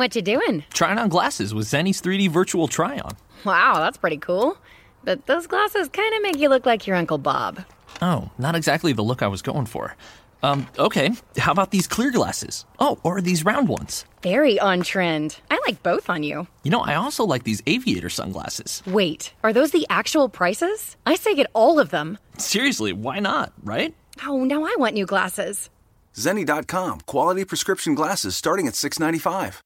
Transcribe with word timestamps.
What 0.00 0.16
you 0.16 0.22
doing? 0.22 0.64
Trying 0.72 0.96
on 0.96 1.10
glasses 1.10 1.52
with 1.52 1.66
Zenni's 1.66 2.00
3D 2.00 2.30
virtual 2.30 2.68
try-on. 2.68 3.18
Wow, 3.44 3.80
that's 3.80 3.98
pretty 3.98 4.16
cool. 4.16 4.56
But 5.04 5.26
those 5.26 5.46
glasses 5.46 5.90
kind 5.90 6.14
of 6.14 6.22
make 6.22 6.38
you 6.38 6.48
look 6.48 6.64
like 6.64 6.86
your 6.86 6.96
Uncle 6.96 7.18
Bob. 7.18 7.66
Oh, 8.00 8.30
not 8.38 8.56
exactly 8.56 8.94
the 8.94 9.02
look 9.02 9.20
I 9.20 9.26
was 9.26 9.42
going 9.42 9.66
for. 9.66 9.94
Um, 10.42 10.66
okay, 10.78 11.10
how 11.36 11.52
about 11.52 11.70
these 11.70 11.86
clear 11.86 12.10
glasses? 12.10 12.64
Oh, 12.78 12.98
or 13.02 13.20
these 13.20 13.44
round 13.44 13.68
ones? 13.68 14.06
Very 14.22 14.58
on 14.58 14.80
trend. 14.84 15.38
I 15.50 15.60
like 15.66 15.82
both 15.82 16.08
on 16.08 16.22
you. 16.22 16.46
You 16.62 16.70
know, 16.70 16.80
I 16.80 16.94
also 16.94 17.24
like 17.24 17.44
these 17.44 17.62
aviator 17.66 18.08
sunglasses. 18.08 18.82
Wait, 18.86 19.34
are 19.44 19.52
those 19.52 19.70
the 19.70 19.86
actual 19.90 20.30
prices? 20.30 20.96
I 21.04 21.14
say 21.14 21.34
get 21.34 21.50
all 21.52 21.78
of 21.78 21.90
them. 21.90 22.16
Seriously, 22.38 22.94
why 22.94 23.18
not, 23.18 23.52
right? 23.62 23.94
Oh, 24.26 24.44
now 24.44 24.64
I 24.64 24.74
want 24.78 24.94
new 24.94 25.04
glasses. 25.04 25.68
Zenni.com, 26.14 27.00
quality 27.00 27.44
prescription 27.44 27.94
glasses 27.94 28.34
starting 28.34 28.66
at 28.66 28.74
695. 28.74 29.60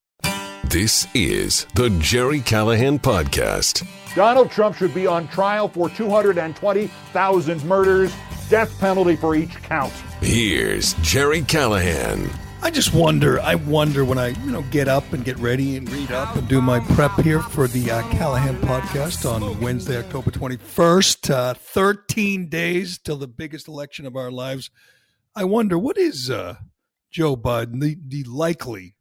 This 0.74 1.06
is 1.14 1.66
the 1.76 1.88
Gerry 2.00 2.40
Callahan 2.40 2.98
Podcast. 2.98 3.86
Donald 4.16 4.50
Trump 4.50 4.74
should 4.74 4.92
be 4.92 5.06
on 5.06 5.28
trial 5.28 5.68
for 5.68 5.88
220,000 5.88 7.64
murders, 7.64 8.12
death 8.50 8.76
penalty 8.80 9.14
for 9.14 9.36
each 9.36 9.54
count. 9.62 9.92
Here's 10.20 10.94
Gerry 10.94 11.42
Callahan. 11.42 12.28
I 12.60 12.72
just 12.72 12.92
wonder, 12.92 13.38
I 13.38 13.54
wonder 13.54 14.04
when 14.04 14.18
I, 14.18 14.30
you 14.44 14.50
know, 14.50 14.62
get 14.72 14.88
up 14.88 15.12
and 15.12 15.24
get 15.24 15.38
ready 15.38 15.76
and 15.76 15.88
read 15.92 16.10
up 16.10 16.34
and 16.34 16.48
do 16.48 16.60
my 16.60 16.80
prep 16.80 17.20
here 17.20 17.40
for 17.40 17.68
the 17.68 17.88
uh, 17.88 18.02
Callahan 18.10 18.56
podcast 18.62 19.30
on 19.30 19.60
Wednesday, 19.60 19.98
October 19.98 20.32
21st, 20.32 21.30
uh, 21.30 21.54
13 21.54 22.48
days 22.48 22.98
till 22.98 23.16
the 23.16 23.28
biggest 23.28 23.68
election 23.68 24.06
of 24.06 24.16
our 24.16 24.32
lives. 24.32 24.72
I 25.36 25.44
wonder, 25.44 25.78
what 25.78 25.96
is 25.96 26.30
uh, 26.30 26.56
Joe 27.12 27.36
Biden, 27.36 27.80
the, 27.80 27.96
the 28.04 28.24
likely 28.24 28.96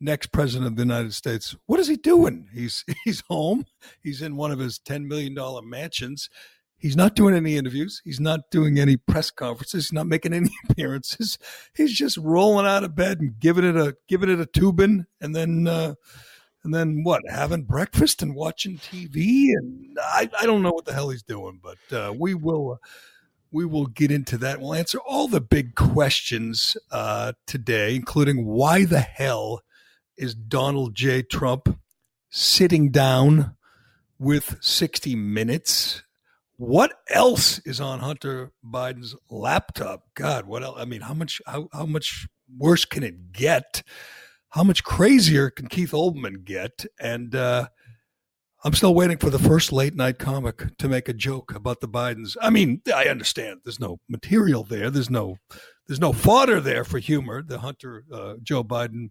next 0.00 0.32
president 0.32 0.66
of 0.66 0.76
the 0.76 0.82
United 0.82 1.14
States. 1.14 1.56
What 1.66 1.80
is 1.80 1.88
he 1.88 1.96
doing? 1.96 2.48
He's 2.52 2.84
he's 3.04 3.22
home. 3.28 3.66
He's 4.02 4.22
in 4.22 4.36
one 4.36 4.50
of 4.50 4.58
his 4.58 4.78
ten 4.78 5.08
million 5.08 5.34
dollar 5.34 5.62
mansions. 5.62 6.28
He's 6.78 6.96
not 6.96 7.16
doing 7.16 7.34
any 7.34 7.56
interviews. 7.56 8.02
He's 8.04 8.20
not 8.20 8.50
doing 8.50 8.78
any 8.78 8.98
press 8.98 9.30
conferences. 9.30 9.86
He's 9.86 9.92
not 9.92 10.06
making 10.06 10.34
any 10.34 10.50
appearances. 10.68 11.38
He's 11.74 11.92
just 11.92 12.18
rolling 12.18 12.66
out 12.66 12.84
of 12.84 12.94
bed 12.94 13.20
and 13.20 13.38
giving 13.40 13.64
it 13.64 13.76
a 13.76 13.96
giving 14.08 14.30
it 14.30 14.40
a 14.40 14.46
Toobin, 14.46 15.06
and 15.20 15.34
then 15.34 15.66
uh, 15.66 15.94
and 16.64 16.74
then 16.74 17.02
what? 17.02 17.22
Having 17.28 17.64
breakfast 17.64 18.22
and 18.22 18.34
watching 18.34 18.78
TV, 18.78 19.50
and 19.56 19.96
I, 20.02 20.28
I 20.38 20.46
don't 20.46 20.62
know 20.62 20.72
what 20.72 20.84
the 20.84 20.92
hell 20.92 21.10
he's 21.10 21.22
doing, 21.22 21.60
but 21.62 21.96
uh, 21.96 22.12
we 22.12 22.34
will. 22.34 22.72
Uh, 22.72 22.86
we 23.52 23.64
will 23.64 23.86
get 23.86 24.10
into 24.10 24.36
that. 24.38 24.60
We'll 24.60 24.74
answer 24.74 24.98
all 24.98 25.28
the 25.28 25.40
big 25.40 25.76
questions 25.76 26.76
uh, 26.90 27.32
today, 27.46 27.94
including 27.94 28.44
why 28.44 28.84
the 28.84 29.00
hell 29.00 29.62
is 30.16 30.34
Donald 30.34 30.94
J. 30.94 31.22
Trump 31.22 31.78
sitting 32.30 32.90
down 32.90 33.56
with 34.18 34.56
60 34.60 35.14
Minutes. 35.16 36.02
What 36.56 36.94
else 37.10 37.58
is 37.60 37.80
on 37.80 37.98
Hunter 37.98 38.52
Biden's 38.64 39.14
laptop? 39.30 40.04
God, 40.14 40.46
what 40.46 40.62
else? 40.62 40.76
I 40.78 40.86
mean, 40.86 41.02
how 41.02 41.12
much 41.14 41.42
how, 41.46 41.68
how 41.72 41.84
much 41.84 42.26
worse 42.56 42.86
can 42.86 43.02
it 43.02 43.32
get? 43.32 43.82
How 44.50 44.64
much 44.64 44.82
crazier 44.82 45.50
can 45.50 45.68
Keith 45.68 45.92
Olbermann 45.92 46.44
get? 46.44 46.86
And 46.98 47.34
uh, 47.34 47.68
I'm 48.64 48.72
still 48.72 48.94
waiting 48.94 49.18
for 49.18 49.28
the 49.28 49.38
first 49.38 49.70
late 49.70 49.94
night 49.94 50.18
comic 50.18 50.76
to 50.78 50.88
make 50.88 51.08
a 51.08 51.12
joke 51.12 51.54
about 51.54 51.80
the 51.80 51.88
Bidens. 51.88 52.36
I 52.40 52.48
mean, 52.48 52.80
I 52.92 53.04
understand 53.04 53.60
there's 53.64 53.80
no 53.80 54.00
material 54.08 54.64
there. 54.64 54.90
There's 54.90 55.10
no 55.10 55.36
there's 55.86 56.00
no 56.00 56.12
fodder 56.12 56.60
there 56.60 56.84
for 56.84 56.98
humor. 56.98 57.42
The 57.42 57.58
Hunter 57.58 58.04
uh, 58.12 58.34
Joe 58.42 58.64
Biden 58.64 59.10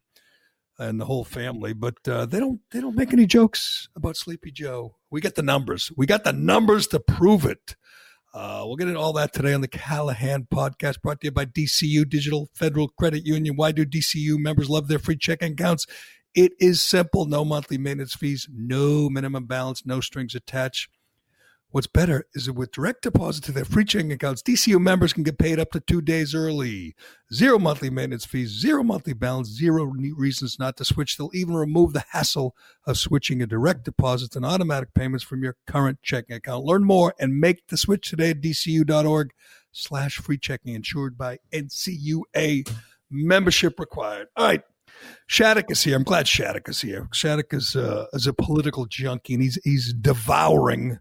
and 0.78 1.00
the 1.00 1.06
whole 1.06 1.24
family, 1.24 1.74
but 1.74 1.96
uh, 2.08 2.26
they 2.26 2.40
don't 2.40 2.60
they 2.72 2.82
don't 2.82 2.96
make 2.96 3.14
any 3.14 3.26
jokes 3.26 3.88
about 3.96 4.18
Sleepy 4.18 4.52
Joe. 4.52 4.96
We 5.10 5.22
got 5.22 5.36
the 5.36 5.44
numbers. 5.44 5.92
We 5.96 6.06
got 6.06 6.24
the 6.24 6.34
numbers 6.34 6.88
to 6.88 7.00
prove 7.00 7.46
it. 7.46 7.76
Uh, 8.34 8.64
we'll 8.66 8.76
get 8.76 8.90
into 8.90 9.00
all 9.00 9.14
that 9.14 9.32
today 9.32 9.54
on 9.54 9.62
the 9.62 9.68
Callahan 9.68 10.48
podcast, 10.54 11.02
brought 11.02 11.22
to 11.22 11.28
you 11.28 11.32
by 11.32 11.46
DCU 11.46 12.08
Digital 12.08 12.50
Federal 12.54 12.90
Credit 12.90 13.26
Union. 13.26 13.56
Why 13.56 13.72
do 13.72 13.86
DCU 13.86 14.38
members 14.38 14.70
love 14.70 14.90
their 14.90 15.00
free 15.00 15.16
checking 15.16 15.54
accounts? 15.54 15.86
It 16.34 16.52
is 16.60 16.84
simple: 16.84 17.26
no 17.26 17.46
monthly 17.46 17.78
maintenance 17.78 18.14
fees, 18.14 18.50
no 18.54 19.10
minimum 19.10 19.46
balance, 19.46 19.86
no 19.86 20.02
strings 20.02 20.36
attached. 20.36 20.90
What's 21.76 21.88
better 21.88 22.26
is 22.34 22.46
that 22.46 22.54
with 22.54 22.72
direct 22.72 23.02
deposit 23.02 23.44
to 23.44 23.52
their 23.52 23.66
free 23.66 23.84
checking 23.84 24.14
accounts, 24.14 24.42
DCU 24.42 24.80
members 24.80 25.12
can 25.12 25.24
get 25.24 25.38
paid 25.38 25.60
up 25.60 25.72
to 25.72 25.82
two 25.82 26.00
days 26.00 26.34
early. 26.34 26.96
Zero 27.34 27.60
monthly 27.60 27.90
maintenance 27.90 28.24
fees, 28.24 28.48
zero 28.52 28.82
monthly 28.82 29.12
balance, 29.12 29.50
zero 29.50 29.84
reasons 29.84 30.58
not 30.58 30.78
to 30.78 30.86
switch. 30.86 31.18
They'll 31.18 31.32
even 31.34 31.54
remove 31.54 31.92
the 31.92 32.06
hassle 32.12 32.56
of 32.88 32.98
switching 32.98 33.42
a 33.42 33.46
direct 33.46 33.84
deposit 33.84 34.38
and 34.38 34.46
automatic 34.46 34.94
payments 34.94 35.26
from 35.26 35.44
your 35.44 35.58
current 35.68 36.00
checking 36.02 36.38
account. 36.38 36.64
Learn 36.64 36.86
more 36.86 37.14
and 37.20 37.42
make 37.42 37.68
the 37.68 37.76
switch 37.76 38.10
today 38.10 38.30
at 38.30 38.40
dcu.org 38.40 39.32
slash 39.74 40.16
free 40.16 40.38
checking 40.38 40.76
insured 40.76 41.18
by 41.18 41.40
NCUA. 41.52 42.72
Membership 43.12 43.78
required. 43.82 44.28
All 44.38 44.46
right. 44.46 44.62
Shattuck 45.28 45.70
is 45.70 45.84
here. 45.84 45.98
I'm 45.98 46.04
glad 46.04 46.30
Shattuck 46.30 46.70
is 46.70 46.80
here. 46.80 47.10
Shattuck 47.12 47.54
is, 47.54 47.76
uh, 47.76 48.06
is 48.14 48.28
a 48.28 48.34
political 48.34 48.86
junkie 48.86 49.34
and 49.34 49.44
he's, 49.44 49.60
he's 49.66 49.92
devouring 49.92 51.00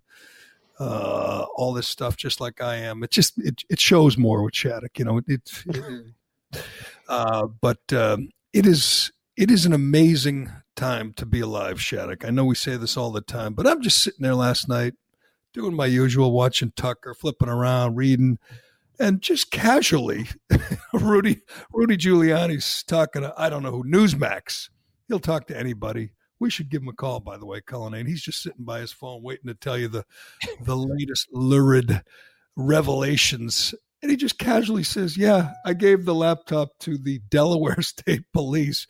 uh, 0.78 1.46
all 1.54 1.72
this 1.72 1.88
stuff 1.88 2.16
just 2.16 2.40
like 2.40 2.60
I 2.60 2.76
am. 2.76 3.02
It 3.02 3.10
just 3.10 3.38
it, 3.38 3.62
it 3.68 3.80
shows 3.80 4.16
more 4.18 4.42
with 4.42 4.54
Shattuck, 4.54 4.98
you 4.98 5.04
know. 5.04 5.18
It, 5.18 5.24
it 5.28 6.64
uh, 7.08 7.46
but 7.60 7.92
um, 7.92 8.30
it 8.52 8.66
is 8.66 9.12
it 9.36 9.50
is 9.50 9.66
an 9.66 9.72
amazing 9.72 10.50
time 10.76 11.12
to 11.14 11.26
be 11.26 11.40
alive, 11.40 11.80
Shattuck. 11.80 12.24
I 12.24 12.30
know 12.30 12.44
we 12.44 12.54
say 12.54 12.76
this 12.76 12.96
all 12.96 13.12
the 13.12 13.20
time, 13.20 13.54
but 13.54 13.66
I'm 13.66 13.82
just 13.82 14.02
sitting 14.02 14.22
there 14.22 14.34
last 14.34 14.68
night 14.68 14.94
doing 15.52 15.74
my 15.74 15.86
usual, 15.86 16.32
watching 16.32 16.72
Tucker, 16.74 17.14
flipping 17.14 17.48
around, 17.48 17.94
reading, 17.94 18.38
and 18.98 19.22
just 19.22 19.50
casually, 19.50 20.26
Rudy 20.92 21.40
Rudy 21.72 21.96
Giuliani's 21.96 22.82
talking. 22.82 23.24
I 23.36 23.48
don't 23.48 23.62
know 23.62 23.70
who 23.70 23.84
Newsmax. 23.84 24.70
He'll 25.08 25.20
talk 25.20 25.46
to 25.48 25.58
anybody 25.58 26.10
we 26.40 26.50
should 26.50 26.68
give 26.68 26.82
him 26.82 26.88
a 26.88 26.92
call, 26.92 27.20
by 27.20 27.36
the 27.36 27.46
way, 27.46 27.60
Cullinane. 27.60 28.06
He's 28.06 28.22
just 28.22 28.42
sitting 28.42 28.64
by 28.64 28.80
his 28.80 28.92
phone 28.92 29.22
waiting 29.22 29.46
to 29.46 29.54
tell 29.54 29.78
you 29.78 29.88
the 29.88 30.04
the 30.60 30.76
latest 30.76 31.28
lurid 31.32 32.02
revelations. 32.56 33.74
And 34.02 34.10
he 34.10 34.16
just 34.16 34.38
casually 34.38 34.82
says, 34.82 35.16
Yeah, 35.16 35.52
I 35.64 35.72
gave 35.72 36.04
the 36.04 36.14
laptop 36.14 36.78
to 36.80 36.98
the 36.98 37.20
Delaware 37.30 37.80
State 37.82 38.24
Police 38.32 38.86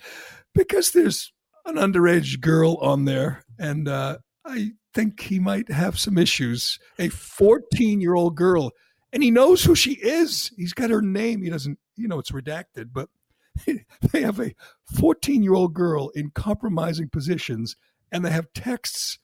because 0.54 0.90
there's 0.90 1.32
an 1.66 1.76
underage 1.76 2.40
girl 2.40 2.76
on 2.80 3.04
there. 3.04 3.44
And 3.58 3.88
uh, 3.88 4.18
I 4.44 4.72
think 4.92 5.20
he 5.20 5.38
might 5.38 5.70
have 5.70 5.98
some 5.98 6.18
issues. 6.18 6.78
A 6.98 7.08
14 7.08 8.00
year 8.00 8.14
old 8.14 8.36
girl. 8.36 8.72
And 9.12 9.22
he 9.22 9.30
knows 9.30 9.62
who 9.62 9.76
she 9.76 9.92
is. 9.92 10.50
He's 10.56 10.72
got 10.72 10.90
her 10.90 11.02
name. 11.02 11.42
He 11.42 11.50
doesn't, 11.50 11.78
you 11.96 12.08
know, 12.08 12.18
it's 12.18 12.32
redacted, 12.32 12.86
but 12.92 13.08
they 14.12 14.22
have 14.22 14.40
a 14.40 14.54
14 14.98 15.42
year 15.42 15.54
old 15.54 15.74
girl 15.74 16.10
in 16.10 16.30
compromising 16.30 17.08
positions 17.08 17.76
and 18.12 18.24
they 18.24 18.30
have 18.30 18.52
texts 18.54 19.18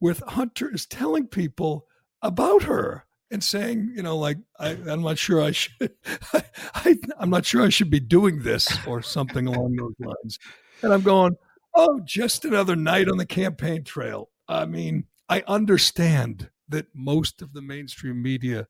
with 0.00 0.22
Hunter 0.26 0.72
is 0.72 0.86
telling 0.86 1.26
people 1.26 1.86
about 2.22 2.62
her 2.64 3.04
and 3.30 3.44
saying, 3.44 3.92
you 3.94 4.02
know, 4.02 4.16
like 4.16 4.38
I, 4.58 4.70
am 4.70 5.02
not 5.02 5.18
sure 5.18 5.42
I 5.42 5.52
should, 5.52 5.92
I, 6.74 6.96
am 7.20 7.30
not 7.30 7.44
sure 7.44 7.62
I 7.62 7.68
should 7.68 7.90
be 7.90 8.00
doing 8.00 8.42
this 8.42 8.68
or 8.86 9.02
something 9.02 9.46
along 9.46 9.76
those 9.76 9.94
lines. 10.00 10.38
And 10.82 10.92
I'm 10.92 11.02
going, 11.02 11.36
oh, 11.74 12.00
just 12.04 12.44
another 12.44 12.76
night 12.76 13.08
on 13.08 13.18
the 13.18 13.26
campaign 13.26 13.84
trail. 13.84 14.30
I 14.48 14.64
mean, 14.66 15.04
I 15.28 15.44
understand 15.46 16.50
that 16.68 16.86
most 16.94 17.42
of 17.42 17.52
the 17.52 17.62
mainstream 17.62 18.20
media 18.22 18.66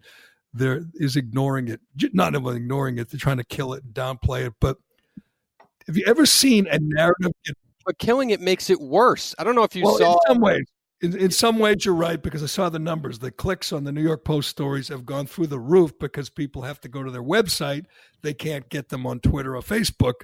there 0.53 0.83
is 0.95 1.17
ignoring 1.17 1.69
it, 1.69 1.81
not 2.13 2.35
even 2.35 2.57
ignoring 2.57 2.99
it, 2.99 3.09
they're 3.09 3.21
trying 3.21 3.37
to 3.37 3.45
kill 3.45 3.73
it 3.73 3.85
and 3.85 3.95
downplay 3.95 4.47
it, 4.47 4.55
but 4.61 4.79
have 5.87 5.97
you 5.97 6.05
ever 6.07 6.27
seen 6.27 6.67
a 6.71 6.79
narrative? 6.79 7.33
But 7.87 7.99
killing 7.99 8.31
it 8.31 8.41
makes 8.41 8.71
it 8.71 8.81
worse. 8.81 9.35
I 9.39 9.45
don't 9.45 9.55
know 9.55 9.63
if 9.65 9.75
you 9.75 9.85
well, 9.85 9.97
saw. 9.97 10.13
In 10.13 10.19
some 10.27 10.41
ways, 10.41 10.65
in, 11.01 11.17
in, 11.17 11.31
some 11.31 11.59
ways, 11.59 11.85
you're 11.85 11.95
right 11.95 12.23
because 12.23 12.43
I 12.43 12.47
saw 12.47 12.69
the 12.69 12.79
numbers. 12.79 13.19
The 13.19 13.31
clicks 13.31 13.73
on 13.73 13.85
the 13.85 13.93
New 13.93 14.03
York 14.03 14.25
Post 14.25 14.51
stories 14.51 14.89
have 14.89 15.07
gone 15.07 15.27
through 15.27 15.47
the 15.47 15.59
roof 15.59 15.99
because 15.99 16.29
people 16.29 16.63
have 16.63 16.81
to 16.81 16.89
go 16.89 17.03
to 17.03 17.11
their 17.11 17.23
website. 17.23 17.87
They 18.23 18.35
can't 18.35 18.69
get 18.69 18.91
them 18.91 19.07
on 19.07 19.21
Twitter 19.21 19.57
or 19.57 19.63
Facebook. 19.63 20.23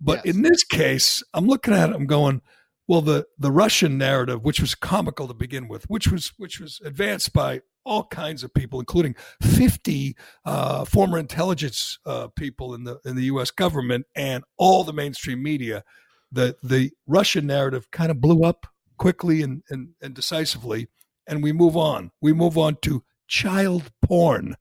But 0.00 0.22
yes. 0.24 0.34
in 0.34 0.42
this 0.42 0.64
case, 0.64 1.22
I'm 1.32 1.46
looking 1.46 1.74
at 1.74 1.90
it. 1.90 1.94
I'm 1.94 2.06
going, 2.06 2.42
well, 2.88 3.00
the 3.00 3.26
the 3.38 3.50
Russian 3.50 3.98
narrative, 3.98 4.44
which 4.44 4.60
was 4.60 4.74
comical 4.74 5.26
to 5.28 5.34
begin 5.34 5.68
with, 5.68 5.88
which 5.90 6.08
was 6.08 6.32
which 6.36 6.60
was 6.60 6.80
advanced 6.84 7.32
by 7.32 7.62
all 7.84 8.04
kinds 8.04 8.42
of 8.42 8.52
people, 8.52 8.80
including 8.80 9.14
50 9.42 10.16
uh, 10.44 10.84
former 10.84 11.18
intelligence 11.18 11.98
uh, 12.04 12.28
people 12.28 12.74
in 12.74 12.84
the 12.84 12.98
in 13.04 13.16
the 13.16 13.24
U.S. 13.24 13.50
government 13.50 14.06
and 14.14 14.44
all 14.56 14.84
the 14.84 14.92
mainstream 14.92 15.42
media. 15.42 15.84
The 16.30 16.56
the 16.62 16.92
Russian 17.06 17.46
narrative 17.46 17.90
kind 17.90 18.10
of 18.10 18.20
blew 18.20 18.42
up 18.44 18.66
quickly 18.98 19.42
and, 19.42 19.62
and, 19.70 19.90
and 20.00 20.14
decisively, 20.14 20.88
and 21.26 21.42
we 21.42 21.52
move 21.52 21.76
on. 21.76 22.10
We 22.20 22.32
move 22.32 22.58
on 22.58 22.78
to 22.82 23.04
child 23.28 23.90
porn. 24.02 24.56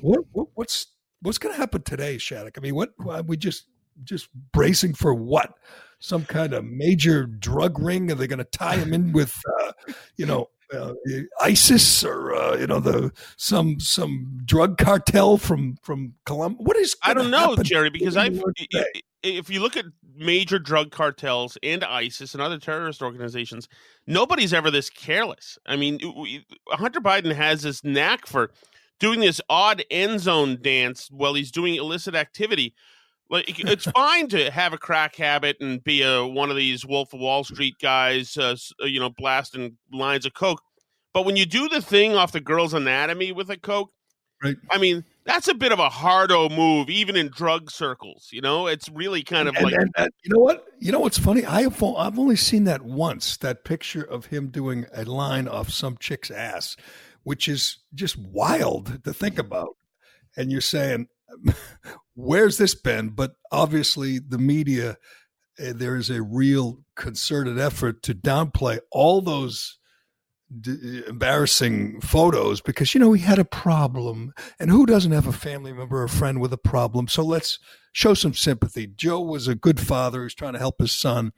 What, 0.00 0.20
what 0.32 0.48
what's 0.54 0.86
what's 1.22 1.38
going 1.38 1.54
to 1.54 1.60
happen 1.60 1.82
today, 1.82 2.18
Shattuck? 2.18 2.58
I 2.58 2.60
mean, 2.60 2.74
what 2.74 2.90
are 3.06 3.22
we 3.22 3.36
just 3.36 3.66
just 4.02 4.28
bracing 4.52 4.94
for 4.94 5.14
what? 5.14 5.52
Some 6.00 6.24
kind 6.24 6.54
of 6.54 6.64
major 6.64 7.26
drug 7.26 7.78
ring? 7.78 8.10
Are 8.10 8.14
they 8.14 8.26
going 8.26 8.38
to 8.38 8.44
tie 8.44 8.76
him 8.76 8.92
in 8.92 9.12
with, 9.12 9.38
uh, 9.60 9.72
you 10.16 10.26
know, 10.26 10.48
uh, 10.74 10.94
ISIS 11.40 12.04
or 12.04 12.34
uh, 12.34 12.56
you 12.56 12.66
know 12.66 12.80
the 12.80 13.10
some 13.36 13.80
some 13.80 14.40
drug 14.44 14.78
cartel 14.78 15.36
from 15.36 15.76
from 15.82 16.14
Colombia? 16.26 16.62
What 16.62 16.76
is? 16.76 16.96
I 17.02 17.12
don't 17.12 17.30
know, 17.30 17.56
Gerry, 17.56 17.90
because 17.90 18.16
I 18.16 18.30
if 19.22 19.50
you 19.50 19.60
look 19.60 19.76
at 19.76 19.84
major 20.16 20.58
drug 20.58 20.90
cartels 20.90 21.58
and 21.62 21.82
ISIS 21.84 22.34
and 22.34 22.42
other 22.42 22.58
terrorist 22.58 23.02
organizations, 23.02 23.68
nobody's 24.06 24.52
ever 24.52 24.70
this 24.70 24.90
careless. 24.90 25.58
I 25.66 25.76
mean, 25.76 25.98
Hunter 26.68 27.00
Biden 27.00 27.34
has 27.34 27.62
this 27.62 27.82
knack 27.84 28.26
for 28.26 28.50
doing 28.98 29.20
this 29.20 29.40
odd 29.48 29.82
end 29.90 30.20
zone 30.20 30.58
dance 30.60 31.10
while 31.10 31.34
he's 31.34 31.50
doing 31.50 31.74
illicit 31.74 32.14
activity. 32.14 32.74
Like 33.30 33.60
it's 33.60 33.84
fine 33.92 34.28
to 34.28 34.50
have 34.50 34.72
a 34.72 34.78
crack 34.78 35.14
habit 35.14 35.56
and 35.60 35.82
be 35.84 36.02
a 36.02 36.26
one 36.26 36.50
of 36.50 36.56
these 36.56 36.84
Wolf 36.84 37.14
of 37.14 37.20
Wall 37.20 37.44
Street 37.44 37.76
guys, 37.80 38.36
uh, 38.36 38.56
uh, 38.82 38.86
you 38.86 38.98
know, 38.98 39.10
blasting 39.10 39.76
lines 39.92 40.26
of 40.26 40.34
coke. 40.34 40.60
But 41.14 41.24
when 41.24 41.36
you 41.36 41.46
do 41.46 41.68
the 41.68 41.80
thing 41.80 42.16
off 42.16 42.32
the 42.32 42.40
girl's 42.40 42.74
anatomy 42.74 43.30
with 43.30 43.48
a 43.48 43.56
coke, 43.56 43.90
right? 44.42 44.56
I 44.68 44.78
mean, 44.78 45.04
that's 45.24 45.46
a 45.46 45.54
bit 45.54 45.70
of 45.70 45.78
a 45.78 45.88
hardo 45.88 46.48
move, 46.48 46.90
even 46.90 47.14
in 47.14 47.28
drug 47.28 47.70
circles. 47.70 48.30
You 48.32 48.40
know, 48.40 48.66
it's 48.66 48.88
really 48.88 49.22
kind 49.22 49.48
of 49.48 49.54
and, 49.54 49.64
like 49.64 49.74
and, 49.74 49.90
and, 49.96 50.10
you 50.24 50.34
know 50.34 50.40
what? 50.40 50.66
You 50.80 50.90
know 50.90 51.00
what's 51.00 51.18
funny? 51.18 51.44
I 51.44 51.62
have 51.62 51.80
I've 51.82 52.18
only 52.18 52.36
seen 52.36 52.64
that 52.64 52.82
once. 52.82 53.36
That 53.36 53.64
picture 53.64 54.02
of 54.02 54.26
him 54.26 54.48
doing 54.48 54.86
a 54.92 55.04
line 55.04 55.46
off 55.46 55.70
some 55.70 55.96
chick's 55.98 56.32
ass, 56.32 56.76
which 57.22 57.48
is 57.48 57.78
just 57.94 58.16
wild 58.18 59.04
to 59.04 59.12
think 59.12 59.38
about. 59.38 59.76
And 60.36 60.50
you're 60.50 60.60
saying 60.60 61.06
where's 62.14 62.58
this 62.58 62.74
been? 62.74 63.10
But 63.10 63.32
obviously, 63.50 64.18
the 64.18 64.38
media, 64.38 64.96
uh, 65.58 65.72
there 65.74 65.96
is 65.96 66.10
a 66.10 66.22
real 66.22 66.80
concerted 66.94 67.58
effort 67.58 68.02
to 68.04 68.14
downplay 68.14 68.80
all 68.90 69.20
those 69.20 69.78
d- 70.60 71.02
embarrassing 71.06 72.00
photos 72.00 72.60
because, 72.60 72.94
you 72.94 73.00
know, 73.00 73.12
he 73.12 73.22
had 73.22 73.38
a 73.38 73.44
problem. 73.44 74.32
And 74.58 74.70
who 74.70 74.86
doesn't 74.86 75.12
have 75.12 75.26
a 75.26 75.32
family 75.32 75.72
member 75.72 76.02
or 76.02 76.08
friend 76.08 76.40
with 76.40 76.52
a 76.52 76.58
problem? 76.58 77.08
So 77.08 77.22
let's 77.22 77.58
show 77.92 78.14
some 78.14 78.34
sympathy. 78.34 78.86
Joe 78.86 79.20
was 79.20 79.48
a 79.48 79.54
good 79.54 79.80
father 79.80 80.22
who's 80.22 80.34
trying 80.34 80.54
to 80.54 80.58
help 80.58 80.80
his 80.80 80.92
son. 80.92 81.32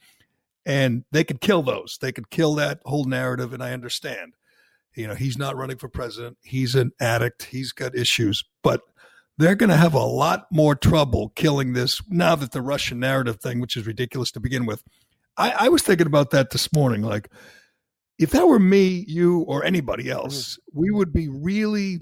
And 0.65 1.05
they 1.11 1.25
could 1.25 1.41
kill 1.41 1.63
those. 1.63 1.99
They 2.01 2.13
could 2.13 2.31
kill 2.31 2.55
that 2.55 2.81
whole 2.85 3.05
narrative. 3.05 3.53
And 3.53 3.63
I 3.63 3.73
understand. 3.73 4.35
You 4.95 5.09
know, 5.09 5.15
he's 5.15 5.39
not 5.39 5.57
running 5.57 5.79
for 5.79 5.89
president. 5.89 6.37
He's 6.43 6.75
an 6.75 6.93
addict. 7.01 7.45
He's 7.45 7.73
got 7.73 7.97
issues. 7.97 8.45
But 8.63 8.83
they're 9.43 9.55
going 9.55 9.71
to 9.71 9.77
have 9.77 9.95
a 9.95 10.05
lot 10.05 10.47
more 10.51 10.75
trouble 10.75 11.31
killing 11.35 11.73
this 11.73 12.01
now 12.09 12.35
that 12.37 12.53
the 12.53 12.63
Russian 12.63 13.01
narrative 13.01 13.41
thing, 13.41 13.61
which 13.61 13.77
is 13.77 13.87
ridiculous 13.87 14.31
to 14.33 14.41
begin 14.41 14.67
with. 14.67 14.83
I, 15.37 15.51
I 15.51 15.69
was 15.69 15.83
thinking 15.83 16.07
about 16.07 16.31
that 16.31 16.51
this 16.51 16.73
morning. 16.73 17.03
Like, 17.03 17.31
if 18.19 18.31
that 18.31 18.47
were 18.47 18.59
me, 18.59 19.05
you, 19.09 19.41
or 19.41 19.65
anybody 19.65 20.11
else, 20.11 20.55
mm-hmm. 20.55 20.81
we 20.81 20.91
would 20.91 21.13
be 21.13 21.29
really 21.29 22.01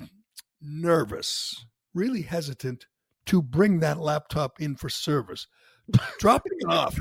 nervous, 0.61 1.65
really 1.95 2.23
hesitant 2.23 2.87
to 3.27 3.41
bring 3.41 3.81
that 3.81 3.99
laptop 3.99 4.61
in 4.61 4.77
for 4.77 4.89
service. 4.89 5.47
dropping 6.19 6.53
it 6.59 6.69
off, 6.69 6.99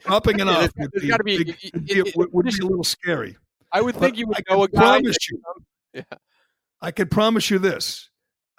dropping 0.00 0.40
it 0.40 0.48
off 0.48 0.70
would 0.76 0.90
be, 0.92 1.10
be, 1.24 1.44
big, 1.44 1.48
it, 1.50 2.06
it, 2.08 2.14
would 2.16 2.46
be 2.46 2.58
a 2.62 2.66
little 2.66 2.84
scary. 2.84 3.36
I 3.72 3.80
would 3.80 3.94
but 3.94 4.02
think 4.02 4.18
you 4.18 4.26
would 4.28 4.36
I 4.36 4.54
know 4.54 4.62
a 4.62 4.68
guy. 4.68 4.78
Promise 4.78 5.16
you, 5.30 5.40
yeah. 5.94 6.02
I 6.80 6.90
could 6.90 7.10
promise 7.10 7.50
you 7.50 7.58
this: 7.58 8.10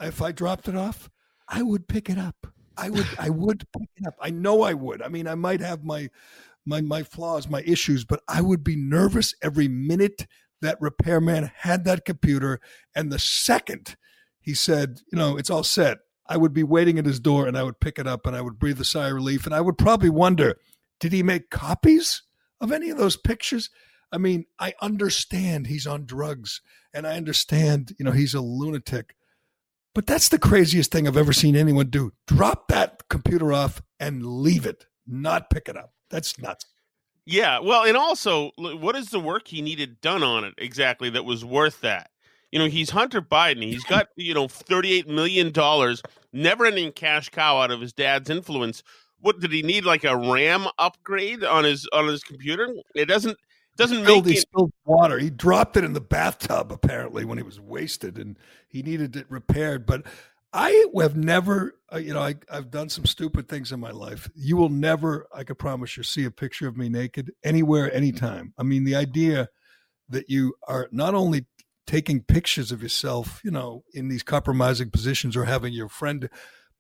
if 0.02 0.22
I 0.22 0.32
dropped 0.32 0.68
it 0.68 0.76
off, 0.76 1.10
I 1.48 1.62
would 1.62 1.88
pick 1.88 2.10
it 2.10 2.18
up. 2.18 2.48
I 2.78 2.90
would 2.90 3.08
I 3.20 3.30
would 3.30 3.66
pick 3.72 3.90
it 3.98 4.08
up. 4.08 4.16
I 4.22 4.30
know 4.30 4.62
I 4.64 4.74
would. 4.74 5.02
I 5.02 5.08
mean, 5.08 5.28
I 5.28 5.36
might 5.36 5.62
have 5.62 5.84
my 5.84 6.10
my 6.66 6.82
my 6.82 7.04
flaws, 7.04 7.48
my 7.48 7.62
issues, 7.62 8.06
but 8.06 8.22
I 8.28 8.42
would 8.42 8.64
be 8.64 8.76
nervous 8.76 9.34
every 9.42 9.68
minute 9.68 10.28
that 10.62 10.82
repairman 10.82 11.52
had 11.58 11.84
that 11.86 12.06
computer 12.06 12.60
and 12.96 13.12
the 13.12 13.20
second 13.20 13.98
he 14.46 14.54
said, 14.54 15.02
you 15.12 15.18
know, 15.18 15.38
it's 15.38 15.50
all 15.50 15.64
set, 15.64 15.98
I 16.28 16.38
would 16.38 16.54
be 16.54 16.62
waiting 16.62 17.00
at 17.00 17.06
his 17.08 17.20
door 17.20 17.48
and 17.48 17.58
I 17.58 17.64
would 17.64 17.80
pick 17.80 17.98
it 17.98 18.06
up 18.06 18.28
and 18.28 18.36
I 18.36 18.42
would 18.42 18.60
breathe 18.60 18.80
a 18.80 18.86
sigh 18.86 19.08
of 19.08 19.16
relief 19.16 19.48
and 19.48 19.56
I 19.56 19.62
would 19.62 19.76
probably 19.76 20.12
wonder, 20.12 20.60
did 21.00 21.12
he 21.12 21.24
make 21.24 21.50
copies 21.50 22.22
of 22.62 22.72
any 22.72 22.92
of 22.92 22.98
those 22.98 23.18
pictures? 23.18 23.72
I 24.12 24.20
mean, 24.20 24.46
I 24.60 24.76
understand 24.84 25.66
he's 25.66 25.88
on 25.88 26.06
drugs 26.06 26.62
and 26.94 27.08
I 27.08 27.18
understand, 27.18 27.96
you 27.98 28.06
know, 28.06 28.12
he's 28.12 28.36
a 28.36 28.42
lunatic. 28.42 29.16
But 29.96 30.06
that's 30.06 30.30
the 30.30 30.38
craziest 30.38 30.92
thing 30.92 31.08
I've 31.08 31.18
ever 31.18 31.34
seen 31.34 31.56
anyone 31.56 31.90
do. 31.90 32.12
Drop 32.28 32.68
that 32.68 33.08
computer 33.10 33.54
off 33.54 33.82
and 34.00 34.24
leave 34.24 34.66
it, 34.66 34.86
not 35.08 35.50
pick 35.50 35.70
it 35.70 35.78
up. 35.78 35.94
That's 36.10 36.38
nuts. 36.38 36.66
Yeah, 37.26 37.60
well, 37.60 37.86
and 37.86 37.98
also, 37.98 38.52
what 38.58 38.96
is 38.96 39.10
the 39.10 39.20
work 39.20 39.48
he 39.48 39.62
needed 39.62 40.00
done 40.02 40.22
on 40.22 40.44
it 40.44 40.54
exactly 40.60 41.10
that 41.12 41.26
was 41.26 41.44
worth 41.44 41.82
that? 41.82 42.12
You 42.52 42.60
know, 42.60 42.68
he's 42.68 42.92
Hunter 42.92 43.22
Biden. 43.22 43.64
He's 43.64 43.84
got 43.86 44.10
you 44.16 44.34
know 44.34 44.48
thirty-eight 44.48 45.08
million 45.08 45.52
dollars, 45.52 46.04
never-ending 46.32 46.92
cash 46.92 47.30
cow 47.30 47.58
out 47.58 47.72
of 47.72 47.82
his 47.82 47.94
dad's 47.94 48.30
influence. 48.30 48.84
What 49.22 49.40
did 49.40 49.52
he 49.52 49.64
need? 49.64 49.86
Like 49.86 50.04
a 50.04 50.16
RAM 50.16 50.68
upgrade 50.78 51.44
on 51.44 51.64
his 51.64 51.88
on 51.94 52.08
his 52.08 52.24
computer? 52.24 52.72
It 52.94 53.06
doesn't 53.06 53.38
doesn't 53.78 54.04
spilled, 54.04 54.26
make 54.26 54.36
he 54.36 54.40
spilled 54.40 54.72
water. 54.86 55.20
He 55.20 55.30
dropped 55.30 55.78
it 55.78 55.84
in 55.84 55.94
the 55.94 56.02
bathtub 56.02 56.72
apparently 56.72 57.26
when 57.26 57.38
he 57.38 57.44
was 57.44 57.60
wasted, 57.60 58.18
and 58.18 58.38
he 58.68 58.82
needed 58.82 59.16
it 59.16 59.26
repaired. 59.30 59.86
But 59.86 60.04
I 60.54 60.86
have 61.02 61.18
never, 61.18 61.76
uh, 61.92 61.98
you 61.98 62.14
know, 62.14 62.22
I, 62.22 62.36
I've 62.50 62.72
done 62.72 62.88
some 62.88 63.06
stupid 63.06 63.50
things 63.50 63.74
in 63.74 63.80
my 63.82 63.92
life. 63.92 64.30
You 64.36 64.56
will 64.56 64.70
never, 64.70 65.28
I 65.34 65.44
can 65.44 65.58
promise 65.58 65.98
you, 65.98 66.04
see 66.04 66.24
a 66.24 66.32
picture 66.32 66.68
of 66.68 66.78
me 66.78 66.88
naked 66.88 67.34
anywhere, 67.44 67.94
anytime. 67.94 68.54
I 68.58 68.64
mean, 68.64 68.86
the 68.86 68.96
idea 68.96 69.50
that 70.08 70.30
you 70.30 70.56
are 70.68 70.88
not 70.92 71.14
only 71.14 71.46
taking 71.86 72.22
pictures 72.22 72.72
of 72.72 72.82
yourself, 72.82 73.42
you 73.44 73.52
know, 73.52 73.84
in 73.94 74.08
these 74.08 74.24
compromising 74.24 74.90
positions 74.90 75.36
or 75.36 75.44
having 75.44 75.74
your 75.74 75.90
friend, 75.90 76.30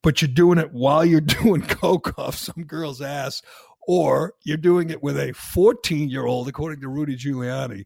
but 0.01 0.21
you're 0.21 0.29
doing 0.29 0.57
it 0.57 0.71
while 0.71 1.03
you're 1.03 1.19
doing 1.43 1.61
coke 1.61 2.17
off 2.17 2.35
some 2.35 2.63
girl's 2.63 3.01
ass, 3.01 3.41
or 3.87 4.33
you're 4.43 4.57
doing 4.57 4.89
it 4.89 5.03
with 5.03 5.17
a 5.17 5.33
14 5.33 6.09
year 6.09 6.25
old, 6.25 6.47
according 6.47 6.81
to 6.81 6.87
Rudy 6.87 7.15
Giuliani 7.15 7.85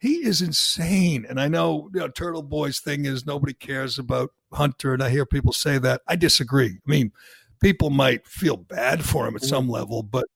he 0.00 0.24
is 0.24 0.40
insane. 0.40 1.26
And 1.28 1.40
I 1.40 1.48
know, 1.48 1.90
you 1.92 2.00
know, 2.00 2.08
Turtle 2.08 2.42
Boy's 2.42 2.78
thing 2.78 3.04
is 3.04 3.26
nobody 3.26 3.52
cares 3.52 3.98
about 3.98 4.30
Hunter, 4.52 4.94
and 4.94 5.02
I 5.02 5.10
hear 5.10 5.26
people 5.26 5.52
say 5.52 5.78
that. 5.78 6.02
I 6.06 6.16
disagree. 6.16 6.78
I 6.86 6.90
mean, 6.90 7.12
people 7.60 7.90
might 7.90 8.26
feel 8.26 8.56
bad 8.56 9.04
for 9.04 9.26
him 9.26 9.34
at 9.34 9.42
mm-hmm. 9.42 9.48
some 9.48 9.68
level, 9.68 10.02
but 10.02 10.26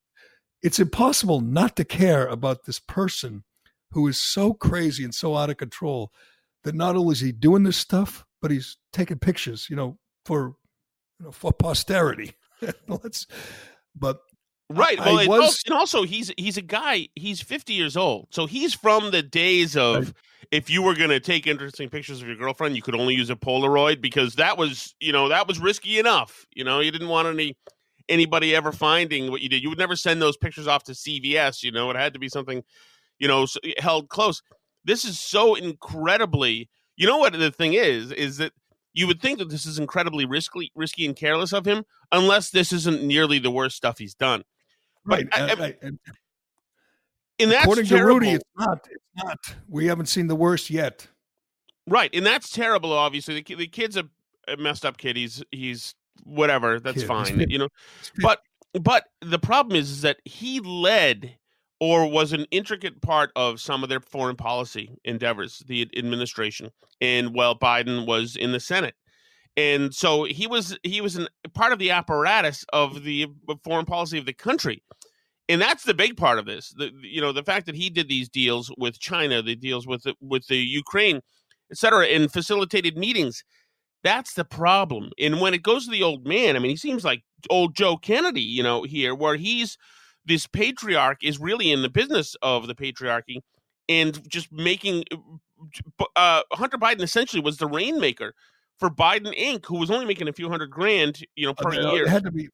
it's 0.63 0.81
impossible 0.81 1.41
not 1.41 1.77
to 1.77 1.85
care 1.85 2.27
about 2.27 2.65
this 2.65 2.81
person 2.81 3.45
who 3.93 4.09
is 4.09 4.19
so 4.19 4.53
crazy 4.53 5.05
and 5.05 5.15
so 5.15 5.37
out 5.37 5.51
of 5.51 5.57
control 5.57 6.13
that 6.65 6.75
not 6.75 6.97
only 6.97 7.13
is 7.13 7.21
he 7.21 7.33
doing 7.33 7.63
this 7.63 7.77
stuff, 7.77 8.25
but 8.41 8.51
he's 8.51 8.77
taking 8.93 9.19
pictures, 9.19 9.69
you 9.71 9.77
know, 9.77 9.99
for 10.25 10.57
you 11.21 11.27
know, 11.27 11.33
for 11.33 11.53
posterity. 11.53 12.35
Let's, 12.89 13.27
but 13.95 14.21
Right. 14.73 14.99
Well, 14.99 15.19
I 15.19 15.23
and, 15.23 15.29
was- 15.31 15.41
also, 15.41 15.59
and 15.67 15.75
also 15.75 16.03
he's 16.05 16.33
he's 16.37 16.57
a 16.57 16.63
guy. 16.63 17.09
He's 17.15 17.41
fifty 17.41 17.75
years 17.75 17.97
old, 17.97 18.29
so 18.31 18.47
he's 18.47 18.75
from 18.75 19.11
the 19.11 19.23
days 19.23 19.77
of 19.77 20.15
if 20.51 20.69
you 20.69 20.83
were 20.83 20.95
going 20.95 21.11
to 21.11 21.21
take 21.21 21.47
interesting 21.47 21.89
pictures 21.89 22.21
of 22.21 22.29
your 22.29 22.37
girlfriend, 22.37 22.77
you 22.77 22.83
could 22.83 22.95
only 22.95 23.15
use 23.15 23.31
a 23.31 23.37
Polaroid 23.37 24.01
because 24.01 24.35
that 24.37 24.59
was 24.59 24.95
you 25.01 25.13
know 25.13 25.29
that 25.29 25.49
was 25.49 25.59
risky 25.59 25.99
enough. 25.99 26.47
You 26.55 26.65
know, 26.65 26.81
you 26.81 26.91
didn't 26.91 27.09
want 27.09 27.29
any 27.29 27.57
anybody 28.09 28.55
ever 28.55 28.73
finding 28.73 29.31
what 29.31 29.41
you 29.41 29.49
did. 29.49 29.63
You 29.63 29.71
would 29.71 29.79
never 29.79 29.97
send 29.97 30.21
those 30.21 30.37
pictures 30.37 30.67
off 30.67 30.85
to 30.85 30.93
CVS. 30.93 31.63
You 31.63 31.73
know, 31.73 31.91
it 31.91 31.97
had 31.97 32.13
to 32.13 32.19
be 32.19 32.29
something 32.29 32.63
you 33.19 33.29
know 33.29 33.47
held 33.79 34.09
close. 34.09 34.43
This 34.85 35.05
is 35.05 35.19
so 35.19 35.55
incredibly. 35.55 36.69
You 36.97 37.07
know 37.07 37.19
what 37.19 37.33
the 37.33 37.51
thing 37.51 37.75
is 37.75 38.13
is 38.13 38.37
that 38.37 38.53
you 38.95 39.07
would 39.07 39.23
think 39.23 39.39
that 39.39 39.49
this 39.49 39.65
is 39.65 39.79
incredibly 39.79 40.27
risky, 40.27 40.71
risky 40.75 41.07
and 41.07 41.17
careless 41.17 41.53
of 41.53 41.67
him, 41.67 41.85
unless 42.11 42.51
this 42.51 42.73
isn't 42.73 43.03
nearly 43.03 43.39
the 43.39 43.51
worst 43.51 43.77
stuff 43.77 43.99
he's 43.99 44.15
done. 44.15 44.43
Right. 45.05 45.27
I- 45.33 45.53
I- 45.83 45.91
And 47.39 47.51
that's 47.51 47.65
according 47.65 47.87
terrible. 47.87 48.21
to 48.21 48.27
Rudy, 48.27 48.31
it's 48.33 48.45
not. 48.57 48.87
It's 48.91 49.25
not. 49.25 49.39
We 49.69 49.87
haven't 49.87 50.07
seen 50.07 50.29
the 50.29 50.37
worst 50.37 50.71
yet. 50.71 51.09
Right, 51.89 52.11
and 52.15 52.25
that's 52.25 52.51
terrible. 52.51 52.93
Obviously, 52.93 53.41
the, 53.43 53.55
the 53.57 53.67
kid's 53.67 53.97
a, 53.97 54.05
a 54.47 54.57
messed 54.57 54.87
up 54.87 54.97
kid. 54.99 55.17
He's 55.17 55.43
he's 55.51 55.95
whatever. 56.23 56.79
That's 56.79 57.01
Kid. 57.01 57.09
Fine, 57.09 57.47
you 57.51 57.59
know. 57.59 57.69
But 58.21 58.41
but 58.81 59.05
the 59.21 59.41
problem 59.41 59.77
is, 59.77 59.91
is 59.91 60.03
that 60.03 60.19
he 60.25 60.61
led 60.61 61.37
or 61.81 62.09
was 62.09 62.33
an 62.33 62.47
intricate 62.53 63.03
part 63.03 63.33
of 63.35 63.61
some 63.61 63.83
of 63.83 63.89
their 63.89 63.99
foreign 63.99 64.37
policy 64.37 64.97
endeavors, 65.05 65.65
the 65.67 65.89
administration, 65.97 66.71
and 67.01 67.35
while 67.35 67.59
Biden 67.59 68.07
was 68.07 68.37
in 68.37 68.53
the 68.53 68.61
Senate, 68.61 68.95
and 69.57 69.95
so 69.95 70.25
he 70.25 70.47
was 70.47 70.79
he 70.83 71.01
was 71.01 71.17
an, 71.17 71.29
part 71.55 71.73
of 71.73 71.79
the 71.79 71.91
apparatus 71.91 72.65
of 72.73 73.05
the 73.05 73.27
foreign 73.65 73.87
policy 73.87 74.19
of 74.19 74.27
the 74.27 74.33
country. 74.33 74.83
And 75.49 75.61
that's 75.61 75.83
the 75.83 75.93
big 75.93 76.17
part 76.17 76.39
of 76.39 76.47
this. 76.47 76.73
The, 76.77 76.93
you 77.03 77.21
know, 77.21 77.33
the 77.33 77.43
fact 77.43 77.67
that 77.67 77.75
he 77.75 77.91
did 77.91 78.09
these 78.09 78.29
deals 78.29 78.73
with 78.79 79.01
China, 79.01 79.43
the 79.43 79.57
deals 79.57 79.87
with 79.87 80.05
the, 80.05 80.15
with 80.21 80.47
the 80.47 80.57
Ukraine, 80.57 81.21
et 81.71 81.77
cetera, 81.77 82.07
and 82.07 82.33
facilitated 82.33 82.97
meetings. 82.97 83.43
That's 84.05 84.35
the 84.35 84.45
problem. 84.45 85.11
And 85.19 85.41
when 85.41 85.53
it 85.53 85.63
goes 85.63 85.85
to 85.85 85.91
the 85.91 86.03
old 86.03 86.27
man, 86.27 86.57
I 86.57 86.59
mean, 86.61 86.71
he 86.71 86.77
seems 86.77 87.05
like 87.05 87.23
old 87.51 87.75
Joe 87.75 87.97
Kennedy, 87.97 88.41
you 88.41 88.63
know, 88.63 88.85
here, 88.85 89.15
where 89.15 89.37
he's 89.37 89.77
this 90.25 90.47
patriarch 90.47 91.19
is 91.23 91.41
really 91.41 91.71
in 91.73 91.83
the 91.83 91.91
business 91.91 92.37
of 92.41 92.69
the 92.69 92.75
patriarchy 92.75 93.41
and 93.89 94.27
just 94.31 94.51
making. 94.53 95.05
Uh, 96.17 96.43
Hunter 96.53 96.79
Biden 96.79 97.03
essentially 97.03 97.43
was 97.43 97.59
the 97.59 97.67
rainmaker 97.67 98.35
for 98.79 98.91
Biden 98.91 99.37
Inc., 99.39 99.67
who 99.67 99.79
was 99.79 99.91
only 99.91 100.07
making 100.07 100.29
a 100.29 100.33
few 100.33 100.49
hundred 100.49 100.71
grand, 100.71 101.25
you 101.37 101.47
know, 101.47 101.55
per 101.55 101.71
Uh, 101.71 101.83
there 101.83 101.95
year. 101.95 102.09
had 102.09 102.25
to 102.25 102.31
be 102.31 102.49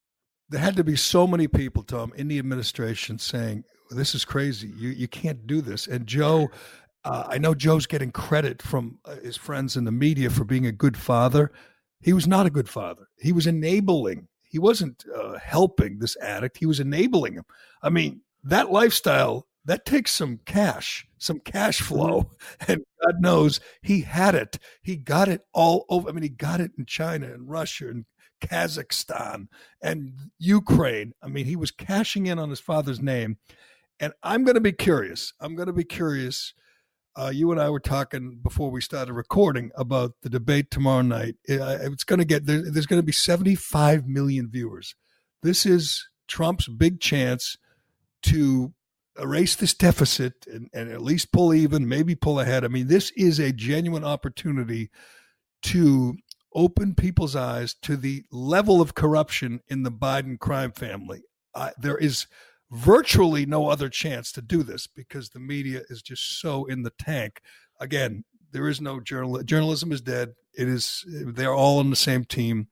there 0.51 0.61
had 0.61 0.77
to 0.77 0.85
be 0.85 0.97
so 0.97 1.27
many 1.27 1.47
people, 1.47 1.83
Tom, 1.83 2.13
in 2.17 2.29
the 2.29 2.39
administration 2.39 3.19
saying 3.19 3.65
this 3.91 4.15
is 4.15 4.25
crazy. 4.25 4.73
You 4.77 4.91
you 4.91 5.09
can't 5.09 5.47
do 5.47 5.61
this. 5.61 5.87
And 5.87 6.07
Joe, 6.07 6.49
uh, 7.05 7.25
I 7.29 7.39
know 7.39 7.55
Joe's 7.55 7.87
getting 7.87 8.13
credit 8.13 8.63
from 8.63 8.99
uh, 9.05 9.17
his 9.17 9.37
friends 9.37 9.77
in 9.77 9.85
the 9.85 9.93
media 9.93 10.31
for 10.31 10.45
being 10.45 10.67
a 10.67 10.73
good 10.73 10.97
father. 10.97 11.53
He 12.01 12.13
was 12.13 12.27
not 12.29 12.47
a 12.47 12.51
good 12.51 12.69
father. 12.69 13.09
He 13.19 13.33
was 13.33 13.47
enabling. 13.47 14.29
He 14.45 14.59
wasn't 14.59 15.05
uh, 15.15 15.39
helping 15.39 15.99
this 15.99 16.17
addict. 16.23 16.59
He 16.59 16.67
was 16.67 16.81
enabling 16.81 17.35
him. 17.35 17.45
I 17.83 17.91
mean, 17.91 18.21
that 18.45 18.71
lifestyle 18.71 19.48
that 19.69 19.85
takes 19.85 20.13
some 20.13 20.41
cash, 20.47 21.07
some 21.19 21.41
cash 21.41 21.83
flow, 21.83 22.31
and 22.67 22.83
God 23.05 23.21
knows 23.21 23.61
he 23.83 24.01
had 24.01 24.35
it. 24.35 24.59
He 24.81 24.97
got 24.97 25.29
it 25.29 25.43
all 25.53 25.85
over. 25.91 26.09
I 26.09 26.13
mean, 26.13 26.23
he 26.23 26.31
got 26.31 26.61
it 26.61 26.73
in 26.79 26.87
China 26.87 27.27
and 27.27 27.49
Russia 27.49 27.89
and 27.91 28.07
Kazakhstan 28.41 29.49
and 29.83 30.15
Ukraine. 30.39 31.13
I 31.23 31.29
mean, 31.29 31.45
he 31.45 31.55
was 31.55 31.71
cashing 31.71 32.27
in 32.27 32.39
on 32.39 32.49
his 32.49 32.61
father's 32.61 33.03
name. 33.03 33.37
And 34.01 34.15
I'm 34.23 34.45
going 34.45 34.55
to 34.55 34.61
be 34.61 34.73
curious. 34.73 35.35
I'm 35.39 35.55
going 35.55 35.67
to 35.67 35.75
be 35.75 35.85
curious. 35.85 36.55
Uh, 37.15 37.31
you 37.35 37.53
and 37.53 37.61
I 37.61 37.69
were 37.69 37.81
talking 37.81 38.39
before 38.43 38.71
we 38.71 38.81
started 38.81 39.13
recording 39.13 39.71
about 39.77 40.13
the 40.23 40.31
debate 40.31 40.71
tomorrow 40.71 41.03
night. 41.03 41.35
It's 41.45 42.05
going 42.05 42.21
to 42.21 42.25
get 42.25 42.47
there, 42.47 42.63
there's 42.63 42.87
going 42.87 43.03
to 43.03 43.07
be 43.07 43.13
75 43.13 44.07
million 44.07 44.49
viewers. 44.49 44.95
This 45.43 45.67
is 45.67 46.09
Trump's 46.27 46.69
big 46.69 47.01
chance 47.01 47.59
to 48.23 48.73
erase 49.19 49.57
this 49.57 49.75
deficit 49.75 50.47
and, 50.47 50.69
and 50.73 50.91
at 50.91 51.03
least 51.03 51.33
pull 51.33 51.53
even, 51.53 51.89
maybe 51.89 52.15
pull 52.15 52.41
ahead. 52.41 52.65
I 52.65 52.69
mean, 52.69 52.89
this 52.89 53.11
is 53.17 53.39
a 53.39 53.53
genuine 53.53 54.05
opportunity 54.05 54.91
to 55.63 56.17
open 56.55 56.95
people's 56.95 57.37
eyes 57.37 57.75
to 57.83 57.97
the 57.97 58.25
level 58.31 58.81
of 58.81 58.95
corruption 58.95 59.61
in 59.69 59.83
the 59.83 59.93
Biden 59.93 60.39
crime 60.39 60.73
family. 60.73 61.23
There 61.79 61.99
is 61.99 62.27
virtually 62.71 63.47
no 63.47 63.69
other 63.69 63.89
chance 63.89 64.31
to 64.33 64.43
do 64.43 64.63
this 64.63 64.87
because 64.87 65.31
the 65.31 65.41
media 65.41 65.83
is 65.89 66.03
just 66.03 66.41
so 66.41 66.65
in 66.67 66.83
the 66.83 66.93
tank. 66.99 67.41
Again, 67.81 68.25
there 68.53 68.69
is 68.69 68.81
no 68.81 69.01
journal. 69.01 69.43
Journalism 69.43 69.93
is 69.93 70.01
dead. 70.01 70.35
It 70.55 70.69
is. 70.69 71.05
They're 71.07 71.55
all 71.55 71.79
on 71.79 71.91
the 71.91 71.97
same 71.97 72.25
team. 72.25 72.69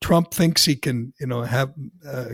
Trump 0.00 0.32
thinks 0.32 0.64
he 0.64 0.76
can, 0.76 1.12
you 1.20 1.26
know, 1.26 1.42
have 1.42 1.74
uh, 2.06 2.30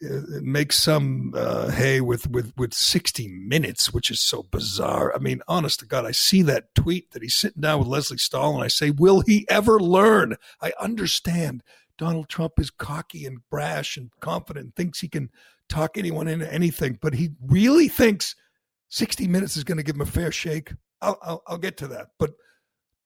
make 0.00 0.72
some 0.72 1.32
uh, 1.36 1.70
hay 1.70 2.00
with 2.00 2.30
with 2.30 2.52
with 2.56 2.72
60 2.72 3.28
minutes 3.28 3.92
which 3.92 4.10
is 4.10 4.20
so 4.20 4.44
bizarre. 4.44 5.14
I 5.14 5.18
mean 5.18 5.42
honest 5.48 5.80
to 5.80 5.86
god 5.86 6.04
i 6.04 6.12
see 6.12 6.42
that 6.42 6.74
tweet 6.74 7.10
that 7.10 7.22
he's 7.22 7.34
sitting 7.34 7.62
down 7.62 7.80
with 7.80 7.88
lesley 7.88 8.18
stahl 8.18 8.54
and 8.54 8.62
i 8.62 8.68
say 8.68 8.90
will 8.90 9.20
he 9.20 9.44
ever 9.48 9.80
learn? 9.80 10.36
I 10.60 10.72
understand 10.78 11.62
donald 11.96 12.28
trump 12.28 12.58
is 12.58 12.70
cocky 12.70 13.26
and 13.26 13.40
brash 13.50 13.96
and 13.96 14.10
confident 14.20 14.76
thinks 14.76 15.00
he 15.00 15.08
can 15.08 15.30
talk 15.68 15.98
anyone 15.98 16.28
into 16.28 16.52
anything 16.52 16.98
but 17.00 17.14
he 17.14 17.30
really 17.44 17.88
thinks 17.88 18.36
60 18.88 19.28
minutes 19.28 19.56
is 19.56 19.64
going 19.64 19.78
to 19.78 19.84
give 19.84 19.96
him 19.96 20.02
a 20.02 20.06
fair 20.06 20.32
shake. 20.32 20.72
I'll, 21.00 21.18
I'll 21.22 21.42
i'll 21.46 21.58
get 21.58 21.76
to 21.78 21.88
that. 21.88 22.08
But 22.18 22.32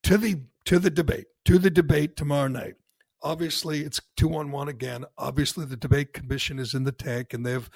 to 0.05 0.17
the 0.17 0.43
to 0.65 0.79
the 0.79 0.91
debate 0.91 1.27
to 1.45 1.59
the 1.59 1.71
debate 1.71 2.17
tomorrow 2.17 2.49
night 2.49 2.75
obviously 3.23 3.81
it's 3.81 4.00
two 4.17 4.35
on 4.35 4.50
one 4.50 4.69
again. 4.69 5.05
Obviously, 5.19 5.64
the 5.64 5.76
debate 5.76 6.12
commission 6.12 6.59
is 6.59 6.75
in 6.75 6.85
the 6.85 6.93
tank, 6.93 7.33
and 7.33 7.45
they've 7.45 7.69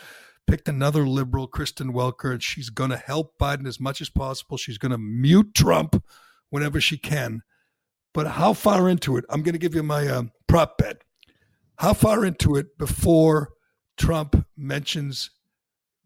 picked 0.46 0.68
another 0.68 1.06
liberal, 1.06 1.46
Kristen 1.46 1.92
Welker, 1.92 2.32
and 2.32 2.42
she's 2.42 2.70
going 2.70 2.90
to 2.90 2.96
help 2.96 3.38
Biden 3.38 3.66
as 3.66 3.80
much 3.80 4.00
as 4.00 4.08
possible. 4.08 4.56
She's 4.56 4.78
going 4.78 4.92
to 4.92 4.98
mute 4.98 5.54
Trump 5.54 6.02
whenever 6.50 6.80
she 6.80 6.98
can. 6.98 7.42
But 8.14 8.26
how 8.28 8.52
far 8.52 8.88
into 8.88 9.16
it? 9.16 9.24
I'm 9.28 9.42
going 9.42 9.54
to 9.54 9.58
give 9.58 9.74
you 9.74 9.82
my 9.82 10.06
um, 10.08 10.30
prop 10.46 10.78
bet. 10.78 11.02
How 11.78 11.92
far 11.92 12.24
into 12.24 12.56
it 12.56 12.78
before 12.78 13.50
Trump 13.96 14.46
mentions 14.56 15.30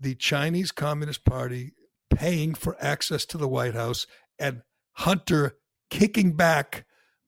the 0.00 0.14
Chinese 0.14 0.72
Communist 0.72 1.24
Party 1.24 1.72
paying 2.08 2.54
for 2.54 2.76
access 2.80 3.24
to 3.26 3.38
the 3.38 3.46
White 3.46 3.74
House 3.74 4.06
and 4.38 4.62
Hunter 4.94 5.56
kicking 5.90 6.34
back 6.34 6.84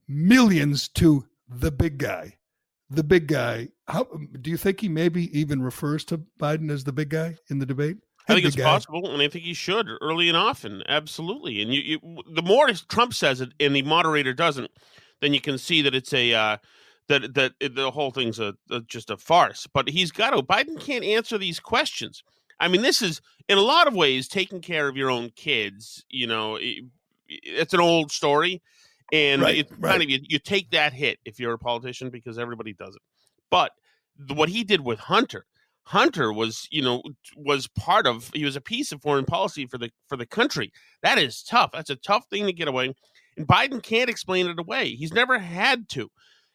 millions 0.08 0.88
to 0.88 1.26
the 1.54 1.70
big 1.70 1.98
guy. 1.98 2.36
The 2.90 3.04
big 3.04 3.26
guy. 3.26 3.68
How 3.88 4.06
do 4.40 4.50
you 4.50 4.56
think 4.56 4.80
he 4.80 4.88
maybe 4.88 5.36
even 5.38 5.62
refers 5.62 6.04
to 6.06 6.18
Biden 6.38 6.70
as 6.70 6.84
the 6.84 6.92
big 6.92 7.08
guy 7.10 7.36
in 7.48 7.58
the 7.58 7.66
debate? 7.66 7.96
I 8.28 8.34
think 8.34 8.46
it's 8.46 8.56
guy. 8.56 8.64
possible, 8.64 9.10
and 9.10 9.20
I 9.20 9.28
think 9.28 9.44
he 9.44 9.54
should 9.54 9.88
early 10.00 10.28
and 10.28 10.36
often, 10.36 10.82
absolutely. 10.88 11.60
And 11.60 11.74
you, 11.74 11.80
you, 11.80 12.22
the 12.34 12.42
more 12.42 12.68
Trump 12.88 13.14
says 13.14 13.40
it, 13.40 13.52
and 13.58 13.74
the 13.74 13.82
moderator 13.82 14.32
doesn't, 14.32 14.70
then 15.20 15.34
you 15.34 15.40
can 15.40 15.58
see 15.58 15.82
that 15.82 15.94
it's 15.94 16.12
a 16.12 16.32
uh, 16.32 16.56
that 17.08 17.34
that 17.34 17.54
the 17.74 17.90
whole 17.90 18.10
thing's 18.10 18.38
a, 18.38 18.54
a 18.70 18.80
just 18.82 19.10
a 19.10 19.16
farce. 19.16 19.66
But 19.66 19.88
he's 19.88 20.12
got 20.12 20.30
to. 20.30 20.42
Biden 20.42 20.78
can't 20.78 21.04
answer 21.04 21.36
these 21.36 21.58
questions. 21.58 22.22
I 22.60 22.68
mean, 22.68 22.82
this 22.82 23.02
is 23.02 23.20
in 23.48 23.58
a 23.58 23.62
lot 23.62 23.88
of 23.88 23.94
ways 23.94 24.28
taking 24.28 24.60
care 24.60 24.86
of 24.86 24.96
your 24.96 25.10
own 25.10 25.30
kids. 25.30 26.04
You 26.08 26.28
know, 26.28 26.56
it, 26.56 26.84
it's 27.28 27.74
an 27.74 27.80
old 27.80 28.12
story, 28.12 28.62
and 29.12 29.42
right, 29.42 29.58
it's 29.58 29.72
right. 29.72 29.90
kind 29.90 30.02
of 30.02 30.10
you, 30.10 30.18
you 30.22 30.38
take 30.38 30.70
that 30.70 30.92
hit 30.92 31.18
if 31.24 31.38
you're 31.38 31.52
a 31.52 31.58
politician 31.58 32.10
because 32.10 32.38
everybody 32.38 32.72
does 32.72 32.96
it. 32.96 33.02
But 33.50 33.72
what 34.34 34.48
he 34.48 34.64
did 34.64 34.80
with 34.80 34.98
Hunter 34.98 35.46
Hunter 35.84 36.32
was, 36.32 36.68
you 36.70 36.82
know, 36.82 37.02
was 37.36 37.68
part 37.68 38.06
of. 38.06 38.30
He 38.34 38.44
was 38.44 38.56
a 38.56 38.60
piece 38.60 38.92
of 38.92 39.02
foreign 39.02 39.24
policy 39.24 39.66
for 39.66 39.78
the 39.78 39.90
for 40.08 40.16
the 40.16 40.26
country. 40.26 40.72
That 41.02 41.18
is 41.18 41.42
tough. 41.42 41.70
That's 41.72 41.90
a 41.90 41.96
tough 41.96 42.24
thing 42.30 42.46
to 42.46 42.52
get 42.52 42.68
away. 42.68 42.94
And 43.36 43.46
Biden 43.46 43.82
can't 43.82 44.10
explain 44.10 44.46
it 44.46 44.58
away. 44.58 44.90
He's 44.90 45.12
never 45.12 45.38
had 45.38 45.88
to. 45.90 46.10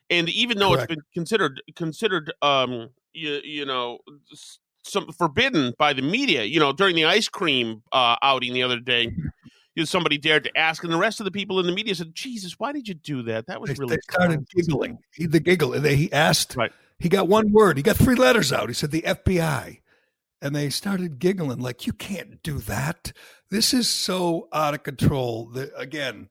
And 0.09 0.29
even 0.29 0.57
though 0.57 0.73
Correct. 0.73 0.91
it's 0.91 0.95
been 0.95 1.03
considered 1.13 1.61
considered, 1.75 2.31
um, 2.41 2.89
you, 3.13 3.41
you 3.43 3.65
know, 3.65 3.99
some 4.83 5.11
forbidden 5.11 5.73
by 5.77 5.91
the 5.91 6.01
media, 6.01 6.43
you 6.43 6.59
know, 6.59 6.71
during 6.71 6.95
the 6.95 7.05
ice 7.05 7.27
cream 7.27 7.83
uh, 7.91 8.15
outing 8.21 8.53
the 8.53 8.63
other 8.63 8.79
day, 8.79 9.11
you 9.77 9.81
know, 9.81 9.85
somebody 9.85 10.17
dared 10.17 10.43
to 10.43 10.57
ask, 10.57 10.83
and 10.83 10.91
the 10.91 10.97
rest 10.97 11.19
of 11.19 11.25
the 11.25 11.31
people 11.31 11.59
in 11.59 11.65
the 11.65 11.71
media 11.71 11.95
said, 11.95 12.13
"Jesus, 12.13 12.59
why 12.59 12.71
did 12.71 12.87
you 12.87 12.95
do 12.95 13.23
that? 13.23 13.47
That 13.47 13.61
was 13.61 13.69
they, 13.69 13.75
really." 13.77 13.95
They 13.95 14.13
started 14.13 14.47
giggling. 14.49 14.97
He, 15.13 15.25
the 15.25 15.39
giggle. 15.39 15.71
They, 15.71 15.95
he 15.95 16.11
asked. 16.11 16.55
Right 16.55 16.71
he 16.99 17.09
got 17.09 17.27
one 17.27 17.51
word. 17.51 17.77
He 17.77 17.83
got 17.83 17.97
three 17.97 18.15
letters 18.15 18.51
out. 18.51 18.69
He 18.69 18.73
said 18.73 18.91
the 18.91 19.03
FBI. 19.03 19.81
And 20.41 20.55
they 20.55 20.69
started 20.69 21.19
giggling 21.19 21.59
like, 21.59 21.87
you 21.87 21.93
can't 21.93 22.41
do 22.43 22.59
that. 22.59 23.11
This 23.49 23.73
is 23.73 23.89
so 23.89 24.47
out 24.53 24.73
of 24.73 24.83
control. 24.83 25.49
That, 25.53 25.71
again, 25.75 26.29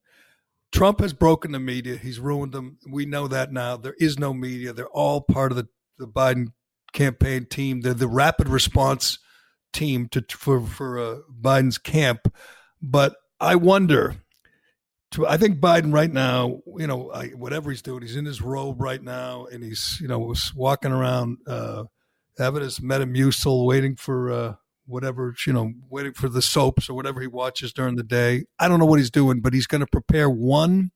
Trump 0.72 1.00
has 1.00 1.12
broken 1.12 1.52
the 1.52 1.58
media. 1.58 1.96
He's 1.96 2.20
ruined 2.20 2.52
them. 2.52 2.78
We 2.88 3.06
know 3.06 3.26
that 3.28 3.52
now. 3.52 3.76
There 3.76 3.96
is 3.98 4.18
no 4.18 4.32
media. 4.32 4.72
They're 4.72 4.88
all 4.88 5.20
part 5.20 5.50
of 5.50 5.56
the, 5.56 5.68
the 5.98 6.06
Biden 6.06 6.48
campaign 6.92 7.46
team. 7.46 7.80
They're 7.80 7.94
the 7.94 8.08
rapid 8.08 8.48
response 8.48 9.18
team 9.72 10.08
to 10.08 10.24
for 10.30 10.60
for 10.60 10.98
uh, 10.98 11.16
Biden's 11.40 11.78
camp. 11.78 12.32
But 12.80 13.16
I 13.40 13.56
wonder 13.56 14.16
I 15.26 15.36
think 15.36 15.60
Biden 15.60 15.94
right 15.94 16.12
now, 16.12 16.60
you 16.76 16.86
know, 16.86 17.10
I, 17.10 17.28
whatever 17.28 17.70
he's 17.70 17.82
doing, 17.82 18.02
he's 18.02 18.16
in 18.16 18.24
his 18.24 18.42
robe 18.42 18.80
right 18.80 19.02
now, 19.02 19.46
and 19.46 19.62
he's 19.62 19.98
you 20.00 20.08
know 20.08 20.34
walking 20.54 20.92
around 20.92 21.38
uh, 21.46 21.84
having 22.38 22.62
his 22.62 22.80
Metamucil, 22.80 23.64
waiting 23.66 23.96
for 23.96 24.30
uh, 24.30 24.54
whatever 24.86 25.34
you 25.46 25.52
know, 25.52 25.72
waiting 25.88 26.12
for 26.12 26.28
the 26.28 26.42
soaps 26.42 26.90
or 26.90 26.94
whatever 26.94 27.20
he 27.20 27.26
watches 27.26 27.72
during 27.72 27.96
the 27.96 28.02
day. 28.02 28.44
I 28.58 28.68
don't 28.68 28.78
know 28.78 28.86
what 28.86 28.98
he's 28.98 29.10
doing, 29.10 29.40
but 29.40 29.54
he's 29.54 29.66
going 29.66 29.80
to 29.80 29.86
prepare 29.86 30.28
one 30.28 30.90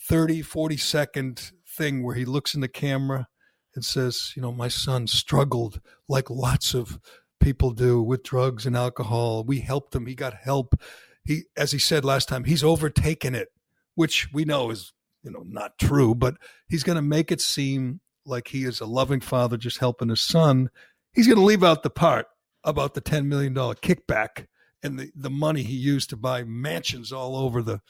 30, 0.00 0.42
40 0.42 0.76
second 0.76 1.52
thing 1.66 2.04
where 2.04 2.14
he 2.14 2.24
looks 2.24 2.54
in 2.54 2.60
the 2.60 2.68
camera 2.68 3.26
and 3.74 3.84
says, 3.84 4.32
you 4.36 4.42
know, 4.42 4.52
my 4.52 4.68
son 4.68 5.06
struggled 5.06 5.80
like 6.08 6.30
lots 6.30 6.74
of 6.74 7.00
people 7.40 7.72
do 7.72 8.00
with 8.02 8.22
drugs 8.22 8.64
and 8.66 8.76
alcohol. 8.76 9.44
We 9.44 9.60
helped 9.60 9.94
him. 9.94 10.06
He 10.06 10.14
got 10.14 10.34
help 10.34 10.74
he, 11.24 11.42
as 11.56 11.72
he 11.72 11.78
said 11.78 12.04
last 12.04 12.28
time, 12.28 12.44
he's 12.44 12.64
overtaken 12.64 13.34
it, 13.34 13.48
which 13.94 14.28
we 14.32 14.44
know 14.44 14.70
is 14.70 14.92
you 15.22 15.30
know 15.30 15.44
not 15.46 15.78
true, 15.78 16.14
but 16.14 16.34
he's 16.68 16.84
going 16.84 16.96
to 16.96 17.02
make 17.02 17.32
it 17.32 17.40
seem 17.40 18.00
like 18.26 18.48
he 18.48 18.64
is 18.64 18.80
a 18.80 18.86
loving 18.86 19.20
father 19.20 19.56
just 19.56 19.78
helping 19.78 20.08
his 20.08 20.20
son. 20.20 20.70
He's 21.12 21.26
going 21.26 21.38
to 21.38 21.44
leave 21.44 21.64
out 21.64 21.82
the 21.82 21.90
part 21.90 22.26
about 22.62 22.94
the 22.94 23.00
ten 23.00 23.28
million 23.28 23.54
dollar 23.54 23.74
kickback 23.74 24.46
and 24.82 24.98
the, 24.98 25.10
the 25.16 25.30
money 25.30 25.62
he 25.62 25.74
used 25.74 26.10
to 26.10 26.16
buy 26.16 26.44
mansions 26.44 27.12
all 27.12 27.36
over 27.36 27.62
the 27.62 27.80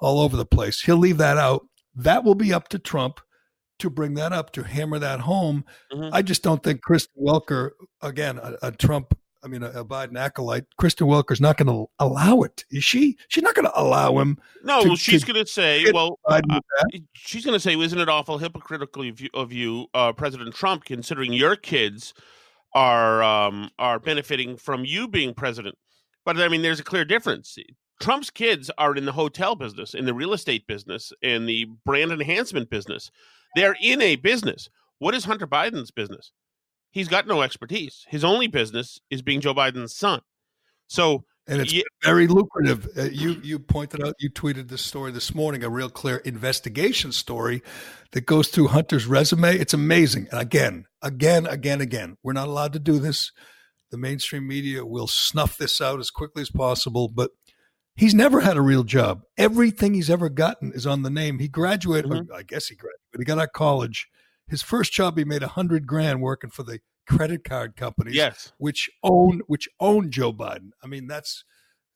all 0.00 0.20
over 0.20 0.36
the 0.36 0.46
place. 0.46 0.80
He'll 0.82 0.96
leave 0.96 1.18
that 1.18 1.36
out. 1.36 1.66
That 1.94 2.24
will 2.24 2.34
be 2.34 2.52
up 2.52 2.68
to 2.68 2.78
Trump 2.78 3.20
to 3.78 3.90
bring 3.90 4.14
that 4.14 4.32
up 4.32 4.52
to 4.52 4.62
hammer 4.62 4.98
that 4.98 5.20
home. 5.20 5.64
Mm-hmm. 5.92 6.14
I 6.14 6.22
just 6.22 6.42
don't 6.42 6.62
think 6.62 6.82
Kristen 6.82 7.22
Welker, 7.22 7.70
again, 8.00 8.38
a, 8.38 8.54
a 8.62 8.72
Trump 8.72 9.18
I 9.44 9.48
mean, 9.48 9.62
a, 9.62 9.70
a 9.70 9.84
Biden 9.84 10.18
acolyte, 10.18 10.64
Kristen 10.78 11.06
Welker's 11.06 11.40
not 11.40 11.58
going 11.58 11.68
to 11.68 11.90
allow 11.98 12.40
it, 12.42 12.64
is 12.70 12.82
she? 12.82 13.18
She's 13.28 13.42
not 13.42 13.54
going 13.54 13.66
to 13.66 13.78
allow 13.80 14.18
him. 14.18 14.38
No, 14.62 14.82
to, 14.82 14.96
she's 14.96 15.22
going 15.22 15.44
to 15.44 15.50
say, 15.50 15.92
well, 15.92 16.18
uh, 16.24 16.40
she's 17.12 17.44
going 17.44 17.54
to 17.54 17.60
say, 17.60 17.78
isn't 17.78 17.98
it 17.98 18.08
awful 18.08 18.38
hypocritical 18.38 19.06
of 19.06 19.20
you, 19.20 19.28
of 19.34 19.52
you 19.52 19.86
uh, 19.92 20.12
President 20.12 20.54
Trump, 20.54 20.84
considering 20.84 21.32
your 21.32 21.56
kids 21.56 22.14
are 22.74 23.22
um, 23.22 23.70
are 23.78 23.98
benefiting 23.98 24.56
from 24.56 24.84
you 24.84 25.06
being 25.06 25.34
president? 25.34 25.76
But 26.24 26.40
I 26.40 26.48
mean, 26.48 26.62
there's 26.62 26.80
a 26.80 26.84
clear 26.84 27.04
difference. 27.04 27.58
Trump's 28.00 28.30
kids 28.30 28.70
are 28.78 28.96
in 28.96 29.04
the 29.04 29.12
hotel 29.12 29.54
business, 29.54 29.94
in 29.94 30.06
the 30.06 30.14
real 30.14 30.32
estate 30.32 30.66
business, 30.66 31.12
in 31.22 31.44
the 31.46 31.66
brand 31.84 32.12
enhancement 32.12 32.70
business. 32.70 33.10
They're 33.54 33.76
in 33.80 34.00
a 34.00 34.16
business. 34.16 34.70
What 34.98 35.14
is 35.14 35.24
Hunter 35.24 35.46
Biden's 35.46 35.90
business? 35.90 36.32
He's 36.94 37.08
got 37.08 37.26
no 37.26 37.42
expertise. 37.42 38.06
His 38.08 38.24
only 38.24 38.46
business 38.46 39.00
is 39.10 39.20
being 39.20 39.40
Joe 39.42 39.52
Biden's 39.52 39.94
son. 39.94 40.20
So 40.86 41.24
and 41.46 41.60
it's 41.60 41.74
very 42.02 42.26
lucrative. 42.26 42.88
Uh, 42.96 43.02
you 43.02 43.38
you 43.42 43.58
pointed 43.58 44.02
out, 44.02 44.14
you 44.18 44.30
tweeted 44.30 44.68
this 44.68 44.80
story 44.80 45.10
this 45.10 45.34
morning, 45.34 45.62
a 45.62 45.68
real 45.68 45.90
clear 45.90 46.18
investigation 46.18 47.12
story 47.12 47.62
that 48.12 48.22
goes 48.22 48.48
through 48.48 48.68
Hunter's 48.68 49.06
resume. 49.06 49.54
It's 49.58 49.74
amazing. 49.74 50.28
And 50.30 50.40
again, 50.40 50.86
again, 51.02 51.46
again, 51.46 51.82
again, 51.82 52.16
we're 52.22 52.32
not 52.32 52.48
allowed 52.48 52.72
to 52.74 52.78
do 52.78 52.98
this. 52.98 53.30
The 53.90 53.98
mainstream 53.98 54.48
media 54.48 54.86
will 54.86 55.06
snuff 55.06 55.58
this 55.58 55.80
out 55.80 56.00
as 56.00 56.10
quickly 56.10 56.40
as 56.42 56.50
possible, 56.50 57.08
but 57.08 57.32
he's 57.94 58.14
never 58.14 58.40
had 58.40 58.56
a 58.56 58.62
real 58.62 58.82
job. 58.82 59.22
Everything 59.36 59.92
he's 59.92 60.10
ever 60.10 60.30
gotten 60.30 60.72
is 60.72 60.86
on 60.86 61.02
the 61.02 61.10
name. 61.10 61.38
He 61.38 61.48
graduated, 61.48 62.10
mm-hmm. 62.10 62.32
I 62.32 62.42
guess 62.42 62.68
he 62.68 62.76
graduated. 62.76 63.00
He 63.18 63.24
got 63.24 63.38
out 63.38 63.44
of 63.44 63.52
college 63.52 64.08
his 64.48 64.62
first 64.62 64.92
job, 64.92 65.16
he 65.16 65.24
made 65.24 65.42
a 65.42 65.48
hundred 65.48 65.86
grand 65.86 66.20
working 66.20 66.50
for 66.50 66.62
the 66.62 66.80
credit 67.06 67.44
card 67.44 67.76
companies, 67.76 68.14
yes, 68.14 68.52
which 68.58 68.90
own 69.02 69.42
which 69.46 69.68
own 69.80 70.10
Joe 70.10 70.32
Biden. 70.32 70.70
I 70.82 70.86
mean, 70.86 71.06
that's 71.06 71.44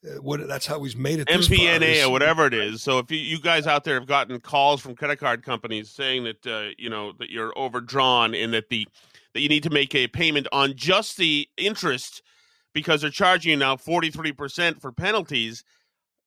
uh, 0.04 0.20
what 0.22 0.46
that's 0.46 0.66
how 0.66 0.82
he's 0.82 0.96
made 0.96 1.18
it. 1.18 1.28
MBNA 1.28 2.06
or 2.06 2.10
whatever 2.10 2.46
it 2.46 2.54
is. 2.54 2.82
So 2.82 2.98
if 2.98 3.10
you, 3.10 3.18
you, 3.18 3.40
guys 3.40 3.66
out 3.66 3.84
there 3.84 3.94
have 3.94 4.06
gotten 4.06 4.38
calls 4.40 4.80
from 4.80 4.94
credit 4.94 5.16
card 5.16 5.42
companies 5.42 5.90
saying 5.90 6.24
that 6.24 6.46
uh, 6.46 6.70
you 6.78 6.88
know 6.88 7.12
that 7.18 7.30
you're 7.30 7.56
overdrawn 7.58 8.34
and 8.34 8.52
that 8.54 8.68
the 8.68 8.86
that 9.34 9.40
you 9.40 9.48
need 9.48 9.62
to 9.62 9.70
make 9.70 9.94
a 9.94 10.08
payment 10.08 10.46
on 10.52 10.74
just 10.74 11.16
the 11.16 11.48
interest 11.56 12.22
because 12.74 13.00
they're 13.00 13.10
charging 13.10 13.50
you 13.50 13.56
now 13.56 13.76
43% 13.76 14.80
for 14.80 14.92
penalties 14.92 15.64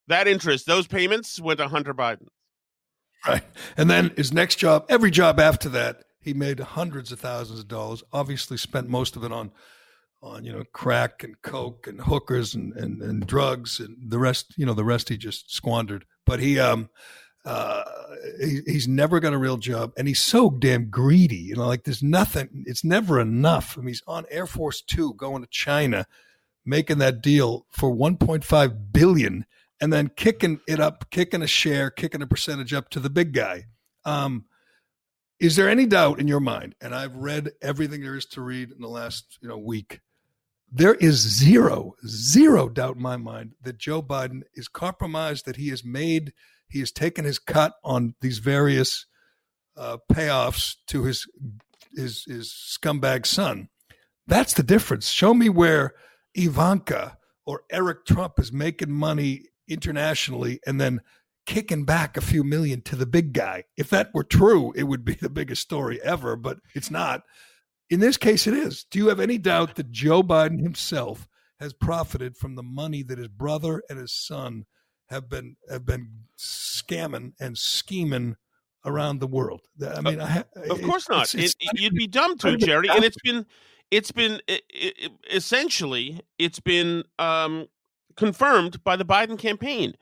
that 0.08 0.28
interest 0.28 0.66
those 0.66 0.88
payments 0.88 1.40
went 1.40 1.60
to 1.60 1.68
hunter 1.68 1.94
biden 1.94 2.28
right 3.28 3.44
and 3.78 3.90
then 3.90 4.12
his 4.16 4.34
next 4.34 4.56
job 4.56 4.86
every 4.90 5.12
job 5.12 5.40
after 5.40 5.70
that 5.70 6.04
he 6.22 6.34
made 6.34 6.60
hundreds 6.60 7.12
of 7.12 7.20
thousands 7.20 7.60
of 7.60 7.68
dollars. 7.68 8.04
Obviously, 8.14 8.58
spent 8.58 8.88
most 8.88 9.16
of 9.16 9.24
it 9.24 9.32
on 9.32 9.52
on 10.24 10.46
you 10.46 10.52
know 10.54 10.64
crack 10.72 11.24
and 11.24 11.42
coke 11.42 11.88
and 11.88 12.00
hookers 12.00 12.54
and, 12.54 12.74
and, 12.74 13.02
and 13.02 13.26
drugs 13.26 13.80
and 13.80 13.98
the 14.12 14.20
rest. 14.20 14.54
You 14.56 14.66
know 14.66 14.74
the 14.74 14.86
rest 14.86 15.10
he 15.10 15.18
just 15.18 15.54
squandered. 15.54 16.06
But 16.26 16.40
he 16.40 16.60
um 16.60 16.90
uh 17.44 17.84
he, 18.40 18.62
he's 18.68 18.88
never 18.88 19.20
got 19.20 19.34
a 19.34 19.38
real 19.38 19.58
job 19.58 19.94
and 19.98 20.08
he's 20.08 20.20
so 20.20 20.52
damn 20.52 20.90
greedy. 20.90 21.38
You 21.38 21.56
know, 21.56 21.68
like 21.68 21.84
there's 21.84 22.04
nothing. 22.04 22.64
It's 22.68 22.84
never 22.84 23.20
enough. 23.20 23.78
I 23.78 23.82
mean, 23.82 23.90
he's 23.90 24.04
on 24.08 24.26
Air 24.30 24.46
Force 24.46 24.82
Two 24.82 25.16
going 25.16 25.42
to 25.42 25.50
China, 25.50 26.06
making 26.64 27.00
that 27.00 27.22
deal 27.22 27.66
for 27.72 27.92
1.5 27.92 28.94
billion, 28.94 29.46
and 29.82 29.92
then 29.92 30.12
kicking 30.16 30.60
it 30.68 30.80
up, 30.80 31.10
kicking 31.10 31.42
a 31.42 31.48
share, 31.48 31.90
kicking 31.90 32.22
a 32.22 32.28
percentage 32.28 32.74
up 32.74 32.90
to 32.90 33.00
the 33.00 33.10
big 33.10 33.34
guy. 33.34 33.66
Um, 34.06 34.46
is 35.42 35.56
there 35.56 35.68
any 35.68 35.88
doubt 35.88 36.20
in 36.20 36.28
your 36.28 36.40
mind? 36.40 36.76
And 36.80 36.94
I've 36.94 37.16
read 37.16 37.52
everything 37.64 38.02
there 38.02 38.16
is 38.16 38.28
to 38.28 38.42
read 38.42 38.72
in 38.72 38.80
the 38.80 38.88
last 38.88 39.40
you 39.42 39.50
know 39.50 39.58
week. 39.58 40.00
There 40.72 40.94
is 40.94 41.16
zero, 41.18 41.96
zero 42.06 42.70
doubt 42.70 42.96
in 42.96 43.02
my 43.02 43.18
mind 43.18 43.56
that 43.64 43.80
Joe 43.80 44.04
Biden 44.04 44.44
is 44.54 44.68
compromised. 44.68 45.46
That 45.46 45.56
he 45.56 45.70
has 45.70 45.84
made, 45.84 46.32
he 46.70 46.80
has 46.80 46.92
taken 46.92 47.26
his 47.26 47.40
cut 47.40 47.74
on 47.84 48.14
these 48.22 48.38
various 48.38 49.08
uh, 49.76 49.98
payoffs 50.14 50.76
to 50.88 51.06
his 51.06 51.26
his 51.96 52.24
his 52.28 52.54
scumbag 52.54 53.26
son. 53.26 53.70
That's 54.28 54.54
the 54.54 54.64
difference. 54.64 55.10
Show 55.10 55.34
me 55.34 55.50
where 55.50 55.96
Ivanka 56.36 57.18
or 57.48 57.64
Eric 57.72 58.06
Trump 58.06 58.34
is 58.38 58.54
making 58.54 58.92
money 58.92 59.46
internationally 59.68 60.60
and 60.68 60.80
then 60.80 61.02
kicking 61.46 61.86
back 61.86 62.18
a 62.18 62.22
few 62.22 62.44
million 62.44 62.82
to 62.84 62.96
the 62.96 63.06
big 63.06 63.34
guy. 63.34 63.66
If 63.78 63.90
that 63.90 64.14
were 64.14 64.24
true, 64.24 64.74
it 64.76 64.84
would 64.84 65.06
be 65.06 65.14
the 65.22 65.30
biggest 65.30 65.62
story 65.62 66.02
ever, 66.04 66.36
but 66.36 66.60
it's 66.74 66.92
not. 66.92 67.24
In 67.90 68.00
this 68.00 68.18
case, 68.18 68.48
it 68.48 68.54
is. 68.54 68.86
Do 68.86 69.00
you 69.00 69.10
have 69.10 69.20
any 69.20 69.38
doubt 69.38 69.76
that 69.76 69.92
Joe 69.92 70.24
Biden 70.24 70.62
himself 70.62 71.28
has 71.60 71.74
profited 71.74 72.38
from 72.38 72.56
the 72.56 72.64
money 72.64 73.04
that 73.04 73.18
his 73.18 73.28
brother 73.28 73.84
and 73.90 74.00
his 74.00 74.14
son 74.14 74.66
have 75.10 75.30
been 75.30 75.58
have 75.70 75.86
been 75.86 76.08
scamming 76.40 77.34
and 77.40 77.58
scheming 77.58 78.38
around 78.86 79.20
the 79.20 79.28
world. 79.28 79.62
I 79.86 80.02
mean, 80.02 80.20
I, 80.20 80.44
of 80.70 80.82
course 80.82 81.08
not. 81.10 81.24
It's, 81.24 81.36
it's, 81.36 81.56
it, 81.60 81.80
you'd 81.80 81.94
be 81.94 82.08
dumb 82.08 82.38
to, 82.40 82.58
Gerry. 82.58 82.90
And 82.90 83.04
it's 83.04 83.18
been, 83.24 83.46
it's 83.92 84.12
been 84.12 84.42
it, 84.48 84.64
essentially, 85.32 86.22
it's 86.40 86.60
been 86.60 87.04
um, 87.20 87.68
confirmed 88.16 88.84
by 88.84 88.96
the 88.96 89.06
Biden 89.06 89.38
campaign, 89.38 89.94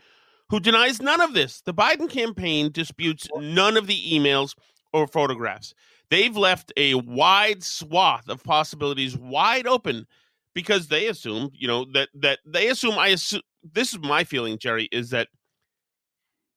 who 0.49 0.59
denies 0.59 1.01
none 1.01 1.21
of 1.21 1.33
this. 1.33 1.61
The 1.61 1.73
Biden 1.73 2.09
campaign 2.09 2.71
disputes 2.71 3.27
none 3.37 3.77
of 3.77 3.87
the 3.87 3.99
emails 4.11 4.55
or 4.93 5.07
photographs. 5.07 5.73
They've 6.09 6.35
left 6.35 6.73
a 6.75 6.95
wide 6.95 7.63
swath 7.63 8.27
of 8.29 8.43
possibilities 8.43 9.17
wide 9.17 9.67
open 9.67 10.07
because 10.55 10.87
they 10.87 11.07
assume, 11.07 11.51
you 11.53 11.67
know, 11.67 11.85
that 11.93 12.09
that 12.15 12.39
they 12.45 12.67
assume. 12.67 12.97
I 12.97 13.09
assume 13.09 13.41
this 13.63 13.93
is 13.93 13.99
my 13.99 14.23
feeling, 14.23 14.57
Gerry, 14.57 14.89
is 14.91 15.11
that 15.11 15.27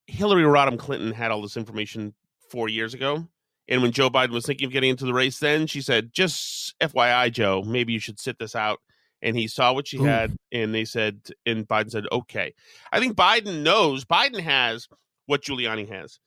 Hillary 0.06 0.44
Rodham 0.44 0.78
Clinton 0.78 1.12
had 1.12 1.30
all 1.30 1.42
this 1.42 1.56
information 1.56 2.14
four 2.50 2.68
years 2.68 2.94
ago. 2.94 3.26
And 3.68 3.82
when 3.82 3.92
Joe 3.92 4.10
Biden 4.10 4.30
was 4.30 4.44
thinking 4.44 4.66
of 4.66 4.72
getting 4.72 4.90
into 4.90 5.04
the 5.04 5.14
race, 5.14 5.38
then 5.38 5.66
she 5.66 5.80
said, 5.80 6.12
just 6.12 6.78
FYI, 6.80 7.32
Joe, 7.32 7.62
maybe 7.62 7.92
you 7.92 8.00
should 8.00 8.18
sit 8.18 8.38
this 8.38 8.56
out. 8.56 8.80
And 9.22 9.36
he 9.36 9.46
saw 9.46 9.72
what 9.72 9.86
she 9.86 9.98
Ooh. 9.98 10.04
had, 10.04 10.36
and 10.50 10.74
they 10.74 10.84
said, 10.84 11.20
and 11.46 11.66
Biden 11.68 11.90
said, 11.90 12.04
okay. 12.10 12.52
I 12.90 12.98
think 12.98 13.16
Biden 13.16 13.62
knows, 13.62 14.04
Biden 14.04 14.40
has 14.40 14.88
what 15.26 15.42
Giuliani 15.42 15.88
has. 15.88 16.18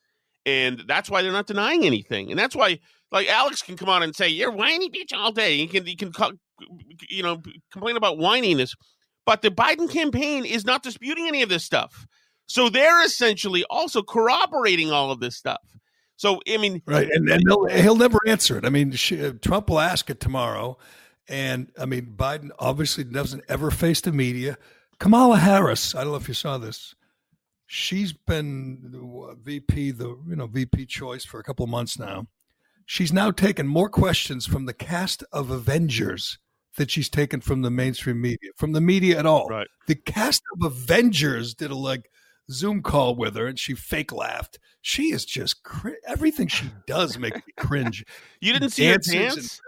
And 0.46 0.82
that's 0.86 1.10
why 1.10 1.22
they're 1.22 1.32
not 1.32 1.46
denying 1.46 1.84
anything. 1.84 2.30
And 2.30 2.38
that's 2.38 2.56
why, 2.56 2.78
like, 3.12 3.28
Alex 3.28 3.62
can 3.62 3.76
come 3.76 3.88
on 3.88 4.02
and 4.02 4.16
say, 4.16 4.28
you're 4.28 4.50
whiny 4.50 4.88
bitch 4.88 5.12
all 5.12 5.32
day. 5.32 5.58
He 5.58 5.66
can, 5.66 5.84
he 5.84 5.94
can, 5.94 6.12
you 7.10 7.22
know, 7.22 7.42
complain 7.70 7.96
about 7.96 8.16
whininess. 8.16 8.74
But 9.26 9.42
the 9.42 9.50
Biden 9.50 9.90
campaign 9.92 10.44
is 10.44 10.64
not 10.64 10.82
disputing 10.82 11.26
any 11.26 11.42
of 11.42 11.48
this 11.48 11.64
stuff. 11.64 12.06
So 12.46 12.68
they're 12.68 13.04
essentially 13.04 13.64
also 13.68 14.02
corroborating 14.02 14.92
all 14.92 15.10
of 15.10 15.20
this 15.20 15.36
stuff. 15.36 15.60
So 16.16 16.40
I 16.48 16.56
mean, 16.56 16.80
right, 16.86 17.10
and, 17.10 17.28
and 17.28 17.42
he'll, 17.46 17.66
he'll 17.66 17.96
never 17.96 18.18
answer 18.26 18.56
it. 18.56 18.64
I 18.64 18.70
mean, 18.70 18.92
she, 18.92 19.32
Trump 19.42 19.68
will 19.68 19.80
ask 19.80 20.08
it 20.08 20.20
tomorrow, 20.20 20.78
and 21.28 21.70
I 21.78 21.86
mean, 21.86 22.14
Biden 22.16 22.50
obviously 22.58 23.04
doesn't 23.04 23.44
ever 23.48 23.70
face 23.70 24.00
the 24.00 24.12
media. 24.12 24.58
Kamala 24.98 25.38
Harris, 25.38 25.94
I 25.94 26.02
don't 26.02 26.12
know 26.12 26.16
if 26.16 26.28
you 26.28 26.34
saw 26.34 26.58
this. 26.58 26.94
She's 27.66 28.12
been 28.12 29.36
VP, 29.42 29.90
the 29.92 30.18
you 30.28 30.36
know 30.36 30.46
VP 30.46 30.86
choice 30.86 31.24
for 31.24 31.40
a 31.40 31.42
couple 31.42 31.64
of 31.64 31.70
months 31.70 31.98
now. 31.98 32.26
She's 32.86 33.12
now 33.12 33.32
taken 33.32 33.66
more 33.66 33.88
questions 33.88 34.46
from 34.46 34.66
the 34.66 34.72
cast 34.72 35.24
of 35.32 35.50
Avengers 35.50 36.38
that 36.76 36.90
she's 36.90 37.08
taken 37.08 37.40
from 37.40 37.62
the 37.62 37.70
mainstream 37.70 38.20
media, 38.20 38.50
from 38.56 38.72
the 38.72 38.80
media 38.80 39.18
at 39.18 39.26
all. 39.26 39.48
Right. 39.48 39.66
The 39.88 39.96
cast 39.96 40.42
of 40.54 40.64
Avengers 40.64 41.54
did 41.54 41.72
a 41.72 41.76
like 41.76 42.08
Zoom 42.50 42.82
call 42.82 43.16
with 43.16 43.34
her 43.34 43.46
and 43.46 43.58
she 43.58 43.74
fake 43.74 44.12
laughed. 44.12 44.58
She 44.82 45.12
is 45.12 45.24
just 45.24 45.64
cr- 45.64 45.90
everything 46.06 46.46
she 46.46 46.70
does 46.86 47.18
makes 47.18 47.38
me 47.38 47.52
cringe. 47.56 48.04
You 48.40 48.52
didn't 48.52 48.70
see 48.70 48.86
her 48.86 48.98
dance? 48.98 49.60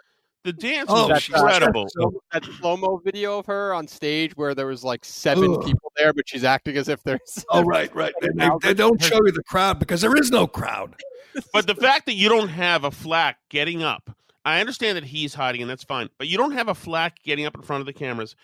And, 0.45 0.55
the 0.55 0.61
dance 0.61 0.87
oh, 0.89 1.09
was 1.09 1.29
incredible. 1.29 1.89
That, 2.33 2.45
slow 2.45 2.77
mo 2.77 3.01
video 3.05 3.39
of 3.39 3.47
her 3.47 3.75
on 3.75 3.87
stage 3.89 4.37
where 4.37 4.55
there 4.55 4.67
was 4.67 4.85
like 4.85 5.05
seven 5.05 5.55
Ugh. 5.55 5.65
people 5.65 5.93
there, 5.97 6.13
but 6.13 6.29
she's 6.29 6.45
acting 6.45 6.77
as 6.77 6.89
if 6.89 7.03
there's. 7.03 7.45
Oh 7.51 7.63
right, 7.63 7.95
right. 7.95 8.13
They, 8.21 8.49
they, 8.63 8.75
don't 8.75 9.03
show 9.03 9.19
you 9.25 9.33
the 9.33 9.43
crowd 9.43 9.79
because 9.79 10.01
there 10.01 10.15
is 10.17 10.31
no 10.31 10.47
crowd. 10.47 10.95
but 11.53 11.67
the 11.67 11.75
fact 11.75 12.07
that 12.07 12.15
you 12.15 12.29
don't 12.29 12.49
have 12.49 12.85
a 12.85 12.91
flack 12.91 13.39
getting 13.49 13.83
up, 13.83 14.11
I 14.45 14.61
understand 14.61 14.97
that 14.97 15.05
he's 15.05 15.35
hiding, 15.35 15.63
and 15.63 15.71
that's 15.71 15.85
fine. 15.85 16.09
But 16.19 16.29
you 16.29 16.37
don't 16.37 16.53
have 16.53 16.69
a 16.69 16.75
flack 16.75 17.23
getting 17.23 17.47
up 17.47 17.55
in 17.55 17.63
front 17.63 17.81
of 17.81 17.87
the 17.87 17.93
cameras 17.93 18.37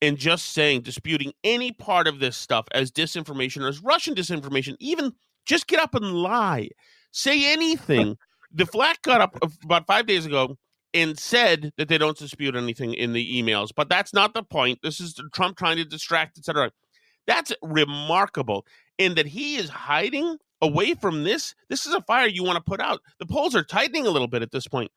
and 0.00 0.16
just 0.16 0.46
saying, 0.52 0.82
disputing 0.82 1.32
any 1.44 1.72
part 1.72 2.06
of 2.06 2.18
this 2.18 2.36
stuff 2.36 2.66
as 2.72 2.90
disinformation 2.90 3.62
or 3.62 3.68
as 3.68 3.82
Russian 3.82 4.14
disinformation, 4.14 4.76
even 4.80 5.12
just 5.44 5.66
get 5.66 5.80
up 5.80 5.94
and 5.94 6.12
lie. 6.12 6.68
Say 7.12 7.52
anything. 7.52 8.16
The 8.52 8.66
Flack 8.66 9.02
got 9.02 9.20
up 9.20 9.38
about 9.64 9.86
five 9.86 10.06
days 10.06 10.26
ago 10.26 10.58
and 10.94 11.18
said 11.18 11.72
that 11.76 11.88
they 11.88 11.98
don't 11.98 12.18
dispute 12.18 12.54
anything 12.54 12.94
in 12.94 13.12
the 13.12 13.42
emails, 13.42 13.70
but 13.74 13.88
that's 13.88 14.12
not 14.12 14.34
the 14.34 14.42
point. 14.42 14.80
This 14.82 15.00
is 15.00 15.18
Trump 15.32 15.56
trying 15.56 15.76
to 15.78 15.84
distract, 15.84 16.38
etc. 16.38 16.70
That's 17.26 17.52
remarkable. 17.62 18.66
And 18.98 19.16
that 19.16 19.26
he 19.26 19.56
is 19.56 19.68
hiding 19.68 20.36
away 20.60 20.94
from 20.94 21.24
this. 21.24 21.54
This 21.68 21.86
is 21.86 21.94
a 21.94 22.02
fire 22.02 22.26
you 22.26 22.44
want 22.44 22.56
to 22.56 22.62
put 22.62 22.80
out. 22.80 23.00
The 23.18 23.26
polls 23.26 23.56
are 23.56 23.64
tightening 23.64 24.06
a 24.06 24.10
little 24.10 24.28
bit 24.28 24.42
at 24.42 24.52
this 24.52 24.68
point 24.68 24.90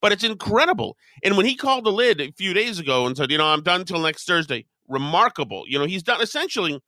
but 0.00 0.12
it's 0.12 0.24
incredible. 0.24 0.96
And 1.22 1.36
when 1.36 1.46
he 1.46 1.54
called 1.54 1.84
the 1.84 1.92
lid 1.92 2.20
a 2.20 2.32
few 2.32 2.54
days 2.54 2.78
ago 2.78 3.06
and 3.06 3.16
said, 3.16 3.30
you 3.30 3.38
know, 3.38 3.46
I'm 3.46 3.62
done 3.62 3.84
till 3.84 4.00
next 4.00 4.26
Thursday, 4.26 4.66
remarkable. 4.88 5.64
You 5.66 5.78
know, 5.78 5.86
he's 5.86 6.02
done 6.02 6.20
essentially 6.20 6.80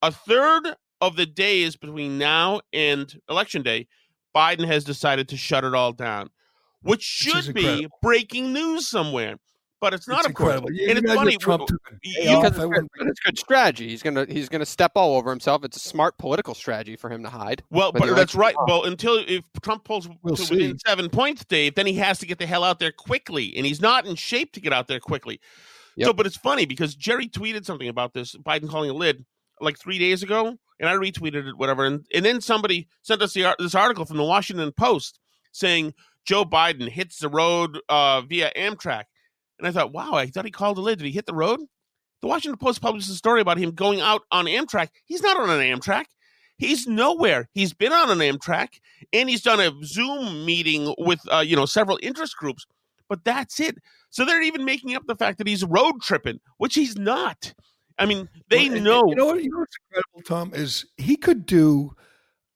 a 0.00 0.12
third 0.12 0.76
of 1.00 1.16
the 1.16 1.26
days 1.26 1.76
between 1.76 2.18
now 2.18 2.60
and 2.72 3.14
election 3.28 3.62
day. 3.62 3.88
Biden 4.34 4.66
has 4.66 4.84
decided 4.84 5.28
to 5.28 5.36
shut 5.36 5.64
it 5.64 5.74
all 5.74 5.92
down, 5.92 6.30
which 6.82 7.02
should 7.02 7.54
be 7.54 7.86
breaking 8.00 8.52
news 8.52 8.88
somewhere 8.88 9.36
but 9.82 9.92
it's 9.92 10.06
not 10.06 10.20
it's 10.20 10.26
of 10.26 10.30
incredible. 10.30 10.68
course. 10.68 10.80
and 10.88 10.98
it's 10.98 11.12
funny 11.12 11.36
Trump 11.36 11.68
you, 12.04 12.40
because 12.40 12.56
it's 13.00 13.20
good 13.20 13.36
strategy. 13.36 13.88
He's 13.88 14.00
gonna 14.00 14.24
he's 14.28 14.48
gonna 14.48 14.64
step 14.64 14.92
all 14.94 15.16
over 15.16 15.28
himself. 15.28 15.64
It's 15.64 15.76
a 15.76 15.80
smart 15.80 16.16
political 16.18 16.54
strategy 16.54 16.94
for 16.94 17.10
him 17.10 17.24
to 17.24 17.28
hide. 17.28 17.64
Well, 17.68 17.90
but 17.90 18.14
that's 18.14 18.36
right. 18.36 18.54
Well, 18.68 18.84
until 18.84 19.22
if 19.26 19.44
Trump 19.60 19.82
pulls 19.82 20.08
we'll 20.22 20.36
to 20.36 20.54
within 20.54 20.78
seven 20.78 21.10
points, 21.10 21.44
Dave, 21.44 21.74
then 21.74 21.86
he 21.86 21.94
has 21.94 22.20
to 22.20 22.26
get 22.26 22.38
the 22.38 22.46
hell 22.46 22.62
out 22.62 22.78
there 22.78 22.92
quickly, 22.92 23.52
and 23.56 23.66
he's 23.66 23.80
not 23.80 24.06
in 24.06 24.14
shape 24.14 24.52
to 24.52 24.60
get 24.60 24.72
out 24.72 24.86
there 24.86 25.00
quickly. 25.00 25.40
Yep. 25.96 26.06
So, 26.06 26.12
but 26.12 26.26
it's 26.26 26.36
funny 26.36 26.64
because 26.64 26.94
Gerry 26.94 27.28
tweeted 27.28 27.66
something 27.66 27.88
about 27.88 28.14
this 28.14 28.36
Biden 28.36 28.70
calling 28.70 28.88
a 28.88 28.94
lid 28.94 29.24
like 29.60 29.80
three 29.80 29.98
days 29.98 30.22
ago, 30.22 30.56
and 30.78 30.88
I 30.88 30.94
retweeted 30.94 31.48
it, 31.48 31.58
whatever, 31.58 31.84
and 31.84 32.06
and 32.14 32.24
then 32.24 32.40
somebody 32.40 32.86
sent 33.02 33.20
us 33.20 33.32
the, 33.32 33.52
this 33.58 33.74
article 33.74 34.04
from 34.04 34.16
the 34.16 34.24
Washington 34.24 34.70
Post 34.70 35.18
saying 35.52 35.94
Joe 36.24 36.44
Biden 36.44 36.88
hits 36.88 37.18
the 37.18 37.28
road 37.28 37.78
uh, 37.88 38.22
via 38.22 38.52
Amtrak. 38.56 39.04
And 39.58 39.68
I 39.68 39.70
thought, 39.70 39.92
wow, 39.92 40.14
I 40.14 40.26
thought 40.26 40.44
he 40.44 40.50
called 40.50 40.78
a 40.78 40.80
lid. 40.80 40.98
Did 40.98 41.06
he 41.06 41.12
hit 41.12 41.26
the 41.26 41.34
road? 41.34 41.60
The 42.20 42.28
Washington 42.28 42.58
Post 42.58 42.80
published 42.80 43.10
a 43.10 43.14
story 43.14 43.40
about 43.40 43.58
him 43.58 43.72
going 43.72 44.00
out 44.00 44.22
on 44.30 44.46
Amtrak. 44.46 44.88
He's 45.04 45.22
not 45.22 45.38
on 45.38 45.50
an 45.50 45.60
Amtrak. 45.60 46.04
He's 46.56 46.86
nowhere. 46.86 47.48
He's 47.52 47.72
been 47.72 47.92
on 47.92 48.10
an 48.10 48.18
Amtrak 48.18 48.80
and 49.12 49.28
he's 49.28 49.42
done 49.42 49.60
a 49.60 49.72
Zoom 49.84 50.44
meeting 50.44 50.94
with 50.98 51.20
uh, 51.32 51.40
you 51.40 51.56
know 51.56 51.66
several 51.66 51.98
interest 52.02 52.36
groups, 52.36 52.66
but 53.08 53.24
that's 53.24 53.58
it. 53.58 53.78
So 54.10 54.24
they're 54.24 54.42
even 54.42 54.64
making 54.64 54.94
up 54.94 55.06
the 55.06 55.16
fact 55.16 55.38
that 55.38 55.48
he's 55.48 55.64
road 55.64 56.00
tripping, 56.02 56.38
which 56.58 56.74
he's 56.74 56.96
not. 56.96 57.52
I 57.98 58.06
mean, 58.06 58.28
they 58.48 58.68
well, 58.68 58.80
know. 58.80 59.04
You 59.08 59.14
know 59.16 59.26
what? 59.26 59.42
You 59.42 59.50
know 59.50 59.58
what's 59.58 59.76
incredible, 59.90 60.22
Tom, 60.24 60.54
is 60.54 60.86
he 60.96 61.16
could 61.16 61.46
do 61.46 61.96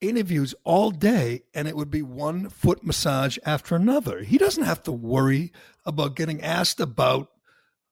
interviews 0.01 0.55
all 0.65 0.91
day 0.91 1.43
and 1.55 1.67
it 1.67 1.77
would 1.77 1.91
be 1.91 2.03
one 2.03 2.49
foot 2.49 2.85
massage 2.85 3.39
after 3.45 3.75
another. 3.75 4.23
He 4.23 4.39
doesn't 4.39 4.65
have 4.65 4.83
to 4.85 4.93
worry 4.93 5.53
about 5.85 6.17
getting 6.17 6.43
asked 6.43 6.81
about 6.81 7.29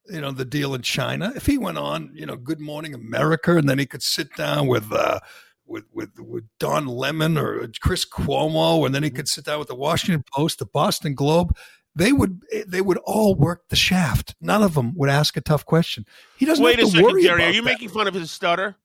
you 0.08 0.20
know 0.20 0.32
the 0.32 0.44
deal 0.44 0.74
in 0.74 0.82
China. 0.82 1.32
If 1.34 1.46
he 1.46 1.56
went 1.56 1.78
on, 1.78 2.10
you 2.14 2.26
know, 2.26 2.36
Good 2.36 2.60
Morning 2.60 2.94
America 2.94 3.56
and 3.56 3.68
then 3.68 3.78
he 3.78 3.86
could 3.86 4.02
sit 4.02 4.34
down 4.36 4.66
with 4.66 4.92
uh 4.92 5.20
with 5.66 5.84
with 5.92 6.10
with 6.18 6.44
Don 6.58 6.86
Lemon 6.86 7.38
or 7.38 7.66
Chris 7.80 8.04
Cuomo 8.04 8.84
and 8.84 8.94
then 8.94 9.02
he 9.02 9.10
could 9.10 9.28
sit 9.28 9.46
down 9.46 9.58
with 9.58 9.68
the 9.68 9.74
Washington 9.74 10.24
Post, 10.32 10.58
the 10.58 10.66
Boston 10.66 11.14
Globe, 11.14 11.56
they 11.94 12.12
would 12.12 12.42
they 12.66 12.80
would 12.80 12.98
all 12.98 13.34
work 13.34 13.68
the 13.68 13.76
shaft. 13.76 14.34
None 14.40 14.62
of 14.62 14.74
them 14.74 14.94
would 14.96 15.08
ask 15.10 15.36
a 15.36 15.40
tough 15.40 15.64
question. 15.64 16.04
He 16.36 16.46
doesn't 16.46 16.64
Wait 16.64 16.80
a 16.80 16.86
second, 16.86 17.22
Gary. 17.22 17.44
Are 17.44 17.50
you 17.50 17.62
that. 17.62 17.70
making 17.70 17.88
fun 17.88 18.08
of 18.08 18.14
his 18.14 18.30
stutter? 18.30 18.76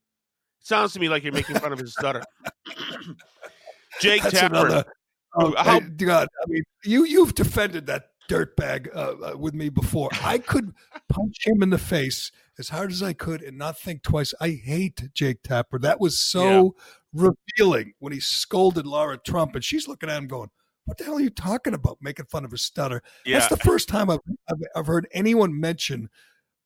Sounds 0.69 0.93
to 0.93 0.99
me 0.99 1.09
like 1.09 1.23
you're 1.23 1.33
making 1.33 1.55
fun 1.55 1.73
of 1.73 1.79
his 1.79 1.93
stutter. 1.93 2.21
Jake 4.01 4.21
That's 4.21 4.39
Tapper. 4.39 4.55
Another, 4.55 4.85
oh, 5.33 5.55
How- 5.57 5.79
God, 5.79 6.27
I 6.43 6.45
mean, 6.47 6.61
you 6.83 7.05
you've 7.05 7.33
defended 7.33 7.87
that 7.87 8.09
dirtbag 8.29 8.95
uh, 8.95 8.99
uh, 8.99 9.35
with 9.35 9.55
me 9.55 9.69
before. 9.69 10.09
I 10.21 10.37
could 10.37 10.75
punch 11.09 11.47
him 11.47 11.63
in 11.63 11.71
the 11.71 11.79
face 11.79 12.31
as 12.59 12.69
hard 12.69 12.91
as 12.91 13.01
I 13.01 13.13
could 13.13 13.41
and 13.41 13.57
not 13.57 13.79
think 13.79 14.03
twice. 14.03 14.31
I 14.39 14.61
hate 14.63 15.09
Jake 15.15 15.41
Tapper. 15.41 15.79
That 15.79 15.99
was 15.99 16.19
so 16.19 16.75
revealing 17.13 17.93
when 17.97 18.13
he 18.13 18.19
scolded 18.19 18.85
Lara 18.85 19.17
Trump, 19.17 19.55
and 19.55 19.63
she's 19.63 19.87
looking 19.87 20.07
at 20.07 20.19
him 20.19 20.27
going. 20.27 20.51
What 20.85 20.99
the 20.99 21.03
hell 21.03 21.15
are 21.15 21.21
you 21.21 21.31
talking 21.31 21.73
about? 21.73 21.97
Making 21.99 22.25
fun 22.25 22.45
of 22.45 22.51
his 22.51 22.61
stutter. 22.61 23.01
Yeah. 23.25 23.39
That's 23.39 23.49
the 23.49 23.57
first 23.57 23.89
time 23.89 24.11
I've, 24.11 24.19
I've, 24.47 24.57
I've 24.75 24.87
heard 24.87 25.07
anyone 25.13 25.59
mention 25.59 26.11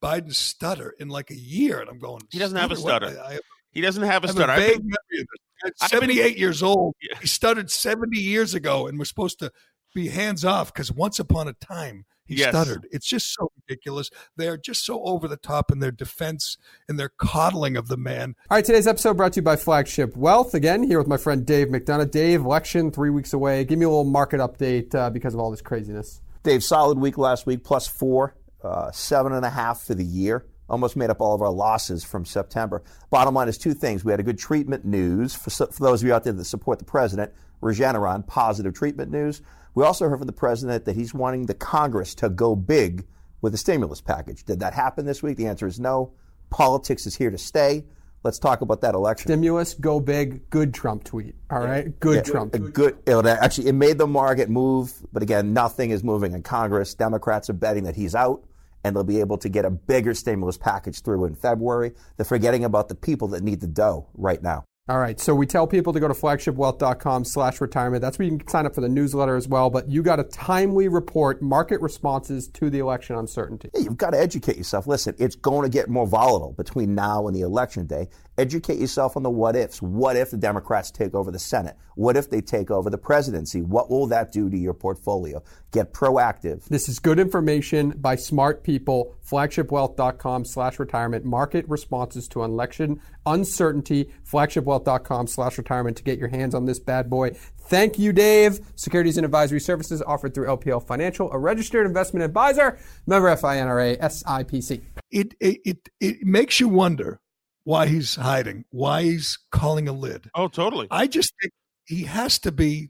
Biden's 0.02 0.38
stutter 0.38 0.94
in 1.00 1.08
like 1.08 1.32
a 1.32 1.38
year, 1.38 1.80
and 1.80 1.90
I'm 1.90 2.00
going. 2.00 2.24
He 2.32 2.40
doesn't 2.40 2.58
have 2.58 2.70
a 2.70 2.76
stutter. 2.76 3.18
I, 3.26 3.36
I, 3.36 3.40
He 3.74 3.82
doesn't 3.82 4.04
have 4.04 4.24
a 4.24 4.28
stutter. 4.30 4.52
a 4.52 4.56
I've 4.56 4.62
vague 4.62 4.78
been- 4.78 4.88
memory 4.88 5.22
of 5.22 5.28
this. 5.64 5.72
I've 5.82 5.90
been- 5.92 6.00
78 6.00 6.38
years 6.38 6.62
old. 6.64 6.96
He 7.22 7.28
stuttered 7.28 7.72
70 7.72 8.18
years 8.20 8.54
ago, 8.54 8.88
and 8.88 8.98
we're 9.00 9.06
supposed 9.06 9.40
to 9.40 9.52
be 9.96 10.10
hands 10.10 10.44
off 10.46 10.74
because 10.74 10.92
once 10.92 11.20
upon 11.20 11.48
a 11.48 11.54
time 11.54 12.06
he 12.26 12.36
Yes. 12.36 12.50
stuttered. 12.50 12.88
It's 12.92 13.06
just 13.06 13.34
so 13.34 13.52
ridiculous. 13.68 14.10
They're 14.38 14.58
just 14.58 14.86
so 14.86 15.04
over 15.04 15.28
the 15.28 15.38
top 15.38 15.72
in 15.72 15.80
their 15.80 15.92
defense 15.92 16.58
and 16.88 16.98
their 17.00 17.10
coddling 17.18 17.76
of 17.78 17.88
the 17.90 17.98
man. 17.98 18.36
All 18.50 18.56
right, 18.58 18.64
today's 18.66 18.88
episode 18.88 19.18
brought 19.18 19.34
to 19.34 19.38
you 19.40 19.44
by 19.44 19.56
Flagship 19.58 20.16
Wealth. 20.18 20.54
Again, 20.54 20.84
here 20.84 20.98
with 20.98 21.08
my 21.08 21.18
friend 21.18 21.46
Dave 21.46 21.68
McDonough. 21.68 22.12
Dave, 22.12 22.42
election 22.46 22.92
three 22.92 23.10
weeks 23.10 23.34
away. 23.34 23.66
Give 23.66 23.78
me 23.78 23.86
a 23.86 23.90
little 23.90 24.04
market 24.06 24.40
update 24.40 24.94
uh, 24.96 25.10
because 25.10 25.34
of 25.34 25.40
all 25.40 25.52
this 25.52 25.62
craziness. 25.62 26.22
Dave, 26.44 26.64
solid 26.64 26.98
week 26.98 27.18
last 27.18 27.46
week, 27.46 27.64
plus 27.64 27.88
four, 27.88 28.36
uh, 28.64 28.90
seven 28.92 29.34
and 29.34 29.46
a 29.46 29.50
half 29.50 29.82
for 29.84 29.94
the 29.94 30.04
year. 30.06 30.46
Almost 30.70 30.96
made 30.96 31.10
up 31.10 31.22
all 31.22 31.36
of 31.36 31.42
our 31.42 31.52
losses 31.52 32.04
from 32.04 32.26
September. 32.26 32.84
Bottom 33.10 33.34
line 33.34 33.48
is 33.48 33.58
two 33.58 33.74
things. 33.74 34.04
We 34.04 34.12
had 34.12 34.20
a 34.20 34.24
good 34.24 34.40
treatment 34.40 34.86
news 34.86 35.36
for, 35.36 35.50
for 35.50 35.84
those 35.84 36.02
of 36.02 36.08
you 36.08 36.14
out 36.14 36.24
there 36.24 36.34
that 36.34 36.46
support 36.46 36.80
the 36.80 36.86
president. 36.86 37.32
Regeneron, 37.62 38.28
positive 38.28 38.74
treatment 38.74 39.12
news. 39.12 39.42
We 39.76 39.84
also 39.84 40.08
heard 40.08 40.20
from 40.20 40.28
the 40.28 40.34
president 40.34 40.86
that 40.86 40.96
he's 40.96 41.14
wanting 41.14 41.46
the 41.46 41.54
Congress 41.54 42.14
to 42.16 42.30
go 42.30 42.56
big 42.56 43.06
with 43.42 43.54
a 43.54 43.58
stimulus 43.58 44.02
package. 44.02 44.44
Did 44.44 44.60
that 44.60 44.74
happen 44.74 45.06
this 45.06 45.24
week? 45.24 45.38
The 45.38 45.48
answer 45.48 45.68
is 45.68 45.80
no. 45.80 46.14
Politics 46.50 47.06
is 47.06 47.16
here 47.16 47.32
to 47.32 47.38
stay. 47.38 47.86
Let's 48.24 48.40
talk 48.40 48.62
about 48.62 48.80
that 48.82 48.96
election. 48.96 49.28
Stimulus, 49.28 49.74
go 49.74 50.00
big, 50.00 50.50
good 50.50 50.74
Trump 50.74 51.04
tweet. 51.04 51.36
All 51.50 51.60
right, 51.60 52.00
good 52.00 52.16
Yeah, 52.18 52.22
Trump. 52.22 52.56
A 52.56 52.60
good. 52.60 52.98
It 53.06 53.26
actually, 53.26 53.68
it 53.68 53.74
made 53.74 53.98
the 53.98 54.08
market 54.08 54.50
move, 54.50 54.94
but 55.12 55.24
again, 55.24 55.52
nothing 55.52 55.92
is 55.92 56.06
moving 56.06 56.32
in 56.32 56.42
Congress. 56.42 56.94
Democrats 56.94 57.50
are 57.50 57.54
betting 57.54 57.84
that 57.84 57.96
he's 57.98 58.16
out, 58.16 58.46
and 58.84 58.96
they'll 58.96 59.04
be 59.04 59.20
able 59.20 59.38
to 59.38 59.50
get 59.50 59.66
a 59.66 59.70
bigger 59.70 60.14
stimulus 60.14 60.58
package 60.58 61.02
through 61.02 61.26
in 61.26 61.36
February. 61.36 61.92
They're 62.18 62.26
forgetting 62.26 62.66
about 62.66 62.90
the 62.90 62.96
people 62.96 63.28
that 63.30 63.44
need 63.44 63.62
the 63.62 63.68
dough 63.68 64.08
right 64.14 64.42
now. 64.42 64.66
All 64.90 65.00
right, 65.00 65.18
so 65.18 65.34
we 65.34 65.46
tell 65.46 65.66
people 65.66 65.94
to 65.94 66.02
go 66.02 66.10
to 66.10 66.14
flagshipwealth.com 66.14 67.24
slash 67.24 67.62
retirement. 67.62 68.02
That's 68.02 68.20
where 68.20 68.28
you 68.28 68.38
can 68.38 68.46
sign 68.50 68.66
up 68.66 68.76
for 68.76 68.82
the 68.82 68.90
newsletter 68.90 69.38
as 69.38 69.48
well. 69.48 69.70
But 69.70 69.90
you 69.90 70.04
got 70.04 70.20
a 70.20 70.26
timely 70.26 70.90
report 70.90 71.42
market 71.42 71.80
responses 71.80 72.50
to 72.50 72.70
the 72.70 72.80
election 72.80 73.16
uncertainty. 73.16 73.70
Yeah, 73.74 73.80
you've 73.80 73.96
got 73.96 74.10
to 74.10 74.20
educate 74.20 74.58
yourself. 74.58 74.86
Listen, 74.86 75.16
it's 75.18 75.38
going 75.38 75.64
to 75.64 75.74
get 75.74 75.90
more 75.90 76.06
volatile 76.06 76.52
between 76.58 76.96
now 76.96 77.28
and 77.28 77.36
the 77.36 77.44
election 77.44 77.86
day. 77.86 78.10
Educate 78.38 78.80
yourself 78.80 79.16
on 79.16 79.22
the 79.22 79.30
what 79.30 79.56
ifs. 79.56 79.82
What 79.82 80.16
if 80.16 80.32
the 80.32 80.38
Democrats 80.38 80.90
take 80.90 81.14
over 81.14 81.30
the 81.30 81.38
Senate? 81.38 81.78
What 81.96 82.18
if 82.18 82.32
they 82.32 82.42
take 82.42 82.72
over 82.72 82.90
the 82.90 82.98
presidency? 82.98 83.62
What 83.62 83.92
will 83.92 84.08
that 84.08 84.32
do 84.32 84.50
to 84.50 84.58
your 84.58 84.74
portfolio? 84.74 85.44
Get 85.72 85.94
proactive. 85.94 86.66
This 86.66 86.90
is 86.90 86.98
good 86.98 87.20
information 87.20 87.92
by 87.92 88.16
smart 88.16 88.64
people. 88.64 89.16
Flagshipwealth.com 89.24 90.46
slash 90.46 90.80
retirement. 90.80 91.26
Market 91.26 91.68
responses 91.68 92.28
to 92.30 92.44
election 92.44 93.00
uncertainty. 93.28 94.12
Flagshipwealth.com 94.28 95.28
slash 95.28 95.58
retirement 95.60 95.98
to 95.98 96.04
get 96.04 96.18
your 96.18 96.30
hands 96.30 96.56
on 96.56 96.66
this 96.66 96.80
bad 96.80 97.12
boy. 97.12 97.36
Thank 97.60 98.00
you, 98.00 98.12
Dave. 98.14 98.60
Securities 98.76 99.18
and 99.18 99.26
advisory 99.26 99.60
services 99.60 100.02
offered 100.02 100.34
through 100.34 100.48
LPL 100.48 100.86
Financial, 100.86 101.32
a 101.32 101.38
registered 101.38 101.86
investment 101.86 102.24
advisor, 102.24 102.78
member 103.06 103.34
FINRA, 103.36 104.00
SIPC. 104.00 104.82
It, 105.12 105.36
it 105.40 105.60
it 105.64 105.90
it 106.00 106.24
makes 106.24 106.60
you 106.60 106.68
wonder 106.68 107.20
why 107.64 107.88
he's 107.88 108.16
hiding, 108.16 108.66
why 108.72 109.04
he's 109.04 109.38
calling 109.52 109.88
a 109.88 109.94
lid. 109.94 110.30
Oh, 110.36 110.48
totally. 110.48 110.88
I 110.92 111.08
just 111.08 111.34
think 111.42 111.54
he 111.86 112.04
has 112.04 112.40
to 112.40 112.52
be 112.52 112.90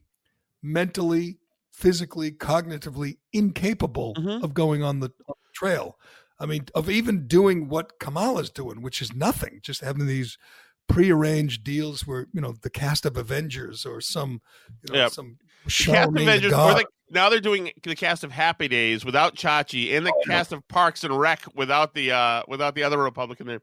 mentally, 0.61 1.37
physically, 1.71 2.31
cognitively 2.31 3.17
incapable 3.31 4.15
Mm-hmm. 4.15 4.43
of 4.43 4.53
going 4.53 4.83
on 4.83 4.99
the, 4.99 5.09
on 5.27 5.35
the 5.43 5.53
trail. 5.53 5.97
I 6.39 6.45
mean, 6.45 6.65
of 6.75 6.89
even 6.89 7.27
doing 7.27 7.69
what 7.69 7.99
Kamala's 7.99 8.49
doing, 8.49 8.81
which 8.81 9.01
is 9.01 9.13
nothing, 9.13 9.59
just 9.61 9.81
having 9.81 10.07
these 10.07 10.37
prearranged 10.89 11.63
deals 11.63 12.05
where 12.05 12.27
you 12.33 12.41
know 12.41 12.53
the 12.61 12.69
cast 12.69 13.05
of 13.05 13.15
Avengers 13.15 13.85
or 13.85 14.01
some, 14.01 14.41
you 14.85 14.93
know, 14.93 14.99
Yeah. 14.99 15.07
some 15.07 15.37
cast 15.69 16.09
of 16.09 16.15
Avengers, 16.17 16.51
the, 16.51 16.85
now 17.09 17.29
they're 17.29 17.39
doing 17.39 17.71
the 17.83 17.95
cast 17.95 18.23
of 18.25 18.31
Happy 18.31 18.67
Days 18.67 19.05
without 19.05 19.35
Chachi, 19.35 19.95
and 19.95 20.05
the 20.05 20.13
cast 20.27 20.51
of 20.51 20.67
Parks 20.67 21.03
and 21.05 21.17
Rec 21.17 21.41
without 21.55 21.93
the 21.93 22.11
uh 22.11 22.43
without 22.47 22.75
the 22.75 22.83
other 22.83 22.97
Republican 22.97 23.47
there. 23.47 23.61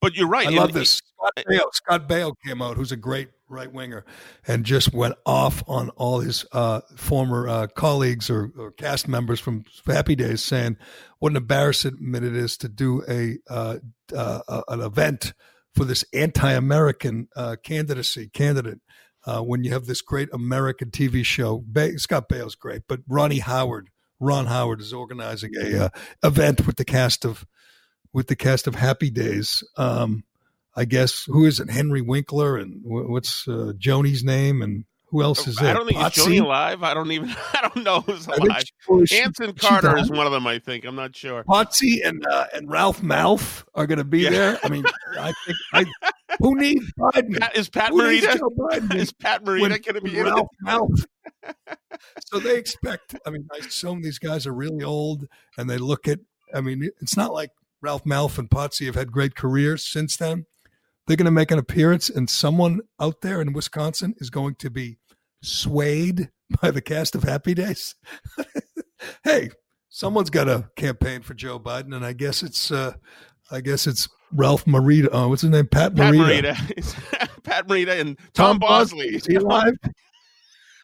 But 0.00 0.14
you're 0.14 0.28
right. 0.28 0.46
I 0.46 0.50
love 0.50 0.72
this. 0.72 1.00
Scott 1.18 1.44
Baio, 1.48 1.62
Scott 1.72 2.08
Baio 2.08 2.32
came 2.46 2.62
out, 2.62 2.76
who's 2.76 2.92
a 2.92 2.96
great 2.96 3.28
right 3.48 3.72
winger, 3.72 4.04
and 4.46 4.64
just 4.64 4.92
went 4.92 5.14
off 5.26 5.62
on 5.66 5.90
all 5.90 6.20
his 6.20 6.46
uh, 6.52 6.80
former 6.96 7.48
uh, 7.48 7.66
colleagues 7.66 8.30
or, 8.30 8.52
or 8.56 8.70
cast 8.70 9.08
members 9.08 9.40
from 9.40 9.64
Happy 9.86 10.14
Days, 10.14 10.42
saying 10.42 10.76
what 11.18 11.32
an 11.32 11.36
embarrassment 11.36 12.24
it 12.24 12.36
is 12.36 12.56
to 12.58 12.68
do 12.68 13.02
a 13.08 13.38
uh, 13.50 13.78
uh, 14.14 14.62
an 14.68 14.80
event 14.80 15.32
for 15.74 15.84
this 15.84 16.04
anti-American 16.12 17.28
uh, 17.36 17.56
candidacy 17.62 18.28
candidate. 18.28 18.78
Uh, 19.26 19.42
when 19.42 19.62
you 19.64 19.72
have 19.72 19.86
this 19.86 20.00
great 20.00 20.28
American 20.32 20.90
TV 20.90 21.24
show, 21.24 21.62
ba- 21.66 21.98
Scott 21.98 22.28
Baio's 22.28 22.54
great, 22.54 22.82
but 22.88 23.00
Ronnie 23.08 23.40
Howard, 23.40 23.90
Ron 24.20 24.46
Howard 24.46 24.80
is 24.80 24.92
organizing 24.92 25.52
a 25.60 25.86
uh, 25.86 25.88
event 26.22 26.66
with 26.66 26.76
the 26.76 26.84
cast 26.84 27.24
of 27.24 27.44
with 28.12 28.26
the 28.28 28.36
cast 28.36 28.66
of 28.66 28.74
Happy 28.74 29.10
Days. 29.10 29.62
Um, 29.76 30.24
I 30.76 30.84
guess 30.84 31.24
who 31.26 31.44
is 31.44 31.60
it? 31.60 31.70
Henry 31.70 32.02
Winkler 32.02 32.56
and 32.56 32.80
what's 32.84 33.48
uh, 33.48 33.72
Joanie's 33.76 34.22
name 34.22 34.62
and 34.62 34.84
who 35.10 35.22
else 35.22 35.46
is 35.48 35.56
there? 35.56 35.70
I 35.70 35.72
don't 35.72 35.86
think 35.86 35.98
Potsie? 35.98 36.16
Joanie 36.24 36.38
alive. 36.38 36.82
I 36.82 36.92
don't 36.92 37.10
even. 37.10 37.30
I 37.54 37.62
don't 37.62 37.82
know 37.82 38.00
who's 38.02 38.26
alive. 38.26 38.62
she- 39.06 39.20
Anson 39.22 39.54
Carter 39.54 39.96
is 39.96 40.10
one 40.10 40.26
of 40.26 40.32
them. 40.32 40.46
I 40.46 40.58
think. 40.58 40.84
I'm 40.84 40.96
not 40.96 41.16
sure. 41.16 41.44
Potsie 41.44 42.06
and 42.06 42.24
uh, 42.26 42.46
and 42.54 42.70
Ralph 42.70 43.00
Malph 43.00 43.64
are 43.74 43.86
going 43.86 43.98
to 43.98 44.04
be 44.04 44.20
Yeah. 44.20 44.30
there. 44.30 44.58
I 44.62 44.68
mean, 44.68 44.84
I 45.18 45.32
think 45.46 45.58
I, 45.72 45.84
who 46.40 46.54
needs 46.56 46.92
Biden? 46.98 47.40
Pat, 47.40 47.56
is 47.56 47.70
Pat 47.70 47.88
Who 47.90 48.02
Morita? 48.02 48.38
Biden 48.38 48.94
Is 48.96 49.12
Pat 49.12 49.42
Morita 49.44 49.82
going 49.82 49.94
to 49.94 50.00
be 50.02 50.10
when 50.10 50.26
in 50.26 50.26
it? 50.26 50.30
Ralph 50.30 50.48
Malph? 50.66 51.04
so 52.26 52.38
they 52.38 52.56
expect. 52.58 53.16
I 53.26 53.30
mean, 53.30 53.48
I 53.52 53.64
assume 53.66 54.02
these 54.02 54.18
guys 54.18 54.46
are 54.46 54.52
really 54.52 54.84
old, 54.84 55.26
and 55.56 55.68
they 55.70 55.78
look 55.78 56.06
at. 56.06 56.20
I 56.54 56.60
mean, 56.60 56.88
it's 57.00 57.16
not 57.16 57.32
like 57.32 57.50
Ralph 57.80 58.04
Malph 58.04 58.38
and 58.38 58.50
Potsie 58.50 58.86
have 58.86 58.94
had 58.94 59.12
great 59.12 59.34
careers 59.34 59.84
since 59.84 60.16
then. 60.16 60.46
They're 61.06 61.16
going 61.16 61.24
to 61.26 61.30
make 61.30 61.50
an 61.50 61.58
appearance, 61.58 62.10
and 62.10 62.28
someone 62.28 62.80
out 63.00 63.22
there 63.22 63.40
in 63.40 63.52
Wisconsin 63.52 64.14
is 64.18 64.30
going 64.30 64.56
to 64.56 64.70
be 64.70 64.98
swayed 65.42 66.30
by 66.62 66.70
the 66.70 66.82
cast 66.82 67.14
of 67.14 67.22
Happy 67.22 67.54
Days. 67.54 67.94
hey, 69.24 69.50
someone's 69.88 70.30
got 70.30 70.48
a 70.48 70.70
campaign 70.76 71.22
for 71.22 71.34
Joe 71.34 71.58
Biden, 71.58 71.94
and 71.94 72.04
I 72.04 72.12
guess 72.12 72.42
it's, 72.42 72.70
uh, 72.70 72.92
I 73.50 73.60
guess 73.60 73.86
it's 73.86 74.08
Ralph 74.32 74.64
Morita. 74.66 75.08
Oh, 75.10 75.28
what's 75.28 75.42
his 75.42 75.50
name? 75.50 75.66
Pat 75.68 75.94
Pat 75.94 76.12
Morita. 76.14 76.54
Morita. 76.54 77.42
Pat 77.42 77.66
Morita 77.66 77.98
and 77.98 78.18
Tom, 78.34 78.58
Bosley. 78.58 79.14
Is 79.14 79.26
he 79.26 79.36
alive? 79.36 79.74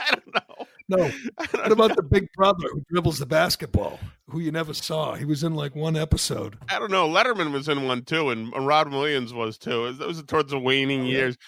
I 0.01 0.11
don't 0.11 0.35
know. 0.35 0.67
No. 0.89 1.11
What 1.51 1.73
about 1.73 1.97
the 1.97 2.03
big 2.03 2.29
brother 2.35 2.69
who 2.73 2.85
dribbles 2.91 3.19
the 3.19 3.27
basketball, 3.27 3.99
who 4.29 4.41
you 4.41 4.53
never 4.53 4.75
saw? 4.75 5.15
He 5.15 5.25
was 5.25 5.43
in 5.43 5.55
like 5.55 5.75
one 5.75 5.97
episode. 5.97 6.59
I 6.69 6.79
don't 6.79 6.91
know. 6.91 7.09
Letterman 7.09 7.53
was 7.53 7.69
in 7.69 7.85
one 7.87 8.03
too, 8.03 8.31
and 8.31 8.53
Rod 8.55 8.91
Williams 8.91 9.33
was 9.33 9.57
too. 9.57 9.87
It 9.87 9.99
was 9.99 10.23
towards 10.25 10.51
the 10.51 10.59
waning 10.59 11.07
years. 11.07 11.39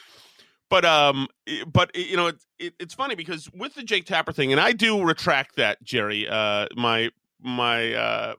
But 0.71 0.85
um, 0.85 1.29
but 1.67 1.95
you 1.95 2.17
know, 2.17 2.29
it, 2.29 2.37
it, 2.59 2.75
it's 2.81 2.95
funny 2.95 3.15
because 3.15 3.51
with 3.53 3.75
the 3.75 3.83
Jake 3.83 4.07
Tapper 4.07 4.33
thing, 4.33 4.53
and 4.53 4.61
I 4.61 4.73
do 4.73 5.03
retract 5.03 5.57
that, 5.57 5.83
Gerry. 5.83 6.27
Uh, 6.29 6.67
my 6.75 7.11
my 7.41 7.93
uh 7.93 8.35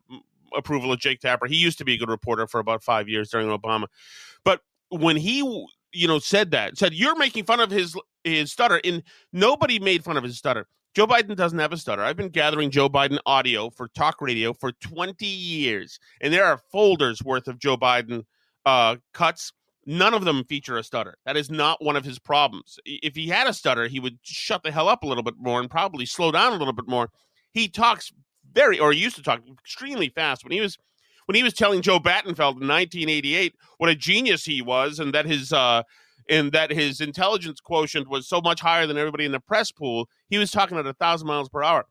approval 0.56 0.92
of 0.92 1.00
Jake 1.00 1.20
Tapper. 1.20 1.46
He 1.46 1.56
used 1.56 1.78
to 1.78 1.86
be 1.86 1.94
a 1.94 1.98
good 1.98 2.10
reporter 2.10 2.48
for 2.48 2.60
about 2.60 2.84
five 2.84 3.08
years 3.08 3.30
during 3.30 3.48
Obama, 3.48 3.86
but 4.44 4.62
when 4.90 5.16
he 5.16 5.40
you 5.94 6.08
know 6.08 6.20
said 6.20 6.52
that 6.52 6.78
said 6.78 6.94
you're 6.94 7.16
making 7.16 7.46
fun 7.46 7.60
of 7.60 7.72
his 7.72 7.96
his 8.24 8.52
stutter, 8.52 8.82
and 8.84 9.04
nobody 9.32 9.80
made 9.80 10.04
fun 10.04 10.18
of 10.18 10.24
his 10.24 10.38
stutter. 10.38 10.68
Joe 10.96 11.08
Biden 11.08 11.36
doesn't 11.36 11.60
have 11.60 11.72
a 11.72 11.78
stutter. 11.78 12.04
I've 12.04 12.18
been 12.18 12.30
gathering 12.30 12.72
Joe 12.72 12.90
Biden 12.90 13.20
audio 13.26 13.70
for 13.70 13.88
talk 13.90 14.22
radio 14.22 14.54
for 14.54 14.72
20 14.72 15.26
years, 15.26 16.00
and 16.22 16.34
there 16.34 16.46
are 16.46 16.60
folders 16.72 17.24
worth 17.24 17.48
of 17.48 17.60
Joe 17.60 17.78
Biden 17.78 18.26
uh, 18.66 18.98
cuts. 19.14 19.54
None 19.86 20.14
of 20.14 20.26
them 20.26 20.44
feature 20.44 20.78
a 20.78 20.84
stutter. 20.84 21.16
That 21.26 21.38
is 21.38 21.50
not 21.50 21.84
one 21.84 21.96
of 21.96 22.04
his 22.04 22.20
problems. 22.20 22.78
If 22.84 23.16
he 23.16 23.28
had 23.28 23.48
a 23.48 23.54
stutter, 23.54 23.88
he 23.88 24.00
would 24.00 24.18
shut 24.24 24.64
the 24.64 24.72
hell 24.72 24.90
up 24.90 25.04
a 25.04 25.08
little 25.08 25.24
bit 25.24 25.36
more 25.38 25.62
and 25.62 25.70
probably 25.70 26.06
slow 26.06 26.32
down 26.32 26.52
a 26.52 26.58
little 26.58 26.74
bit 26.74 26.88
more. 26.88 27.10
He 27.54 27.70
talks 27.70 28.12
very, 28.52 28.80
or 28.80 28.92
he 28.92 29.00
used 29.00 29.16
to 29.16 29.24
talk 29.24 29.42
extremely 29.50 30.10
fast 30.10 30.44
when 30.44 30.52
he 30.52 30.60
was 30.60 30.78
when 31.28 31.36
he 31.36 31.44
was 31.44 31.54
telling 31.54 31.82
Joe 31.82 32.00
Battenfeld 32.00 32.62
in 32.62 32.68
1988 32.68 33.56
what 33.78 33.90
a 33.90 33.96
genius 33.96 34.46
he 34.46 34.62
was 34.62 35.00
and 35.00 35.14
that 35.14 35.26
his 35.26 35.54
uh, 35.54 35.84
and 36.30 36.52
that 36.52 36.72
his 36.72 37.02
intelligence 37.02 37.60
quotient 37.60 38.10
was 38.10 38.28
so 38.28 38.42
much 38.42 38.62
higher 38.62 38.86
than 38.88 38.98
everybody 38.98 39.26
in 39.26 39.32
the 39.32 39.40
press 39.40 39.72
pool. 39.72 40.08
He 40.30 40.38
was 40.38 40.52
talking 40.52 40.78
at 40.78 40.86
a 40.86 40.94
thousand 40.94 41.28
miles 41.28 41.50
per 41.50 41.64
hour. 41.64 41.86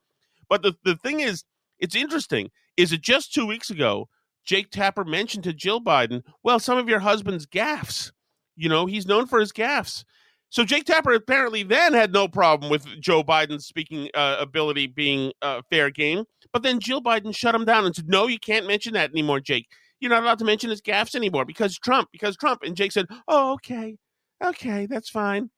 But 0.48 0.62
the, 0.62 0.74
the 0.84 0.96
thing 0.96 1.20
is, 1.20 1.44
it's 1.78 1.96
interesting, 1.96 2.50
is 2.76 2.92
it 2.92 3.00
just 3.00 3.32
two 3.32 3.46
weeks 3.46 3.70
ago, 3.70 4.08
Jake 4.44 4.70
Tapper 4.70 5.04
mentioned 5.04 5.44
to 5.44 5.52
Jill 5.52 5.80
Biden, 5.80 6.22
well, 6.42 6.58
some 6.58 6.78
of 6.78 6.88
your 6.88 7.00
husband's 7.00 7.46
gaffes. 7.46 8.12
You 8.54 8.68
know, 8.68 8.86
he's 8.86 9.06
known 9.06 9.26
for 9.26 9.40
his 9.40 9.52
gaffes. 9.52 10.04
So 10.48 10.64
Jake 10.64 10.84
Tapper 10.84 11.12
apparently 11.12 11.64
then 11.64 11.92
had 11.92 12.12
no 12.12 12.28
problem 12.28 12.70
with 12.70 12.86
Joe 13.00 13.24
Biden's 13.24 13.66
speaking 13.66 14.08
uh, 14.14 14.36
ability 14.38 14.86
being 14.86 15.32
uh, 15.42 15.62
fair 15.68 15.90
game. 15.90 16.24
But 16.52 16.62
then 16.62 16.78
Jill 16.80 17.02
Biden 17.02 17.34
shut 17.34 17.54
him 17.54 17.64
down 17.64 17.84
and 17.84 17.94
said, 17.94 18.08
no, 18.08 18.28
you 18.28 18.38
can't 18.38 18.66
mention 18.66 18.94
that 18.94 19.10
anymore, 19.10 19.40
Jake. 19.40 19.66
You're 19.98 20.10
not 20.10 20.22
allowed 20.22 20.38
to 20.38 20.44
mention 20.44 20.70
his 20.70 20.80
gaffes 20.80 21.14
anymore 21.14 21.44
because 21.44 21.76
Trump, 21.76 22.10
because 22.12 22.36
Trump. 22.36 22.62
And 22.62 22.76
Jake 22.76 22.92
said, 22.92 23.06
oh, 23.26 23.54
okay, 23.54 23.96
okay, 24.44 24.86
that's 24.86 25.10
fine. 25.10 25.50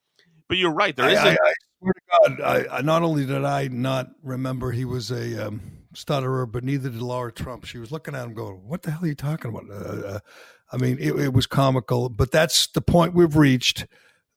But 0.49 0.59
you're 0.59 0.73
right. 0.73 0.97
There 0.97 1.07
I, 1.07 1.13
is 1.13 1.19
I, 1.19 1.29
a- 1.29 1.33
I 1.33 1.53
swear 1.79 1.93
to 1.93 2.01
God, 2.37 2.41
I, 2.41 2.79
I 2.79 2.81
not 2.83 3.03
only 3.03 3.27
did 3.27 3.45
I 3.45 3.69
not 3.69 4.09
remember 4.23 4.73
he 4.73 4.85
was 4.85 5.11
a 5.11 5.47
um, 5.49 5.61
stutterer, 5.95 6.47
but 6.47 6.65
neither 6.65 6.89
did 6.89 7.03
Lara 7.03 7.33
Trump. 7.33 7.65
She 7.65 7.79
was 7.79 7.93
looking 7.93 8.15
at 8.15 8.25
him, 8.25 8.35
going, 8.35 8.67
"What 8.67 8.83
the 8.83 8.91
hell 8.91 9.05
are 9.05 9.09
you 9.09 9.15
talking 9.15 9.51
about?" 9.51 9.71
Uh, 9.71 10.07
uh, 10.07 10.19
I 10.73 10.77
mean, 10.77 10.99
it, 11.01 11.13
it 11.19 11.33
was 11.33 11.47
comical, 11.47 12.09
but 12.09 12.31
that's 12.31 12.67
the 12.69 12.81
point 12.81 13.15
we've 13.15 13.37
reached. 13.37 13.87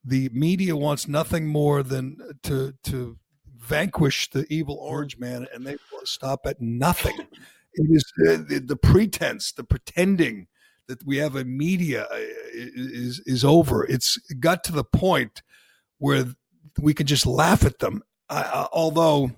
The 0.03 0.29
media 0.33 0.75
wants 0.75 1.07
nothing 1.07 1.47
more 1.47 1.83
than 1.83 2.17
to 2.43 2.73
to 2.83 3.17
vanquish 3.57 4.29
the 4.31 4.45
evil 4.49 4.75
orange 4.81 5.17
man, 5.17 5.47
and 5.53 5.65
they 5.65 5.77
will 5.91 6.05
stop 6.05 6.41
at 6.45 6.59
nothing. 6.59 7.17
It 7.73 7.87
is 7.89 8.03
uh, 8.27 8.43
the, 8.49 8.59
the 8.59 8.75
pretense, 8.75 9.53
the 9.53 9.63
pretending 9.63 10.47
that 10.87 11.05
we 11.05 11.17
have 11.17 11.35
a 11.35 11.45
media 11.45 12.03
uh, 12.11 12.17
is 12.53 13.21
is 13.25 13.45
over. 13.45 13.85
It's 13.85 14.17
got 14.39 14.63
to 14.65 14.71
the 14.71 14.83
point 14.83 15.41
where 15.99 16.25
we 16.79 16.93
can 16.93 17.07
just 17.07 17.25
laugh 17.25 17.65
at 17.65 17.79
them. 17.79 18.03
Although, 18.29 19.31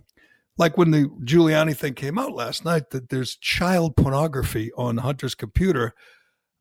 like 0.58 0.78
when 0.78 0.92
the 0.92 1.06
Giuliani 1.24 1.76
thing 1.76 1.94
came 1.94 2.18
out 2.18 2.34
last 2.34 2.64
night, 2.64 2.92
that 2.92 3.10
there's 3.10 3.36
child 3.36 3.96
pornography 3.96 4.72
on 4.78 4.98
Hunter's 4.98 5.36
computer. 5.36 5.94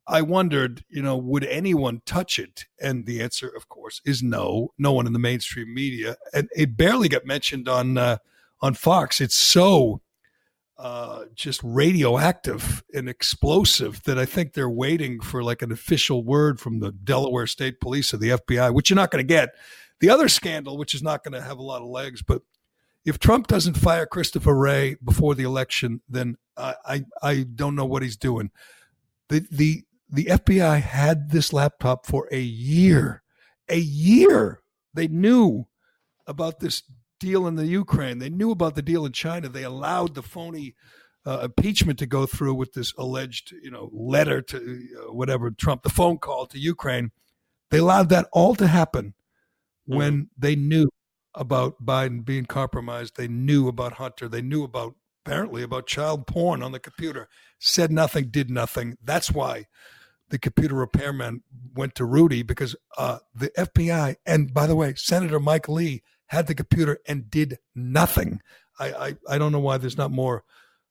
I 0.07 0.23
wondered, 0.23 0.85
you 0.89 1.01
know, 1.01 1.17
would 1.17 1.45
anyone 1.45 2.03
touch 2.05 2.39
it? 2.39 2.65
And 2.81 3.07
the 3.07 3.23
answer, 3.23 3.49
of 3.49 3.69
course, 3.69 4.01
is 4.05 4.23
no. 4.23 4.73
No 4.77 4.93
one 4.93 5.07
in 5.07 5.13
the 5.13 5.19
mainstream 5.19 5.73
media, 5.73 6.17
and 6.35 6.49
it 6.57 6.77
barely 6.77 7.09
got 7.09 7.25
mentioned 7.25 7.69
on 7.69 7.97
uh, 7.97 8.17
on 8.61 8.75
Fox. 8.75 9.21
It's 9.21 9.37
so 9.37 10.01
uh, 10.83 11.27
just 11.37 11.61
radioactive 11.63 12.83
and 12.93 13.09
explosive 13.09 14.03
that 14.03 14.19
I 14.19 14.25
think 14.25 14.53
they're 14.53 14.69
waiting 14.69 15.21
for 15.21 15.45
like 15.45 15.63
an 15.63 15.71
official 15.71 16.25
word 16.25 16.59
from 16.59 16.81
the 16.81 16.91
Delaware 16.91 17.47
State 17.47 17.81
Police 17.81 18.13
or 18.13 18.17
the 18.17 18.31
FBI, 18.31 18.75
which 18.75 18.91
you're 18.91 18.97
not 18.97 19.13
going 19.13 19.25
to 19.25 19.35
get. 19.35 19.51
The 20.01 20.11
other 20.11 20.29
scandal, 20.29 20.77
which 20.77 20.93
is 20.93 21.01
not 21.01 21.23
going 21.23 21.35
to 21.35 21.41
have 21.41 21.59
a 21.59 21.63
lot 21.63 21.83
of 21.83 21.89
legs, 21.89 22.21
but 22.21 22.43
if 23.05 23.21
Trump 23.21 23.47
doesn't 23.47 23.77
fire 23.77 24.07
Christopher 24.07 24.57
Wray 24.57 24.97
before 25.05 25.37
the 25.37 25.45
election, 25.45 26.01
then 26.09 26.37
I, 26.57 26.75
I, 26.85 27.05
I 27.23 27.47
don't 27.55 27.77
know 27.77 27.87
what 27.87 28.03
he's 28.03 28.17
doing. 28.17 28.51
The 29.29 29.47
the 29.53 29.85
the 30.11 30.25
FBI 30.25 30.81
had 30.81 31.31
this 31.31 31.53
laptop 31.53 32.07
for 32.07 32.29
a 32.33 32.41
year, 32.41 33.23
a 33.69 33.79
year. 33.79 34.63
They 34.95 35.07
knew 35.07 35.69
about 36.27 36.59
this 36.59 36.83
deal 37.23 37.47
in 37.47 37.55
the 37.55 37.67
Ukraine. 37.67 38.19
They 38.19 38.29
knew 38.29 38.51
about 38.51 38.75
the 38.75 38.83
deal 38.83 39.07
in 39.07 39.13
China. 39.13 39.49
They 39.49 39.63
allowed 39.63 40.15
the 40.15 40.23
phony 40.23 40.75
uh, 41.25 41.39
impeachment 41.45 41.99
to 42.01 42.07
go 42.07 42.27
through 42.27 42.55
with 42.55 42.73
this 42.73 42.93
alleged, 42.99 43.55
you 43.63 43.71
know, 43.71 43.89
letter 43.93 44.43
to 44.43 44.59
uh, 44.59 45.13
whatever 45.13 45.53
Trump, 45.53 45.83
the 45.83 45.89
phone 45.89 46.19
call 46.19 46.47
to 46.47 46.59
Ukraine. 46.59 47.13
They 47.71 47.79
allowed 47.79 48.09
that 48.09 48.29
all 48.33 48.57
to 48.57 48.67
happen 48.67 49.15
mm-hmm. 49.89 49.97
when 49.97 50.31
they 50.37 50.57
knew 50.57 50.89
about 51.35 51.87
Biden 51.87 52.25
being 52.25 52.47
compromised. 52.47 53.17
They 53.17 53.29
knew 53.29 53.69
about 53.69 53.95
Hunter. 53.95 54.29
They 54.29 54.43
knew 54.43 54.65
about 54.65 54.97
apparently 55.25 55.63
about 55.63 55.87
child 55.87 56.27
porn 56.27 56.61
on 56.61 56.73
the 56.73 56.81
computer. 56.81 57.29
Said 57.61 57.93
nothing, 57.93 58.31
did 58.31 58.51
nothing. 58.51 58.97
That's 59.03 59.31
why 59.31 59.67
the 60.29 60.41
computer 60.41 60.75
repairman 60.75 61.45
went 61.75 61.95
to 61.95 62.05
Rudy 62.05 62.43
because 62.43 62.75
uh, 62.99 63.19
the 63.33 63.51
FBI 63.57 64.17
and 64.27 64.53
by 64.53 64.67
the 64.67 64.75
way, 64.75 64.95
Senator 64.97 65.39
Mike 65.39 65.69
Lee 65.69 66.03
had 66.33 66.47
the 66.47 66.55
computer 66.55 66.99
and 67.07 67.31
did 67.31 67.59
nothing. 67.75 68.41
I 68.81 68.93
I, 68.93 69.17
I 69.29 69.39
don't 69.39 69.53
know 69.53 69.61
why 69.61 69.77
there's 69.77 69.99
not 69.99 70.11
more 70.11 70.45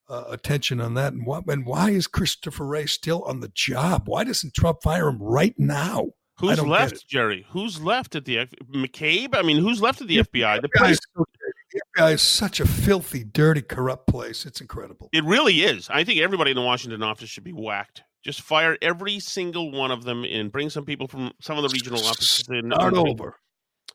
uh, 0.07 0.25
attention 0.29 0.79
on 0.79 0.93
that, 0.93 1.13
and 1.13 1.25
why 1.25 1.41
and 1.47 1.65
why 1.65 1.89
is 1.89 2.07
Christopher 2.07 2.65
Wray 2.65 2.85
still 2.85 3.23
on 3.23 3.39
the 3.39 3.49
job? 3.49 4.03
Why 4.07 4.23
doesn't 4.23 4.53
Trump 4.53 4.83
fire 4.83 5.07
him 5.07 5.17
right 5.21 5.57
now? 5.57 6.09
Who's 6.39 6.61
left, 6.61 7.07
Gerry? 7.07 7.45
Who's 7.49 7.81
left 7.81 8.15
at 8.15 8.25
the 8.25 8.39
F- 8.39 8.49
McCabe? 8.73 9.35
I 9.35 9.41
mean, 9.41 9.57
who's 9.57 9.81
left 9.81 10.01
at 10.01 10.07
the, 10.07 10.17
the 10.17 10.23
FBI? 10.23 10.61
The 10.61 10.69
place. 10.75 10.99
the 11.15 11.81
FBI 11.97 12.13
is 12.13 12.21
such 12.21 12.59
a 12.59 12.67
filthy, 12.67 13.23
dirty, 13.23 13.61
corrupt 13.61 14.07
place. 14.07 14.45
It's 14.45 14.59
incredible. 14.59 15.09
It 15.13 15.23
really 15.23 15.61
is. 15.61 15.87
I 15.91 16.03
think 16.03 16.19
everybody 16.19 16.51
in 16.51 16.55
the 16.55 16.63
Washington 16.63 17.03
office 17.03 17.29
should 17.29 17.43
be 17.43 17.53
whacked. 17.53 18.03
Just 18.23 18.41
fire 18.41 18.77
every 18.81 19.19
single 19.19 19.71
one 19.71 19.91
of 19.91 20.03
them 20.03 20.23
and 20.23 20.51
bring 20.51 20.69
some 20.69 20.85
people 20.85 21.07
from 21.07 21.31
some 21.41 21.57
of 21.57 21.63
the 21.63 21.69
regional 21.69 22.03
offices 22.05 22.47
in. 22.49 22.71
Start 22.71 22.95
over. 22.95 23.35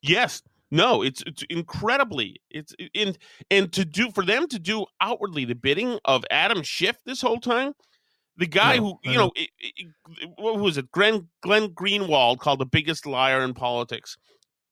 Yes, 0.02 0.42
no, 0.70 1.02
it's 1.02 1.22
it's 1.26 1.44
incredibly 1.48 2.40
it's 2.50 2.74
in 2.92 3.16
and 3.50 3.72
to 3.72 3.84
do 3.84 4.10
for 4.10 4.24
them 4.24 4.48
to 4.48 4.58
do 4.58 4.86
outwardly 5.00 5.44
the 5.44 5.54
bidding 5.54 5.98
of 6.04 6.24
Adam 6.30 6.62
Schiff 6.62 6.96
this 7.04 7.20
whole 7.20 7.38
time, 7.38 7.72
the 8.36 8.46
guy 8.46 8.76
no, 8.76 8.82
who 8.82 8.98
you 9.04 9.10
uh-huh. 9.10 9.20
know, 9.20 9.32
it, 9.36 9.50
it, 9.60 10.30
what 10.36 10.58
was 10.58 10.76
it? 10.76 10.90
Glenn 10.90 11.28
Glenn 11.42 11.68
Greenwald 11.68 12.38
called 12.38 12.58
the 12.58 12.66
biggest 12.66 13.06
liar 13.06 13.42
in 13.42 13.54
politics. 13.54 14.16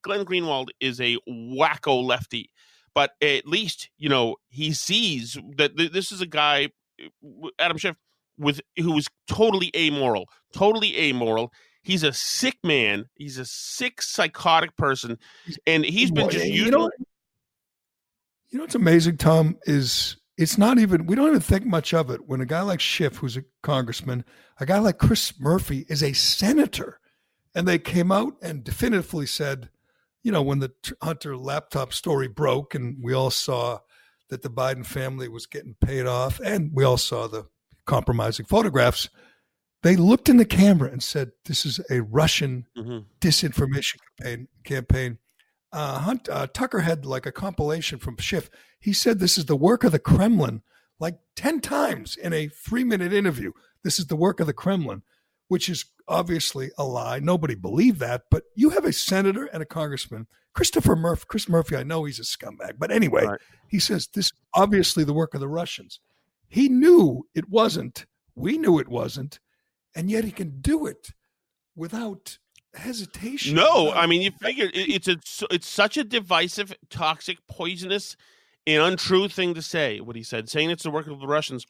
Glenn 0.03 0.25
Greenwald 0.25 0.69
is 0.81 1.01
a 1.01 1.17
wacko 1.29 2.03
lefty, 2.03 2.51
but 2.95 3.13
at 3.23 3.47
least 3.47 3.89
you 3.97 4.09
know 4.09 4.37
he 4.49 4.73
sees 4.73 5.39
that 5.57 5.77
this 5.77 6.11
is 6.11 6.21
a 6.21 6.27
guy, 6.27 6.71
Adam 7.59 7.79
Schiff, 7.79 7.97
with 8.37 8.61
who 8.77 8.93
was 8.93 9.07
totally 9.29 9.71
amoral, 9.77 10.27
totally 10.53 10.99
amoral 10.99 11.53
He's 11.85 12.03
a 12.03 12.13
sick 12.15 12.59
man. 12.65 13.05
He's 13.15 13.39
a 13.39 13.45
sick, 13.45 14.01
psychotic 14.01 14.75
person, 14.77 15.19
and 15.67 15.85
he's 15.85 16.11
been 16.11 16.25
well, 16.25 16.31
just 16.31 16.47
you 16.47 16.71
know. 16.71 16.91
You 18.49 18.59
know 18.59 18.65
what's 18.65 18.75
amazing, 18.75 19.19
Tom, 19.19 19.59
is 19.65 20.17
it's 20.39 20.57
not 20.57 20.79
even 20.79 21.07
we 21.07 21.15
don't 21.15 21.29
even 21.29 21.41
think 21.41 21.67
much 21.67 21.93
of 21.93 22.11
it 22.11 22.27
when 22.27 22.41
a 22.41 22.47
guy 22.47 22.63
like 22.63 22.81
Schiff, 22.81 23.17
who's 23.17 23.37
a 23.37 23.45
congressman, 23.63 24.25
a 24.59 24.67
guy 24.67 24.79
like 24.79 24.99
Chris 24.99 25.39
Murphy 25.39 25.85
is 25.89 26.03
a 26.03 26.15
senator, 26.15 27.01
and 27.55 27.69
they 27.69 27.79
came 27.79 28.11
out 28.11 28.35
and 28.41 28.65
definitively 28.65 29.27
said, 29.27 29.69
you 30.23 30.33
know, 30.33 30.43
when 30.43 30.61
the 30.61 30.73
Hunter 31.03 31.37
laptop 31.37 31.93
story 31.93 32.29
broke, 32.29 32.75
and 32.75 32.97
we 33.03 33.13
all 33.13 33.31
saw 33.31 33.81
that 34.31 34.41
the 34.41 34.49
Biden 34.49 34.87
family 34.87 35.29
was 35.29 35.45
getting 35.45 35.77
paid 35.85 36.07
off, 36.07 36.41
and 36.41 36.71
we 36.73 36.83
all 36.83 36.97
saw 36.97 37.27
the 37.27 37.47
compromising 37.85 38.47
photographs. 38.47 39.11
They 39.85 39.97
looked 39.97 40.31
in 40.31 40.39
the 40.39 40.47
camera 40.47 40.91
and 40.91 41.03
said, 41.03 41.33
"This 41.45 41.67
is 41.67 41.79
a 41.91 42.01
Russian 42.01 42.67
mm-hmm. 42.77 43.01
disinformation 43.21 43.99
campaign." 44.19 44.49
Campaign. 44.65 45.19
Uh, 45.73 45.99
Hunt, 45.99 46.27
uh, 46.31 46.47
Tucker 46.47 46.81
had 46.81 47.05
like 47.05 47.27
a 47.27 47.33
compilation 47.33 47.99
from 47.99 48.17
Schiff. 48.17 48.49
He 48.81 48.95
said, 48.95 49.19
"This 49.19 49.37
is 49.37 49.45
the 49.45 49.55
work 49.55 49.85
of 49.85 49.93
the 49.93 49.99
Kremlin," 49.99 50.63
like 50.99 51.19
ten 51.37 51.61
times 51.61 52.17
in 52.17 52.33
a 52.33 52.49
three-minute 52.49 53.13
interview. 53.13 53.53
This 53.83 53.99
is 53.99 54.07
the 54.07 54.17
work 54.17 54.41
of 54.41 54.47
the 54.47 54.55
Kremlin, 54.55 55.03
which 55.49 55.69
is 55.69 55.85
obviously 56.09 56.71
a 56.79 56.85
lie. 56.85 57.19
Nobody 57.19 57.55
believed 57.55 58.01
that, 58.01 58.23
but 58.31 58.45
you 58.55 58.71
have 58.71 58.87
a 58.87 58.93
senator 58.93 59.45
and 59.53 59.63
a 59.63 59.67
congressman, 59.67 60.29
Christopher 60.55 60.97
Murphy. 60.97 61.27
Chris 61.29 61.47
Murphy, 61.47 61.77
I 61.77 61.83
know 61.83 62.05
he's 62.05 62.19
a 62.19 62.23
scumbag, 62.23 62.79
but 62.79 62.91
anyway, 62.91 63.27
right. 63.27 63.41
he 63.69 63.79
says 63.79 64.09
this 64.15 64.27
is 64.27 64.33
obviously 64.55 65.05
the 65.05 65.13
work 65.13 65.35
of 65.35 65.41
the 65.41 65.49
Russians. 65.49 66.01
He 66.49 66.71
knew 66.71 67.27
it 67.35 67.51
wasn't. 67.51 68.07
We 68.35 68.57
knew 68.57 68.79
it 68.79 68.89
wasn't 68.89 69.41
and 69.95 70.11
yet 70.11 70.25
he 70.25 70.31
can 70.31 70.61
do 70.61 70.87
it 70.87 71.11
without 71.77 72.39
hesitation. 72.75 73.55
No, 73.55 73.93
I 73.93 74.07
mean 74.07 74.23
you 74.23 74.31
figure 74.31 74.71
it's 74.73 75.09
a 75.09 75.17
it's 75.51 75.69
such 75.69 75.97
a 75.97 76.05
divisive, 76.05 76.75
toxic, 76.91 77.39
poisonous, 77.49 78.17
and 78.67 78.83
untrue 78.83 79.29
thing 79.29 79.55
to 79.55 79.63
say. 79.63 80.01
What 80.01 80.17
he 80.17 80.23
said, 80.23 80.49
saying 80.49 80.71
it's 80.71 80.83
the 80.83 80.91
work 80.91 81.07
of 81.07 81.21
the 81.21 81.27
Russians. 81.27 81.67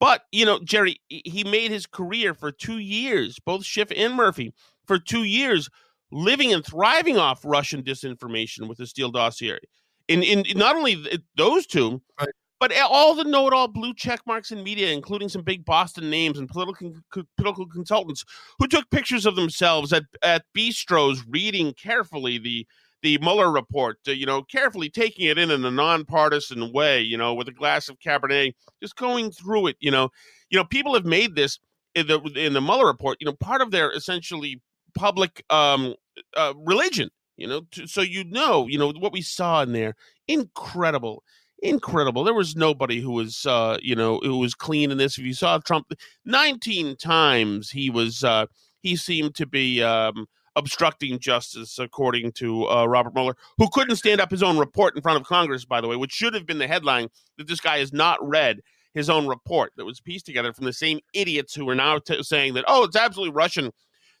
But 0.00 0.22
you 0.32 0.44
know, 0.44 0.60
Gerry, 0.60 1.00
he 1.08 1.44
made 1.44 1.70
his 1.70 1.86
career 1.86 2.34
for 2.34 2.52
two 2.52 2.78
years, 2.78 3.38
both 3.44 3.64
Schiff 3.64 3.90
and 3.94 4.14
Murphy, 4.14 4.52
for 4.86 4.98
two 4.98 5.24
years, 5.24 5.68
living 6.12 6.52
and 6.52 6.64
thriving 6.64 7.16
off 7.16 7.44
Russian 7.44 7.82
disinformation 7.82 8.68
with 8.68 8.78
the 8.78 8.86
Steele 8.86 9.10
dossier. 9.10 9.58
In 10.06 10.22
in, 10.22 10.44
in 10.46 10.56
not 10.56 10.76
only 10.76 11.04
those 11.36 11.66
two, 11.66 12.00
right. 12.18 12.28
But 12.60 12.72
all 12.76 13.14
the 13.14 13.24
know-it-all 13.24 13.68
blue 13.68 13.94
check 13.94 14.20
marks 14.26 14.50
in 14.50 14.64
media, 14.64 14.92
including 14.92 15.28
some 15.28 15.42
big 15.42 15.64
Boston 15.64 16.10
names 16.10 16.38
and 16.38 16.48
political 16.48 16.92
political 17.36 17.66
consultants 17.66 18.24
who 18.58 18.66
took 18.66 18.90
pictures 18.90 19.26
of 19.26 19.36
themselves 19.36 19.92
at 19.92 20.04
at 20.22 20.44
bistros, 20.56 21.22
reading 21.28 21.72
carefully 21.74 22.38
the 22.38 22.66
the 23.02 23.18
Mueller 23.18 23.52
report, 23.52 23.98
uh, 24.08 24.12
you 24.12 24.26
know, 24.26 24.42
carefully 24.42 24.90
taking 24.90 25.26
it 25.26 25.38
in 25.38 25.50
in 25.50 25.64
a 25.64 25.70
nonpartisan 25.70 26.72
way, 26.72 27.00
you 27.00 27.16
know, 27.16 27.32
with 27.34 27.48
a 27.48 27.52
glass 27.52 27.88
of 27.88 27.98
Cabernet, 28.00 28.54
just 28.82 28.96
going 28.96 29.30
through 29.30 29.68
it, 29.68 29.76
you 29.78 29.90
know, 29.90 30.10
you 30.50 30.58
know, 30.58 30.64
people 30.64 30.94
have 30.94 31.04
made 31.04 31.36
this 31.36 31.58
in 31.94 32.06
the 32.06 32.20
in 32.34 32.54
the 32.54 32.60
Mueller 32.60 32.86
report, 32.86 33.18
you 33.20 33.26
know, 33.26 33.34
part 33.34 33.60
of 33.60 33.70
their 33.70 33.90
essentially 33.92 34.60
public 34.94 35.44
um, 35.50 35.94
uh, 36.36 36.54
religion, 36.56 37.10
you 37.36 37.46
know, 37.46 37.62
to, 37.72 37.86
so 37.86 38.00
you 38.00 38.24
know, 38.24 38.66
you 38.66 38.78
know 38.78 38.92
what 38.92 39.12
we 39.12 39.22
saw 39.22 39.62
in 39.62 39.72
there, 39.72 39.94
incredible 40.26 41.22
incredible. 41.62 42.24
There 42.24 42.34
was 42.34 42.56
nobody 42.56 43.00
who 43.00 43.12
was, 43.12 43.46
uh, 43.46 43.78
you 43.82 43.96
know, 43.96 44.18
who 44.22 44.38
was 44.38 44.54
clean 44.54 44.90
in 44.90 44.98
this. 44.98 45.18
If 45.18 45.24
you 45.24 45.34
saw 45.34 45.58
Trump, 45.58 45.92
nineteen 46.24 46.96
times 46.96 47.70
he 47.70 47.90
was, 47.90 48.24
uh, 48.24 48.46
he 48.80 48.96
seemed 48.96 49.34
to 49.36 49.46
be 49.46 49.82
um, 49.82 50.26
obstructing 50.56 51.18
justice, 51.18 51.78
according 51.78 52.32
to 52.32 52.68
uh, 52.68 52.86
Robert 52.86 53.14
Mueller, 53.14 53.36
who 53.58 53.68
couldn't 53.70 53.96
stand 53.96 54.20
up 54.20 54.30
his 54.30 54.42
own 54.42 54.58
report 54.58 54.96
in 54.96 55.02
front 55.02 55.20
of 55.20 55.26
Congress, 55.26 55.64
by 55.64 55.80
the 55.80 55.88
way, 55.88 55.96
which 55.96 56.12
should 56.12 56.34
have 56.34 56.46
been 56.46 56.58
the 56.58 56.66
headline 56.66 57.08
that 57.36 57.46
this 57.46 57.60
guy 57.60 57.78
has 57.78 57.92
not 57.92 58.18
read 58.26 58.60
his 58.94 59.10
own 59.10 59.26
report 59.28 59.72
that 59.76 59.84
was 59.84 60.00
pieced 60.00 60.26
together 60.26 60.52
from 60.52 60.64
the 60.64 60.72
same 60.72 60.98
idiots 61.12 61.54
who 61.54 61.68
are 61.68 61.74
now 61.74 61.98
t- 61.98 62.22
saying 62.22 62.54
that, 62.54 62.64
oh, 62.66 62.84
it's 62.84 62.96
absolutely 62.96 63.34
Russian. 63.34 63.70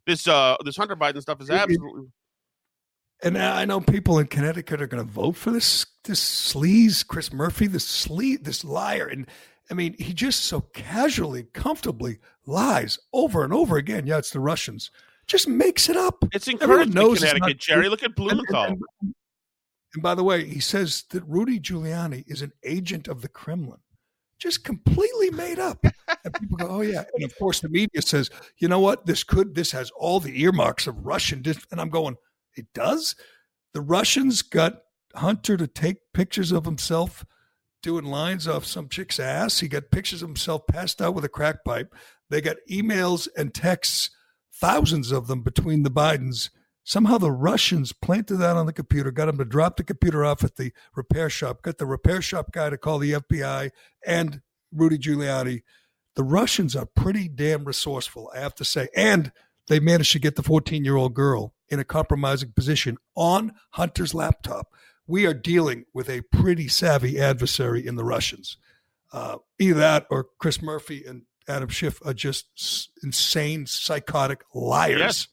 This 0.06 0.28
uh, 0.28 0.56
this 0.64 0.76
Hunter 0.76 0.96
Biden 0.96 1.20
stuff 1.20 1.40
is 1.40 1.50
absolutely 1.50 2.06
and 3.22 3.36
I 3.38 3.64
know 3.64 3.80
people 3.80 4.18
in 4.18 4.26
Connecticut 4.26 4.80
are 4.80 4.86
going 4.86 5.04
to 5.04 5.12
vote 5.12 5.36
for 5.36 5.50
this 5.50 5.86
this 6.04 6.20
sleaze, 6.20 7.06
Chris 7.06 7.32
Murphy, 7.32 7.66
this 7.66 7.86
sleaze, 7.86 8.44
this 8.44 8.64
liar. 8.64 9.06
And 9.06 9.26
I 9.70 9.74
mean, 9.74 9.94
he 9.98 10.14
just 10.14 10.44
so 10.44 10.62
casually, 10.72 11.44
comfortably 11.52 12.18
lies 12.46 12.98
over 13.12 13.44
and 13.44 13.52
over 13.52 13.76
again. 13.76 14.06
Yeah, 14.06 14.18
it's 14.18 14.30
the 14.30 14.40
Russians. 14.40 14.90
Just 15.26 15.46
makes 15.48 15.88
it 15.88 15.96
up. 15.96 16.24
It's 16.32 16.48
encouraged 16.48 16.96
in 16.96 17.14
Connecticut, 17.14 17.58
Gerry. 17.58 17.88
Look 17.88 18.02
at 18.02 18.14
Blumenthal. 18.14 18.62
And, 18.62 18.82
and, 19.02 19.14
and 19.94 20.02
by 20.02 20.14
the 20.14 20.24
way, 20.24 20.44
he 20.44 20.60
says 20.60 21.04
that 21.10 21.22
Rudy 21.24 21.60
Giuliani 21.60 22.24
is 22.26 22.40
an 22.40 22.52
agent 22.64 23.08
of 23.08 23.20
the 23.20 23.28
Kremlin. 23.28 23.80
just 24.38 24.64
completely 24.64 25.30
made 25.30 25.58
up. 25.58 25.84
And 26.24 26.34
people 26.34 26.56
go, 26.56 26.68
"Oh 26.68 26.80
yeah," 26.80 27.04
and 27.14 27.24
of 27.24 27.36
course 27.38 27.60
the 27.60 27.68
media 27.68 28.02
says, 28.02 28.30
"You 28.58 28.68
know 28.68 28.80
what? 28.80 29.06
This 29.06 29.24
could 29.24 29.54
this 29.54 29.72
has 29.72 29.90
all 29.90 30.20
the 30.20 30.42
earmarks 30.42 30.86
of 30.86 31.04
Russian." 31.04 31.42
Dis-. 31.42 31.66
And 31.70 31.80
I'm 31.80 31.90
going, 31.90 32.16
"It 32.58 32.72
does." 32.74 33.14
The 33.72 33.80
Russians 33.80 34.42
got 34.42 34.82
Hunter 35.14 35.56
to 35.56 35.66
take 35.66 36.12
pictures 36.12 36.52
of 36.52 36.64
himself 36.64 37.24
doing 37.82 38.04
lines 38.04 38.48
off 38.48 38.64
some 38.64 38.88
chick's 38.88 39.20
ass. 39.20 39.60
He 39.60 39.68
got 39.68 39.90
pictures 39.90 40.22
of 40.22 40.28
himself 40.28 40.66
passed 40.66 41.00
out 41.00 41.14
with 41.14 41.24
a 41.24 41.28
crack 41.28 41.64
pipe. 41.64 41.94
They 42.30 42.40
got 42.40 42.56
emails 42.70 43.28
and 43.36 43.54
texts, 43.54 44.10
thousands 44.52 45.12
of 45.12 45.26
them 45.26 45.42
between 45.42 45.82
the 45.82 45.90
Bidens. 45.90 46.50
Somehow 46.84 47.18
the 47.18 47.30
Russians 47.30 47.92
planted 47.92 48.36
that 48.36 48.56
on 48.56 48.66
the 48.66 48.72
computer, 48.72 49.10
got 49.10 49.28
him 49.28 49.38
to 49.38 49.44
drop 49.44 49.76
the 49.76 49.84
computer 49.84 50.24
off 50.24 50.42
at 50.42 50.56
the 50.56 50.72
repair 50.96 51.28
shop, 51.28 51.62
got 51.62 51.78
the 51.78 51.86
repair 51.86 52.22
shop 52.22 52.50
guy 52.52 52.70
to 52.70 52.78
call 52.78 52.98
the 52.98 53.12
FBI 53.12 53.70
and 54.06 54.40
Rudy 54.72 54.98
Giuliani. 54.98 55.62
The 56.16 56.24
Russians 56.24 56.74
are 56.74 56.86
pretty 56.86 57.28
damn 57.28 57.64
resourceful, 57.64 58.30
I 58.34 58.40
have 58.40 58.54
to 58.56 58.64
say. 58.64 58.88
And 58.96 59.32
they 59.68 59.80
managed 59.80 60.12
to 60.12 60.18
get 60.18 60.34
the 60.36 60.42
14 60.42 60.84
year 60.84 60.96
old 60.96 61.14
girl 61.14 61.54
in 61.70 61.78
a 61.78 61.84
compromising 61.84 62.52
position 62.52 62.98
on 63.14 63.52
Hunter's 63.70 64.14
laptop. 64.14 64.68
We 65.06 65.26
are 65.26 65.34
dealing 65.34 65.84
with 65.94 66.08
a 66.08 66.22
pretty 66.32 66.68
savvy 66.68 67.18
adversary 67.18 67.86
in 67.86 67.96
the 67.96 68.04
Russians. 68.04 68.56
Uh, 69.12 69.38
either 69.58 69.80
that 69.80 70.06
or 70.10 70.26
Chris 70.38 70.60
Murphy 70.60 71.04
and 71.06 71.22
Adam 71.48 71.68
Schiff 71.68 72.00
are 72.04 72.12
just 72.12 72.90
insane, 73.02 73.66
psychotic 73.66 74.42
liars. 74.54 74.98
Yes. 74.98 75.28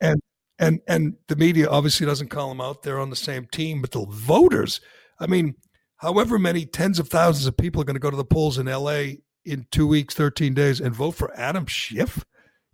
And 0.00 0.20
and 0.58 0.80
and 0.88 1.14
the 1.28 1.36
media 1.36 1.68
obviously 1.68 2.06
doesn't 2.06 2.28
call 2.28 2.48
them 2.48 2.60
out. 2.60 2.82
They're 2.82 3.00
on 3.00 3.10
the 3.10 3.16
same 3.16 3.46
team, 3.46 3.80
but 3.80 3.92
the 3.92 4.04
voters, 4.08 4.80
I 5.18 5.26
mean, 5.26 5.54
however 5.96 6.38
many 6.38 6.66
tens 6.66 6.98
of 6.98 7.08
thousands 7.08 7.46
of 7.46 7.56
people 7.56 7.80
are 7.80 7.84
going 7.84 7.94
to 7.94 8.00
go 8.00 8.10
to 8.10 8.16
the 8.16 8.24
polls 8.24 8.58
in 8.58 8.68
L.A. 8.68 9.20
in 9.44 9.66
two 9.70 9.86
weeks, 9.86 10.14
thirteen 10.14 10.54
days, 10.54 10.80
and 10.80 10.94
vote 10.94 11.12
for 11.12 11.36
Adam 11.36 11.66
Schiff. 11.66 12.24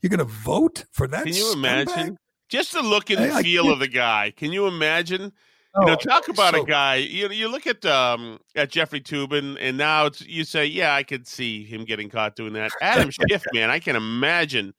You're 0.01 0.11
going 0.11 0.19
to 0.19 0.25
vote 0.25 0.87
for 0.93 1.07
that? 1.07 1.25
Can 1.25 1.35
you 1.35 1.53
imagine? 1.53 2.17
Just 2.51 2.73
the 2.73 2.83
look 2.83 3.11
and 3.11 3.21
I, 3.21 3.43
feel 3.43 3.69
I 3.69 3.73
of 3.73 3.79
the 3.79 3.89
guy. 3.89 4.33
Can 4.37 4.53
you 4.53 4.67
imagine? 4.67 5.33
Oh, 5.75 5.83
you 5.83 5.87
know, 5.87 5.95
talk 5.95 6.29
about 6.29 6.55
so, 6.55 6.63
a 6.63 6.67
guy. 6.67 6.97
You 6.97 7.29
know, 7.29 7.35
you 7.35 7.49
look 7.49 7.67
at 7.67 7.85
um 7.87 8.41
at 8.57 8.71
Jeffrey 8.71 9.01
Toobin, 9.01 9.57
and 9.61 9.79
now 9.79 10.07
it's 10.07 10.21
you 10.21 10.43
say, 10.43 10.67
yeah, 10.67 10.95
I 10.95 11.05
could 11.05 11.29
see 11.29 11.65
him 11.65 11.85
getting 11.85 12.09
caught 12.09 12.35
doing 12.35 12.53
that. 12.55 12.73
Adam 12.83 13.11
Schiff, 13.11 13.45
man, 13.55 13.71
I 13.71 13.79
can 13.79 13.95
imagine 13.95 14.75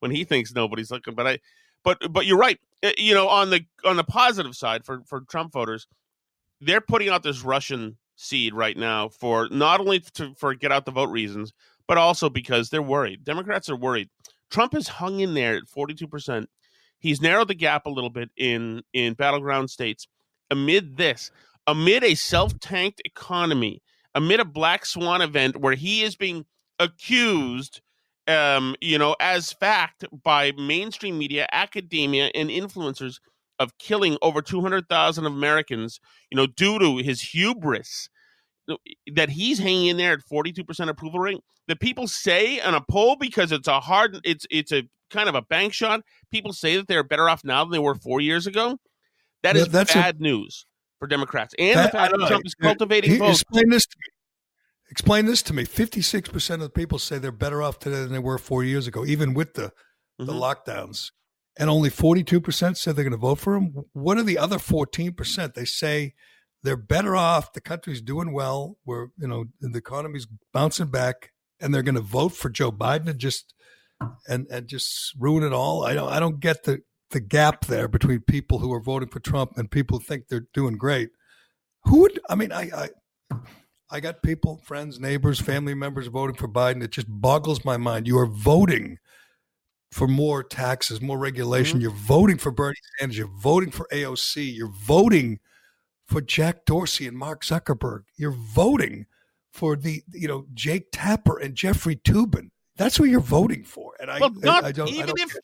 when 0.00 0.10
he 0.10 0.24
thinks 0.24 0.54
nobody's 0.54 0.90
looking. 0.90 1.14
But 1.14 1.26
I, 1.26 1.38
but 1.84 1.98
but 2.10 2.24
you're 2.24 2.38
right. 2.38 2.58
Eh, 2.82 2.92
you 2.96 3.14
know, 3.14 3.28
on 3.28 3.50
the 3.50 3.62
on 3.84 3.96
the 3.96 4.04
positive 4.04 4.54
side 4.54 4.84
for 4.84 5.02
for 5.06 5.20
Trump 5.20 5.52
voters, 5.52 5.86
they're 6.62 6.80
putting 6.80 7.10
out 7.10 7.22
this 7.22 7.44
Russian 7.44 7.98
seed 8.16 8.54
right 8.54 8.76
now 8.76 9.08
for 9.08 9.48
not 9.50 9.80
only 9.80 10.00
to 10.00 10.34
for 10.34 10.54
get 10.54 10.72
out 10.72 10.86
the 10.86 10.92
vote 10.92 11.10
reasons, 11.10 11.52
but 11.86 11.98
also 11.98 12.30
because 12.30 12.70
they're 12.70 12.80
worried. 12.80 13.22
Democrats 13.22 13.68
are 13.68 13.76
worried. 13.76 14.08
Trump 14.50 14.72
has 14.72 14.88
hung 14.88 15.20
in 15.20 15.34
there 15.34 15.56
at 15.56 15.68
42 15.68 16.06
percent. 16.08 16.48
He's 17.02 17.20
narrowed 17.20 17.48
the 17.48 17.54
gap 17.54 17.84
a 17.84 17.90
little 17.90 18.10
bit 18.10 18.30
in 18.36 18.82
in 18.92 19.14
battleground 19.14 19.70
states. 19.70 20.06
Amid 20.50 20.96
this, 20.96 21.30
amid 21.66 22.04
a 22.04 22.14
self 22.14 22.58
tanked 22.60 23.02
economy, 23.04 23.82
amid 24.14 24.40
a 24.40 24.44
black 24.44 24.86
swan 24.86 25.20
event 25.20 25.56
where 25.56 25.74
he 25.74 26.02
is 26.02 26.14
being 26.14 26.46
accused, 26.78 27.80
um, 28.28 28.76
you 28.80 28.98
know, 28.98 29.16
as 29.18 29.52
fact 29.52 30.04
by 30.22 30.52
mainstream 30.52 31.18
media, 31.18 31.46
academia, 31.52 32.30
and 32.34 32.50
influencers 32.50 33.16
of 33.58 33.76
killing 33.78 34.16
over 34.22 34.40
200,000 34.40 35.26
Americans, 35.26 36.00
you 36.30 36.36
know, 36.36 36.46
due 36.46 36.78
to 36.78 36.96
his 36.98 37.20
hubris 37.20 38.08
that 39.14 39.28
he's 39.30 39.58
hanging 39.58 39.88
in 39.88 39.96
there 39.96 40.12
at 40.12 40.20
42% 40.20 40.88
approval 40.88 41.20
rate 41.20 41.40
that 41.68 41.80
people 41.80 42.06
say 42.06 42.60
on 42.60 42.74
a 42.74 42.80
poll 42.80 43.16
because 43.16 43.52
it's 43.52 43.68
a 43.68 43.80
hard 43.80 44.20
it's 44.24 44.46
it's 44.50 44.72
a 44.72 44.84
kind 45.10 45.28
of 45.28 45.34
a 45.34 45.42
bank 45.42 45.72
shot 45.72 46.00
people 46.30 46.52
say 46.52 46.76
that 46.76 46.86
they're 46.88 47.04
better 47.04 47.28
off 47.28 47.44
now 47.44 47.64
than 47.64 47.72
they 47.72 47.78
were 47.78 47.94
4 47.94 48.20
years 48.20 48.46
ago 48.46 48.78
that 49.42 49.56
is 49.56 49.68
bad 49.68 50.16
a, 50.20 50.22
news 50.22 50.64
for 51.02 51.08
Democrats, 51.08 51.52
and 51.58 51.76
that, 51.76 51.90
the 51.90 51.98
fact 51.98 52.14
that 52.16 52.28
Trump 52.28 52.46
is 52.46 52.54
cultivating 52.54 53.10
he, 53.10 53.18
votes. 53.18 53.42
Explain 53.42 53.70
this 53.70 53.86
to 53.86 53.96
me. 53.98 54.08
Explain 54.88 55.26
this 55.26 55.42
to 55.42 55.52
me. 55.52 55.64
Fifty-six 55.64 56.28
percent 56.28 56.62
of 56.62 56.68
the 56.68 56.72
people 56.72 57.00
say 57.00 57.18
they're 57.18 57.32
better 57.32 57.60
off 57.60 57.80
today 57.80 57.96
than 57.96 58.12
they 58.12 58.20
were 58.20 58.38
four 58.38 58.62
years 58.62 58.86
ago, 58.86 59.04
even 59.04 59.34
with 59.34 59.54
the 59.54 59.62
mm-hmm. 59.62 60.26
the 60.26 60.32
lockdowns. 60.32 61.10
And 61.58 61.68
only 61.68 61.90
forty-two 61.90 62.40
percent 62.40 62.78
said 62.78 62.94
they're 62.94 63.04
going 63.04 63.10
to 63.10 63.18
vote 63.18 63.40
for 63.40 63.56
him. 63.56 63.74
What 63.94 64.16
are 64.16 64.22
the 64.22 64.38
other 64.38 64.60
fourteen 64.60 65.12
percent? 65.12 65.54
They 65.54 65.64
say 65.64 66.14
they're 66.62 66.76
better 66.76 67.16
off. 67.16 67.52
The 67.52 67.60
country's 67.60 68.00
doing 68.00 68.32
well. 68.32 68.78
We're 68.84 69.08
you 69.18 69.28
know 69.28 69.46
the 69.60 69.78
economy's 69.78 70.26
bouncing 70.52 70.88
back, 70.88 71.32
and 71.60 71.74
they're 71.74 71.82
going 71.82 71.94
to 71.96 72.00
vote 72.00 72.30
for 72.30 72.50
Joe 72.50 72.72
Biden 72.72 73.08
and 73.08 73.18
just 73.18 73.54
and 74.28 74.46
and 74.50 74.66
just 74.66 75.14
ruin 75.18 75.44
it 75.44 75.52
all. 75.52 75.84
I 75.84 75.94
don't 75.94 76.08
I 76.08 76.20
don't 76.20 76.40
get 76.40 76.64
the 76.64 76.80
the 77.12 77.20
gap 77.20 77.66
there 77.66 77.88
between 77.88 78.20
people 78.20 78.58
who 78.58 78.72
are 78.72 78.80
voting 78.80 79.08
for 79.08 79.20
Trump 79.20 79.52
and 79.56 79.70
people 79.70 79.98
who 79.98 80.04
think 80.04 80.28
they're 80.28 80.46
doing 80.52 80.76
great. 80.76 81.10
Who 81.84 82.00
would? 82.00 82.20
I 82.28 82.34
mean, 82.34 82.52
I, 82.52 82.70
I, 83.30 83.36
I 83.90 84.00
got 84.00 84.22
people, 84.22 84.60
friends, 84.64 84.98
neighbors, 84.98 85.40
family 85.40 85.74
members 85.74 86.06
voting 86.06 86.36
for 86.36 86.48
Biden. 86.48 86.82
It 86.82 86.90
just 86.90 87.06
boggles 87.08 87.64
my 87.64 87.76
mind. 87.76 88.06
You 88.06 88.18
are 88.18 88.26
voting 88.26 88.98
for 89.90 90.08
more 90.08 90.42
taxes, 90.42 91.00
more 91.00 91.18
regulation. 91.18 91.78
Mm-hmm. 91.78 91.82
You're 91.82 91.90
voting 91.90 92.38
for 92.38 92.50
Bernie 92.50 92.76
Sanders. 92.98 93.18
You're 93.18 93.28
voting 93.28 93.70
for 93.70 93.86
AOC. 93.92 94.56
You're 94.56 94.72
voting 94.72 95.40
for 96.12 96.20
Jack 96.20 96.66
Dorsey 96.66 97.08
and 97.08 97.16
Mark 97.16 97.42
Zuckerberg. 97.42 98.02
You're 98.16 98.32
voting 98.32 99.06
for 99.52 99.76
the 99.76 100.02
you 100.12 100.28
know 100.28 100.46
Jake 100.54 100.88
Tapper 100.92 101.38
and 101.38 101.54
Jeffrey 101.54 101.96
Toobin. 101.96 102.50
That's 102.76 103.00
what 103.00 103.08
you're 103.08 103.20
voting 103.20 103.64
for. 103.64 103.94
And 104.00 104.10
I, 104.10 104.18
well, 104.20 104.30
not 104.36 104.64
I, 104.64 104.68
I 104.68 104.72
don't, 104.72 104.88
even 104.88 105.02
I 105.02 105.06
don't 105.06 105.20
if 105.20 105.36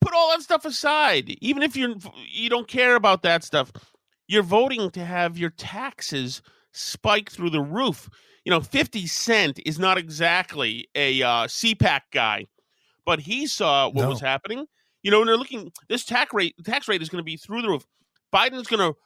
put 0.00 0.14
all 0.14 0.30
that 0.30 0.42
stuff 0.42 0.64
aside. 0.64 1.36
Even 1.40 1.62
if 1.62 1.76
you're 1.76 1.94
you 2.28 2.48
don't 2.48 2.66
care 2.66 2.96
about 2.96 3.22
that 3.22 3.44
stuff, 3.44 3.72
you're 4.26 4.42
voting 4.42 4.90
to 4.92 5.04
have 5.04 5.38
your 5.38 5.50
taxes 5.50 6.42
spike 6.72 7.30
through 7.30 7.50
the 7.50 7.60
roof. 7.60 8.08
You 8.44 8.50
know, 8.50 8.60
Fifty 8.60 9.06
Cent 9.06 9.60
is 9.66 9.78
not 9.78 9.98
exactly 9.98 10.88
a 10.94 11.22
uh, 11.22 11.46
CPAC 11.46 12.00
guy, 12.12 12.46
but 13.04 13.20
he 13.20 13.46
saw 13.46 13.88
what 13.88 14.02
no. 14.02 14.08
was 14.08 14.20
happening. 14.20 14.66
You 15.02 15.10
know, 15.10 15.20
and 15.20 15.28
they're 15.28 15.36
looking. 15.36 15.70
This 15.88 16.04
tax 16.04 16.32
rate, 16.32 16.54
tax 16.64 16.88
rate 16.88 17.02
is 17.02 17.08
going 17.08 17.20
to 17.20 17.24
be 17.24 17.36
through 17.36 17.62
the 17.62 17.68
roof. 17.68 17.86
Biden's 18.32 18.66
going 18.66 18.92
to 18.92 18.98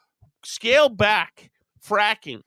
scale 0.44 0.88
back 0.88 1.50
fracking 1.86 2.42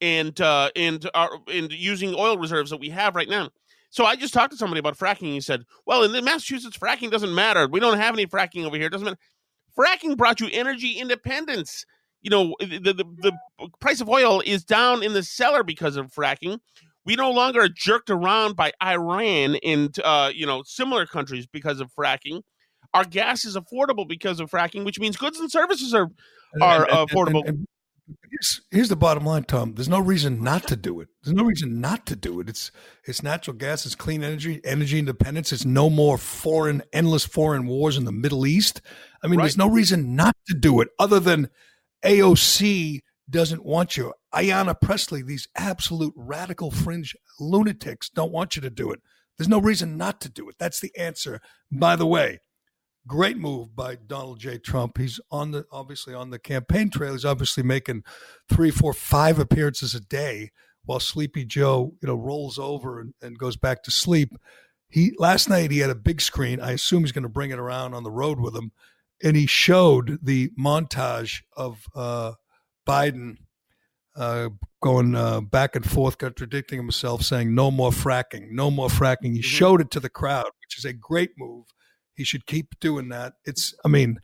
and 0.00 0.40
uh, 0.40 0.70
and 0.76 1.08
uh, 1.14 1.28
and 1.52 1.72
using 1.72 2.14
oil 2.14 2.38
reserves 2.38 2.70
that 2.70 2.80
we 2.80 2.90
have 2.90 3.16
right 3.16 3.28
now. 3.28 3.50
So 3.90 4.04
I 4.04 4.16
just 4.16 4.34
talked 4.34 4.52
to 4.52 4.58
somebody 4.58 4.80
about 4.80 4.98
fracking. 4.98 5.32
He 5.32 5.40
said, 5.40 5.64
"Well, 5.86 6.02
in 6.02 6.24
Massachusetts, 6.24 6.78
fracking 6.78 7.10
doesn't 7.10 7.34
matter. 7.34 7.66
We 7.68 7.80
don't 7.80 7.98
have 7.98 8.14
any 8.14 8.26
fracking 8.26 8.64
over 8.64 8.76
here. 8.76 8.86
It 8.86 8.90
doesn't 8.92 9.04
matter. 9.04 9.18
Fracking 9.76 10.16
brought 10.16 10.40
you 10.40 10.48
energy 10.52 10.92
independence. 10.92 11.84
You 12.20 12.30
know, 12.30 12.54
the, 12.60 12.78
the 12.78 13.04
the 13.18 13.32
price 13.80 14.00
of 14.00 14.08
oil 14.08 14.42
is 14.44 14.64
down 14.64 15.02
in 15.02 15.12
the 15.12 15.22
cellar 15.22 15.62
because 15.62 15.96
of 15.96 16.12
fracking. 16.12 16.58
We 17.04 17.16
no 17.16 17.30
longer 17.30 17.62
are 17.62 17.68
jerked 17.68 18.10
around 18.10 18.56
by 18.56 18.72
Iran 18.82 19.56
and 19.64 19.96
uh, 20.04 20.30
you 20.34 20.46
know 20.46 20.62
similar 20.64 21.06
countries 21.06 21.46
because 21.46 21.80
of 21.80 21.90
fracking. 21.92 22.42
Our 22.94 23.04
gas 23.04 23.44
is 23.44 23.56
affordable 23.56 24.08
because 24.08 24.40
of 24.40 24.50
fracking, 24.50 24.84
which 24.84 24.98
means 24.98 25.16
goods 25.16 25.38
and 25.38 25.50
services 25.50 25.94
are 25.94 26.08
are 26.60 26.84
and, 26.84 26.90
and, 26.90 27.08
affordable. 27.08 27.48
And, 27.48 27.66
Here's, 28.30 28.60
here's 28.70 28.88
the 28.88 28.96
bottom 28.96 29.24
line, 29.26 29.44
Tom. 29.44 29.74
There's 29.74 29.88
no 29.88 30.00
reason 30.00 30.42
not 30.42 30.66
to 30.68 30.76
do 30.76 31.00
it. 31.00 31.08
There's 31.22 31.36
no 31.36 31.44
reason 31.44 31.80
not 31.80 32.06
to 32.06 32.16
do 32.16 32.40
it. 32.40 32.48
It's 32.48 32.70
it's 33.04 33.22
natural 33.22 33.56
gas. 33.56 33.84
It's 33.84 33.94
clean 33.94 34.24
energy, 34.24 34.62
energy 34.64 34.98
independence. 34.98 35.52
It's 35.52 35.66
no 35.66 35.90
more 35.90 36.16
foreign, 36.16 36.82
endless 36.92 37.26
foreign 37.26 37.66
wars 37.66 37.98
in 37.98 38.06
the 38.06 38.12
Middle 38.12 38.46
East. 38.46 38.80
I 39.22 39.26
mean, 39.26 39.38
right. 39.38 39.44
there's 39.44 39.58
no 39.58 39.68
reason 39.68 40.16
not 40.16 40.34
to 40.46 40.54
do 40.54 40.80
it, 40.80 40.88
other 40.98 41.20
than 41.20 41.50
AOC 42.02 43.00
doesn't 43.28 43.64
want 43.64 43.96
you. 43.96 44.14
Ayanna 44.34 44.80
Presley, 44.80 45.22
these 45.22 45.48
absolute 45.54 46.14
radical 46.16 46.70
fringe 46.70 47.14
lunatics, 47.38 48.08
don't 48.08 48.32
want 48.32 48.56
you 48.56 48.62
to 48.62 48.70
do 48.70 48.90
it. 48.90 49.00
There's 49.36 49.48
no 49.48 49.60
reason 49.60 49.96
not 49.96 50.20
to 50.22 50.28
do 50.28 50.48
it. 50.48 50.56
That's 50.58 50.80
the 50.80 50.96
answer. 50.96 51.40
By 51.70 51.96
the 51.96 52.06
way, 52.06 52.40
Great 53.08 53.38
move 53.38 53.74
by 53.74 53.96
Donald 53.96 54.38
J. 54.38 54.58
Trump. 54.58 54.98
He's 54.98 55.18
on 55.30 55.50
the 55.50 55.64
obviously 55.72 56.12
on 56.12 56.28
the 56.28 56.38
campaign 56.38 56.90
trail. 56.90 57.12
He's 57.12 57.24
obviously 57.24 57.62
making 57.62 58.04
three, 58.50 58.70
four, 58.70 58.92
five 58.92 59.38
appearances 59.38 59.94
a 59.94 60.00
day 60.00 60.50
while 60.84 61.00
Sleepy 61.00 61.46
Joe, 61.46 61.94
you 62.02 62.06
know, 62.06 62.14
rolls 62.14 62.58
over 62.58 63.00
and, 63.00 63.14
and 63.22 63.38
goes 63.38 63.56
back 63.56 63.82
to 63.84 63.90
sleep. 63.90 64.34
He 64.88 65.12
last 65.18 65.48
night 65.48 65.70
he 65.70 65.78
had 65.78 65.90
a 65.90 65.94
big 65.94 66.20
screen. 66.20 66.60
I 66.60 66.72
assume 66.72 67.02
he's 67.02 67.12
going 67.12 67.22
to 67.22 67.30
bring 67.30 67.50
it 67.50 67.58
around 67.58 67.94
on 67.94 68.04
the 68.04 68.10
road 68.10 68.40
with 68.40 68.54
him, 68.54 68.72
and 69.22 69.36
he 69.36 69.46
showed 69.46 70.18
the 70.22 70.50
montage 70.58 71.42
of 71.56 71.86
uh, 71.94 72.32
Biden 72.86 73.36
uh, 74.16 74.50
going 74.82 75.14
uh, 75.14 75.40
back 75.40 75.76
and 75.76 75.88
forth, 75.88 76.18
contradicting 76.18 76.78
himself, 76.78 77.22
saying 77.22 77.54
no 77.54 77.70
more 77.70 77.90
fracking, 77.90 78.50
no 78.50 78.70
more 78.70 78.88
fracking. 78.88 79.32
He 79.32 79.38
mm-hmm. 79.38 79.56
showed 79.56 79.80
it 79.80 79.90
to 79.92 80.00
the 80.00 80.10
crowd, 80.10 80.50
which 80.60 80.76
is 80.76 80.84
a 80.84 80.92
great 80.92 81.30
move. 81.38 81.64
He 82.18 82.24
should 82.24 82.46
keep 82.46 82.78
doing 82.80 83.08
that. 83.10 83.34
It's, 83.44 83.74
I 83.84 83.88
mean, 83.88 84.20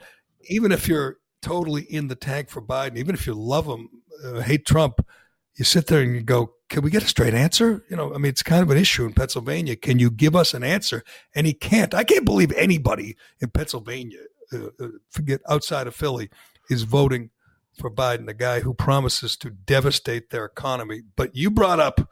even 0.51 0.73
if 0.73 0.89
you're 0.89 1.19
totally 1.41 1.83
in 1.83 2.09
the 2.09 2.17
tank 2.17 2.51
for 2.51 2.61
Biden, 2.61 2.99
even 2.99 3.15
if 3.15 3.25
you 3.25 3.35
love 3.35 3.67
him, 3.67 3.89
uh, 4.25 4.41
hate 4.41 4.67
Trump, 4.67 5.07
you 5.55 5.65
sit 5.65 5.87
there 5.87 6.03
and 6.03 6.15
you 6.17 6.23
go, 6.23 6.55
can 6.69 6.83
we 6.83 6.91
get 6.91 7.05
a 7.05 7.09
straight 7.09 7.35
answer? 7.35 7.85
You 7.89 7.97
know, 7.97 8.13
I 8.13 8.19
mean, 8.19 8.31
it's 8.31 8.43
kind 8.43 8.63
of 8.63 8.71
an 8.71 8.77
issue 8.77 9.05
in 9.05 9.13
Pennsylvania. 9.13 9.77
Can 9.77 10.01
you 10.01 10.11
give 10.11 10.35
us 10.35 10.55
an 10.55 10.65
answer? 10.65 11.05
And 11.37 11.47
he 11.47 11.53
can't. 11.53 11.95
I 11.95 12.03
can't 12.03 12.25
believe 12.25 12.51
anybody 12.53 13.17
in 13.41 13.51
Pennsylvania, 13.51 14.19
uh, 14.53 14.71
uh, 14.81 14.89
forget 15.09 15.41
outside 15.49 15.87
of 15.87 15.95
Philly, 15.95 16.31
is 16.69 16.83
voting 16.83 17.31
for 17.79 17.91
Biden, 17.91 18.27
the 18.27 18.35
guy 18.35 18.61
who 18.61 18.75
promises 18.75 19.37
to 19.37 19.51
devastate 19.51 20.31
their 20.31 20.45
economy. 20.45 21.03
But 21.15 21.37
you 21.37 21.49
brought 21.49 21.79
up 21.79 22.11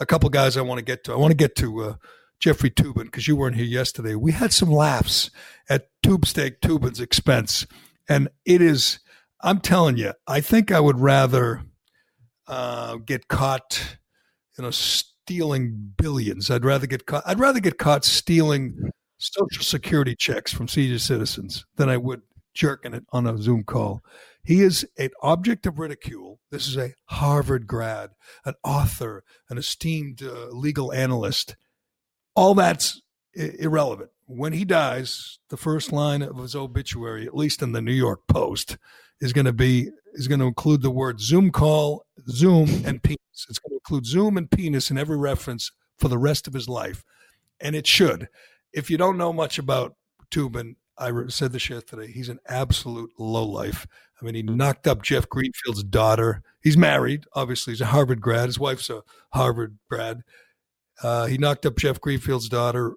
a 0.00 0.06
couple 0.06 0.30
guys 0.30 0.56
I 0.56 0.62
want 0.62 0.78
to 0.78 0.84
get 0.84 1.04
to. 1.04 1.12
I 1.12 1.16
want 1.16 1.32
to 1.32 1.36
get 1.36 1.54
to 1.56 1.82
uh, 1.82 1.94
Jeffrey 2.40 2.70
Toobin, 2.70 3.04
because 3.04 3.26
you 3.26 3.36
weren't 3.36 3.56
here 3.56 3.64
yesterday. 3.64 4.14
We 4.14 4.32
had 4.32 4.52
some 4.52 4.70
laughs 4.70 5.30
at 5.68 5.88
Tube 6.02 6.26
Steak 6.26 6.60
Toobin's 6.60 7.00
expense. 7.00 7.66
And 8.08 8.28
it 8.44 8.62
is, 8.62 9.00
I'm 9.40 9.60
telling 9.60 9.96
you, 9.96 10.12
I 10.26 10.40
think 10.40 10.70
I 10.70 10.80
would 10.80 11.00
rather 11.00 11.62
uh, 12.46 12.96
get 12.96 13.28
caught, 13.28 13.98
you 14.56 14.64
know, 14.64 14.70
stealing 14.70 15.92
billions. 15.96 16.50
I'd 16.50 16.64
rather 16.64 16.86
get 16.86 17.06
caught. 17.06 17.24
I'd 17.26 17.40
rather 17.40 17.60
get 17.60 17.78
caught 17.78 18.04
stealing 18.04 18.90
social 19.18 19.64
security 19.64 20.14
checks 20.16 20.52
from 20.52 20.68
senior 20.68 20.98
citizens 20.98 21.66
than 21.76 21.88
I 21.88 21.96
would 21.96 22.22
jerking 22.54 22.94
it 22.94 23.04
on 23.12 23.26
a 23.26 23.36
Zoom 23.38 23.62
call. 23.64 24.02
He 24.42 24.62
is 24.62 24.88
an 24.96 25.10
object 25.22 25.66
of 25.66 25.78
ridicule. 25.78 26.40
This 26.50 26.66
is 26.66 26.76
a 26.76 26.94
Harvard 27.06 27.66
grad, 27.66 28.10
an 28.44 28.54
author, 28.64 29.22
an 29.50 29.58
esteemed 29.58 30.22
uh, 30.22 30.48
legal 30.50 30.92
analyst. 30.92 31.56
All 32.38 32.54
that's 32.54 33.02
I- 33.36 33.52
irrelevant. 33.58 34.10
When 34.26 34.52
he 34.52 34.64
dies, 34.64 35.40
the 35.48 35.56
first 35.56 35.90
line 35.90 36.22
of 36.22 36.36
his 36.36 36.54
obituary, 36.54 37.26
at 37.26 37.36
least 37.36 37.62
in 37.62 37.72
the 37.72 37.82
New 37.82 37.92
York 37.92 38.20
Post, 38.28 38.76
is 39.20 39.32
going 39.32 39.46
to 39.46 39.52
be 39.52 39.90
is 40.14 40.28
going 40.28 40.38
to 40.38 40.46
include 40.46 40.82
the 40.82 40.90
word 40.90 41.20
Zoom 41.20 41.50
call, 41.50 42.06
Zoom, 42.30 42.68
and 42.84 43.02
penis. 43.02 43.46
It's 43.48 43.58
going 43.58 43.70
to 43.70 43.76
include 43.76 44.06
Zoom 44.06 44.36
and 44.36 44.48
penis 44.48 44.88
in 44.88 44.98
every 44.98 45.16
reference 45.16 45.72
for 45.96 46.06
the 46.06 46.18
rest 46.18 46.46
of 46.46 46.52
his 46.52 46.68
life, 46.68 47.04
and 47.60 47.74
it 47.74 47.88
should. 47.88 48.28
If 48.72 48.88
you 48.88 48.98
don't 48.98 49.18
know 49.18 49.32
much 49.32 49.58
about 49.58 49.96
Toobin, 50.30 50.76
I 50.96 51.10
said 51.26 51.50
this 51.52 51.68
yesterday. 51.68 52.12
He's 52.12 52.28
an 52.28 52.38
absolute 52.46 53.10
lowlife. 53.18 53.84
I 54.20 54.24
mean, 54.24 54.36
he 54.36 54.42
mm-hmm. 54.44 54.56
knocked 54.56 54.86
up 54.86 55.02
Jeff 55.02 55.28
Greenfield's 55.28 55.82
daughter. 55.82 56.42
He's 56.60 56.76
married, 56.76 57.24
obviously. 57.34 57.72
He's 57.72 57.80
a 57.80 57.86
Harvard 57.86 58.20
grad. 58.20 58.46
His 58.46 58.60
wife's 58.60 58.90
a 58.90 59.02
Harvard 59.32 59.78
grad. 59.88 60.22
Uh, 61.02 61.26
he 61.26 61.38
knocked 61.38 61.66
up 61.66 61.76
Jeff 61.76 62.00
Greenfield's 62.00 62.48
daughter. 62.48 62.94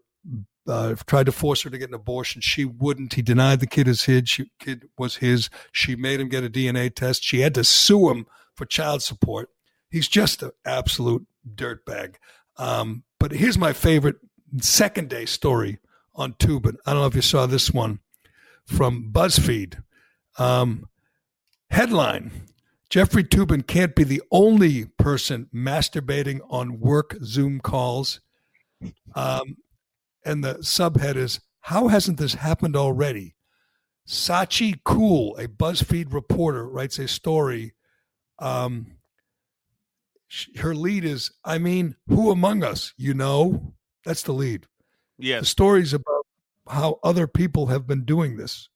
Uh, 0.68 0.96
tried 1.08 1.26
to 1.26 1.32
force 1.32 1.64
her 1.64 1.70
to 1.70 1.78
get 1.78 1.90
an 1.90 1.96
abortion. 1.96 2.40
She 2.40 2.66
wouldn't. 2.66 3.14
He 3.14 3.22
denied 3.22 3.60
the 3.60 3.68
kid 3.68 3.88
is 3.88 4.04
his. 4.04 4.30
She, 4.30 4.52
kid 4.60 4.88
was 4.98 5.18
his. 5.18 5.50
She 5.72 5.96
made 5.96 6.20
him 6.20 6.30
get 6.30 6.44
a 6.44 6.50
DNA 6.50 6.94
test. 6.94 7.24
She 7.24 7.42
had 7.42 7.56
to 7.56 7.64
sue 7.64 8.10
him 8.10 8.28
for 8.56 8.66
child 8.66 9.02
support. 9.02 9.50
He's 9.90 10.08
just 10.08 10.44
an 10.44 10.52
absolute 10.64 11.26
dirtbag. 11.56 12.16
Um, 12.58 13.04
but 13.20 13.32
here's 13.32 13.58
my 13.58 13.74
favorite 13.74 14.18
second 14.60 15.10
day 15.10 15.26
story 15.26 15.80
on 16.16 16.34
Toobin. 16.34 16.76
I 16.86 16.94
don't 16.94 17.02
know 17.02 17.08
if 17.08 17.16
you 17.16 17.22
saw 17.22 17.46
this 17.46 17.72
one 17.72 18.00
from 18.66 19.12
BuzzFeed. 19.12 19.82
Um, 20.38 20.88
headline 21.70 22.32
Jeffrey 22.92 23.24
Toobin 23.24 23.66
can't 23.66 23.96
be 23.96 24.04
the 24.04 24.22
only 24.32 24.86
person 25.00 25.48
masturbating 25.56 26.42
on 26.50 26.82
work 26.82 27.16
Zoom 27.24 27.62
calls. 27.62 28.20
Um, 29.16 29.56
and 30.26 30.44
the 30.44 30.56
subhead 30.56 31.16
is 31.16 31.40
How 31.62 31.88
hasn't 31.88 32.18
this 32.18 32.34
happened 32.34 32.76
already? 32.76 33.36
Scaachi 34.06 34.82
Koul, 34.84 35.42
a 35.42 35.48
BuzzFeed 35.48 36.14
reporter, 36.14 36.68
writes 36.68 37.00
a 37.00 37.08
story. 37.08 37.74
Um, 38.40 38.98
her 40.58 40.76
lead 40.76 41.06
is, 41.06 41.32
I 41.46 41.60
mean, 41.60 41.96
who 42.08 42.30
among 42.30 42.62
us, 42.62 42.94
you 42.98 43.14
know? 43.14 43.74
That's 44.04 44.24
the 44.24 44.34
lead. 44.34 44.68
Yeah. 45.18 45.40
The 45.40 45.46
stories 45.46 45.94
about 45.94 46.26
how 46.68 47.00
other 47.04 47.26
people 47.26 47.68
have 47.68 47.88
been 47.88 48.04
doing 48.04 48.36
this, 48.36 48.68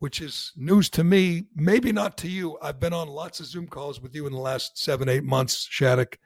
which 0.00 0.20
is 0.20 0.52
news 0.56 0.88
to 0.90 1.04
me, 1.04 1.44
maybe 1.54 1.92
not 1.92 2.16
to 2.18 2.28
you. 2.28 2.56
I've 2.62 2.78
been 2.80 2.92
on 2.92 3.08
lots 3.08 3.40
of 3.40 3.46
Zoom 3.46 3.66
calls 3.66 4.00
with 4.00 4.14
you 4.14 4.26
in 4.26 4.32
the 4.32 4.38
last 4.38 4.78
seven, 4.78 5.08
eight 5.08 5.24
months, 5.24 5.66
Shattuck. 5.70 6.18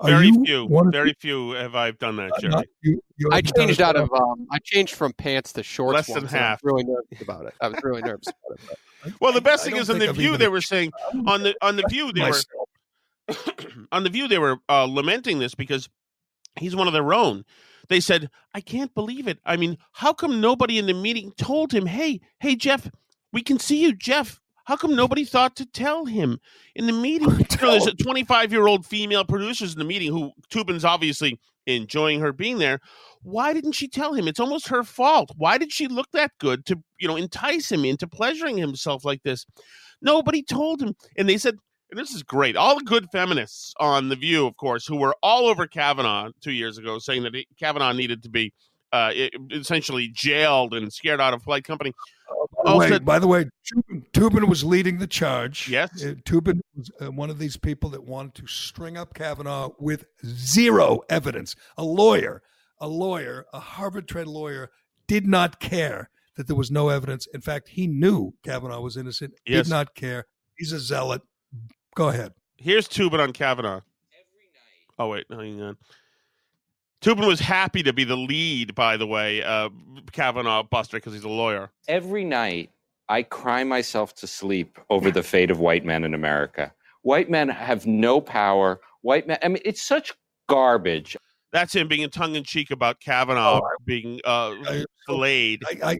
Are 0.00 0.08
Very 0.10 0.28
you 0.28 0.44
few, 0.44 0.64
one 0.66 0.86
of 0.88 0.92
very 0.92 1.14
few 1.20 1.50
have 1.52 1.74
I 1.74 1.90
done 1.92 2.16
that, 2.16 2.32
Uh, 2.32 2.40
Gerry. 2.40 2.50
not 2.52 2.66
you- 2.82 3.02
you 3.18 3.28
I 3.30 3.40
changed 3.42 3.80
out 3.80 3.94
of 3.94 4.12
um, 4.12 4.46
I 4.50 4.58
changed 4.64 4.94
from 4.94 5.12
pants 5.12 5.52
to 5.52 5.62
shorts. 5.62 5.94
Less 5.94 6.06
than 6.06 6.22
once, 6.24 6.32
and 6.32 6.40
I 6.40 6.42
was 6.42 6.48
half. 6.50 6.60
really 6.64 6.84
nervous 6.84 7.20
about 7.20 7.46
it. 7.46 7.54
I 7.60 7.68
was 7.68 7.78
really 7.82 8.02
nervous 8.02 8.26
about 8.28 8.58
it. 8.58 8.60
but- 8.68 8.78
Well, 9.20 9.32
the 9.32 9.40
best 9.40 9.62
I 9.62 9.64
thing 9.66 9.74
don't 9.74 9.82
is 9.82 9.90
on 9.90 9.98
the 9.98 10.08
I've 10.08 10.16
View 10.16 10.36
they 10.36 10.48
were 10.48 10.60
saying 10.62 10.92
on 11.26 11.42
the 11.42 11.54
on 11.62 11.76
the 11.76 11.84
View 11.88 12.10
they 12.12 12.22
were 12.22 12.40
on 13.92 14.02
the 14.04 14.10
View 14.10 14.28
they 14.28 14.38
were 14.38 14.56
uh, 14.68 14.84
lamenting 14.84 15.38
this 15.38 15.54
because 15.54 15.88
he's 16.58 16.74
one 16.74 16.86
of 16.86 16.92
their 16.92 17.12
own. 17.14 17.44
They 17.88 18.00
said, 18.00 18.30
"I 18.54 18.60
can't 18.60 18.94
believe 18.94 19.28
it. 19.28 19.38
I 19.44 19.56
mean, 19.56 19.78
how 19.92 20.12
come 20.12 20.40
nobody 20.40 20.78
in 20.78 20.86
the 20.86 20.94
meeting 20.94 21.32
told 21.36 21.72
him, 21.72 21.86
hey, 21.86 22.20
hey, 22.40 22.56
Jeff, 22.56 22.90
we 23.32 23.42
can 23.42 23.58
see 23.58 23.82
you, 23.82 23.94
Jeff." 23.94 24.38
How 24.64 24.76
come 24.76 24.94
nobody 24.94 25.24
thought 25.24 25.56
to 25.56 25.66
tell 25.66 26.04
him 26.04 26.38
in 26.76 26.86
the 26.86 26.92
meeting? 27.06 27.28
You 27.28 27.36
know, 27.60 27.70
there's 27.72 27.86
a 27.86 27.94
25 27.94 28.52
year 28.52 28.66
old 28.66 28.86
female 28.86 29.24
producers 29.24 29.72
in 29.72 29.78
the 29.78 29.84
meeting 29.84 30.12
who 30.12 30.32
Toobin's 30.50 30.84
obviously 30.84 31.38
enjoying 31.66 32.20
her 32.20 32.32
being 32.32 32.58
there. 32.58 32.80
Why 33.22 33.52
didn't 33.52 33.72
she 33.72 33.88
tell 33.88 34.14
him? 34.14 34.26
It's 34.26 34.40
almost 34.40 34.68
her 34.68 34.82
fault. 34.82 35.30
Why 35.36 35.58
did 35.58 35.72
she 35.72 35.86
look 35.86 36.08
that 36.12 36.32
good 36.38 36.66
to, 36.66 36.80
you 36.98 37.08
know, 37.08 37.16
entice 37.16 37.70
him 37.70 37.84
into 37.84 38.06
pleasuring 38.06 38.58
himself 38.58 39.04
like 39.04 39.22
this? 39.22 39.46
Nobody 40.00 40.42
told 40.42 40.82
him. 40.82 40.94
And 41.16 41.28
they 41.28 41.38
said, 41.38 41.56
and 41.92 42.00
this 42.00 42.12
is 42.14 42.22
great. 42.22 42.56
All 42.56 42.74
the 42.74 42.84
good 42.84 43.06
feminists 43.12 43.74
on 43.78 44.08
The 44.08 44.16
View, 44.16 44.46
of 44.46 44.56
course, 44.56 44.86
who 44.86 44.96
were 44.96 45.14
all 45.22 45.46
over 45.46 45.66
Kavanaugh 45.66 46.30
two 46.40 46.52
years 46.52 46.78
ago, 46.78 46.98
saying 46.98 47.22
that 47.24 47.34
he- 47.34 47.46
Kavanaugh 47.60 47.92
needed 47.92 48.22
to 48.22 48.30
be 48.30 48.50
uh, 48.92 49.12
essentially 49.50 50.08
jailed 50.08 50.72
and 50.72 50.90
scared 50.90 51.20
out 51.20 51.34
of 51.34 51.42
flight 51.42 51.64
company. 51.64 51.92
By 52.64 52.72
the 52.72 52.78
way, 52.78 52.98
by 52.98 53.18
the 53.18 53.26
way, 53.26 53.44
Toobin, 53.70 54.10
Toobin 54.12 54.48
was 54.48 54.64
leading 54.64 54.98
the 54.98 55.06
charge. 55.06 55.68
Yes. 55.68 56.02
Uh, 56.02 56.14
Toobin 56.24 56.60
was 56.74 56.90
uh, 57.00 57.10
one 57.12 57.28
of 57.28 57.38
these 57.38 57.56
people 57.58 57.90
that 57.90 58.04
wanted 58.04 58.34
to 58.36 58.46
string 58.46 58.96
up 58.96 59.12
Kavanaugh 59.14 59.70
with 59.78 60.06
zero 60.24 61.00
evidence. 61.10 61.54
A 61.76 61.84
lawyer, 61.84 62.42
a 62.78 62.88
lawyer, 62.88 63.44
a 63.52 63.60
Harvard 63.60 64.08
trained 64.08 64.28
lawyer, 64.28 64.70
did 65.06 65.26
not 65.26 65.60
care 65.60 66.08
that 66.36 66.46
there 66.46 66.56
was 66.56 66.70
no 66.70 66.88
evidence. 66.88 67.26
In 67.34 67.42
fact, 67.42 67.68
he 67.68 67.86
knew 67.86 68.32
Kavanaugh 68.42 68.80
was 68.80 68.96
innocent, 68.96 69.34
Yes. 69.46 69.66
did 69.66 69.70
not 69.70 69.94
care. 69.94 70.26
He's 70.56 70.72
a 70.72 70.80
zealot. 70.80 71.22
Go 71.94 72.08
ahead. 72.08 72.32
Here's 72.56 72.88
Toobin 72.88 73.20
on 73.20 73.32
Kavanaugh. 73.32 73.80
Oh 74.98 75.08
wait, 75.08 75.26
hang 75.30 75.60
on. 75.60 75.76
Toobin 77.02 77.26
was 77.26 77.40
happy 77.40 77.82
to 77.82 77.92
be 77.92 78.04
the 78.04 78.16
lead, 78.16 78.74
by 78.76 78.96
the 78.96 79.06
way, 79.06 79.42
uh, 79.42 79.68
Kavanaugh 80.12 80.62
Buster, 80.62 80.98
because 80.98 81.12
he's 81.12 81.24
a 81.24 81.28
lawyer. 81.28 81.70
Every 81.88 82.24
night, 82.24 82.70
I 83.08 83.24
cry 83.24 83.64
myself 83.64 84.14
to 84.16 84.26
sleep 84.28 84.78
over 84.88 85.10
the 85.10 85.22
fate 85.22 85.50
of 85.50 85.58
white 85.58 85.84
men 85.84 86.04
in 86.04 86.14
America. 86.14 86.72
White 87.02 87.28
men 87.28 87.48
have 87.48 87.86
no 87.86 88.20
power. 88.20 88.80
White 89.00 89.26
men, 89.26 89.38
I 89.42 89.48
mean, 89.48 89.62
it's 89.64 89.82
such 89.82 90.12
garbage. 90.48 91.16
That's 91.50 91.74
him 91.74 91.88
being 91.88 92.08
tongue 92.08 92.36
in 92.36 92.44
cheek 92.44 92.70
about 92.70 93.00
Kavanaugh 93.00 93.60
Oh, 93.62 93.68
being 93.84 94.20
uh, 94.24 94.54
I- 94.64 94.84
filleted. 95.06 95.64
I, 95.82 95.92
I 95.94 95.98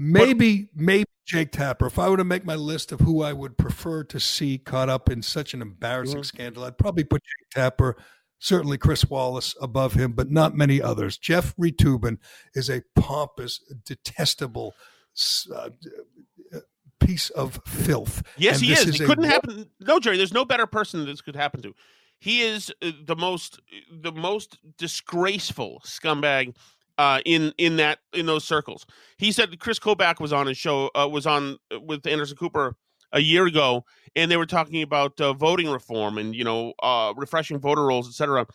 maybe 0.00 0.68
maybe 0.74 1.04
Jake 1.26 1.52
Tapper. 1.52 1.86
If 1.86 1.98
I 1.98 2.08
were 2.08 2.16
to 2.16 2.24
make 2.24 2.44
my 2.44 2.56
list 2.56 2.90
of 2.90 3.00
who 3.00 3.22
I 3.22 3.32
would 3.32 3.56
prefer 3.56 4.02
to 4.04 4.18
see 4.18 4.58
caught 4.58 4.88
up 4.88 5.08
in 5.08 5.22
such 5.22 5.54
an 5.54 5.62
embarrassing 5.62 6.24
scandal, 6.24 6.64
I'd 6.64 6.78
probably 6.78 7.04
put 7.04 7.22
Jake 7.22 7.50
Tapper, 7.50 7.96
certainly 8.38 8.78
Chris 8.78 9.08
Wallace 9.08 9.54
above 9.60 9.92
him, 9.92 10.12
but 10.12 10.30
not 10.30 10.56
many 10.56 10.82
others. 10.82 11.18
Jeffrey 11.18 11.70
Toobin 11.70 12.18
is 12.54 12.68
a 12.68 12.82
pompous, 12.96 13.60
detestable 13.84 14.74
uh, 15.54 15.70
uh, 16.54 16.58
piece 16.98 17.30
of 17.30 17.60
filth. 17.66 18.22
Yes, 18.36 18.56
And 18.56 18.64
he 18.64 18.72
is. 18.72 19.00
It 19.00 19.06
couldn't 19.06 19.24
happen. 19.24 19.66
No, 19.80 20.00
Gerry. 20.00 20.16
There's 20.16 20.32
no 20.32 20.44
better 20.44 20.66
person 20.66 21.04
this 21.04 21.20
could 21.20 21.36
happen 21.36 21.62
to. 21.62 21.74
He 22.18 22.40
is 22.42 22.72
uh, 22.82 22.90
the 23.04 23.16
most, 23.16 23.60
the 23.92 24.12
most 24.12 24.58
disgraceful 24.76 25.82
scumbag 25.84 26.54
uh, 26.98 27.20
in 27.24 27.52
in 27.58 27.76
that 27.76 27.98
in 28.12 28.26
those 28.26 28.44
circles. 28.44 28.86
He 29.16 29.32
said 29.32 29.58
Chris 29.60 29.78
Kobach 29.78 30.20
was 30.20 30.32
on 30.32 30.46
his 30.46 30.58
show, 30.58 30.90
uh, 30.94 31.08
was 31.08 31.26
on 31.26 31.58
with 31.82 32.06
Anderson 32.06 32.36
Cooper 32.36 32.76
a 33.12 33.20
year 33.20 33.46
ago, 33.46 33.84
and 34.16 34.30
they 34.30 34.36
were 34.36 34.46
talking 34.46 34.82
about 34.82 35.20
uh, 35.20 35.32
voting 35.32 35.68
reform 35.68 36.18
and 36.18 36.34
you 36.34 36.44
know 36.44 36.74
uh, 36.82 37.12
refreshing 37.16 37.58
voter 37.58 37.84
rolls, 37.84 38.08
etc. 38.08 38.46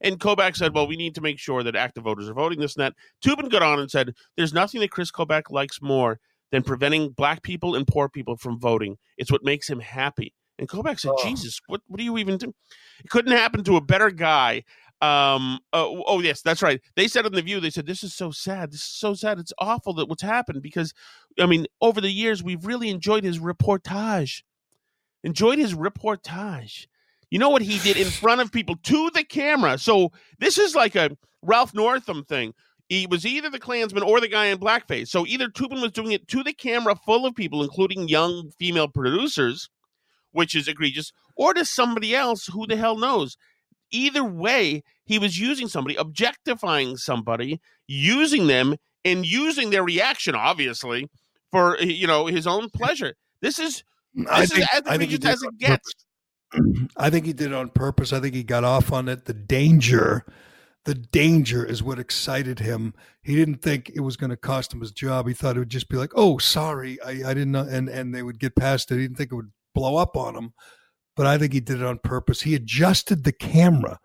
And 0.00 0.18
Kobach 0.18 0.56
said, 0.56 0.74
"Well, 0.74 0.86
we 0.86 0.96
need 0.96 1.14
to 1.14 1.20
make 1.20 1.38
sure 1.38 1.62
that 1.62 1.76
active 1.76 2.04
voters 2.04 2.28
are 2.28 2.34
voting 2.34 2.60
this 2.60 2.76
and 2.76 2.82
that." 2.82 2.94
Toobin 3.24 3.50
got 3.50 3.62
on 3.62 3.78
and 3.78 3.90
said, 3.90 4.14
"There's 4.36 4.52
nothing 4.52 4.80
that 4.80 4.90
Chris 4.90 5.10
Kobach 5.10 5.50
likes 5.50 5.80
more 5.80 6.18
than 6.50 6.62
preventing 6.62 7.10
black 7.10 7.42
people 7.42 7.74
and 7.74 7.86
poor 7.86 8.08
people 8.08 8.36
from 8.36 8.58
voting. 8.58 8.98
It's 9.16 9.30
what 9.32 9.44
makes 9.44 9.68
him 9.68 9.80
happy." 9.80 10.34
And 10.58 10.68
Kobach 10.68 11.00
said, 11.00 11.12
"Jesus, 11.22 11.60
what 11.66 11.80
what 11.86 11.98
do 11.98 12.04
you 12.04 12.18
even 12.18 12.36
do?" 12.36 12.52
It 13.04 13.10
couldn't 13.10 13.32
happen 13.32 13.64
to 13.64 13.76
a 13.76 13.80
better 13.80 14.10
guy. 14.10 14.64
Um. 15.02 15.58
Oh, 15.72 16.04
oh, 16.06 16.20
yes, 16.20 16.42
that's 16.42 16.62
right. 16.62 16.80
They 16.94 17.08
said 17.08 17.26
on 17.26 17.32
the 17.32 17.42
View, 17.42 17.58
they 17.58 17.70
said, 17.70 17.86
"This 17.86 18.04
is 18.04 18.14
so 18.14 18.30
sad. 18.30 18.70
This 18.70 18.80
is 18.80 18.86
so 18.86 19.14
sad. 19.14 19.40
It's 19.40 19.52
awful 19.58 19.94
that 19.94 20.08
what's 20.08 20.22
happened 20.22 20.62
because, 20.62 20.94
I 21.40 21.46
mean, 21.46 21.66
over 21.80 22.00
the 22.00 22.10
years 22.10 22.42
we've 22.42 22.64
really 22.64 22.88
enjoyed 22.88 23.24
his 23.24 23.40
reportage, 23.40 24.42
enjoyed 25.24 25.58
his 25.58 25.74
reportage." 25.74 26.86
You 27.32 27.38
know 27.38 27.48
what 27.48 27.62
he 27.62 27.78
did 27.78 27.96
in 27.96 28.10
front 28.10 28.42
of 28.42 28.52
people 28.52 28.76
to 28.76 29.10
the 29.10 29.24
camera. 29.24 29.78
So 29.78 30.12
this 30.38 30.58
is 30.58 30.74
like 30.74 30.94
a 30.94 31.16
Ralph 31.42 31.74
Northam 31.74 32.24
thing. 32.24 32.52
He 32.90 33.06
was 33.06 33.24
either 33.24 33.48
the 33.48 33.58
Klansman 33.58 34.02
or 34.02 34.20
the 34.20 34.28
guy 34.28 34.46
in 34.46 34.58
blackface. 34.58 35.08
So 35.08 35.26
either 35.26 35.48
Toobin 35.48 35.80
was 35.80 35.92
doing 35.92 36.12
it 36.12 36.28
to 36.28 36.42
the 36.42 36.52
camera 36.52 36.94
full 36.94 37.24
of 37.24 37.34
people, 37.34 37.62
including 37.62 38.06
young 38.06 38.50
female 38.58 38.86
producers, 38.86 39.70
which 40.32 40.54
is 40.54 40.68
egregious, 40.68 41.10
or 41.34 41.54
to 41.54 41.64
somebody 41.64 42.14
else 42.14 42.46
who 42.46 42.66
the 42.66 42.76
hell 42.76 42.98
knows. 42.98 43.38
Either 43.92 44.24
way, 44.24 44.82
he 45.04 45.18
was 45.18 45.38
using 45.38 45.68
somebody, 45.68 45.94
objectifying 45.96 46.96
somebody, 46.96 47.60
using 47.86 48.46
them, 48.46 48.76
and 49.04 49.24
using 49.26 49.70
their 49.70 49.84
reaction, 49.84 50.34
obviously, 50.34 51.08
for 51.50 51.78
you 51.80 52.06
know 52.06 52.26
his 52.26 52.46
own 52.46 52.68
pleasure. 52.70 53.14
This 53.40 53.58
is 53.58 53.84
mm, 54.16 54.24
this 54.24 54.30
I 54.32 54.42
is 54.42 54.50
think- 54.52 54.66
as 54.74 54.82
I 54.86 54.96
think 54.98 55.10
he 55.10 55.16
egregious 55.16 55.18
did 55.20 55.30
as 55.30 55.42
it 55.42 55.58
gets. 55.58 55.94
I 56.96 57.10
think 57.10 57.26
he 57.26 57.32
did 57.32 57.48
it 57.52 57.54
on 57.54 57.70
purpose. 57.70 58.12
I 58.12 58.20
think 58.20 58.34
he 58.34 58.42
got 58.42 58.64
off 58.64 58.92
on 58.92 59.08
it. 59.08 59.24
The 59.24 59.32
danger, 59.32 60.24
the 60.84 60.94
danger 60.94 61.64
is 61.64 61.82
what 61.82 61.98
excited 61.98 62.58
him. 62.58 62.92
He 63.22 63.34
didn't 63.34 63.62
think 63.62 63.90
it 63.94 64.00
was 64.00 64.16
going 64.16 64.30
to 64.30 64.36
cost 64.36 64.72
him 64.72 64.80
his 64.80 64.92
job. 64.92 65.26
He 65.26 65.34
thought 65.34 65.56
it 65.56 65.60
would 65.60 65.70
just 65.70 65.88
be 65.88 65.96
like, 65.96 66.12
"Oh, 66.14 66.38
sorry, 66.38 67.00
I, 67.02 67.10
I 67.10 67.34
didn't 67.34 67.52
know," 67.52 67.66
and 67.68 67.88
and 67.88 68.14
they 68.14 68.22
would 68.22 68.38
get 68.38 68.54
past 68.56 68.90
it. 68.90 68.96
He 68.96 69.02
didn't 69.02 69.16
think 69.16 69.32
it 69.32 69.36
would 69.36 69.52
blow 69.74 69.96
up 69.96 70.16
on 70.16 70.36
him. 70.36 70.52
But 71.16 71.26
I 71.26 71.36
think 71.38 71.52
he 71.52 71.60
did 71.60 71.80
it 71.80 71.84
on 71.86 71.98
purpose. 71.98 72.42
He 72.42 72.54
adjusted 72.54 73.24
the 73.24 73.32
camera 73.32 74.00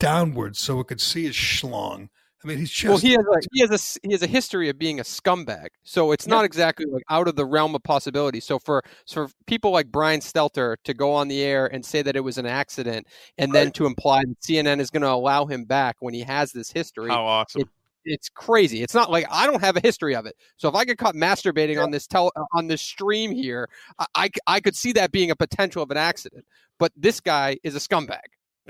downwards 0.00 0.58
so 0.58 0.80
it 0.80 0.88
could 0.88 1.00
see 1.00 1.24
his 1.24 1.34
schlong. 1.34 2.08
I 2.44 2.46
mean, 2.46 2.58
he's 2.58 2.70
just 2.70 2.88
well, 2.88 2.98
he 2.98 3.10
has 3.12 3.24
a 3.26 3.40
he 3.52 3.60
has 3.62 3.70
a 3.70 3.74
s- 3.74 3.98
he 4.04 4.12
has 4.12 4.22
a 4.22 4.28
history 4.28 4.68
of 4.68 4.78
being 4.78 5.00
a 5.00 5.02
scumbag, 5.02 5.68
so 5.82 6.12
it's 6.12 6.28
not 6.28 6.44
exactly 6.44 6.86
like 6.88 7.02
out 7.10 7.26
of 7.26 7.34
the 7.34 7.44
realm 7.44 7.74
of 7.74 7.82
possibility. 7.82 8.38
So 8.38 8.60
for 8.60 8.80
so 9.06 9.26
for 9.26 9.34
people 9.48 9.72
like 9.72 9.90
Brian 9.90 10.20
Stelter 10.20 10.76
to 10.84 10.94
go 10.94 11.12
on 11.12 11.26
the 11.26 11.42
air 11.42 11.66
and 11.66 11.84
say 11.84 12.00
that 12.02 12.14
it 12.14 12.20
was 12.20 12.38
an 12.38 12.46
accident, 12.46 13.08
and 13.38 13.52
then 13.52 13.72
to 13.72 13.86
imply 13.86 14.20
that 14.20 14.40
CNN 14.40 14.78
is 14.78 14.88
going 14.90 15.02
to 15.02 15.10
allow 15.10 15.46
him 15.46 15.64
back 15.64 15.96
when 15.98 16.14
he 16.14 16.20
has 16.20 16.52
this 16.52 16.70
history, 16.70 17.10
How 17.10 17.24
awesome! 17.24 17.62
it- 17.62 17.68
it's 18.08 18.28
crazy. 18.28 18.82
It's 18.82 18.94
not 18.94 19.10
like 19.10 19.26
I 19.30 19.46
don't 19.46 19.60
have 19.60 19.76
a 19.76 19.80
history 19.80 20.14
of 20.14 20.26
it. 20.26 20.34
So 20.56 20.68
if 20.68 20.74
I 20.74 20.84
get 20.84 20.98
caught 20.98 21.14
masturbating 21.14 21.82
on 21.82 21.90
this 21.90 22.06
tel- 22.06 22.32
uh, 22.36 22.44
on 22.52 22.66
this 22.66 22.82
stream 22.82 23.30
here, 23.30 23.68
I 24.14 24.30
I 24.46 24.60
could 24.60 24.74
see 24.76 24.92
that 24.92 25.12
being 25.12 25.30
a 25.30 25.36
potential 25.36 25.82
of 25.82 25.90
an 25.90 25.96
accident. 25.96 26.44
But 26.78 26.92
this 26.96 27.20
guy 27.20 27.58
is 27.62 27.74
a 27.76 27.78
scumbag. 27.80 28.20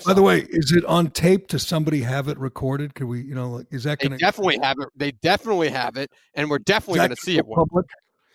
By 0.07 0.13
the 0.15 0.23
way, 0.23 0.47
is 0.49 0.73
it 0.73 0.85
on 0.85 1.11
tape? 1.11 1.49
Does 1.49 1.67
somebody 1.67 2.03
have 2.03 2.29
it 2.29 2.39
recorded? 2.39 2.95
Could 2.95 3.07
we, 3.07 3.23
you 3.23 3.35
know, 3.35 3.51
like, 3.51 3.67
is 3.71 3.83
that 3.85 3.99
going 3.99 4.13
to 4.13 4.19
definitely 4.19 4.59
have 4.63 4.77
it. 4.79 4.89
They 4.95 5.11
definitely 5.11 5.71
have 5.71 5.97
it, 5.97 6.11
and 6.35 6.49
we're 6.49 6.61
definitely 6.61 6.99
going 6.99 7.11
to 7.11 7.17
see 7.17 7.37
it. 7.39 7.45
public? 7.49 7.87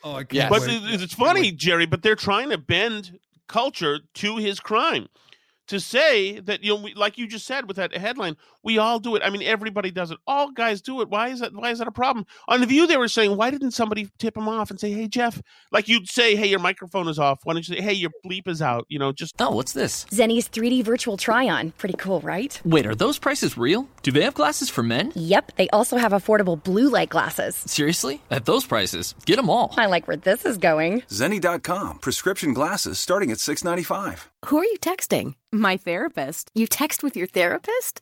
Oh, 0.04 0.16
I 0.16 0.24
can't 0.26 0.34
Yes. 0.34 0.50
But 0.50 0.64
it- 0.70 1.02
it's 1.02 1.14
funny, 1.14 1.52
Gerry. 1.52 1.86
But 1.86 2.02
they're 2.02 2.16
trying 2.16 2.50
to 2.50 2.58
bend 2.58 3.18
culture 3.48 4.00
to 4.16 4.38
his 4.38 4.60
crime. 4.60 5.08
To 5.68 5.80
say 5.80 6.40
that 6.42 6.62
you 6.62 6.76
know, 6.76 6.82
we, 6.84 6.94
like 6.94 7.18
you 7.18 7.26
just 7.26 7.48
said 7.48 7.70
with 7.70 7.78
that 7.78 7.96
headline, 7.96 8.36
we 8.64 8.78
all 8.78 9.00
do 9.00 9.16
it. 9.16 9.22
I 9.24 9.30
mean, 9.30 9.44
everybody 9.44 9.92
does 9.92 10.12
it. 10.12 10.18
All 10.26 10.52
guys 10.52 10.82
do 10.82 11.02
it. 11.02 11.10
Why 11.10 11.30
is 11.30 11.40
that? 11.42 11.54
Why 11.54 11.72
is 11.72 11.80
that 11.80 11.88
a 11.88 11.92
problem? 11.92 12.26
On 12.48 12.60
the 12.62 12.66
View, 12.68 12.88
they 12.88 12.98
were 12.98 13.08
saying, 13.08 13.36
why 13.38 13.52
didn't 13.52 13.72
somebody 13.72 14.10
tip 14.20 14.36
him 14.38 14.48
off 14.48 14.72
and 14.72 14.80
say, 14.80 14.92
"Hey, 14.92 15.08
Jeff," 15.08 15.42
like 15.72 15.88
you'd 15.88 16.08
say, 16.08 16.36
"Hey, 16.36 16.48
your 16.48 16.60
microphone 16.60 17.08
is 17.08 17.20
off." 17.20 17.40
Why 17.44 17.54
don't 17.54 17.68
you 17.68 17.76
say, 17.76 17.82
"Hey, 17.82 17.94
your 17.94 18.12
bleep 18.26 18.48
is 18.48 18.62
out"? 18.62 18.86
You 18.90 19.00
know, 19.00 19.12
just 19.12 19.36
Oh, 19.40 19.52
what's 19.52 19.74
this? 19.74 20.06
Zenni's 20.12 20.48
3D 20.48 20.84
virtual 20.84 21.18
try 21.18 21.50
on. 21.50 21.72
Pretty 21.72 21.96
cool, 21.98 22.22
right? 22.22 22.60
Wait, 22.64 22.86
are 22.86 22.96
those 22.96 23.20
prices 23.20 23.58
real? 23.58 23.88
Do 24.04 24.12
they 24.12 24.22
have 24.24 24.34
glasses 24.36 24.70
for 24.70 24.84
men? 24.84 25.12
Yep, 25.16 25.54
they 25.58 25.70
also 25.70 25.98
have 25.98 26.12
affordable 26.14 26.62
blue 26.62 26.90
light 26.90 27.10
glasses. 27.10 27.56
Seriously? 27.66 28.22
At 28.32 28.46
those 28.46 28.66
prices, 28.66 29.16
get 29.26 29.36
them 29.36 29.50
all. 29.50 29.74
I 29.78 29.88
like 29.88 30.08
where 30.08 30.16
this 30.18 30.46
is 30.46 30.58
going. 30.58 31.02
Zenni.com. 31.10 32.00
Prescription 32.00 32.54
glasses 32.54 33.00
starting 33.00 33.32
at 33.32 33.40
695. 33.40 34.30
Who 34.46 34.58
are 34.58 34.66
you 34.66 34.78
texting? 34.80 35.36
My 35.52 35.78
therapist. 35.78 36.50
You 36.54 36.68
text 36.68 37.04
with 37.04 37.16
your 37.16 37.28
therapist? 37.28 38.02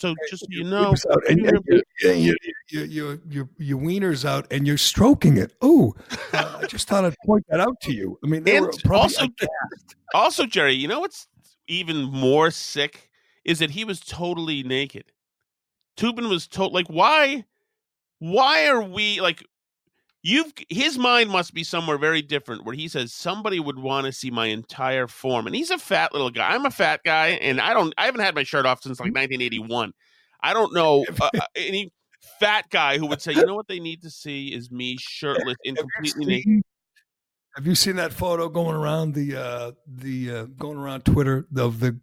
So 0.00 0.14
just 0.30 0.40
so 0.40 0.46
you 0.48 0.64
know. 0.64 0.94
And, 1.28 1.46
and 1.46 1.62
you, 1.66 1.82
you, 2.00 2.12
you, 2.14 2.36
you, 2.68 2.84
you, 2.86 3.20
you, 3.28 3.48
your 3.58 3.76
wiener's 3.76 4.24
out 4.24 4.50
and 4.50 4.66
you're 4.66 4.78
stroking 4.78 5.36
it. 5.36 5.52
Oh, 5.60 5.94
uh, 6.32 6.60
I 6.62 6.66
just 6.66 6.88
thought 6.88 7.04
I'd 7.04 7.14
point 7.26 7.44
that 7.50 7.60
out 7.60 7.78
to 7.82 7.92
you. 7.92 8.18
I 8.24 8.26
mean, 8.26 8.44
they 8.44 8.56
and 8.56 8.66
were 8.66 8.94
also, 8.94 9.26
also, 10.14 10.46
Gerry, 10.46 10.72
you 10.72 10.88
know 10.88 11.00
what's 11.00 11.28
even 11.68 12.04
more 12.04 12.50
sick 12.50 13.10
is 13.44 13.58
that 13.58 13.72
he 13.72 13.84
was 13.84 14.00
totally 14.00 14.62
naked. 14.62 15.12
Toobin 15.98 16.30
was 16.30 16.46
told, 16.46 16.72
like, 16.72 16.86
why? 16.86 17.44
Why 18.20 18.68
are 18.68 18.82
we 18.82 19.20
like? 19.20 19.44
You've 20.22 20.52
his 20.68 20.98
mind 20.98 21.30
must 21.30 21.54
be 21.54 21.64
somewhere 21.64 21.96
very 21.96 22.20
different 22.20 22.64
where 22.64 22.74
he 22.74 22.88
says 22.88 23.12
somebody 23.12 23.58
would 23.58 23.78
want 23.78 24.06
to 24.06 24.12
see 24.12 24.30
my 24.30 24.46
entire 24.46 25.06
form, 25.06 25.46
and 25.46 25.56
he's 25.56 25.70
a 25.70 25.78
fat 25.78 26.12
little 26.12 26.30
guy. 26.30 26.50
I'm 26.50 26.66
a 26.66 26.70
fat 26.70 27.00
guy, 27.04 27.28
and 27.28 27.58
I 27.58 27.72
don't. 27.72 27.94
I 27.96 28.04
haven't 28.04 28.20
had 28.20 28.34
my 28.34 28.42
shirt 28.42 28.66
off 28.66 28.82
since 28.82 29.00
like 29.00 29.14
1981. 29.14 29.92
I 30.42 30.52
don't 30.52 30.74
know 30.74 31.06
uh, 31.20 31.30
uh, 31.34 31.40
any 31.56 31.90
fat 32.38 32.68
guy 32.70 32.98
who 32.98 33.06
would 33.06 33.22
say, 33.22 33.32
you 33.32 33.46
know 33.46 33.54
what 33.54 33.68
they 33.68 33.80
need 33.80 34.02
to 34.02 34.10
see 34.10 34.48
is 34.48 34.70
me 34.70 34.96
shirtless 34.98 35.56
and 35.64 35.78
completely 35.78 36.26
naked. 36.26 36.62
Have 37.56 37.66
you 37.66 37.74
seen 37.74 37.96
that 37.96 38.12
photo 38.12 38.48
going 38.50 38.76
around 38.76 39.14
the 39.14 39.36
uh, 39.36 39.72
the 39.86 40.30
uh, 40.30 40.44
going 40.44 40.76
around 40.76 41.06
Twitter 41.06 41.46
of 41.56 41.80
the 41.80 41.98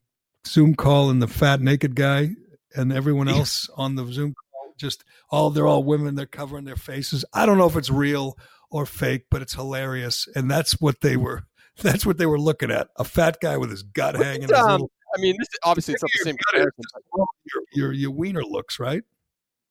Zoom 0.47 0.73
call 0.73 1.11
and 1.11 1.21
the 1.21 1.27
fat 1.27 1.61
naked 1.61 1.95
guy 1.95 2.31
and 2.75 2.91
everyone 2.91 3.27
else 3.27 3.69
on 3.75 3.95
the 3.95 4.05
Zoom 4.11 4.33
Just 4.77 5.03
all 5.29 5.49
they're 5.49 5.67
all 5.67 5.83
women. 5.83 6.15
They're 6.15 6.25
covering 6.25 6.65
their 6.65 6.75
faces. 6.75 7.25
I 7.33 7.45
don't 7.45 7.57
know 7.57 7.67
if 7.67 7.75
it's 7.75 7.89
real 7.89 8.37
or 8.69 8.85
fake, 8.85 9.25
but 9.31 9.41
it's 9.41 9.53
hilarious, 9.53 10.27
and 10.35 10.49
that's 10.49 10.79
what 10.79 11.01
they 11.01 11.17
were. 11.17 11.43
That's 11.83 12.07
what 12.07 12.17
they 12.17 12.25
were 12.25 12.39
looking 12.39 12.71
at. 12.71 12.87
A 12.95 13.03
fat 13.03 13.37
guy 13.39 13.55
with 13.57 13.69
his 13.69 13.83
gut 13.83 14.15
hanging. 14.15 14.49
His 14.49 14.51
Um, 14.51 14.71
little, 14.71 14.91
I 15.15 15.21
mean, 15.21 15.35
this 15.37 15.47
obviously 15.63 15.93
it's 15.93 16.01
not 16.01 16.09
the 16.11 16.23
same 16.23 16.35
your, 16.55 17.63
your 17.71 17.93
your 17.93 18.11
wiener 18.11 18.43
looks 18.43 18.79
right. 18.79 19.03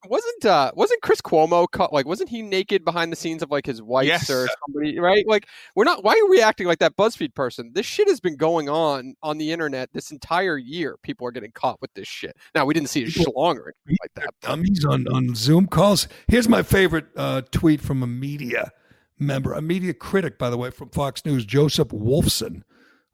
Wasn't 0.05 0.45
uh 0.45 0.71
wasn't 0.77 1.03
Chris 1.03 1.21
Cuomo 1.21 1.67
caught 1.69 1.93
like 1.93 2.07
wasn't 2.07 2.29
he 2.29 2.43
naked 2.43 2.85
behind 2.85 3.11
the 3.11 3.17
scenes 3.17 3.43
of 3.43 3.51
like 3.51 3.67
his 3.67 3.83
wife 3.83 4.07
Yes. 4.07 4.31
or 4.31 4.47
somebody 4.67 5.01
right 5.01 5.27
like 5.27 5.49
we're 5.75 5.85
not 5.85 6.05
why 6.05 6.13
are 6.13 6.29
we 6.31 6.41
acting 6.41 6.67
like 6.67 6.79
that 6.79 6.97
BuzzFeed 6.97 7.35
person 7.35 7.73
this 7.75 7.87
shit 7.87 8.07
has 8.07 8.21
been 8.21 8.37
going 8.37 8.69
on 8.69 9.15
on 9.23 9.39
the 9.39 9.51
internet 9.51 9.89
this 9.95 10.13
entire 10.13 10.59
year 10.59 10.97
people 11.03 11.27
are 11.27 11.33
getting 11.33 11.51
caught 11.51 11.81
with 11.81 11.93
this 11.95 12.07
shit 12.07 12.37
now 12.55 12.65
we 12.65 12.75
didn't 12.75 12.91
see 12.91 13.05
his 13.05 13.15
schlong 13.15 13.57
or 13.57 13.73
anything 13.87 13.97
like 14.03 14.15
that 14.15 14.31
dummies 14.43 14.85
on, 14.85 15.09
on 15.09 15.35
Zoom 15.35 15.67
calls. 15.67 16.07
Here's 16.29 16.49
my 16.49 16.63
favorite 16.63 17.07
uh, 17.17 17.43
tweet 17.51 17.81
from 17.81 18.03
a 18.03 18.07
media 18.07 18.71
member, 19.19 19.55
a 19.55 19.63
media 19.63 19.95
critic, 19.95 20.39
by 20.39 20.51
the 20.51 20.57
way, 20.59 20.71
from 20.71 20.91
Fox 20.91 21.25
News, 21.25 21.45
Joseph 21.45 21.89
Wulfsohn. 21.89 22.63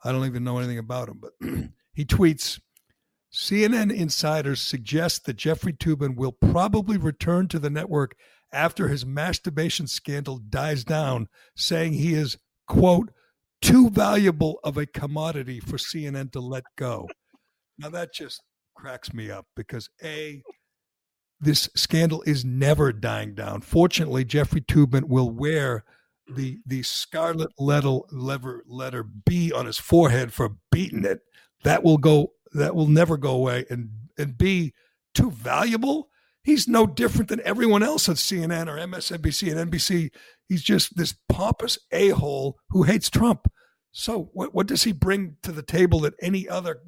I 0.05 0.13
don't 0.13 0.27
even 0.27 0.45
know 0.45 0.59
anything 0.59 0.79
about 0.79 1.09
him, 1.09 1.21
but 1.23 1.33
he 1.95 2.05
tweets 2.05 2.61
CNN 3.33 3.95
insiders 3.95 4.61
suggest 4.61 5.25
that 5.25 5.37
Jeffrey 5.37 5.73
Toobin 5.73 6.17
will 6.17 6.33
probably 6.33 6.99
return 6.99 7.49
to 7.49 7.59
the 7.59 7.71
network 7.71 8.15
after 8.53 8.89
his 8.89 9.07
masturbation 9.07 9.87
scandal 9.87 10.39
dies 10.39 10.85
down, 10.85 11.29
saying 11.57 11.95
he 11.95 12.13
is, 12.13 12.37
quote, 12.69 13.11
too 13.63 13.89
valuable 13.89 14.61
of 14.65 14.77
a 14.77 14.87
commodity 14.87 15.61
for 15.61 15.79
CNN 15.79 16.31
to 16.33 16.41
let 16.41 16.65
go. 16.77 17.09
Now 17.79 17.89
that 17.89 18.13
just 18.13 18.43
cracks 18.75 19.15
me 19.15 19.31
up 19.31 19.47
because 19.57 19.89
A, 20.05 20.43
this 21.41 21.71
scandal 21.75 22.23
is 22.23 22.45
never 22.45 22.93
dying 22.93 23.35
down. 23.35 23.63
Fortunately, 23.63 24.25
Jeffrey 24.25 24.61
Toobin 24.61 25.05
will 25.05 25.31
wear 25.31 25.85
the 26.29 26.61
the 26.67 26.83
scarlet 26.83 27.51
letter 27.59 27.99
lever 28.11 28.63
letter 28.67 29.03
B 29.03 29.53
on 29.53 29.67
his 29.67 29.79
forehead 29.79 30.33
for 30.33 30.57
beating 30.71 31.05
it. 31.05 31.21
That 31.65 31.83
will 31.83 31.99
go. 31.99 32.33
That 32.55 32.75
will 32.75 32.89
never 32.89 33.17
go 33.17 33.31
away. 33.35 33.65
And 33.71 33.91
and 34.19 34.37
B, 34.37 34.73
too 35.15 35.31
valuable. 35.31 36.09
He's 36.45 36.67
no 36.67 36.87
different 36.87 37.29
than 37.29 37.41
everyone 37.45 37.83
else 37.83 38.09
at 38.09 38.17
CNN 38.17 38.67
or 38.67 38.77
MSNBC 38.77 39.57
and 39.57 39.71
NBC. 39.71 40.11
He's 40.49 40.63
just 40.63 40.97
this 40.97 41.15
pompous 41.29 41.79
a 41.93 42.09
hole 42.11 42.59
who 42.71 42.83
hates 42.83 43.09
Trump. 43.09 43.47
So 43.93 44.31
what 44.33 44.55
what 44.55 44.67
does 44.67 44.83
he 44.85 44.93
bring 44.93 45.37
to 45.45 45.53
the 45.53 45.63
table 45.63 46.01
that 46.01 46.15
any 46.21 46.49
other 46.49 46.81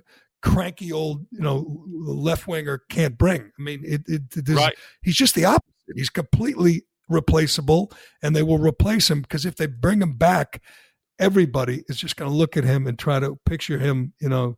cranky 0.42 0.92
old 0.92 1.26
you 1.30 1.40
know 1.40 1.84
left 1.88 2.46
winger 2.48 2.82
can't 2.90 3.16
bring? 3.16 3.52
I 3.58 3.62
mean, 3.62 3.82
it, 3.84 4.02
it, 4.06 4.22
it 4.36 4.48
is, 4.48 4.56
Right. 4.56 4.74
he's 5.02 5.16
just 5.16 5.34
the 5.34 5.44
opposite. 5.44 5.64
He's 5.94 6.10
completely 6.10 6.84
replaceable, 7.08 7.92
and 8.22 8.34
they 8.34 8.42
will 8.42 8.58
replace 8.58 9.10
him 9.10 9.20
because 9.22 9.44
if 9.46 9.56
they 9.56 9.66
bring 9.66 10.00
him 10.02 10.14
back, 10.16 10.62
everybody 11.18 11.84
is 11.88 11.96
just 11.96 12.16
going 12.16 12.30
to 12.30 12.36
look 12.36 12.56
at 12.56 12.64
him 12.64 12.86
and 12.86 12.98
try 12.98 13.20
to 13.20 13.36
picture 13.46 13.78
him, 13.78 14.12
you 14.20 14.28
know, 14.28 14.56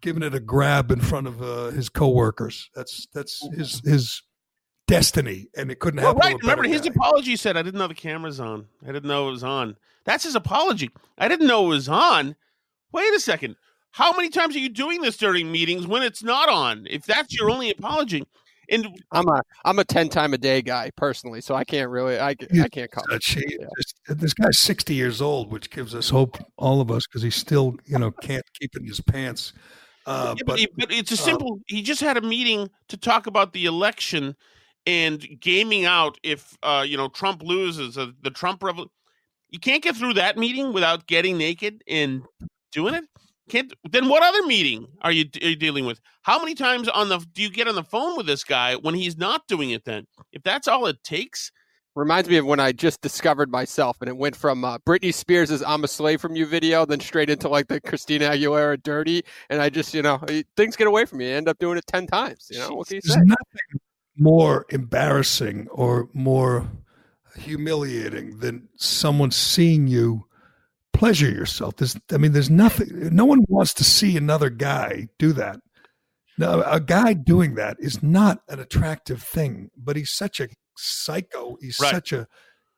giving 0.00 0.22
it 0.22 0.34
a 0.34 0.40
grab 0.40 0.90
in 0.90 1.00
front 1.00 1.26
of 1.26 1.42
uh, 1.42 1.66
his 1.70 1.88
coworkers. 1.88 2.70
That's 2.74 3.06
that's 3.12 3.46
his 3.54 3.80
his 3.84 4.22
destiny, 4.86 5.46
and 5.56 5.70
it 5.70 5.78
couldn't 5.78 6.02
Well, 6.02 6.14
happen. 6.14 6.32
right. 6.32 6.40
Remember, 6.42 6.64
his 6.64 6.82
guy. 6.82 6.88
apology 6.88 7.36
said, 7.36 7.56
"I 7.56 7.62
didn't 7.62 7.78
know 7.78 7.88
the 7.88 7.94
camera's 7.94 8.40
on. 8.40 8.66
I 8.82 8.92
didn't 8.92 9.06
know 9.08 9.28
it 9.28 9.32
was 9.32 9.44
on." 9.44 9.76
That's 10.04 10.24
his 10.24 10.34
apology. 10.34 10.90
I 11.18 11.28
didn't 11.28 11.46
know 11.46 11.66
it 11.66 11.68
was 11.68 11.88
on. 11.88 12.34
Wait 12.92 13.14
a 13.14 13.20
second. 13.20 13.56
How 13.92 14.12
many 14.12 14.28
times 14.30 14.54
are 14.56 14.60
you 14.60 14.68
doing 14.68 15.02
this 15.02 15.16
during 15.16 15.50
meetings 15.52 15.86
when 15.86 16.02
it's 16.02 16.22
not 16.22 16.48
on? 16.48 16.86
If 16.88 17.04
that's 17.06 17.34
your 17.36 17.50
only 17.50 17.70
apology, 17.70 18.24
and 18.70 18.86
I'm 19.12 19.28
a 19.28 19.42
I'm 19.64 19.78
a 19.78 19.84
ten 19.84 20.08
time 20.08 20.32
a 20.34 20.38
day 20.38 20.62
guy 20.62 20.90
personally, 20.96 21.40
so 21.40 21.54
I 21.54 21.64
can't 21.64 21.90
really 21.90 22.18
I, 22.18 22.30
I 22.30 22.68
can't 22.68 22.90
comment. 22.90 23.22
Such- 23.22 23.34
he- 23.34 23.58
just- 23.76 23.94
this 24.20 24.34
guy's 24.34 24.58
60 24.60 24.94
years 24.94 25.20
old, 25.20 25.50
which 25.50 25.70
gives 25.70 25.94
us 25.94 26.08
hope, 26.10 26.38
all 26.56 26.80
of 26.80 26.90
us, 26.90 27.06
because 27.06 27.22
he 27.22 27.30
still, 27.30 27.76
you 27.86 27.98
know, 27.98 28.10
can't 28.10 28.44
keep 28.58 28.74
it 28.74 28.80
in 28.82 28.86
his 28.88 29.00
pants. 29.00 29.52
Uh, 30.06 30.34
Yeah, 30.36 30.42
but, 30.46 30.58
but, 30.58 30.68
but 30.76 30.92
it's 30.92 31.10
a 31.10 31.14
uh, 31.14 31.18
simple. 31.18 31.60
he 31.66 31.82
just 31.82 32.00
had 32.00 32.16
a 32.16 32.22
meeting 32.22 32.70
to 32.88 32.96
talk 32.96 33.26
about 33.26 33.52
the 33.52 33.66
election 33.66 34.34
and 34.86 35.26
gaming 35.40 35.84
out 35.84 36.16
if 36.22 36.56
uh, 36.62 36.84
you 36.86 36.96
know 36.96 37.08
Trump 37.08 37.42
loses 37.42 37.98
uh, 37.98 38.06
the 38.22 38.30
Trump 38.30 38.62
revolution. 38.62 38.90
You 39.50 39.58
can't 39.58 39.82
get 39.82 39.96
through 39.96 40.14
that 40.14 40.38
meeting 40.38 40.72
without 40.72 41.06
getting 41.06 41.36
naked 41.36 41.82
and 41.88 42.22
doing 42.72 42.94
it. 42.94 43.04
Can't. 43.50 43.72
Then 43.90 44.08
what 44.08 44.22
other 44.22 44.46
meeting 44.46 44.86
are 45.02 45.12
you, 45.12 45.26
are 45.42 45.48
you 45.48 45.56
dealing 45.56 45.84
with? 45.84 46.00
How 46.22 46.38
many 46.38 46.54
times 46.54 46.88
on 46.88 47.08
the 47.08 47.18
do 47.32 47.42
you 47.42 47.50
get 47.50 47.68
on 47.68 47.74
the 47.74 47.84
phone 47.84 48.16
with 48.16 48.26
this 48.26 48.44
guy 48.44 48.76
when 48.76 48.94
he's 48.94 49.18
not 49.18 49.46
doing 49.48 49.70
it? 49.70 49.84
Then 49.84 50.06
if 50.32 50.42
that's 50.42 50.68
all 50.68 50.86
it 50.86 51.02
takes, 51.04 51.50
Reminds 51.96 52.28
me 52.28 52.36
of 52.36 52.46
when 52.46 52.60
I 52.60 52.70
just 52.70 53.00
discovered 53.00 53.50
myself, 53.50 53.96
and 54.00 54.08
it 54.08 54.16
went 54.16 54.36
from 54.36 54.64
uh, 54.64 54.78
Britney 54.78 55.12
Spears' 55.12 55.60
"I'm 55.60 55.82
a 55.82 55.88
Slave 55.88 56.20
from 56.20 56.36
You" 56.36 56.46
video, 56.46 56.86
then 56.86 57.00
straight 57.00 57.28
into 57.28 57.48
like 57.48 57.66
the 57.66 57.80
Christina 57.80 58.30
Aguilera 58.30 58.80
"Dirty," 58.80 59.24
and 59.48 59.60
I 59.60 59.70
just 59.70 59.92
you 59.92 60.00
know 60.00 60.24
things 60.56 60.76
get 60.76 60.86
away 60.86 61.04
from 61.04 61.18
me. 61.18 61.32
I 61.32 61.34
end 61.34 61.48
up 61.48 61.58
doing 61.58 61.76
it 61.76 61.86
ten 61.88 62.06
times. 62.06 62.46
You 62.48 62.60
know 62.60 62.74
what 62.76 62.86
can 62.86 62.94
you 62.96 63.00
there's 63.04 63.14
say? 63.14 63.20
nothing 63.24 63.80
more 64.16 64.66
embarrassing 64.68 65.66
or 65.72 66.08
more 66.12 66.70
humiliating 67.36 68.38
than 68.38 68.68
someone 68.76 69.32
seeing 69.32 69.88
you 69.88 70.26
pleasure 70.92 71.30
yourself. 71.30 71.76
There's, 71.76 71.96
I 72.12 72.16
mean, 72.16 72.32
there's 72.32 72.50
nothing. 72.50 73.14
No 73.14 73.24
one 73.24 73.44
wants 73.48 73.74
to 73.74 73.84
see 73.84 74.16
another 74.16 74.50
guy 74.50 75.08
do 75.18 75.32
that. 75.34 75.60
No, 76.38 76.62
a 76.62 76.80
guy 76.80 77.12
doing 77.12 77.54
that 77.56 77.76
is 77.80 78.02
not 78.02 78.40
an 78.48 78.60
attractive 78.60 79.22
thing. 79.22 79.70
But 79.76 79.96
he's 79.96 80.10
such 80.10 80.40
a 80.40 80.48
psycho. 80.76 81.56
He's 81.60 81.78
Right. 81.80 81.90
such 81.90 82.12
a 82.12 82.26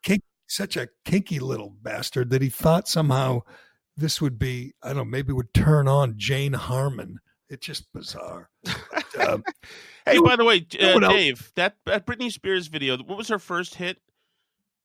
kink, 0.03 0.23
such 0.49 0.77
a 0.77 0.89
kinky 1.05 1.39
little 1.39 1.71
bastard 1.83 2.31
that 2.31 2.43
he 2.43 2.49
thought 2.49 2.89
somehow 2.89 3.43
this 3.97 4.21
would 4.21 4.39
be. 4.39 4.73
I 4.83 4.89
don't 4.89 4.97
know. 4.97 5.05
Maybe 5.05 5.33
would 5.33 5.55
turn 5.55 5.87
on 5.89 6.15
Jane 6.17 6.55
Harmon. 6.55 7.19
It's 7.49 7.67
just 7.67 7.93
bizarre. 7.93 8.49
But, 8.65 9.19
um, 9.29 9.45
hey, 10.07 10.19
by 10.19 10.37
the 10.37 10.45
way, 10.45 10.67
uh, 10.81 10.99
Dave, 11.01 11.53
that 11.55 11.77
that 11.87 12.07
Britney 12.07 12.33
Spears 12.33 12.67
video. 12.67 12.97
What 12.97 13.19
was 13.19 13.29
her 13.29 13.39
first 13.39 13.75
hit? 13.75 13.99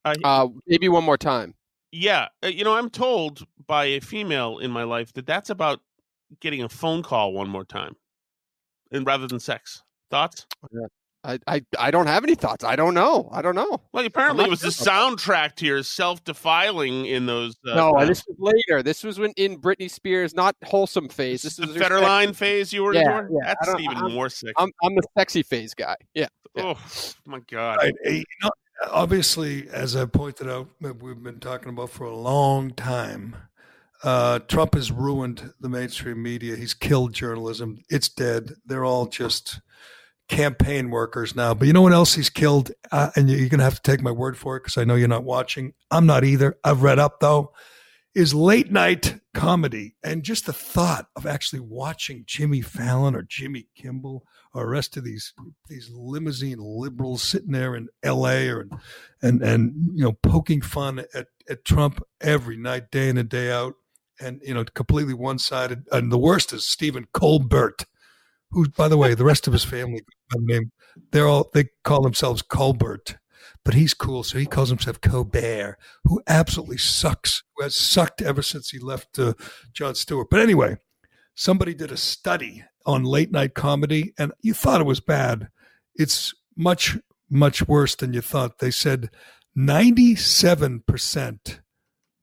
Uh, 0.04 0.14
Uh, 0.22 0.48
maybe 0.66 0.88
one 0.88 1.02
more 1.04 1.16
time. 1.18 1.54
Yeah, 1.92 2.28
uh, 2.44 2.48
you 2.48 2.64
know, 2.64 2.74
I'm 2.76 2.90
told 2.90 3.46
by 3.66 3.86
a 3.86 4.00
female 4.00 4.58
in 4.58 4.70
my 4.70 4.82
life 4.84 5.12
that 5.14 5.26
that's 5.26 5.50
about 5.50 5.80
getting 6.40 6.62
a 6.62 6.68
phone 6.68 7.02
call 7.02 7.32
one 7.32 7.48
more 7.48 7.64
time, 7.64 7.96
and 8.92 9.06
rather 9.06 9.26
than 9.26 9.40
sex. 9.40 9.82
Thoughts? 10.10 10.46
I, 11.24 11.38
I 11.46 11.62
I 11.78 11.90
don't 11.90 12.06
have 12.06 12.24
any 12.24 12.34
thoughts. 12.34 12.64
I 12.64 12.76
don't 12.76 12.94
know. 12.94 13.28
I 13.32 13.42
don't 13.42 13.54
know. 13.54 13.80
Well, 13.92 14.06
apparently 14.06 14.44
it 14.44 14.50
was 14.50 14.60
the 14.60 14.68
soundtrack 14.68 15.54
to 15.56 15.66
your 15.66 15.82
self-defiling 15.82 17.06
in 17.06 17.26
those. 17.26 17.56
Uh, 17.66 17.74
no, 17.74 17.92
times. 17.94 18.08
this 18.08 18.24
was 18.28 18.36
later. 18.68 18.82
This 18.82 19.02
was 19.04 19.18
when 19.18 19.32
in 19.36 19.58
Britney 19.60 19.90
Spears, 19.90 20.34
not 20.34 20.56
wholesome 20.64 21.08
phase. 21.08 21.42
This 21.42 21.56
the 21.56 21.64
is 21.64 21.74
her 21.74 21.78
sex- 21.80 21.94
Federline 21.94 22.34
phase 22.36 22.72
you 22.72 22.84
were 22.84 22.94
Yeah, 22.94 23.22
doing. 23.22 23.38
yeah, 23.42 23.54
That's 23.60 23.80
even 23.80 23.96
I'm- 23.96 24.12
more 24.12 24.28
sick. 24.30 24.52
I'm 24.56 24.70
I'm 24.84 24.94
the 24.94 25.02
sexy 25.18 25.42
phase 25.42 25.74
guy. 25.74 25.96
Yeah. 26.14 26.28
Oh 26.56 26.78
my 27.26 27.40
god! 27.50 27.78
Right. 27.82 27.94
eh, 28.04 28.10
You 28.12 28.24
know, 28.42 28.50
obviously, 28.90 29.68
as 29.70 29.96
I 29.96 30.04
pointed 30.06 30.48
out, 30.48 30.68
we've 30.80 31.22
been 31.22 31.40
talking 31.40 31.70
about 31.70 31.90
for 31.90 32.04
a 32.04 32.16
long 32.16 32.72
time. 32.72 33.36
Uh, 34.02 34.38
Trump 34.40 34.74
has 34.74 34.92
ruined 34.92 35.52
the 35.60 35.68
mainstream 35.68 36.22
media. 36.22 36.56
He's 36.56 36.74
killed 36.74 37.12
journalism. 37.12 37.82
It's 37.88 38.08
dead. 38.08 38.52
They're 38.64 38.84
all 38.84 39.06
just 39.06 39.60
campaign 40.28 40.90
workers 40.90 41.34
now. 41.34 41.54
But 41.54 41.66
you 41.66 41.72
know 41.72 41.82
what 41.82 41.92
else 41.92 42.14
he's 42.14 42.30
killed? 42.30 42.70
Uh, 42.92 43.10
and 43.16 43.28
you're 43.28 43.48
going 43.48 43.58
to 43.58 43.64
have 43.64 43.80
to 43.80 43.90
take 43.90 44.02
my 44.02 44.10
word 44.10 44.36
for 44.36 44.56
it 44.56 44.60
because 44.60 44.78
I 44.78 44.84
know 44.84 44.94
you're 44.94 45.08
not 45.08 45.24
watching. 45.24 45.74
I'm 45.90 46.06
not 46.06 46.24
either. 46.24 46.56
I've 46.62 46.82
read 46.82 46.98
up 46.98 47.20
though. 47.20 47.52
Is 48.18 48.34
late 48.34 48.72
night 48.72 49.20
comedy 49.32 49.94
and 50.02 50.24
just 50.24 50.46
the 50.46 50.52
thought 50.52 51.06
of 51.14 51.24
actually 51.24 51.60
watching 51.60 52.24
Jimmy 52.26 52.60
Fallon 52.60 53.14
or 53.14 53.22
Jimmy 53.22 53.68
Kimmel 53.76 54.24
or 54.52 54.62
the 54.62 54.68
rest 54.68 54.96
of 54.96 55.04
these 55.04 55.32
these 55.68 55.88
limousine 55.92 56.58
liberals 56.58 57.22
sitting 57.22 57.52
there 57.52 57.76
in 57.76 57.86
L.A. 58.02 58.48
or 58.48 58.68
and 59.22 59.40
and 59.40 59.92
you 59.94 60.02
know 60.02 60.14
poking 60.14 60.60
fun 60.62 61.04
at 61.14 61.28
at 61.48 61.64
Trump 61.64 62.02
every 62.20 62.56
night, 62.56 62.90
day 62.90 63.08
in 63.08 63.18
and 63.18 63.28
day 63.28 63.52
out, 63.52 63.74
and 64.20 64.40
you 64.44 64.52
know 64.52 64.64
completely 64.64 65.14
one 65.14 65.38
sided. 65.38 65.86
And 65.92 66.10
the 66.10 66.18
worst 66.18 66.52
is 66.52 66.66
Stephen 66.66 67.06
Colbert, 67.12 67.84
who, 68.50 68.68
by 68.68 68.88
the 68.88 68.98
way, 68.98 69.14
the 69.14 69.24
rest 69.24 69.46
of 69.46 69.52
his 69.52 69.64
family 69.64 70.02
they're 71.12 71.28
all 71.28 71.50
they 71.54 71.66
call 71.84 72.02
themselves 72.02 72.42
Colbert, 72.42 73.20
but 73.68 73.74
he's 73.74 73.92
cool, 73.92 74.22
so 74.22 74.38
he 74.38 74.46
calls 74.46 74.70
himself 74.70 74.98
Colbert, 75.02 75.76
who 76.04 76.22
absolutely 76.26 76.78
sucks, 76.78 77.42
who 77.54 77.64
has 77.64 77.74
sucked 77.74 78.22
ever 78.22 78.40
since 78.40 78.70
he 78.70 78.78
left 78.78 79.18
uh, 79.18 79.34
Jon 79.74 79.94
Stewart. 79.94 80.30
But 80.30 80.40
anyway, 80.40 80.78
somebody 81.34 81.74
did 81.74 81.92
a 81.92 81.98
study 81.98 82.64
on 82.86 83.04
late 83.04 83.30
night 83.30 83.52
comedy, 83.52 84.14
and 84.18 84.32
you 84.40 84.54
thought 84.54 84.80
it 84.80 84.86
was 84.86 85.00
bad. 85.00 85.48
It's 85.94 86.34
much 86.56 86.96
much 87.28 87.68
worse 87.68 87.94
than 87.94 88.14
you 88.14 88.22
thought. 88.22 88.58
They 88.58 88.70
said 88.70 89.10
ninety 89.54 90.16
seven 90.16 90.80
percent 90.80 91.60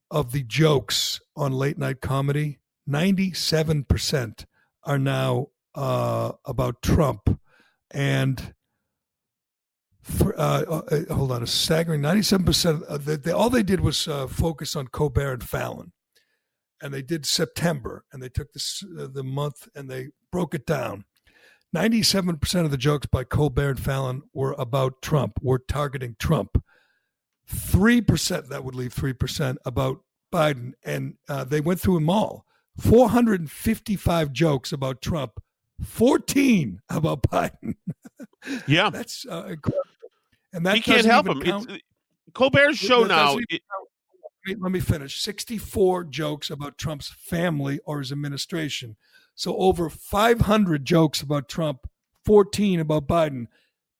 of 0.09 0.31
the 0.31 0.41
jokes 0.41 1.21
on 1.37 1.51
late 1.51 1.77
night 1.77 2.01
comedy, 2.01 2.57
ninety 2.87 3.33
seven 3.33 3.83
percent 3.83 4.47
are 4.83 4.97
now 4.97 5.49
uh, 5.75 6.31
about 6.43 6.81
Trump 6.81 7.39
and 7.91 8.55
for, 10.05 10.39
uh, 10.39 10.61
uh, 10.61 11.13
hold 11.13 11.31
on, 11.31 11.41
a 11.41 11.47
staggering 11.47 12.01
97%. 12.01 12.83
Of 12.83 13.05
the, 13.05 13.17
they, 13.17 13.31
all 13.31 13.49
they 13.49 13.63
did 13.63 13.79
was 13.79 14.07
uh, 14.07 14.27
focus 14.27 14.75
on 14.75 14.87
Colbert 14.87 15.33
and 15.33 15.43
Fallon. 15.43 15.93
And 16.79 16.93
they 16.93 17.01
did 17.01 17.25
September, 17.25 18.05
and 18.13 18.21
they 18.21 18.29
took 18.29 18.53
this, 18.53 18.83
uh, 18.99 19.07
the 19.11 19.23
month 19.23 19.67
and 19.73 19.89
they 19.89 20.09
broke 20.31 20.53
it 20.53 20.65
down. 20.67 21.05
97% 21.75 22.65
of 22.65 22.71
the 22.71 22.77
jokes 22.77 23.07
by 23.07 23.23
Colbert 23.23 23.71
and 23.71 23.79
Fallon 23.79 24.21
were 24.31 24.55
about 24.59 25.01
Trump, 25.01 25.39
were 25.41 25.57
targeting 25.57 26.15
Trump. 26.19 26.61
3%, 27.51 28.47
that 28.47 28.63
would 28.63 28.75
leave 28.75 28.93
3% 28.93 29.57
about 29.65 30.01
Biden. 30.31 30.73
And 30.83 31.15
uh, 31.27 31.45
they 31.45 31.61
went 31.61 31.79
through 31.79 31.95
them 31.95 32.11
all 32.11 32.45
455 32.79 34.31
jokes 34.31 34.71
about 34.71 35.01
Trump, 35.01 35.39
14 35.83 36.81
about 36.89 37.23
Biden. 37.31 37.75
Yeah, 38.67 38.91
that's 38.91 39.25
uh, 39.25 39.45
incredible. 39.49 39.94
And 40.55 40.65
that 40.65 40.75
he 40.75 40.81
can't 40.81 41.05
help 41.05 41.27
him. 41.27 41.41
count- 41.41 41.69
It's, 41.69 41.83
Colbert's 42.33 42.77
show 42.77 43.03
now. 43.03 43.25
doesn't 43.27 43.45
even 43.49 43.59
count- 43.59 43.89
Wait, 44.47 44.61
let 44.61 44.71
me 44.71 44.79
finish. 44.79 45.19
64 45.21 46.03
jokes 46.05 46.49
about 46.51 46.77
Trump's 46.77 47.09
family 47.09 47.79
or 47.85 47.99
his 47.99 48.11
administration. 48.11 48.95
So 49.33 49.57
over 49.57 49.89
500 49.89 50.85
jokes 50.85 51.21
about 51.21 51.49
Trump, 51.49 51.87
14 52.25 52.79
about 52.79 53.07
Biden. 53.07 53.47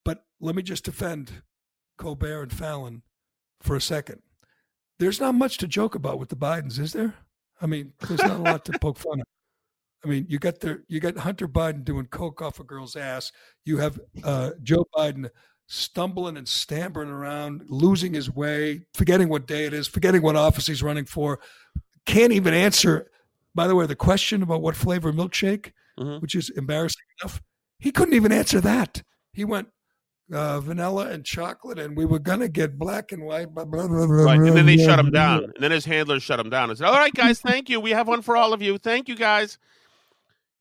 But 0.04 0.24
let 0.40 0.56
me 0.56 0.62
just 0.62 0.86
defend 0.86 1.42
Colbert 1.98 2.44
and 2.44 2.54
Fallon 2.54 3.02
for 3.62 3.76
a 3.76 3.82
second. 3.82 4.22
There's 5.00 5.20
not 5.20 5.34
much 5.36 5.58
to 5.58 5.68
joke 5.68 5.96
about 5.96 6.20
with 6.20 6.30
the 6.30 6.36
Bidens, 6.38 6.80
is 6.80 6.94
there? 6.94 7.16
I 7.60 7.66
mean, 7.66 7.94
there's 8.08 8.22
not 8.22 8.40
a 8.40 8.44
lot 8.44 8.66
to 8.66 8.80
poke 8.80 8.98
fun 9.00 9.22
at. 9.22 9.28
I 10.04 10.08
mean, 10.08 10.28
you 10.30 10.38
got 10.38 10.60
there, 10.60 10.84
you 10.88 11.00
got 11.00 11.18
Hunter 11.18 11.48
Biden 11.48 11.84
doing 11.84 12.06
coke 12.06 12.40
off 12.42 12.60
a 12.60 12.64
girl's 12.64 12.96
ass. 12.96 13.32
You 13.64 13.78
have 13.80 14.00
uh, 14.24 14.52
Joe 14.62 14.86
Biden 14.96 15.28
stumbling 15.68 16.38
and 16.38 16.48
stammering 16.48 17.10
around, 17.10 17.64
losing 17.68 18.14
his 18.14 18.30
way, 18.30 18.86
forgetting 18.94 19.30
what 19.30 19.48
day 19.48 19.66
it 19.66 19.74
is, 19.74 19.88
forgetting 19.88 20.22
what 20.22 20.36
office 20.36 20.68
he's 20.68 20.84
running 20.84 21.06
for. 21.06 21.40
Can't 22.06 22.34
even 22.34 22.54
answer. 22.54 23.10
By 23.56 23.68
the 23.68 23.76
way, 23.76 23.86
the 23.86 23.96
question 23.96 24.44
about 24.44 24.62
what 24.62 24.76
flavor 24.76 25.12
milkshake, 25.12 25.72
which 26.20 26.36
is 26.36 26.50
embarrassing 26.52 27.02
enough, 27.22 27.42
he 27.80 27.92
couldn't 27.92 28.14
even 28.14 28.32
answer 28.32 28.62
that. 28.62 29.02
He 29.34 29.44
went 29.44 29.70
uh, 30.32 30.60
vanilla 30.60 31.10
and 31.10 31.24
chocolate, 31.24 31.80
and 31.80 31.96
we 31.96 32.06
were 32.06 32.20
gonna 32.20 32.48
get 32.48 32.78
black 32.78 33.12
and 33.12 33.24
white. 33.24 33.54
Blah, 33.54 33.66
blah, 33.66 33.88
blah, 33.88 34.06
blah, 34.08 34.24
Right, 34.24 34.40
and 34.40 34.56
then 34.56 34.66
they 34.66 34.78
shut 34.78 35.00
him 35.00 35.12
down. 35.12 35.44
And 35.44 35.54
then 35.60 35.72
his 35.72 35.86
handlers 35.86 36.24
shut 36.24 36.40
him 36.40 36.50
down 36.50 36.70
and 36.70 36.78
said, 36.78 36.88
"All 36.88 36.96
right, 36.96 37.14
guys, 37.14 37.40
thank 37.40 37.70
you. 37.70 37.80
We 37.80 37.92
have 37.92 38.08
one 38.08 38.22
for 38.22 38.36
all 38.36 38.54
of 38.54 38.62
you. 38.62 38.78
Thank 38.78 39.08
you, 39.08 39.16
guys." 39.16 39.58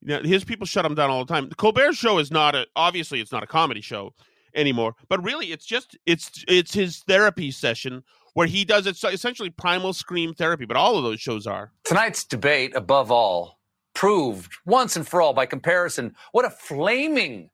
You 0.03 0.21
know, 0.21 0.23
his 0.23 0.45
people 0.45 0.67
shut 0.67 0.85
him 0.85 0.95
down 0.95 1.09
all 1.09 1.25
the 1.25 1.33
time. 1.33 1.49
The 1.49 1.55
Colbert 1.55 1.95
Show 1.95 2.19
is 2.19 2.31
not 2.31 2.55
a 2.55 2.67
obviously 2.77 3.21
it's 3.21 3.33
not 3.33 3.43
a 3.43 3.47
comedy 3.47 3.81
show 3.81 4.13
anymore, 4.55 4.95
but 5.09 5.23
really 5.23 5.53
it's 5.53 5.67
just 5.67 5.97
it's 6.07 6.45
it's 6.49 6.75
his 6.75 6.99
therapy 6.99 7.51
session 7.51 8.03
where 8.35 8.47
he 8.47 8.65
does 8.65 8.87
it's 8.87 9.03
essentially 9.05 9.51
primal 9.51 9.93
scream 9.93 10.35
therapy. 10.35 10.65
But 10.65 10.77
all 10.77 10.97
of 10.97 11.05
those 11.05 11.21
shows 11.21 11.47
are. 11.47 11.73
Tonight's 11.85 12.25
debate, 12.25 12.75
above 12.75 13.11
all, 13.11 13.59
proved 13.95 14.53
once 14.67 14.97
and 14.97 15.07
for 15.07 15.23
all 15.23 15.33
by 15.33 15.47
comparison 15.47 16.15
what 16.33 16.45
a 16.45 16.51
flaming 16.51 17.51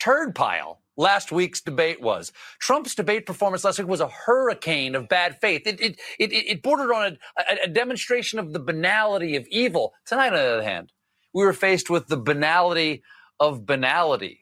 turd 0.00 0.34
pile 0.34 0.80
last 0.96 1.30
week's 1.32 1.60
debate 1.60 2.02
was. 2.02 2.32
Trump's 2.60 2.94
debate 2.94 3.24
performance 3.24 3.64
last 3.64 3.78
week 3.78 3.88
was 3.88 4.00
a 4.00 4.08
hurricane 4.08 4.94
of 4.94 5.08
bad 5.08 5.40
faith. 5.40 5.66
It, 5.66 5.80
it, 5.80 6.00
it, 6.18 6.32
it 6.32 6.62
bordered 6.62 6.92
on 6.92 7.18
a, 7.38 7.40
a, 7.40 7.64
a 7.64 7.68
demonstration 7.68 8.38
of 8.38 8.52
the 8.52 8.58
banality 8.58 9.36
of 9.36 9.46
evil. 9.48 9.94
Tonight, 10.04 10.28
on 10.28 10.34
the 10.34 10.52
other 10.54 10.62
hand, 10.62 10.92
we 11.32 11.44
were 11.44 11.52
faced 11.52 11.88
with 11.88 12.08
the 12.08 12.16
banality 12.16 13.02
of 13.40 13.64
banality. 13.64 14.40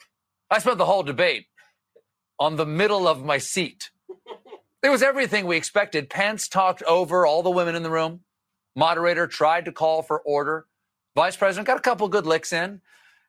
I 0.51 0.59
spent 0.59 0.79
the 0.79 0.87
whole 0.87 1.03
debate 1.03 1.47
on 2.39 2.57
the 2.57 2.67
middle 2.67 3.09
of 3.09 3.25
my 3.25 3.39
seat. 3.39 3.91
It 4.83 4.91
was 4.91 5.03
everything 5.03 5.47
we 5.47 5.57
expected. 5.57 6.11
Pence 6.11 6.49
talked 6.49 6.83
over 6.85 7.27
all 7.27 7.43
the 7.43 7.51
women 7.51 7.75
in 7.75 7.83
the 7.83 7.91
room. 7.91 8.21
Moderator 8.77 9.27
tried 9.27 9.65
to 9.65 9.73
call 9.73 10.03
for 10.03 10.21
order. 10.21 10.67
Vice 11.15 11.37
President 11.37 11.67
got 11.67 11.79
a 11.79 11.81
couple 11.81 12.07
good 12.09 12.27
licks 12.27 12.53
in. 12.53 12.81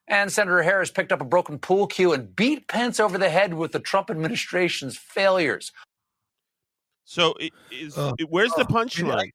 And 0.09 0.31
Senator 0.31 0.61
Harris 0.61 0.91
picked 0.91 1.11
up 1.11 1.21
a 1.21 1.25
broken 1.25 1.57
pool 1.59 1.87
cue 1.87 2.13
and 2.13 2.33
beat 2.35 2.67
Pence 2.67 2.99
over 2.99 3.17
the 3.17 3.29
head 3.29 3.53
with 3.53 3.71
the 3.71 3.79
Trump 3.79 4.09
administration's 4.09 4.97
failures. 4.97 5.71
So, 7.03 7.35
is, 7.71 7.97
uh, 7.97 8.13
where's 8.29 8.51
the 8.53 8.63
punchline? 8.63 9.31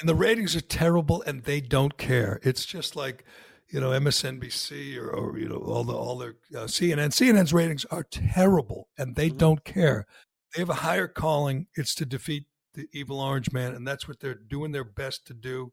And 0.00 0.08
the 0.08 0.14
ratings 0.14 0.54
are 0.54 0.60
terrible, 0.60 1.22
and 1.22 1.42
they 1.42 1.60
don't 1.60 1.96
care. 1.96 2.40
It's 2.42 2.64
just 2.64 2.94
like 2.94 3.24
you 3.70 3.80
know 3.80 3.90
MSNBC 3.90 4.96
or, 4.98 5.10
or 5.10 5.38
you 5.38 5.48
know 5.48 5.56
all 5.56 5.84
the 5.84 5.94
all 5.94 6.18
their 6.18 6.36
uh, 6.54 6.64
CNN. 6.64 7.10
CNN's 7.10 7.52
ratings 7.52 7.84
are 7.86 8.04
terrible, 8.04 8.88
and 8.96 9.14
they 9.14 9.28
mm-hmm. 9.28 9.38
don't 9.38 9.64
care. 9.64 10.06
They 10.54 10.62
have 10.62 10.70
a 10.70 10.74
higher 10.74 11.08
calling. 11.08 11.66
It's 11.74 11.94
to 11.96 12.06
defeat 12.06 12.44
the 12.74 12.88
evil 12.92 13.20
orange 13.20 13.52
man, 13.52 13.74
and 13.74 13.86
that's 13.86 14.08
what 14.08 14.20
they're 14.20 14.34
doing 14.34 14.72
their 14.72 14.84
best 14.84 15.26
to 15.26 15.34
do. 15.34 15.72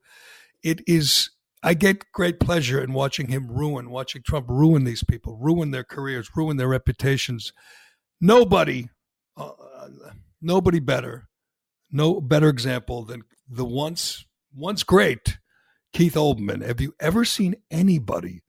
It 0.63 0.81
is. 0.87 1.29
I 1.63 1.73
get 1.73 2.11
great 2.11 2.39
pleasure 2.39 2.83
in 2.83 2.93
watching 2.93 3.29
him 3.29 3.47
ruin, 3.47 3.89
watching 3.89 4.21
Trump 4.21 4.47
ruin 4.49 4.83
these 4.83 5.03
people, 5.03 5.35
ruin 5.37 5.71
their 5.71 5.83
careers, 5.83 6.29
ruin 6.35 6.57
their 6.57 6.67
reputations. 6.67 7.53
Nobody, 8.21 8.89
uh, 9.35 9.49
nobody 10.39 10.79
better, 10.79 11.27
no 11.91 12.21
better 12.21 12.49
example 12.49 13.03
than 13.03 13.23
the 13.49 13.65
once 13.65 14.25
once 14.53 14.83
great 14.83 15.37
Keith 15.95 16.15
Olbermann. 16.15 16.61
Have 16.61 16.81
you 16.81 16.93
ever 16.99 17.23
seen 17.23 17.55
anybody 17.71 18.41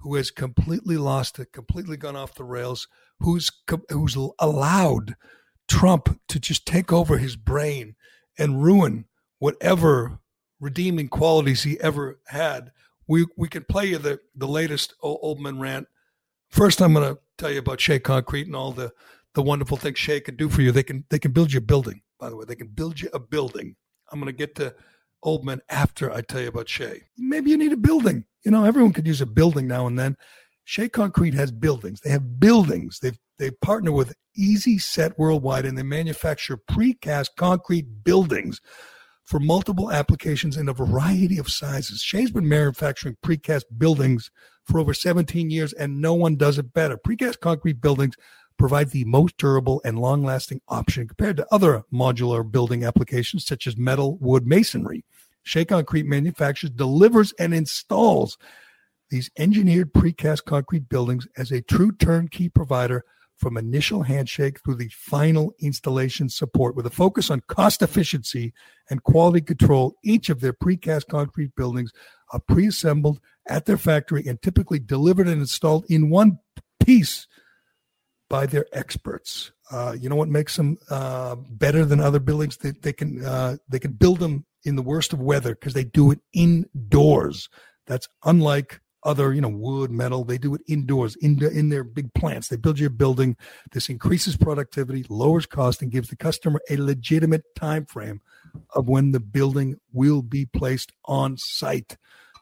who 0.00 0.14
has 0.14 0.30
completely 0.30 0.96
lost 0.96 1.38
it, 1.38 1.52
completely 1.52 1.98
gone 1.98 2.16
off 2.16 2.34
the 2.34 2.42
rails, 2.42 2.88
who's 3.20 3.50
who's 3.90 4.16
allowed 4.38 5.14
Trump 5.68 6.18
to 6.28 6.40
just 6.40 6.64
take 6.64 6.94
over 6.94 7.18
his 7.18 7.36
brain 7.36 7.96
and 8.38 8.62
ruin 8.64 9.04
whatever 9.40 10.20
redeeming 10.58 11.08
qualities 11.08 11.64
he 11.64 11.78
ever 11.80 12.18
had. 12.28 12.72
We 13.06 13.26
we 13.36 13.48
can 13.48 13.64
play 13.64 13.88
you 13.88 13.98
the 13.98 14.20
the 14.34 14.48
latest 14.48 14.94
Olbermann 15.04 15.60
rant. 15.60 15.88
First, 16.48 16.80
I'm 16.80 16.94
going 16.94 17.14
to 17.14 17.20
tell 17.36 17.50
you 17.50 17.58
about 17.58 17.78
Shea 17.78 17.98
Concrete 17.98 18.46
and 18.46 18.56
all 18.56 18.72
the 18.72 18.90
the 19.34 19.42
wonderful 19.42 19.76
things 19.76 19.98
Shea 19.98 20.20
can 20.20 20.36
do 20.36 20.48
for 20.48 20.62
you. 20.62 20.72
They 20.72 20.82
can 20.82 21.04
they 21.10 21.18
can 21.18 21.32
build 21.32 21.52
you 21.52 21.58
a 21.58 21.60
building. 21.60 22.00
By 22.18 22.30
the 22.30 22.36
way, 22.36 22.46
they 22.48 22.56
can 22.56 22.68
build 22.68 22.98
you 22.98 23.10
a 23.12 23.18
building. 23.18 23.76
I'm 24.10 24.18
going 24.18 24.32
to 24.32 24.38
get 24.38 24.54
to 24.54 24.74
Olbermann 25.24 25.60
after 25.68 26.12
I 26.12 26.20
tell 26.20 26.40
you 26.40 26.48
about 26.48 26.68
Shea. 26.68 27.02
Maybe 27.16 27.50
you 27.50 27.56
need 27.56 27.72
a 27.72 27.76
building. 27.76 28.24
You 28.44 28.50
know, 28.50 28.64
everyone 28.64 28.92
could 28.92 29.06
use 29.06 29.20
a 29.20 29.26
building 29.26 29.66
now 29.66 29.86
and 29.86 29.98
then. 29.98 30.16
Shea 30.64 30.88
Concrete 30.88 31.34
has 31.34 31.52
buildings. 31.52 32.00
They 32.00 32.10
have 32.10 32.40
buildings. 32.40 32.98
They've 33.00 33.18
they 33.38 33.50
partner 33.50 33.92
with 33.92 34.14
Easi-Set 34.38 35.18
Worldwide 35.18 35.66
and 35.66 35.76
they 35.76 35.82
manufacture 35.82 36.56
precast 36.56 37.30
concrete 37.36 38.02
buildings 38.04 38.60
for 39.24 39.40
multiple 39.40 39.90
applications 39.90 40.56
in 40.56 40.68
a 40.68 40.72
variety 40.72 41.38
of 41.38 41.50
sizes. 41.50 42.00
Shea's 42.00 42.30
been 42.30 42.48
manufacturing 42.48 43.16
precast 43.24 43.64
buildings 43.76 44.30
for 44.64 44.78
over 44.78 44.94
17 44.94 45.50
years 45.50 45.72
and 45.72 46.00
no 46.00 46.14
one 46.14 46.36
does 46.36 46.58
it 46.58 46.72
better. 46.72 46.96
Precast 46.96 47.40
concrete 47.40 47.80
buildings 47.80 48.14
provide 48.58 48.90
the 48.90 49.04
most 49.04 49.36
durable 49.36 49.80
and 49.84 49.98
long 49.98 50.22
lasting 50.22 50.60
option 50.68 51.08
compared 51.08 51.36
to 51.36 51.46
other 51.52 51.82
modular 51.92 52.48
building 52.50 52.84
applications 52.84 53.46
such 53.46 53.66
as 53.66 53.76
metal, 53.76 54.16
wood, 54.18 54.46
masonry. 54.46 55.04
Shea 55.42 55.64
Concrete 55.64 56.06
manufactures, 56.06 56.70
delivers, 56.70 57.32
and 57.38 57.54
installs 57.54 58.36
these 59.10 59.30
engineered 59.38 59.92
precast 59.92 60.44
concrete 60.44 60.88
buildings 60.88 61.28
as 61.36 61.52
a 61.52 61.62
true 61.62 61.92
turnkey 61.92 62.48
provider 62.48 63.04
from 63.36 63.56
initial 63.56 64.02
handshake 64.02 64.58
through 64.64 64.74
the 64.74 64.88
final 64.88 65.52
installation 65.60 66.28
support 66.28 66.74
with 66.74 66.86
a 66.86 66.90
focus 66.90 67.30
on 67.30 67.42
cost 67.48 67.82
efficiency 67.82 68.52
and 68.90 69.02
quality 69.02 69.40
control. 69.40 69.94
Each 70.02 70.30
of 70.30 70.40
their 70.40 70.54
precast 70.54 71.06
concrete 71.08 71.54
buildings 71.54 71.92
are 72.32 72.40
pre-assembled 72.40 73.20
at 73.48 73.66
their 73.66 73.76
factory 73.76 74.26
and 74.26 74.40
typically 74.40 74.78
delivered 74.78 75.28
and 75.28 75.40
installed 75.40 75.84
in 75.88 76.10
one 76.10 76.38
piece 76.82 77.28
by 78.28 78.46
their 78.46 78.66
experts. 78.72 79.52
Uh, 79.70 79.96
you 79.98 80.08
know 80.08 80.16
what 80.16 80.28
makes 80.28 80.56
them 80.56 80.78
uh, 80.90 81.34
better 81.34 81.84
than 81.84 82.00
other 82.00 82.20
buildings? 82.20 82.56
They, 82.56 82.70
they 82.70 82.92
can 82.92 83.24
uh, 83.24 83.56
they 83.68 83.78
can 83.78 83.92
build 83.92 84.20
them 84.20 84.46
in 84.64 84.76
the 84.76 84.82
worst 84.82 85.12
of 85.12 85.20
weather 85.20 85.54
because 85.54 85.74
they 85.74 85.84
do 85.84 86.10
it 86.10 86.20
indoors. 86.32 87.48
That's 87.86 88.08
unlike 88.24 88.80
other, 89.06 89.32
you 89.32 89.40
know, 89.40 89.48
wood, 89.48 89.90
metal. 89.90 90.24
They 90.24 90.36
do 90.36 90.54
it 90.54 90.62
indoors, 90.66 91.16
in, 91.16 91.42
in 91.44 91.68
their 91.68 91.84
big 91.84 92.12
plants. 92.14 92.48
They 92.48 92.56
build 92.56 92.78
you 92.78 92.88
a 92.88 92.90
building. 92.90 93.36
This 93.72 93.88
increases 93.88 94.36
productivity, 94.36 95.06
lowers 95.08 95.46
cost, 95.46 95.80
and 95.80 95.92
gives 95.92 96.08
the 96.08 96.16
customer 96.16 96.60
a 96.68 96.76
legitimate 96.76 97.44
time 97.54 97.86
frame 97.86 98.20
of 98.74 98.88
when 98.88 99.12
the 99.12 99.20
building 99.20 99.76
will 99.92 100.22
be 100.22 100.44
placed 100.44 100.92
on 101.04 101.36
site. 101.38 101.96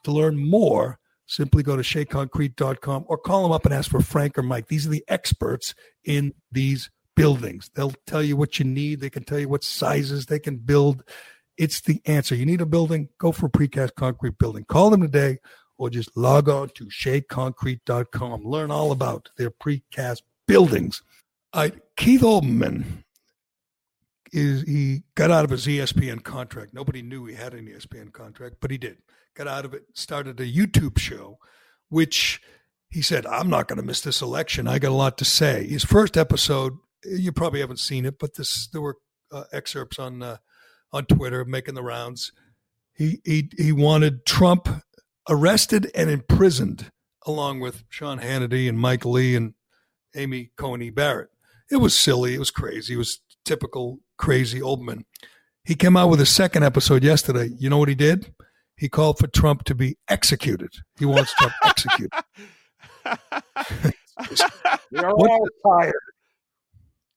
To 0.05 0.12
learn 0.12 0.37
more, 0.37 0.99
simply 1.27 1.62
go 1.62 1.77
to 1.77 1.83
sheaconcrete.com 1.83 3.05
or 3.09 3.18
call 3.18 3.43
them 3.43 3.53
up 3.53 3.64
and 3.64 3.75
ask 3.75 3.91
for 3.91 4.01
Frank 4.01 4.37
or 4.39 4.43
Mike. 4.43 4.68
These 4.68 4.87
are 4.87 4.91
the 4.91 5.05
experts 5.09 5.75
in 6.05 6.35
these 6.53 6.91
buildings. 7.16 7.70
They'll 7.75 7.95
tell 8.07 8.22
you 8.22 8.37
what 8.37 8.59
you 8.59 8.64
need. 8.64 9.01
They 9.01 9.11
can 9.11 9.25
tell 9.25 9.39
you 9.39 9.49
what 9.49 9.64
sizes 9.64 10.27
they 10.27 10.39
can 10.39 10.57
build. 10.57 11.03
It's 11.57 11.81
the 11.81 12.01
answer. 12.07 12.35
You 12.35 12.45
need 12.45 12.61
a 12.61 12.66
building, 12.66 13.09
go 13.18 13.33
for 13.33 13.47
a 13.47 13.51
precast 13.51 13.95
concrete 13.95 14.39
building. 14.39 14.64
Call 14.64 14.91
them 14.91 15.01
today 15.01 15.39
or 15.79 15.91
just 15.91 16.16
log 16.16 16.49
on 16.49 16.68
to 16.70 16.87
sheaconcrete.com. 16.87 18.45
Learn 18.45 18.70
all 18.70 18.93
about 18.93 19.31
their 19.37 19.51
precast 19.51 20.22
buildings. 20.47 21.03
Keith 21.97 22.22
Olbermann 22.22 23.05
is 24.33 24.62
he 24.62 25.05
got 25.14 25.31
out 25.31 25.45
of 25.45 25.51
his 25.51 25.66
ESPN 25.66 26.22
contract. 26.25 26.75
Nobody 26.75 27.03
knew 27.03 27.25
he 27.25 27.35
had 27.35 27.55
an 27.55 27.66
ESPN 27.66 28.12
contract, 28.12 28.57
but 28.61 28.72
he 28.72 28.79
did. 28.79 28.99
Got 29.35 29.49
out 29.49 29.64
of 29.64 29.74
it, 29.74 29.85
started 29.95 30.39
a 30.41 30.47
YouTube 30.47 30.99
show, 30.99 31.39
which 31.89 32.41
he 32.89 33.03
said, 33.03 33.26
I'm 33.26 33.51
not 33.51 33.66
going 33.66 33.78
to 33.78 33.85
miss 33.85 34.01
this 34.01 34.22
election. 34.22 34.68
I 34.68 34.78
got 34.78 34.93
a 34.93 34.95
lot 34.95 35.18
to 35.18 35.24
say. 35.24 35.66
His 35.66 35.85
first 35.85 36.16
episode, 36.16 36.74
you 37.05 37.32
probably 37.32 37.61
haven't 37.61 37.80
seen 37.80 38.07
it, 38.07 38.18
but 38.18 38.37
this 38.37 38.68
there 38.68 38.80
were 38.80 38.99
uh, 39.32 39.45
excerpts 39.53 39.99
on 39.99 40.22
uh, 40.22 40.37
on 40.93 41.07
Twitter 41.07 41.45
making 41.45 41.74
the 41.74 41.82
rounds. 41.82 42.32
He 42.95 43.20
he 43.24 43.51
he 43.59 43.72
wanted 43.72 44.24
Trump 44.24 44.68
arrested 45.28 45.91
and 45.95 46.09
imprisoned 46.09 46.93
along 47.26 47.61
with 47.61 47.82
Sean 47.89 48.20
Hannity 48.20 48.68
and 48.68 48.78
Mike 48.78 49.05
Lee 49.05 49.35
and 49.35 49.55
Amy 50.14 50.53
Coney 50.57 50.91
Barrett. 50.91 51.30
It 51.70 51.78
was 51.78 51.95
silly. 51.99 52.35
It 52.35 52.39
was 52.39 52.51
crazy. 52.51 52.95
It 52.95 52.99
was 52.99 53.20
typical 53.45 53.99
crazy 54.16 54.61
Olbermann. 54.61 55.05
He 55.64 55.74
came 55.74 55.97
out 55.97 56.11
with 56.11 56.20
a 56.20 56.26
second 56.26 56.62
episode 56.62 57.03
yesterday. 57.03 57.51
You 57.59 57.70
know 57.70 57.78
what 57.78 57.89
he 57.89 57.95
did? 57.95 58.32
He 58.77 58.89
called 58.89 59.18
for 59.18 59.27
Trump 59.29 59.64
to 59.64 59.75
be 59.75 59.97
executed. 60.09 60.70
He 60.99 61.05
wants 61.05 61.33
Trump 61.35 61.55
executed. 61.64 62.11
We're 64.91 65.11
all 65.11 65.49
tired. 65.66 65.95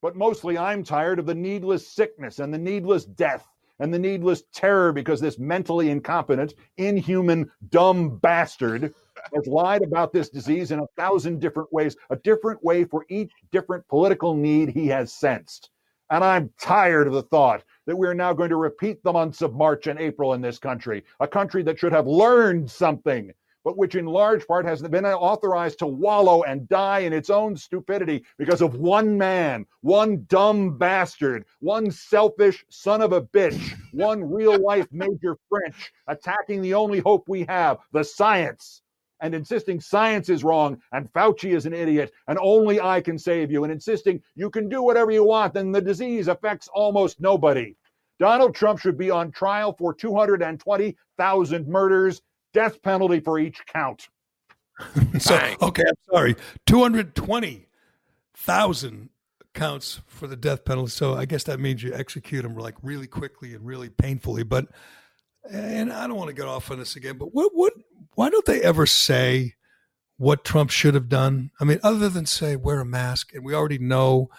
But 0.01 0.15
mostly 0.15 0.57
I'm 0.57 0.83
tired 0.83 1.19
of 1.19 1.25
the 1.25 1.35
needless 1.35 1.87
sickness 1.87 2.39
and 2.39 2.53
the 2.53 2.57
needless 2.57 3.05
death 3.05 3.47
and 3.79 3.93
the 3.93 3.99
needless 3.99 4.43
terror 4.53 4.91
because 4.91 5.19
this 5.19 5.39
mentally 5.39 5.89
incompetent, 5.89 6.53
inhuman, 6.77 7.49
dumb 7.69 8.17
bastard 8.17 8.93
has 9.33 9.47
lied 9.47 9.83
about 9.83 10.13
this 10.13 10.29
disease 10.29 10.71
in 10.71 10.79
a 10.79 10.87
thousand 10.97 11.39
different 11.39 11.71
ways, 11.73 11.95
a 12.09 12.15
different 12.17 12.63
way 12.63 12.83
for 12.83 13.05
each 13.09 13.31
different 13.51 13.87
political 13.87 14.33
need 14.33 14.69
he 14.69 14.87
has 14.87 15.13
sensed. 15.13 15.69
And 16.09 16.23
I'm 16.23 16.53
tired 16.59 17.07
of 17.07 17.13
the 17.13 17.23
thought 17.23 17.63
that 17.87 17.95
we're 17.95 18.13
now 18.13 18.33
going 18.33 18.51
to 18.51 18.57
repeat 18.57 19.01
the 19.03 19.11
months 19.11 19.41
of 19.41 19.55
March 19.55 19.87
and 19.87 19.99
April 19.99 20.33
in 20.33 20.41
this 20.41 20.59
country, 20.59 21.03
a 21.19 21.27
country 21.27 21.63
that 21.63 21.79
should 21.79 21.93
have 21.93 22.05
learned 22.05 22.69
something 22.69 23.33
but 23.67 23.77
which 23.77 23.95
in 23.95 24.05
large 24.05 24.47
part 24.47 24.65
has 24.65 24.81
been 24.81 25.05
authorized 25.05 25.77
to 25.77 25.85
wallow 25.85 26.43
and 26.43 26.69
die 26.69 26.99
in 26.99 27.11
its 27.11 27.29
own 27.29 27.53
stupidity 27.53 28.23
because 28.37 28.61
of 28.61 28.75
one 28.75 29.17
man, 29.17 29.65
one 29.81 30.25
dumb 30.29 30.77
bastard, 30.77 31.43
one 31.59 31.91
selfish 31.91 32.63
son 32.69 33.01
of 33.01 33.11
a 33.11 33.21
bitch, 33.21 33.77
one 33.91 34.23
real 34.23 34.57
life 34.57 34.87
Major 34.93 35.35
French 35.49 35.91
attacking 36.07 36.61
the 36.61 36.73
only 36.73 36.99
hope 36.99 37.27
we 37.27 37.43
have, 37.49 37.79
the 37.91 38.05
science. 38.05 38.83
And 39.19 39.33
insisting 39.33 39.79
science 39.79 40.29
is 40.29 40.43
wrong 40.43 40.79
and 40.91 41.11
Fauci 41.13 41.55
is 41.55 41.65
an 41.65 41.73
idiot 41.73 42.11
and 42.27 42.37
only 42.41 42.79
I 42.79 43.01
can 43.01 43.17
save 43.17 43.51
you, 43.51 43.63
and 43.63 43.73
insisting 43.73 44.21
you 44.35 44.49
can 44.49 44.69
do 44.69 44.81
whatever 44.83 45.11
you 45.11 45.23
want 45.23 45.55
and 45.55 45.73
the 45.73 45.81
disease 45.81 46.27
affects 46.27 46.69
almost 46.73 47.19
nobody. 47.19 47.75
Donald 48.19 48.55
Trump 48.55 48.79
should 48.79 48.97
be 48.97 49.11
on 49.11 49.31
trial 49.31 49.75
for 49.77 49.93
220,000 49.93 51.67
murders 51.67 52.21
death 52.53 52.81
penalty 52.81 53.19
for 53.19 53.39
each 53.39 53.65
count. 53.67 54.07
so 55.19 55.35
okay, 55.61 55.83
I'm 55.87 55.95
sorry, 56.11 56.35
two 56.65 56.81
hundred 56.81 57.15
twenty 57.15 57.67
thousand 58.35 59.09
counts 59.53 60.01
for 60.05 60.27
the 60.27 60.35
death 60.35 60.65
penalty. 60.65 60.91
So 60.91 61.15
I 61.15 61.25
guess 61.25 61.43
that 61.45 61.59
means 61.59 61.81
you 61.81 61.93
execute 61.93 62.43
them 62.43 62.55
like 62.55 62.75
really 62.83 63.07
quickly 63.07 63.53
and 63.53 63.65
really 63.65 63.89
painfully. 63.89 64.43
But 64.43 64.67
and 65.49 65.91
I 65.91 66.05
don't 66.07 66.17
want 66.17 66.29
to 66.29 66.35
get 66.35 66.45
off 66.45 66.69
on 66.69 66.79
this 66.79 66.95
again, 66.95 67.17
but 67.17 67.33
what 67.33 67.51
what 67.55 67.73
why 68.17 68.31
don't 68.31 68.47
they 68.47 68.61
ever 68.63 68.87
say 68.87 69.53
what 70.17 70.43
Trump 70.43 70.71
should 70.71 70.95
have 70.95 71.07
done? 71.07 71.51
I 71.61 71.65
mean, 71.65 71.79
other 71.83 72.09
than 72.09 72.25
say 72.25 72.55
wear 72.55 72.79
a 72.79 72.85
mask, 72.85 73.31
and 73.35 73.45
we 73.45 73.53
already 73.53 73.77
know 73.77 74.29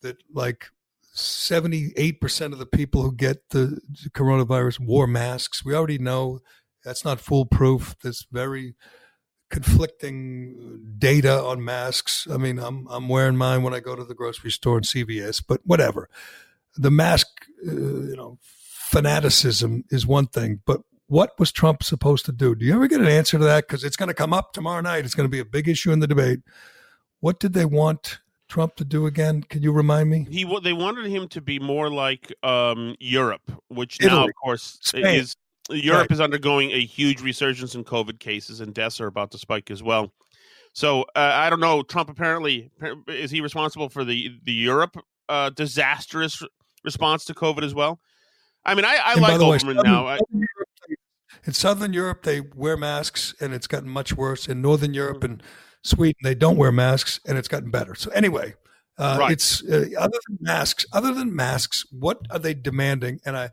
that 0.00 0.16
like 0.32 0.68
78% 1.14 2.52
of 2.52 2.58
the 2.58 2.64
people 2.64 3.02
who 3.02 3.14
get 3.14 3.50
the 3.50 3.78
coronavirus 4.14 4.80
wore 4.80 5.06
masks. 5.06 5.62
We 5.62 5.74
already 5.74 5.98
know 5.98 6.40
that's 6.82 7.04
not 7.04 7.20
foolproof. 7.20 7.94
There's 8.02 8.26
very 8.32 8.74
conflicting 9.50 10.94
data 10.96 11.38
on 11.38 11.62
masks. 11.62 12.26
I 12.32 12.38
mean, 12.38 12.58
I'm 12.58 12.86
I'm 12.88 13.06
wearing 13.06 13.36
mine 13.36 13.62
when 13.62 13.74
I 13.74 13.80
go 13.80 13.94
to 13.94 14.04
the 14.04 14.14
grocery 14.14 14.50
store 14.50 14.78
and 14.78 14.86
CVS, 14.86 15.44
but 15.46 15.60
whatever. 15.62 16.08
The 16.74 16.90
mask, 16.90 17.26
uh, 17.68 17.70
you 17.70 18.16
know, 18.16 18.38
fanaticism 18.40 19.84
is 19.90 20.06
one 20.06 20.26
thing, 20.26 20.62
but 20.64 20.80
what 21.08 21.38
was 21.38 21.52
Trump 21.52 21.82
supposed 21.82 22.24
to 22.26 22.32
do? 22.32 22.54
Do 22.54 22.64
you 22.64 22.74
ever 22.74 22.88
get 22.88 23.00
an 23.00 23.06
answer 23.06 23.38
to 23.38 23.44
that? 23.44 23.66
Because 23.66 23.84
it's 23.84 23.96
going 23.96 24.08
to 24.08 24.14
come 24.14 24.32
up 24.32 24.52
tomorrow 24.52 24.80
night. 24.80 25.04
It's 25.04 25.14
going 25.14 25.26
to 25.28 25.30
be 25.30 25.38
a 25.40 25.44
big 25.44 25.68
issue 25.68 25.92
in 25.92 26.00
the 26.00 26.06
debate. 26.06 26.40
What 27.20 27.38
did 27.40 27.52
they 27.52 27.64
want 27.64 28.18
Trump 28.48 28.76
to 28.76 28.84
do 28.84 29.06
again? 29.06 29.42
Can 29.42 29.62
you 29.62 29.72
remind 29.72 30.10
me? 30.10 30.26
He 30.30 30.44
they 30.62 30.72
wanted 30.72 31.06
him 31.06 31.28
to 31.28 31.40
be 31.40 31.58
more 31.58 31.90
like 31.90 32.32
um, 32.42 32.94
Europe, 33.00 33.50
which 33.68 33.98
Italy. 34.00 34.20
now, 34.20 34.26
of 34.26 34.32
course, 34.42 34.78
Spain. 34.82 35.06
is 35.06 35.36
Europe 35.70 36.02
Right. 36.02 36.10
is 36.12 36.20
undergoing 36.20 36.70
a 36.72 36.84
huge 36.84 37.20
resurgence 37.22 37.74
in 37.74 37.84
COVID 37.84 38.20
cases, 38.20 38.60
and 38.60 38.72
deaths 38.74 39.00
are 39.00 39.06
about 39.08 39.30
to 39.32 39.38
spike 39.38 39.70
as 39.70 39.82
well. 39.82 40.12
So 40.72 41.02
uh, 41.16 41.30
I 41.34 41.50
don't 41.50 41.60
know. 41.60 41.82
Trump 41.82 42.10
apparently 42.10 42.70
is 43.08 43.30
he 43.30 43.40
responsible 43.40 43.88
for 43.88 44.04
the 44.04 44.38
the 44.44 44.52
Europe 44.52 44.96
uh, 45.28 45.50
disastrous 45.50 46.42
response 46.84 47.24
to 47.24 47.34
COVID 47.34 47.62
as 47.64 47.74
well? 47.74 47.98
I 48.64 48.74
mean, 48.74 48.84
I, 48.84 48.98
I 49.02 49.14
like 49.14 49.38
the 49.38 49.46
way, 49.46 49.58
Olbermann 49.58 49.82
now. 49.84 50.06
I, 50.06 50.18
Southern 50.18 50.40
Europe, 50.40 50.48
they- 50.58 50.65
in 51.46 51.52
Southern 51.52 51.92
Europe, 51.92 52.22
they 52.22 52.40
wear 52.40 52.76
masks, 52.76 53.34
and 53.40 53.54
it's 53.54 53.66
gotten 53.66 53.88
much 53.88 54.12
worse. 54.16 54.48
In 54.48 54.60
Northern 54.60 54.94
Europe 54.94 55.22
and 55.24 55.42
Sweden, 55.82 56.20
they 56.22 56.34
don't 56.34 56.56
wear 56.56 56.72
masks, 56.72 57.20
and 57.26 57.38
it's 57.38 57.48
gotten 57.48 57.70
better. 57.70 57.94
So 57.94 58.10
anyway, 58.10 58.54
uh, 58.98 59.16
Right. 59.20 59.32
it's 59.32 59.62
uh, 59.64 59.86
other 59.98 60.18
than 60.28 60.38
masks. 60.40 60.84
Other 60.92 61.12
than 61.14 61.34
masks, 61.34 61.84
what 61.90 62.18
are 62.30 62.38
they 62.38 62.54
demanding? 62.54 63.20
And 63.24 63.36
I 63.36 63.50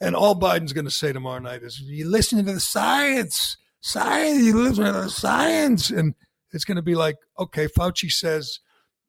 and 0.00 0.14
all 0.16 0.38
Biden's 0.38 0.72
going 0.72 0.84
to 0.84 0.90
say 0.90 1.12
tomorrow 1.12 1.40
night 1.40 1.62
is, 1.62 1.80
"You 1.80 2.08
listening 2.08 2.44
to 2.46 2.52
the 2.54 2.60
science, 2.60 3.56
science. 3.80 4.42
You 4.44 4.56
listen 4.58 4.84
to 4.84 4.92
the 4.92 5.10
science," 5.10 5.90
and 5.90 6.14
it's 6.52 6.64
going 6.64 6.76
to 6.76 6.82
be 6.82 6.94
like, 6.94 7.16
okay, 7.38 7.66
Fauci 7.66 8.10
says 8.10 8.60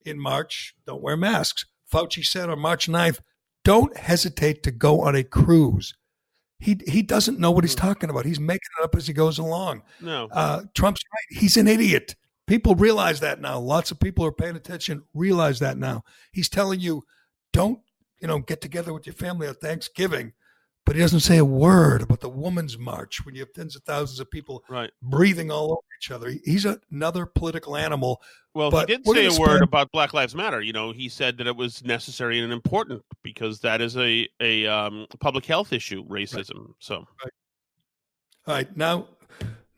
in 0.06 0.20
March, 0.20 0.74
don't 0.88 1.02
wear 1.02 1.18
masks. 1.18 1.66
Fauci 1.92 2.24
said 2.24 2.50
on 2.50 2.60
March 2.60 2.88
9th, 2.88 3.20
don't 3.64 3.96
hesitate 3.98 4.64
to 4.64 4.72
go 4.72 5.02
on 5.02 5.16
a 5.16 5.24
cruise. 5.24 5.94
He 6.60 6.80
he 6.88 7.02
doesn't 7.02 7.40
know 7.40 7.52
what 7.52 7.64
he's 7.64 7.76
talking 7.76 8.10
about. 8.10 8.26
He's 8.26 8.40
making 8.40 8.70
it 8.80 8.84
up 8.84 8.96
as 8.96 9.06
he 9.08 9.14
goes 9.14 9.38
along. 9.38 9.84
no, 10.02 10.30
Uh, 10.32 10.64
Trump's 10.74 11.02
right. 11.14 11.40
He's 11.40 11.58
an 11.58 11.68
idiot. 11.68 12.16
People 12.48 12.76
realize 12.76 13.20
that 13.22 13.42
now. 13.42 13.60
Lots 13.60 13.92
of 13.92 14.00
people 14.00 14.26
are 14.26 14.32
paying 14.32 14.56
attention. 14.56 15.04
Realize 15.14 15.60
that 15.60 15.78
now. 15.78 16.04
He's 16.32 16.50
telling 16.50 16.80
you, 16.80 17.04
don't 17.52 17.80
you 18.22 18.28
know, 18.28 18.40
get 18.40 18.62
together 18.62 18.94
with 18.94 19.06
your 19.06 19.16
family 19.16 19.48
on 19.50 19.56
Thanksgiving, 19.56 20.32
but 20.86 20.96
he 20.96 21.02
doesn't 21.02 21.22
say 21.22 21.38
a 21.38 21.46
word 21.46 22.02
about 22.02 22.20
the 22.20 22.30
Women's 22.30 22.78
March 22.78 23.26
when 23.26 23.36
you 23.36 23.42
have 23.42 23.54
tens 23.54 23.76
of 23.76 23.84
thousands 23.84 24.20
of 24.20 24.30
people 24.30 24.64
right. 24.70 24.92
breathing 25.02 25.50
all 25.50 25.72
over 25.72 25.82
each 26.00 26.12
other. 26.12 26.34
He's 26.44 26.66
another 26.66 27.26
political 27.26 27.78
animal. 27.78 28.22
Well, 28.54 28.70
he 28.72 28.86
did 28.86 29.06
say 29.06 29.26
a 29.26 29.30
gonna 29.30 29.40
word 29.40 29.64
about 29.64 29.92
Black 29.92 30.14
Lives 30.14 30.36
Matter. 30.36 30.62
You 30.62 30.74
know, 30.74 30.92
he 30.92 31.10
said 31.10 31.38
that 31.38 31.48
it 31.48 31.56
was 31.56 31.84
necessary 31.84 32.40
and 32.40 32.52
important 32.52 33.02
because 33.24 33.60
that 33.62 33.82
is 33.82 33.98
a 33.98 34.28
a 34.40 34.68
um, 34.68 35.08
public 35.20 35.46
health 35.46 35.72
issue, 35.74 36.06
racism. 36.06 36.74
So 36.80 37.08
All 38.46 38.56
right, 38.56 38.76
now, 38.76 39.08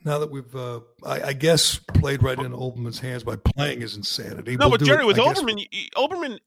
now 0.04 0.18
that 0.18 0.32
we've, 0.32 0.56
uh, 0.56 0.80
I, 1.06 1.22
I 1.22 1.34
guess, 1.34 1.78
played 1.78 2.24
right 2.24 2.38
into 2.38 2.58
Olbermann's 2.58 3.00
hands 3.00 3.24
by 3.24 3.36
playing 3.36 3.82
his 3.82 3.96
insanity. 3.96 4.58
no, 4.58 4.70
we'll 4.70 4.78
but 4.78 4.86
Gerry, 4.86 5.04
it, 5.04 5.08
with 5.08 5.20
I 5.20 5.24
guess, 5.24 5.40
Olbermann, 5.40 5.58
y- 5.58 5.68
y- 5.72 5.90
Olbermann, 5.96 6.40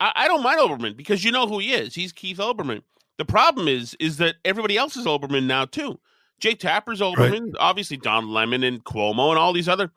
I, 0.00 0.12
I 0.16 0.28
don't 0.28 0.42
mind 0.42 0.60
Olbermann 0.60 0.96
because 0.96 1.24
you 1.24 1.30
know 1.30 1.46
who 1.46 1.60
he 1.60 1.72
is. 1.72 1.94
He's 1.94 2.12
Keith 2.12 2.38
Olbermann. 2.38 2.82
The 3.20 3.26
problem 3.26 3.68
is, 3.68 3.94
is 4.00 4.16
that 4.16 4.36
everybody 4.46 4.78
else 4.78 4.96
is 4.96 5.04
Olbermann 5.04 5.44
now 5.44 5.66
too. 5.66 6.00
Jake 6.40 6.58
Tapper's 6.58 7.02
Olbermann, 7.02 7.52
obviously 7.60 7.98
Don 7.98 8.30
Lemon 8.30 8.64
and 8.64 8.82
Cuomo 8.82 9.28
and 9.28 9.38
all 9.38 9.52
these 9.52 9.68
other 9.68 9.92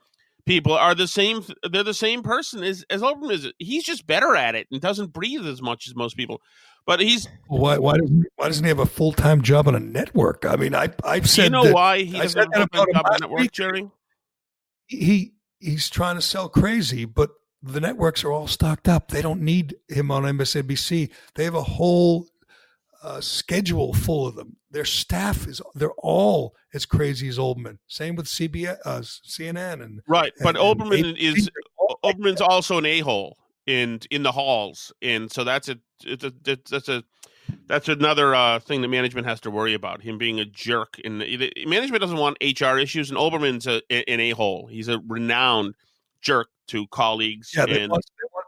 people 0.46 0.74
are 0.74 0.94
the 0.94 1.08
same. 1.08 1.42
They're 1.72 1.84
the 1.84 1.94
same 1.94 2.22
person 2.22 2.66
as 2.66 2.84
as 2.90 3.02
Olbermann 3.02 3.32
is. 3.32 3.48
He's 3.60 3.86
just 3.86 4.06
better 4.06 4.36
at 4.36 4.56
it 4.56 4.68
and 4.74 4.82
doesn't 4.82 5.14
breathe 5.14 5.48
as 5.48 5.62
much 5.62 5.88
as 5.88 5.96
most 5.96 6.18
people. 6.18 6.42
But 6.86 7.00
he's 7.00 7.30
Why, 7.48 7.78
why, 7.78 7.96
doesn't, 7.96 8.26
why 8.36 8.48
doesn't 8.48 8.66
he 8.66 8.68
have 8.68 8.80
a 8.80 8.86
full 8.86 9.14
time 9.14 9.42
job 9.42 9.70
on 9.70 9.76
a 9.76 9.80
network? 9.80 10.46
I 10.46 10.58
mean, 10.58 10.76
I, 10.76 10.90
I've 11.06 11.30
said 11.30 11.46
you 11.46 11.50
know 11.52 11.64
that- 11.64 11.74
why 11.74 12.00
he 12.04 12.20
I 12.20 12.24
doesn't 12.24 12.54
have 12.54 12.68
a 12.74 12.76
job 12.76 12.88
on 12.94 13.04
last 13.04 13.22
network. 13.22 13.52
Gerry? 13.54 13.90
He 14.88 15.32
he's 15.62 15.90
trying 15.90 16.16
to 16.16 16.22
sell 16.22 16.50
crazy, 16.50 17.06
but 17.06 17.30
the 17.62 17.80
networks 17.80 18.26
are 18.26 18.34
all 18.34 18.48
stocked 18.48 18.90
up. 18.90 19.08
They 19.12 19.22
don't 19.22 19.40
need 19.40 19.78
him 19.88 20.12
on 20.12 20.24
MSNBC. 20.24 21.10
They 21.36 21.46
have 21.46 21.56
a 21.56 21.64
whole 21.64 22.28
uh, 23.04 23.20
schedule 23.22 23.93
full 23.93 24.26
of 24.26 24.36
them. 24.36 24.56
Their 24.72 24.86
staff 24.86 25.45
is 25.47 25.62
they're 25.76 25.91
all 25.99 26.56
as 26.74 26.86
crazy 26.86 27.28
as 27.28 27.38
Oldman. 27.38 27.78
Same 27.88 28.16
with 28.16 28.26
CBS, 28.28 28.78
uh, 28.86 29.01
CNN, 29.01 29.84
and 29.84 30.01
Right, 30.08 30.34
but 30.41 30.56
and- 30.56 30.58
and 30.58 30.80
Olbermann 30.80 31.16
ABC. 31.18 31.38
is 31.38 31.49
Olbermann's 32.04 32.41
also 32.41 32.78
an 32.78 32.86
a 32.86 32.99
hole 33.01 33.38
in 33.68 33.99
in 34.10 34.24
the 34.24 34.32
halls, 34.32 34.91
and 35.01 35.32
so 35.32 35.43
that's 35.43 35.70
a 35.70 35.78
it's 36.06 36.24
a 36.24 36.34
that's 36.43 36.89
a 36.89 37.04
that's 37.68 37.89
another 37.89 38.34
uh, 38.34 38.60
thing 38.60 38.82
that 38.82 38.88
management 38.88 39.28
has 39.28 39.41
to 39.41 39.51
worry 39.51 39.74
about. 39.74 40.01
Him 40.01 40.18
being 40.18 40.39
a 40.39 40.45
jerk, 40.45 40.97
and 41.04 41.20
the- 41.22 41.51
management 41.68 42.01
doesn't 42.01 42.18
want 42.18 42.38
HR 42.41 42.78
issues, 42.78 43.10
and 43.10 43.20
Olbermann's 43.20 43.68
a, 43.68 43.82
an 44.10 44.20
a 44.22 44.32
hole. 44.32 44.68
He's 44.68 44.88
a 44.88 44.99
renowned 45.08 45.76
jerk 46.22 46.47
to 46.68 46.88
colleagues. 46.88 47.51
Yeah, 47.56 47.66
and 47.66 47.91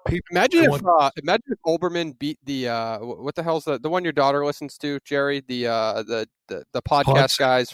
want, 0.06 0.52
they 0.52 0.68
want 0.68 0.72
people. 0.72 0.72
Imagine 0.72 0.74
if 0.74 0.86
uh, 0.86 1.12
imagine 1.18 1.46
if 1.48 1.60
Olbermann 1.66 2.20
beat 2.20 2.40
the 2.44 2.70
uh, 2.70 3.00
what 3.00 3.36
the 3.36 3.44
hell's 3.44 3.66
the 3.66 3.80
the 3.80 3.90
one 3.90 4.04
your 4.04 4.14
daughter 4.14 4.46
listens 4.46 4.78
to, 4.80 5.00
Gerry, 5.06 5.44
the 5.48 5.68
uh, 5.68 6.04
the, 6.04 6.28
the 6.48 6.64
the 6.74 6.82
podcast 6.82 7.38
Pod- 7.38 7.38
guys. 7.40 7.74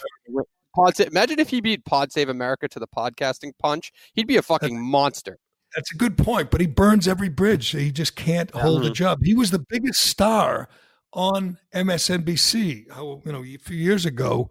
Pod 0.74 0.98
Imagine 1.00 1.38
if 1.38 1.50
he 1.50 1.60
beat 1.60 1.84
Pod 1.84 2.12
Save 2.12 2.30
America 2.30 2.66
to 2.68 2.78
the 2.78 2.86
podcasting 2.86 3.52
punch. 3.58 3.92
He'd 4.14 4.26
be 4.26 4.38
a 4.38 4.42
fucking 4.42 4.80
monster. 4.80 5.38
That's 5.74 5.92
a 5.92 5.96
good 5.96 6.18
point, 6.18 6.50
but 6.50 6.60
he 6.60 6.66
burns 6.66 7.08
every 7.08 7.28
bridge. 7.28 7.68
He 7.70 7.92
just 7.92 8.16
can't 8.16 8.50
hold 8.50 8.84
a 8.84 8.90
job. 8.90 9.20
He 9.22 9.34
was 9.34 9.50
the 9.50 9.64
biggest 9.68 10.00
star 10.02 10.68
on 11.12 11.58
MSNBC. 11.74 12.90
How 12.90 13.22
you 13.24 13.32
know 13.32 13.42
a 13.42 13.56
few 13.56 13.76
years 13.76 14.06
ago. 14.06 14.50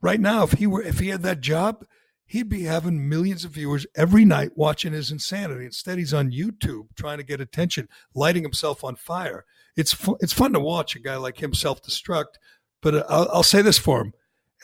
Right 0.00 0.20
now, 0.20 0.42
if 0.44 0.52
he 0.52 0.66
were 0.66 0.82
if 0.82 0.98
he 0.98 1.08
had 1.08 1.22
that 1.22 1.40
job, 1.40 1.84
he'd 2.26 2.48
be 2.48 2.64
having 2.64 3.08
millions 3.08 3.44
of 3.44 3.52
viewers 3.52 3.86
every 3.94 4.24
night 4.24 4.52
watching 4.56 4.92
his 4.92 5.10
insanity. 5.10 5.64
Instead, 5.64 5.98
he's 5.98 6.14
on 6.14 6.30
YouTube 6.30 6.88
trying 6.96 7.18
to 7.18 7.24
get 7.24 7.40
attention, 7.40 7.88
lighting 8.14 8.42
himself 8.42 8.82
on 8.84 8.96
fire. 8.96 9.44
It's 9.76 9.92
fu- 9.92 10.16
it's 10.20 10.32
fun 10.32 10.52
to 10.52 10.60
watch 10.60 10.94
a 10.94 11.00
guy 11.00 11.16
like 11.16 11.42
him 11.42 11.54
self 11.54 11.82
destruct. 11.82 12.36
But 12.80 12.94
uh, 12.94 13.04
I'll, 13.08 13.28
I'll 13.32 13.42
say 13.42 13.62
this 13.62 13.78
for 13.78 14.00
him: 14.00 14.12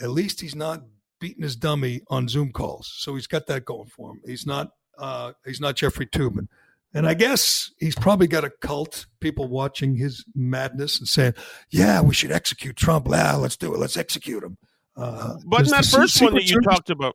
at 0.00 0.10
least 0.10 0.40
he's 0.40 0.54
not 0.54 0.82
beating 1.20 1.42
his 1.42 1.56
dummy 1.56 2.02
on 2.08 2.28
Zoom 2.28 2.52
calls, 2.52 2.92
so 2.96 3.14
he's 3.14 3.26
got 3.26 3.46
that 3.46 3.64
going 3.64 3.88
for 3.88 4.12
him. 4.12 4.20
He's 4.24 4.46
not 4.46 4.70
uh, 4.98 5.32
he's 5.44 5.60
not 5.60 5.76
Jeffrey 5.76 6.06
Toobin. 6.06 6.48
And 6.92 7.06
I 7.06 7.14
guess 7.14 7.70
he's 7.78 7.94
probably 7.94 8.26
got 8.26 8.42
a 8.44 8.50
cult, 8.50 9.06
people 9.20 9.46
watching 9.46 9.94
his 9.94 10.24
madness 10.34 10.98
and 10.98 11.06
saying, 11.06 11.34
yeah, 11.70 12.00
we 12.00 12.14
should 12.14 12.32
execute 12.32 12.74
Trump. 12.74 13.06
Yeah, 13.08 13.36
let's 13.36 13.56
do 13.56 13.72
it. 13.72 13.78
Let's 13.78 13.96
execute 13.96 14.42
him. 14.42 14.58
Uh, 14.96 15.36
But 15.46 15.66
in 15.66 15.70
that 15.70 15.84
first 15.84 16.20
one 16.20 16.34
that 16.34 16.50
you 16.50 16.60
talked 16.60 16.90
about, 16.90 17.14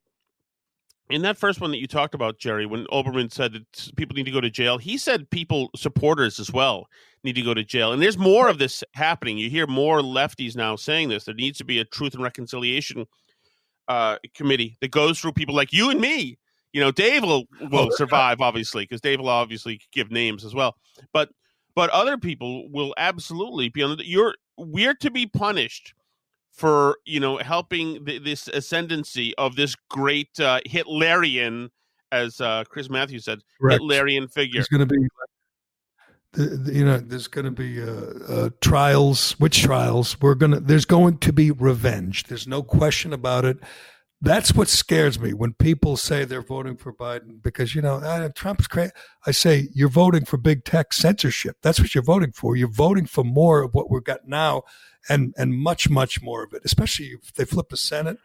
in 1.09 1.21
that 1.21 1.37
first 1.37 1.61
one 1.61 1.71
that 1.71 1.77
you 1.77 1.87
talked 1.87 2.15
about, 2.15 2.39
Gerry, 2.39 2.65
when 2.65 2.85
Olbermann 2.87 3.31
said 3.31 3.53
that 3.53 3.91
people 3.95 4.15
need 4.15 4.25
to 4.25 4.31
go 4.31 4.41
to 4.41 4.49
jail, 4.49 4.77
he 4.77 4.97
said 4.97 5.29
people, 5.29 5.69
supporters 5.75 6.39
as 6.39 6.51
well, 6.51 6.87
need 7.23 7.35
to 7.35 7.41
go 7.41 7.53
to 7.53 7.63
jail. 7.63 7.93
And 7.93 8.01
there's 8.01 8.17
more 8.17 8.47
of 8.49 8.57
this 8.57 8.83
happening. 8.93 9.37
You 9.37 9.49
hear 9.49 9.67
more 9.67 9.99
lefties 9.99 10.55
now 10.55 10.75
saying 10.75 11.09
this. 11.09 11.25
There 11.25 11.35
needs 11.35 11.57
to 11.59 11.65
be 11.65 11.79
a 11.79 11.85
truth 11.85 12.15
and 12.15 12.23
reconciliation 12.23 13.05
uh, 13.87 14.17
committee 14.33 14.77
that 14.81 14.91
goes 14.91 15.19
through 15.19 15.33
people 15.33 15.55
like 15.55 15.71
you 15.71 15.89
and 15.89 15.99
me. 15.99 16.37
You 16.73 16.81
know, 16.81 16.91
Dave 16.91 17.23
will 17.23 17.45
will 17.71 17.89
survive 17.91 18.41
obviously 18.41 18.83
because 18.83 18.99
Dave 18.99 19.19
will 19.19 19.29
obviously 19.29 19.79
give 19.93 20.11
names 20.11 20.43
as 20.43 20.53
well. 20.53 20.75
But 21.13 21.29
but 21.73 21.89
other 21.91 22.17
people 22.17 22.69
will 22.69 22.93
absolutely 22.97 23.69
be 23.69 23.81
on 23.81 23.95
the. 23.95 24.05
You're 24.05 24.35
we're 24.57 24.95
to 24.95 25.09
be 25.09 25.25
punished 25.25 25.93
for 26.55 26.97
you 27.05 27.19
know 27.19 27.37
helping 27.37 28.05
th- 28.05 28.23
this 28.23 28.47
ascendancy 28.47 29.35
of 29.37 29.55
this 29.55 29.75
great 29.89 30.39
uh, 30.39 30.61
Hitlerian, 30.67 31.69
as 32.11 32.39
uh, 32.41 32.63
Chris 32.69 32.89
Matthews 32.89 33.25
said, 33.25 33.39
Correct. 33.59 33.81
Hitlerian 33.81 34.31
figure. 34.31 34.59
There's 34.59 34.67
going 34.67 34.87
to 34.87 35.09
be, 36.55 36.73
you 36.73 36.85
know, 36.85 36.97
there's 36.97 37.27
going 37.27 37.45
to 37.45 37.51
be 37.51 37.81
uh, 37.81 38.33
uh, 38.33 38.49
trials. 38.61 39.33
Which 39.33 39.61
trials? 39.61 40.19
We're 40.21 40.35
going 40.35 40.53
to. 40.53 40.59
There's 40.59 40.85
going 40.85 41.17
to 41.19 41.33
be 41.33 41.51
revenge. 41.51 42.23
There's 42.23 42.47
no 42.47 42.63
question 42.63 43.13
about 43.13 43.45
it. 43.45 43.57
That's 44.26 44.53
what 44.53 44.67
scares 44.67 45.19
me 45.19 45.34
when 45.34 45.53
people 45.53 45.95
say 45.97 46.26
they're 46.26 46.41
voting 46.41 46.76
for 46.76 46.91
Biden 46.91 47.41
because 47.41 47.76
you 47.76 47.82
know 47.82 47.95
uh, 47.95 48.30
Trump's 48.36 48.67
crazy. 48.67 48.91
I 49.26 49.32
say 49.32 49.69
you're 49.73 49.89
voting 49.89 50.26
for 50.26 50.38
big 50.38 50.65
tech 50.65 50.91
censorship. 50.93 51.57
That's 51.61 51.80
what 51.80 51.93
you're 51.95 52.03
voting 52.03 52.32
for. 52.32 52.55
You're 52.55 52.67
voting 52.67 53.05
for 53.05 53.23
more 53.23 53.61
of 53.63 53.73
what 53.73 53.89
we've 53.89 54.03
got 54.03 54.28
now, 54.28 54.63
and 55.07 55.34
and 55.38 55.53
much 55.53 55.89
much 55.89 56.21
more 56.21 56.43
of 56.43 56.53
it. 56.53 56.61
Especially 56.65 57.07
if 57.21 57.34
they 57.36 57.45
flip 57.45 57.69
the 57.69 57.78
Senate, 57.78 58.17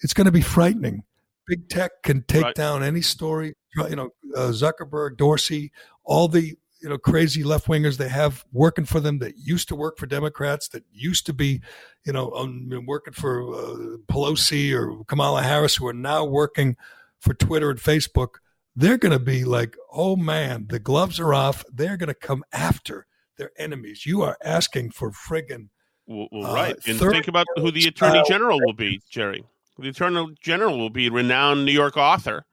it's 0.00 0.14
going 0.14 0.26
to 0.26 0.32
be 0.32 0.40
frightening. 0.42 1.02
Big 1.46 1.68
tech 1.68 2.02
can 2.04 2.22
take 2.22 2.44
Right. 2.44 2.54
down 2.54 2.82
any 2.82 3.00
story. 3.02 3.54
You 3.76 3.96
know, 3.96 4.10
uh, 4.36 4.50
Zuckerberg, 4.52 5.16
Dorsey, 5.16 5.72
all 6.04 6.28
the 6.28 6.56
you 6.82 6.88
know 6.88 6.98
crazy 6.98 7.42
left 7.44 7.66
wingers 7.66 7.96
they 7.96 8.08
have 8.08 8.44
working 8.52 8.84
for 8.84 9.00
them 9.00 9.18
that 9.18 9.36
used 9.36 9.68
to 9.68 9.76
work 9.76 9.98
for 9.98 10.06
Democrats, 10.06 10.68
that 10.68 10.84
used 10.92 11.26
to 11.26 11.32
be 11.32 11.60
you 12.04 12.12
know 12.12 12.30
um, 12.32 12.70
working 12.86 13.14
for 13.14 13.54
uh, 13.54 13.96
Pelosi 14.08 14.72
or 14.72 15.04
Kamala 15.04 15.42
Harris, 15.42 15.76
who 15.76 15.86
are 15.86 15.92
now 15.92 16.24
working 16.24 16.76
for 17.20 17.34
Twitter 17.34 17.70
and 17.70 17.80
Facebook. 17.80 18.36
They're 18.76 18.98
going 18.98 19.12
to 19.12 19.18
be 19.18 19.44
like, 19.44 19.76
oh 19.92 20.16
man, 20.16 20.66
the 20.68 20.78
gloves 20.78 21.18
are 21.18 21.34
off. 21.34 21.64
They're 21.72 21.96
going 21.96 22.08
to 22.08 22.14
come 22.14 22.44
after 22.52 23.06
their 23.36 23.50
enemies. 23.58 24.06
You 24.06 24.22
are 24.22 24.38
asking 24.44 24.92
for 24.92 25.10
friggin' 25.10 25.68
Well, 26.10 26.28
well, 26.32 26.50
Uh, 26.50 26.54
right. 26.54 26.76
And 26.86 26.98
think 26.98 27.28
about 27.28 27.46
who 27.56 27.70
the 27.70 27.86
attorney 27.86 28.22
general 28.26 28.58
will 28.64 28.72
be, 28.72 29.00
Gerry. 29.08 29.44
The 29.78 29.88
attorney 29.88 30.34
general 30.40 30.76
will 30.76 30.90
be 30.90 31.06
a 31.06 31.10
renowned 31.10 31.64
New 31.64 31.72
York 31.72 31.96
author 31.96 32.44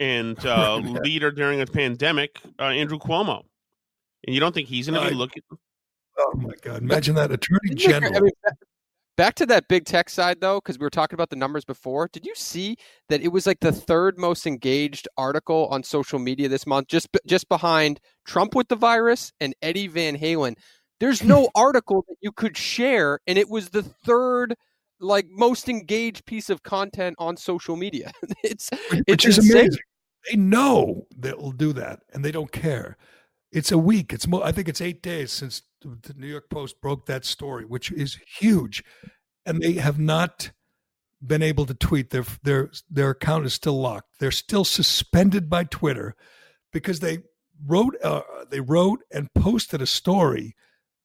and 0.00 0.38
uh, 0.46 0.80
Yeah. 0.82 0.90
leader 1.00 1.30
during 1.30 1.60
a 1.60 1.66
pandemic, 1.66 2.40
uh, 2.58 2.64
Andrew 2.64 2.98
Cuomo. 2.98 3.42
And 4.26 4.34
you 4.34 4.40
don't 4.40 4.54
think 4.54 4.68
he's 4.68 4.88
going 4.88 5.02
to 5.02 5.08
be 5.10 5.14
looking? 5.14 5.42
Oh 6.16 6.32
my 6.36 6.52
God! 6.62 6.82
Imagine 6.82 7.14
that 7.16 7.30
attorney 7.32 7.58
Isn't 7.64 7.80
it 7.80 7.84
cra- 7.84 7.92
general. 8.00 8.16
I 8.16 8.20
mean, 8.20 8.32
back 9.16 9.34
to 9.34 9.46
that 9.46 9.68
big 9.68 9.84
tech 9.84 10.08
side 10.08 10.40
though, 10.40 10.60
because 10.60 10.78
we 10.78 10.84
were 10.84 10.90
talking 10.90 11.14
about 11.14 11.28
the 11.30 11.36
numbers 11.36 11.64
before. 11.64 12.08
Did 12.12 12.24
you 12.24 12.34
see 12.34 12.76
that 13.08 13.20
it 13.20 13.28
was 13.28 13.46
like 13.46 13.60
the 13.60 13.72
third 13.72 14.16
most 14.16 14.46
engaged 14.46 15.08
article 15.18 15.66
on 15.70 15.82
social 15.82 16.18
media 16.18 16.48
this 16.48 16.66
month, 16.66 16.86
just 16.88 17.08
just 17.26 17.48
behind 17.48 18.00
Trump 18.24 18.54
with 18.54 18.68
the 18.68 18.76
virus 18.76 19.32
and 19.40 19.54
Eddie 19.60 19.88
Van 19.88 20.16
Halen? 20.16 20.56
There's 21.00 21.22
no 21.22 21.48
article 21.54 22.04
that 22.08 22.16
you 22.22 22.32
could 22.32 22.56
share, 22.56 23.18
and 23.26 23.36
it 23.36 23.50
was 23.50 23.70
the 23.70 23.82
third 23.82 24.54
like 25.04 25.26
most 25.30 25.68
engaged 25.68 26.24
piece 26.26 26.50
of 26.50 26.62
content 26.62 27.16
on 27.18 27.36
social 27.36 27.76
media. 27.76 28.10
it's 28.42 28.70
which 29.06 29.24
it's 29.24 29.26
is 29.26 29.38
insane. 29.38 29.60
amazing. 29.60 29.80
They 30.30 30.36
know 30.36 31.06
that 31.18 31.38
will 31.38 31.52
do 31.52 31.72
that, 31.74 32.00
and 32.12 32.24
they 32.24 32.32
don't 32.32 32.50
care. 32.50 32.96
It's 33.52 33.70
a 33.70 33.78
week. 33.78 34.12
It's 34.12 34.26
mo- 34.26 34.42
I 34.42 34.52
think 34.52 34.68
it's 34.68 34.80
eight 34.80 35.02
days 35.02 35.30
since 35.30 35.62
the 35.82 36.14
New 36.16 36.26
York 36.26 36.48
Post 36.50 36.80
broke 36.80 37.06
that 37.06 37.24
story, 37.24 37.64
which 37.64 37.92
is 37.92 38.18
huge, 38.38 38.82
and 39.44 39.62
they 39.62 39.74
have 39.74 39.98
not 39.98 40.50
been 41.24 41.42
able 41.42 41.66
to 41.66 41.74
tweet. 41.74 42.10
Their 42.10 42.24
their 42.42 42.70
their 42.90 43.10
account 43.10 43.46
is 43.46 43.54
still 43.54 43.80
locked. 43.80 44.18
They're 44.18 44.30
still 44.30 44.64
suspended 44.64 45.50
by 45.50 45.64
Twitter 45.64 46.16
because 46.72 47.00
they 47.00 47.18
wrote 47.64 47.94
uh, 48.02 48.22
they 48.50 48.60
wrote 48.60 49.00
and 49.12 49.32
posted 49.34 49.82
a 49.82 49.86
story 49.86 50.54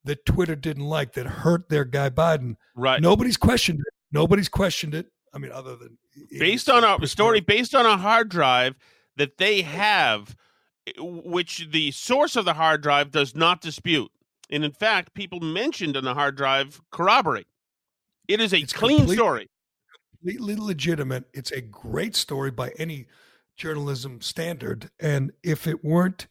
that 0.04 0.26
Twitter 0.26 0.56
didn't 0.56 0.86
like 0.86 1.14
that 1.14 1.26
hurt 1.26 1.70
their 1.70 1.86
guy 1.86 2.10
Biden. 2.10 2.56
Right. 2.76 3.02
Nobody's 3.02 3.38
questioned 3.38 3.80
it. 3.80 3.94
Nobody's 4.12 4.50
questioned 4.50 4.96
it. 4.96 5.08
I 5.34 5.38
mean, 5.38 5.52
other 5.52 5.76
than 5.76 5.98
based 6.40 6.70
on 6.70 6.84
a 6.84 7.06
story 7.08 7.40
based 7.40 7.76
on 7.76 7.86
a 7.86 7.98
hard 7.98 8.30
drive 8.30 8.76
that 9.18 9.38
they 9.38 9.62
have 9.62 10.36
which 10.98 11.68
the 11.72 11.92
source 11.92 12.36
of 12.36 12.46
the 12.46 12.56
hard 12.56 12.82
drive 12.82 13.12
does 13.12 13.36
not 13.36 13.62
dispute 13.62 14.12
and 14.50 14.66
in 14.66 14.72
fact 14.72 15.14
people 15.14 15.40
mentioned 15.40 15.96
on 15.96 16.04
the 16.04 16.16
hard 16.16 16.36
drive 16.36 16.82
corroborate 16.92 17.46
it 18.28 18.42
is 18.42 18.54
a 18.56 18.64
clean 18.64 18.98
complete- 18.98 19.16
story 19.18 19.50
completely 20.22 20.56
legitimate. 20.56 21.26
It's 21.34 21.52
a 21.52 21.62
great 21.62 22.16
story 22.16 22.52
by 22.52 22.72
any 22.78 23.08
journalism 23.56 24.22
standard. 24.22 24.90
And 25.00 25.32
if 25.44 25.68
it 25.68 25.84
weren't 25.84 26.28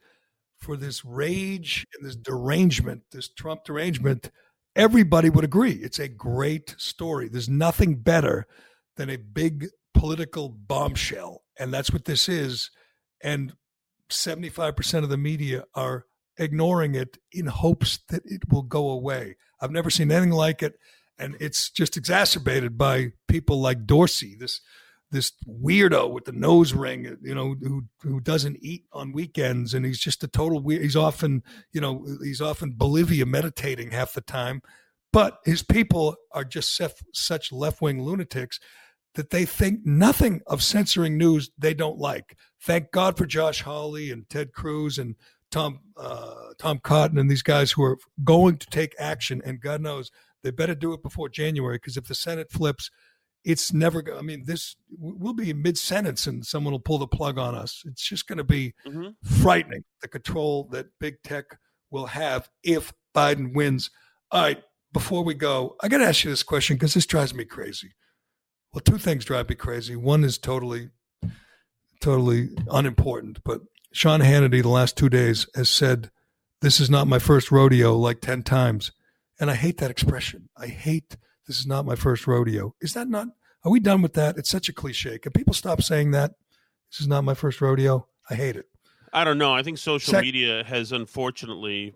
for 0.68 0.76
this 0.76 1.02
rage 1.02 1.86
and 1.94 2.06
this 2.06 2.14
derangement, 2.14 3.00
this 3.10 3.26
Trump 3.26 3.64
derangement, 3.64 4.30
everybody 4.76 5.30
would 5.30 5.42
agree. 5.42 5.72
It's 5.72 5.98
a 5.98 6.08
great 6.08 6.74
story. 6.76 7.30
There's 7.30 7.48
nothing 7.48 7.94
better 7.94 8.46
than 8.98 9.08
a 9.08 9.16
big 9.16 9.68
political 9.94 10.50
bombshell. 10.50 11.42
And 11.58 11.72
that's 11.72 11.90
what 11.90 12.04
this 12.04 12.28
is. 12.28 12.70
And 13.22 13.54
75% 14.10 15.04
of 15.04 15.08
the 15.08 15.16
media 15.16 15.64
are 15.74 16.04
ignoring 16.36 16.94
it 16.94 17.16
in 17.32 17.46
hopes 17.46 18.00
that 18.10 18.20
it 18.26 18.42
will 18.52 18.60
go 18.60 18.90
away. 18.90 19.36
I've 19.62 19.70
never 19.70 19.88
seen 19.88 20.12
anything 20.12 20.32
like 20.32 20.62
it. 20.62 20.78
And 21.18 21.34
it's 21.40 21.70
just 21.70 21.96
exacerbated 21.96 22.76
by 22.76 23.12
people 23.26 23.58
like 23.58 23.86
Dorsey, 23.86 24.36
this 24.38 24.60
this 25.10 25.32
weirdo 25.46 26.12
with 26.12 26.24
the 26.24 26.32
nose 26.32 26.74
ring, 26.74 27.16
you 27.22 27.34
know, 27.34 27.54
who 27.60 27.84
who 28.02 28.20
doesn't 28.20 28.58
eat 28.60 28.84
on 28.92 29.12
weekends, 29.12 29.74
and 29.74 29.84
he's 29.84 30.00
just 30.00 30.24
a 30.24 30.28
total 30.28 30.60
weird. 30.60 30.82
He's 30.82 30.96
often, 30.96 31.42
you 31.72 31.80
know, 31.80 32.06
he's 32.22 32.40
often 32.40 32.74
Bolivia 32.76 33.26
meditating 33.26 33.90
half 33.90 34.12
the 34.12 34.20
time, 34.20 34.62
but 35.12 35.38
his 35.44 35.62
people 35.62 36.16
are 36.32 36.44
just 36.44 36.74
sef- 36.74 37.02
such 37.12 37.52
left 37.52 37.80
wing 37.80 38.02
lunatics 38.02 38.60
that 39.14 39.30
they 39.30 39.44
think 39.44 39.80
nothing 39.84 40.40
of 40.46 40.62
censoring 40.62 41.16
news 41.16 41.50
they 41.58 41.74
don't 41.74 41.98
like. 41.98 42.36
Thank 42.62 42.92
God 42.92 43.16
for 43.16 43.26
Josh 43.26 43.62
Hawley 43.62 44.10
and 44.10 44.28
Ted 44.28 44.52
Cruz 44.52 44.98
and 44.98 45.16
Tom 45.50 45.80
uh, 45.96 46.52
Tom 46.58 46.80
Cotton 46.82 47.18
and 47.18 47.30
these 47.30 47.42
guys 47.42 47.72
who 47.72 47.82
are 47.82 47.98
going 48.24 48.58
to 48.58 48.66
take 48.68 48.94
action. 48.98 49.40
And 49.44 49.60
God 49.60 49.80
knows 49.80 50.10
they 50.42 50.50
better 50.50 50.74
do 50.74 50.92
it 50.92 51.02
before 51.02 51.28
January 51.28 51.76
because 51.76 51.96
if 51.96 52.06
the 52.06 52.14
Senate 52.14 52.50
flips, 52.50 52.90
it's 53.44 53.72
never. 53.72 54.02
go- 54.02 54.18
I 54.18 54.22
mean, 54.22 54.44
this 54.46 54.76
we'll 54.90 55.32
be 55.32 55.52
mid 55.52 55.78
sentence 55.78 56.26
and 56.26 56.44
someone 56.44 56.72
will 56.72 56.80
pull 56.80 56.98
the 56.98 57.06
plug 57.06 57.38
on 57.38 57.54
us. 57.54 57.82
It's 57.86 58.06
just 58.06 58.26
going 58.26 58.38
to 58.38 58.44
be 58.44 58.74
Mhm. 58.86 59.14
frightening 59.24 59.84
the 60.02 60.08
control 60.08 60.68
that 60.72 60.86
big 60.98 61.22
tech 61.22 61.58
will 61.90 62.06
have 62.06 62.50
if 62.62 62.92
Biden 63.14 63.54
wins. 63.54 63.90
All 64.30 64.42
right, 64.42 64.62
before 64.92 65.24
we 65.24 65.34
go, 65.34 65.76
I 65.80 65.88
got 65.88 65.98
to 65.98 66.04
ask 66.06 66.24
you 66.24 66.30
this 66.30 66.42
question 66.42 66.76
because 66.76 66.94
this 66.94 67.06
drives 67.06 67.32
me 67.32 67.44
crazy. 67.44 67.92
Well, 68.72 68.80
two 68.82 68.98
things 68.98 69.24
drive 69.24 69.48
me 69.48 69.54
crazy. 69.54 69.96
One 69.96 70.24
is 70.24 70.36
totally, 70.36 70.90
totally 72.00 72.50
unimportant, 72.70 73.42
but 73.44 73.62
Sean 73.92 74.20
Hannity 74.20 74.62
the 74.62 74.68
last 74.68 74.96
two 74.96 75.08
days 75.08 75.46
has 75.54 75.70
said, 75.70 76.10
"This 76.60 76.78
is 76.80 76.90
not 76.90 77.06
my 77.08 77.18
first 77.18 77.50
rodeo," 77.50 77.96
like 77.96 78.20
ten 78.20 78.42
times, 78.42 78.92
and 79.40 79.50
I 79.50 79.54
hate 79.54 79.78
that 79.78 79.90
expression. 79.90 80.50
I 80.56 80.66
hate 80.66 81.16
this 81.48 81.58
is 81.58 81.66
not 81.66 81.84
my 81.84 81.96
first 81.96 82.26
rodeo. 82.28 82.74
Is 82.80 82.92
that 82.94 83.08
not? 83.08 83.26
Are 83.64 83.72
we 83.72 83.80
done 83.80 84.02
with 84.02 84.12
that? 84.14 84.36
It's 84.38 84.48
such 84.50 84.68
a 84.68 84.72
cliche. 84.72 85.18
Can 85.18 85.32
people 85.32 85.52
stop 85.54 85.82
saying 85.82 86.12
that? 86.12 86.34
This 86.92 87.00
is 87.00 87.08
not 87.08 87.24
my 87.24 87.34
first 87.34 87.60
rodeo. 87.60 88.06
I 88.30 88.34
hate 88.36 88.54
it. 88.56 88.66
i 89.14 89.24
don't 89.24 89.38
know 89.38 89.54
i 89.54 89.62
think 89.62 89.78
social 89.78 90.12
Sec- 90.12 90.22
media 90.22 90.62
has 90.64 90.92
unfortunately 90.92 91.94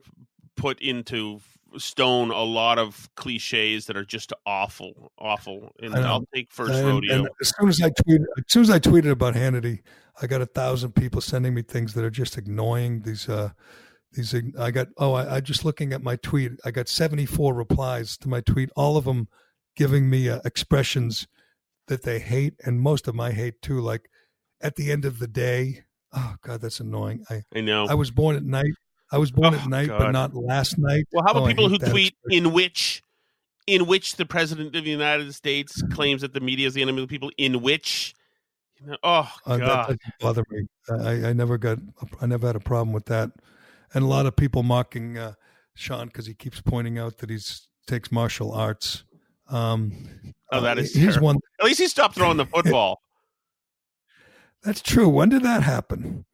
put 0.57 0.81
into 0.81 1.41
stone 1.77 2.31
a 2.31 2.43
lot 2.43 2.79
of 2.79 3.09
cliches 3.17 3.85
that 3.87 3.97
are 3.99 4.05
just 4.05 4.33
awful 4.47 5.13
awful 5.19 5.73
and 5.83 5.95
i'll 5.95 6.25
take 6.35 6.51
first 6.51 6.73
And- 6.73 6.87
rodeo 6.89 7.15
and 7.19 7.29
as 7.43 7.53
soon 7.59 7.69
as 7.69 7.81
I 7.83 7.91
tweeted, 7.91 8.25
as 8.39 8.45
soon 8.49 8.63
as 8.63 8.71
I 8.71 8.79
tweeted 8.79 9.11
about 9.11 9.35
Hannity, 9.35 9.81
I 10.23 10.27
got 10.27 10.41
a 10.41 10.47
thousand 10.47 10.93
people 10.95 11.21
sending 11.21 11.53
me 11.55 11.61
things 11.63 11.93
that 11.95 12.05
are 12.05 12.11
just 12.11 12.37
annoying. 12.39 13.03
These, 13.03 13.29
uh, 13.29 13.51
these, 14.13 14.35
I 14.59 14.71
got. 14.71 14.89
Oh, 14.97 15.15
I, 15.15 15.37
I 15.37 15.41
just 15.41 15.65
looking 15.65 15.93
at 15.93 16.03
my 16.03 16.17
tweet. 16.17 16.53
I 16.65 16.71
got 16.71 16.89
seventy 16.89 17.27
four 17.27 17.55
replies 17.55 18.17
to 18.19 18.29
my 18.29 18.41
tweet. 18.41 18.71
All 18.77 18.97
of 18.97 19.05
them 19.05 19.29
giving 19.77 20.11
me 20.11 20.29
uh, 20.29 20.41
expressions 20.45 21.27
that 21.89 22.03
they 22.03 22.19
hate, 22.19 22.55
and 22.65 22.81
most 22.81 23.09
of 23.09 23.15
my 23.15 23.33
hate 23.33 23.61
too. 23.63 23.81
Like 23.81 24.09
at 24.61 24.77
the 24.77 24.93
end 24.93 25.05
of 25.05 25.19
the 25.19 25.27
day, 25.27 25.85
oh 26.13 26.35
god, 26.43 26.61
that's 26.61 26.81
annoying. 26.81 27.25
I 27.31 27.43
I 27.55 27.61
know. 27.61 27.87
I 27.89 27.95
was 27.95 28.11
born 28.11 28.37
at 28.37 28.45
night. 28.45 28.73
I 29.11 29.19
was 29.19 29.31
born 29.31 29.55
at 29.55 29.67
Oh, 29.67 29.69
night, 29.69 29.89
but 29.89 30.11
not 30.13 30.35
last 30.35 30.79
night. 30.79 31.05
Well, 31.13 31.23
how 31.25 31.33
about 31.33 31.43
Oh, 31.43 31.47
people 31.47 31.69
who 31.69 31.77
tweet 31.79 32.15
in 32.31 32.53
which, 32.55 33.03
in 33.67 33.87
which 33.87 34.17
the 34.17 34.25
president 34.25 34.75
of 34.75 34.85
the 34.85 34.91
United 34.91 35.35
States 35.35 35.83
claims 35.93 36.23
that 36.23 36.33
the 36.33 36.41
media 36.41 36.67
is 36.67 36.73
the 36.73 36.81
enemy 36.81 37.03
of 37.03 37.09
the 37.09 37.13
people? 37.13 37.31
In 37.37 37.61
which, 37.61 38.15
you 38.81 38.87
know, 38.87 38.97
oh 39.03 39.31
Uh, 39.45 39.59
that 39.59 39.67
god, 39.67 39.87
doesn't 39.87 40.01
bother 40.19 40.45
me. 40.51 40.67
I, 40.89 41.29
I 41.29 41.33
never 41.35 41.59
got, 41.59 41.79
I 42.23 42.27
never 42.27 42.47
had 42.47 42.57
a 42.57 42.61
problem 42.61 42.95
with 42.95 43.05
that. 43.07 43.33
And 43.95 44.05
a 44.05 44.07
lot 44.07 44.27
of 44.27 44.37
people 44.37 44.63
mocking 44.63 45.19
uh, 45.19 45.35
Sean 45.75 46.07
because 46.07 46.27
he 46.27 46.35
keeps 46.35 46.61
pointing 46.61 46.99
out 46.99 47.19
that 47.19 47.31
he's 47.31 47.69
takes 47.87 48.11
martial 48.13 48.53
arts. 48.53 49.05
Um, 49.49 49.93
oh 50.53 50.61
that 50.61 50.79
uh, 50.79 50.83
is. 50.83 50.93
terrible. 50.93 51.27
one. 51.27 51.39
At 51.61 51.67
least 51.67 51.81
he 51.81 51.89
stopped 51.89 52.15
throwing 52.15 52.37
the 52.37 52.47
football 52.47 53.01
That's 54.63 54.81
true. 54.81 55.09
When 55.09 55.29
did 55.29 55.43
that 55.43 55.63
happen? 55.63 56.25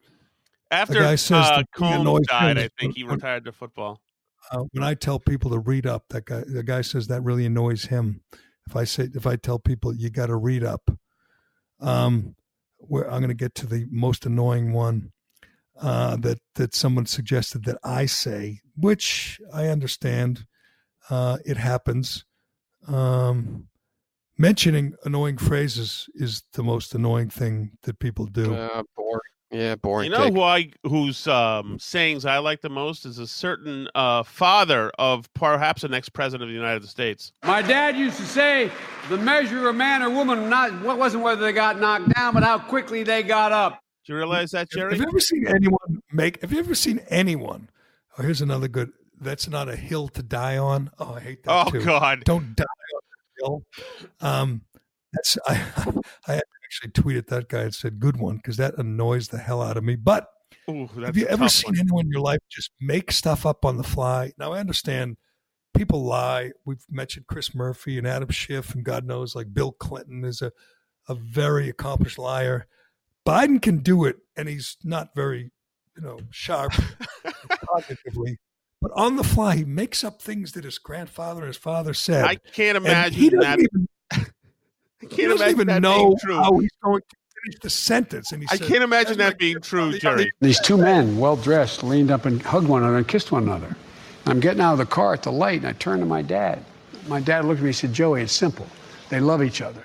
after 0.71 1.03
uh, 1.03 1.63
Colmes 1.75 2.27
died. 2.27 2.57
I 2.59 2.69
think 2.79 2.95
he 2.95 3.03
retired 3.03 3.45
to 3.45 3.51
football. 3.51 4.01
Uh, 4.51 4.65
when 4.71 4.83
I 4.83 4.93
tell 4.93 5.19
people 5.19 5.51
to 5.51 5.59
read 5.59 5.85
up, 5.85 6.05
that 6.09 6.25
guy, 6.25 6.43
the 6.45 6.63
guy 6.63 6.81
says 6.81 7.07
that 7.07 7.21
really 7.21 7.45
annoys 7.45 7.85
him. 7.85 8.21
If 8.67 8.75
I 8.75 8.83
say, 8.83 9.09
if 9.13 9.25
I 9.25 9.35
tell 9.35 9.59
people 9.59 9.95
you 9.95 10.09
got 10.09 10.27
to 10.27 10.35
read 10.35 10.63
up, 10.63 10.91
um, 11.81 12.35
where 12.77 13.05
I'm 13.05 13.19
going 13.19 13.29
to 13.29 13.33
get 13.33 13.55
to 13.55 13.67
the 13.67 13.87
most 13.89 14.25
annoying 14.25 14.73
one 14.73 15.11
uh, 15.81 16.15
that 16.17 16.39
that 16.55 16.75
someone 16.75 17.05
suggested 17.05 17.65
that 17.65 17.77
I 17.83 18.05
say, 18.05 18.61
which 18.75 19.39
I 19.53 19.67
understand. 19.67 20.45
Uh, 21.09 21.37
it 21.43 21.57
happens. 21.57 22.25
Um, 22.87 23.67
mentioning 24.37 24.93
annoying 25.05 25.37
phrases 25.37 26.07
is 26.15 26.43
the 26.53 26.63
most 26.63 26.93
annoying 26.93 27.29
thing 27.29 27.71
that 27.83 27.99
people 27.99 28.25
do. 28.25 28.53
Uh, 28.53 28.83
boring. 28.95 29.19
Yeah, 29.51 29.75
boring. 29.75 30.11
You 30.11 30.17
know 30.17 30.25
take. 30.25 30.33
who 30.33 30.41
I 30.41 30.71
whose 30.83 31.27
um, 31.27 31.79
sayings 31.79 32.25
I 32.25 32.37
like 32.37 32.61
the 32.61 32.69
most 32.69 33.05
is 33.05 33.17
a 33.17 33.25
certain 33.25 33.87
uh, 33.95 34.21
father 34.21 34.91
of 34.99 35.31
perhaps 35.33 35.81
the 35.81 35.87
next 35.87 36.09
president 36.09 36.43
of 36.43 36.49
the 36.49 36.55
United 36.55 36.87
States. 36.87 37.31
My 37.43 37.63
dad 37.63 37.97
used 37.97 38.17
to 38.17 38.25
say, 38.25 38.71
"The 39.09 39.17
measure 39.17 39.67
of 39.67 39.75
man 39.75 40.03
or 40.03 40.11
woman 40.11 40.49
not 40.49 40.79
what 40.83 40.99
wasn't 40.99 41.23
whether 41.23 41.41
they 41.41 41.53
got 41.53 41.79
knocked 41.79 42.13
down, 42.13 42.35
but 42.35 42.43
how 42.43 42.59
quickly 42.59 43.01
they 43.03 43.23
got 43.23 43.51
up." 43.51 43.81
Do 44.09 44.15
you 44.15 44.17
realize 44.17 44.49
that, 44.51 44.71
Gerry? 44.71 44.93
Have 44.93 45.01
you 45.01 45.07
ever 45.07 45.19
seen 45.19 45.45
anyone 45.47 46.01
make? 46.11 46.41
Have 46.41 46.51
you 46.51 46.57
ever 46.57 46.73
seen 46.73 46.99
anyone? 47.09 47.69
Oh, 48.17 48.23
here's 48.23 48.41
another 48.41 48.67
good. 48.67 48.91
That's 49.21 49.47
not 49.47 49.69
a 49.69 49.75
hill 49.75 50.07
to 50.07 50.23
die 50.23 50.57
on. 50.57 50.89
Oh, 50.97 51.13
I 51.13 51.19
hate 51.19 51.43
that. 51.43 51.67
Oh, 51.67 51.69
too. 51.69 51.85
God. 51.85 52.23
Don't 52.25 52.55
die 52.55 52.63
on 52.63 53.01
the 53.37 53.45
hill. 53.45 53.63
Um, 54.19 54.61
that's 55.13 55.37
I. 55.47 55.63
I 56.27 56.41
actually 56.65 56.91
tweeted 56.93 57.27
that 57.27 57.49
guy 57.49 57.61
and 57.61 57.75
said, 57.75 57.99
"Good 57.99 58.17
one," 58.17 58.37
because 58.37 58.57
that 58.57 58.79
annoys 58.79 59.27
the 59.27 59.37
hell 59.37 59.61
out 59.61 59.77
of 59.77 59.83
me. 59.83 59.95
But 59.95 60.27
Ooh, 60.67 60.87
have 61.05 61.15
you 61.15 61.27
ever 61.27 61.47
seen 61.47 61.73
one. 61.73 61.79
anyone 61.79 62.05
in 62.07 62.11
your 62.11 62.21
life 62.21 62.39
just 62.49 62.71
make 62.81 63.11
stuff 63.11 63.45
up 63.45 63.63
on 63.63 63.77
the 63.77 63.83
fly? 63.83 64.31
Now 64.39 64.53
I 64.53 64.59
understand 64.59 65.17
people 65.75 66.03
lie. 66.03 66.49
We've 66.65 66.83
mentioned 66.89 67.27
Chris 67.27 67.53
Murphy 67.53 67.99
and 67.99 68.07
Adam 68.07 68.29
Schiff, 68.29 68.73
and 68.73 68.83
God 68.83 69.05
knows, 69.05 69.35
like 69.35 69.53
Bill 69.53 69.71
Clinton 69.71 70.25
is 70.25 70.41
a 70.41 70.51
a 71.07 71.13
very 71.13 71.69
accomplished 71.69 72.17
liar. 72.17 72.65
Biden 73.27 73.61
can 73.61 73.77
do 73.79 74.05
it, 74.05 74.17
and 74.35 74.47
he's 74.49 74.77
not 74.83 75.13
very, 75.15 75.51
you 75.95 76.01
know, 76.01 76.19
sharp 76.31 76.71
cognitively. 77.23 78.37
But 78.81 78.91
on 78.95 79.17
the 79.17 79.23
fly, 79.23 79.57
he 79.57 79.65
makes 79.65 80.03
up 80.03 80.21
things 80.21 80.53
that 80.53 80.63
his 80.63 80.77
grandfather 80.77 81.41
and 81.41 81.47
his 81.47 81.57
father 81.57 81.93
said. 81.93 82.23
I 82.23 82.35
can't 82.35 82.77
imagine 82.77 83.19
he 83.19 83.29
doesn't 83.29 83.41
that. 83.41 83.59
Even, 83.59 83.87
I 84.11 84.15
can't 85.01 85.11
doesn't 85.11 85.31
imagine 85.31 85.49
even 85.49 85.67
that 85.67 85.81
know 85.81 86.07
being 86.07 86.17
true. 86.23 86.37
how 86.37 86.57
he's 86.59 86.69
going 86.81 87.01
to 87.01 87.15
finish 87.43 87.59
the 87.61 87.69
sentence. 87.69 88.31
And 88.31 88.41
he 88.41 88.47
I 88.51 88.55
said, 88.55 88.67
can't 88.67 88.83
imagine 88.83 89.17
that 89.17 89.37
being 89.37 89.59
true, 89.59 89.97
Gerry. 89.99 90.31
These 90.39 90.61
two 90.61 90.77
men, 90.77 91.17
well 91.17 91.35
dressed, 91.35 91.83
leaned 91.83 92.09
up 92.11 92.25
and 92.25 92.41
hugged 92.41 92.67
one 92.67 92.83
another 92.83 92.97
and 92.97 93.07
kissed 93.07 93.31
one 93.31 93.43
another. 93.43 93.75
I'm 94.25 94.39
getting 94.39 94.61
out 94.61 94.73
of 94.73 94.77
the 94.79 94.85
car 94.85 95.13
at 95.13 95.23
the 95.23 95.31
light, 95.31 95.59
and 95.59 95.67
I 95.67 95.73
turned 95.73 96.01
to 96.01 96.05
my 96.05 96.21
dad. 96.21 96.63
My 97.07 97.19
dad 97.19 97.45
looked 97.45 97.59
at 97.59 97.63
me 97.63 97.69
and 97.69 97.75
said, 97.75 97.93
"Joey, 97.93 98.21
it's 98.21 98.33
simple. 98.33 98.67
They 99.09 99.19
love 99.19 99.41
each 99.41 99.61
other." 99.61 99.83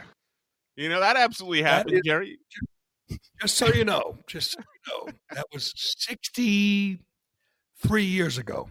You 0.77 0.89
know 0.89 1.01
that 1.01 1.17
absolutely 1.17 1.63
happened, 1.63 1.95
is- 1.97 2.03
Gerry. 2.05 2.39
Just 3.41 3.57
so 3.57 3.67
you 3.69 3.85
know, 3.85 4.19
just 4.27 4.53
so 4.53 4.59
you 4.61 4.93
know, 4.93 5.09
that 5.35 5.47
was 5.53 5.73
63 5.99 8.05
years 8.05 8.39
ago. 8.39 8.69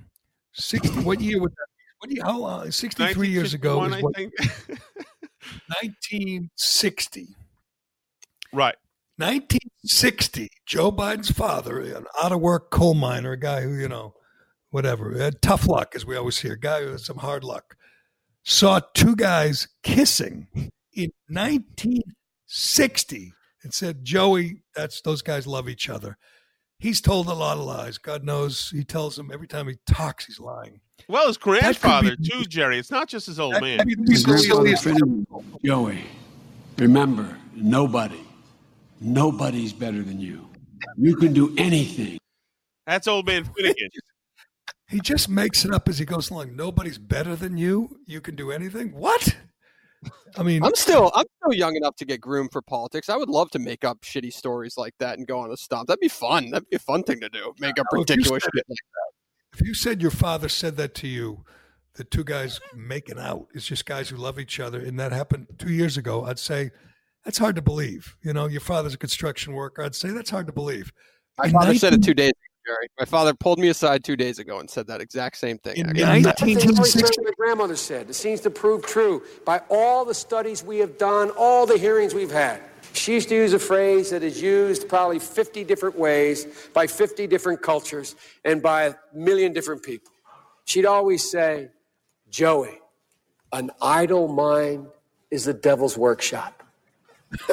60, 0.53 0.89
what 1.03 1.22
year 1.22 1.39
was 1.41 1.51
that? 1.51 1.68
What 1.99 2.11
year, 2.11 2.23
how 2.26 2.38
long? 2.39 2.72
63 2.72 3.30
years 3.30 3.53
ago. 3.53 3.77
1961, 3.80 3.91
is 3.91 3.97
I 3.97 4.01
what- 4.01 4.15
think. 4.15 4.34
1960. 5.68 7.27
Right. 8.51 8.76
1960, 9.18 10.49
Joe 10.65 10.91
Biden's 10.91 11.30
father, 11.31 11.80
an 11.80 12.05
out 12.22 12.31
of 12.31 12.41
work 12.41 12.72
coal 12.72 12.93
miner, 12.95 13.31
a 13.34 13.39
guy 13.39 13.61
who, 13.61 13.73
you 13.76 13.88
know, 13.88 14.15
whatever, 14.72 15.15
had 15.18 15.39
tough 15.41 15.68
luck, 15.68 15.93
as 15.95 16.05
we 16.05 16.15
always 16.18 16.39
hear, 16.39 16.53
a 16.53 16.60
guy 16.60 16.81
who 16.84 16.89
had 16.91 16.99
some 16.99 17.18
hard 17.18 17.43
luck, 17.43 17.76
saw 18.43 18.80
two 18.95 19.15
guys 19.15 19.68
kissing 19.84 20.47
in 20.93 21.11
1960 21.27 23.34
and 23.64 23.73
said, 23.73 24.03
Joey, 24.03 24.61
that's 24.76 25.02
those 25.02 25.22
guys 25.22 25.48
love 25.48 25.69
each 25.69 25.90
other. 25.90 26.18
He's 26.80 26.99
told 26.99 27.27
a 27.27 27.34
lot 27.34 27.57
of 27.57 27.64
lies. 27.64 27.98
God 27.98 28.23
knows 28.23 28.69
he 28.69 28.84
tells 28.84 29.15
them 29.15 29.31
every 29.34 29.48
time 29.48 29.68
he 29.68 29.77
talks, 29.88 30.26
he's 30.26 30.40
lying. 30.40 30.81
Well, 31.07 31.27
his 31.27 31.38
could 31.38 31.53
be- 31.56 31.60
grandfather 31.61 32.15
too, 32.15 32.44
Gerry. 32.45 32.77
It's 32.77 32.91
not 32.91 33.07
just 33.07 33.27
his 33.27 33.40
old 33.40 33.60
man. 33.61 33.80
could 33.80 33.88
be 33.88 33.95
the 33.95 34.11
His 34.11 34.26
grandfather 34.26 35.23
Joey, 35.64 36.03
remember, 36.77 37.38
nobody, 37.56 38.19
nobody's 38.99 39.73
better 39.73 40.02
than 40.03 40.19
you. 40.19 40.49
You 40.98 41.15
can 41.15 41.31
do 41.34 41.53
anything. 41.57 42.18
That's 42.85 43.07
old 43.07 43.26
man 43.26 43.45
Finnegan. 43.45 43.90
He 44.90 44.99
just 44.99 45.30
makes 45.30 45.65
it 45.65 45.73
up 45.73 45.88
as 45.90 45.98
he 45.98 46.06
goes 46.06 46.30
along. 46.30 46.56
Nobody's 46.56 46.98
better 46.98 47.35
than 47.35 47.57
you. 47.57 47.98
You 48.06 48.22
can 48.22 48.35
do 48.35 48.52
anything. 48.52 48.91
What? 48.91 49.35
I 50.38 50.43
mean, 50.43 50.63
I'm 50.63 50.75
still 50.75 51.11
I'm 51.15 51.25
still 51.41 51.53
young 51.53 51.75
enough 51.75 51.95
to 51.97 52.05
get 52.05 52.21
groomed 52.21 52.51
for 52.51 52.61
politics. 52.61 53.09
I 53.09 53.15
would 53.15 53.30
love 53.30 53.49
to 53.51 53.59
make 53.59 53.84
up 53.84 54.01
shitty 54.01 54.34
stories 54.34 54.77
like 54.77 54.93
that 54.99 55.17
and 55.17 55.27
go 55.27 55.39
on 55.39 55.51
a 55.51 55.57
stomp. 55.57 55.88
That'd 55.88 55.99
be 55.99 56.07
fun. 56.07 56.49
That'd 56.51 56.69
be 56.69 56.75
a 56.77 56.80
fun 56.80 57.03
thing 57.03 57.19
to 57.21 57.30
do. 57.30 57.53
Make 57.59 57.80
up 57.80 57.88
ridiculous 57.91 58.43
said 58.43 58.51
shit. 58.55 58.65
it- 58.69 58.77
If 59.53 59.61
you 59.67 59.73
said 59.73 60.01
your 60.01 60.11
father 60.11 60.49
said 60.49 60.77
that 60.77 60.95
to 60.95 61.07
you, 61.07 61.43
the 61.95 62.03
two 62.03 62.23
guys 62.23 62.59
making 62.75 63.19
out 63.19 63.47
it's 63.53 63.65
just 63.67 63.85
guys 63.85 64.09
who 64.09 64.17
love 64.17 64.39
each 64.39 64.59
other, 64.59 64.80
and 64.80 64.99
that 64.99 65.11
happened 65.11 65.47
two 65.59 65.71
years 65.71 65.97
ago, 65.97 66.25
I'd 66.25 66.39
say 66.39 66.71
that's 67.23 67.38
hard 67.38 67.55
to 67.57 67.61
believe. 67.61 68.15
You 68.23 68.34
know, 68.34 68.47
your 68.47 68.61
father's 68.61 68.95
a 68.95 68.97
construction 68.97 69.53
worker. 69.53 69.84
I'd 69.84 69.93
say 69.95 70.09
that's 70.09 70.30
hard 70.31 70.47
to 70.47 70.53
believe. 70.53 70.91
My 71.38 71.45
In 71.45 71.51
father 71.51 71.75
said 71.75 71.93
it 71.93 72.03
two 72.03 72.13
days 72.13 72.30
ago, 72.31 72.38
Gerry. 72.65 72.88
My 72.99 73.06
father 73.06 73.34
pulled 73.34 73.60
me 73.60 73.69
aside 73.69 74.03
two 74.03 74.15
days 74.15 74.40
ago 74.40 74.60
and 74.60 74.69
said 74.69 74.88
that 74.88 75.02
exact 75.02 75.38
same 75.38 75.57
thing. 75.57 75.77
In 75.77 75.85
actually. 76.27 77.23
my 77.23 77.31
grandmother 77.38 77.76
said. 77.76 78.10
It 78.10 78.14
seems 78.14 78.41
to 78.41 78.49
prove 78.49 78.85
true 78.85 79.23
by 79.45 79.61
all 79.69 80.06
the 80.06 80.14
studies 80.14 80.64
we 80.64 80.77
have 80.80 80.98
done, 80.98 81.30
all 81.31 81.65
the 81.65 81.77
hearings 81.77 82.14
we've 82.14 82.31
had. 82.31 82.61
She 82.94 83.14
used 83.14 83.30
to 83.30 83.35
use 83.35 83.53
a 83.53 83.60
phrase 83.60 84.11
that 84.11 84.22
is 84.23 84.41
used 84.41 84.88
probably 84.88 85.19
50 85.19 85.64
different 85.64 85.98
ways 85.98 86.45
by 86.73 86.85
50 86.88 87.26
different 87.27 87.61
cultures 87.61 88.15
and 88.45 88.61
by 88.61 88.84
a 88.84 88.95
million 89.14 89.52
different 89.52 89.81
people. 89.84 90.11
She'd 90.65 90.85
always 90.85 91.30
say, 91.30 91.69
Joey, 92.30 92.80
an 93.52 93.72
idle 93.81 94.27
mind 94.27 94.88
is 95.31 95.45
the 95.45 95.53
devil's 95.53 95.98
workshop. 95.98 96.64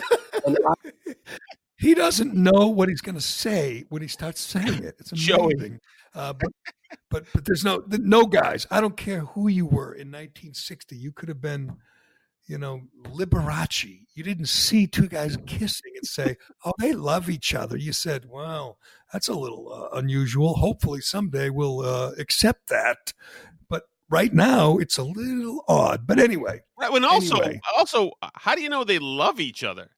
An 0.46 0.56
i- 0.66 1.14
He 1.80 1.94
doesn't 1.94 2.34
know 2.34 2.68
what 2.68 2.88
he's 2.90 3.00
going 3.00 3.14
to 3.14 3.20
say 3.22 3.84
when 3.88 4.02
he 4.02 4.08
starts 4.08 4.40
saying 4.40 4.84
it. 4.84 4.96
It's 4.98 5.12
amazing. 5.12 5.80
Uh, 6.14 6.32
but 6.34 6.50
but 7.10 7.24
but 7.32 7.44
there's 7.44 7.64
no 7.64 7.82
no 7.88 8.26
guys. 8.26 8.66
I 8.70 8.80
don't 8.80 8.96
care 8.96 9.20
who 9.20 9.48
you 9.48 9.64
were 9.64 9.92
in 9.94 10.08
1960. 10.08 10.96
You 10.96 11.12
could 11.12 11.28
have 11.28 11.40
been, 11.40 11.76
you 12.46 12.58
know, 12.58 12.82
Liberace. 13.04 14.00
You 14.14 14.24
didn't 14.24 14.48
see 14.48 14.86
two 14.86 15.08
guys 15.08 15.38
kissing 15.46 15.92
and 15.96 16.06
say, 16.06 16.36
"Oh, 16.64 16.72
they 16.78 16.92
love 16.92 17.30
each 17.30 17.54
other." 17.54 17.76
You 17.76 17.92
said, 17.92 18.26
"Wow, 18.26 18.76
that's 19.12 19.28
a 19.28 19.34
little 19.34 19.72
uh, 19.72 19.96
unusual. 19.96 20.54
Hopefully, 20.54 21.00
someday 21.00 21.48
we'll 21.48 21.80
uh, 21.80 22.10
accept 22.18 22.68
that." 22.68 23.12
But 23.68 23.84
right 24.10 24.34
now, 24.34 24.78
it's 24.78 24.98
a 24.98 25.04
little 25.04 25.64
odd. 25.68 26.06
But 26.06 26.18
anyway, 26.18 26.60
Right. 26.76 26.90
When 26.92 27.04
also, 27.04 27.36
Anyway. 27.38 27.60
also, 27.76 28.10
how 28.34 28.54
do 28.56 28.62
you 28.62 28.68
know 28.68 28.82
they 28.84 28.98
love 28.98 29.38
each 29.38 29.62
other? 29.62 29.90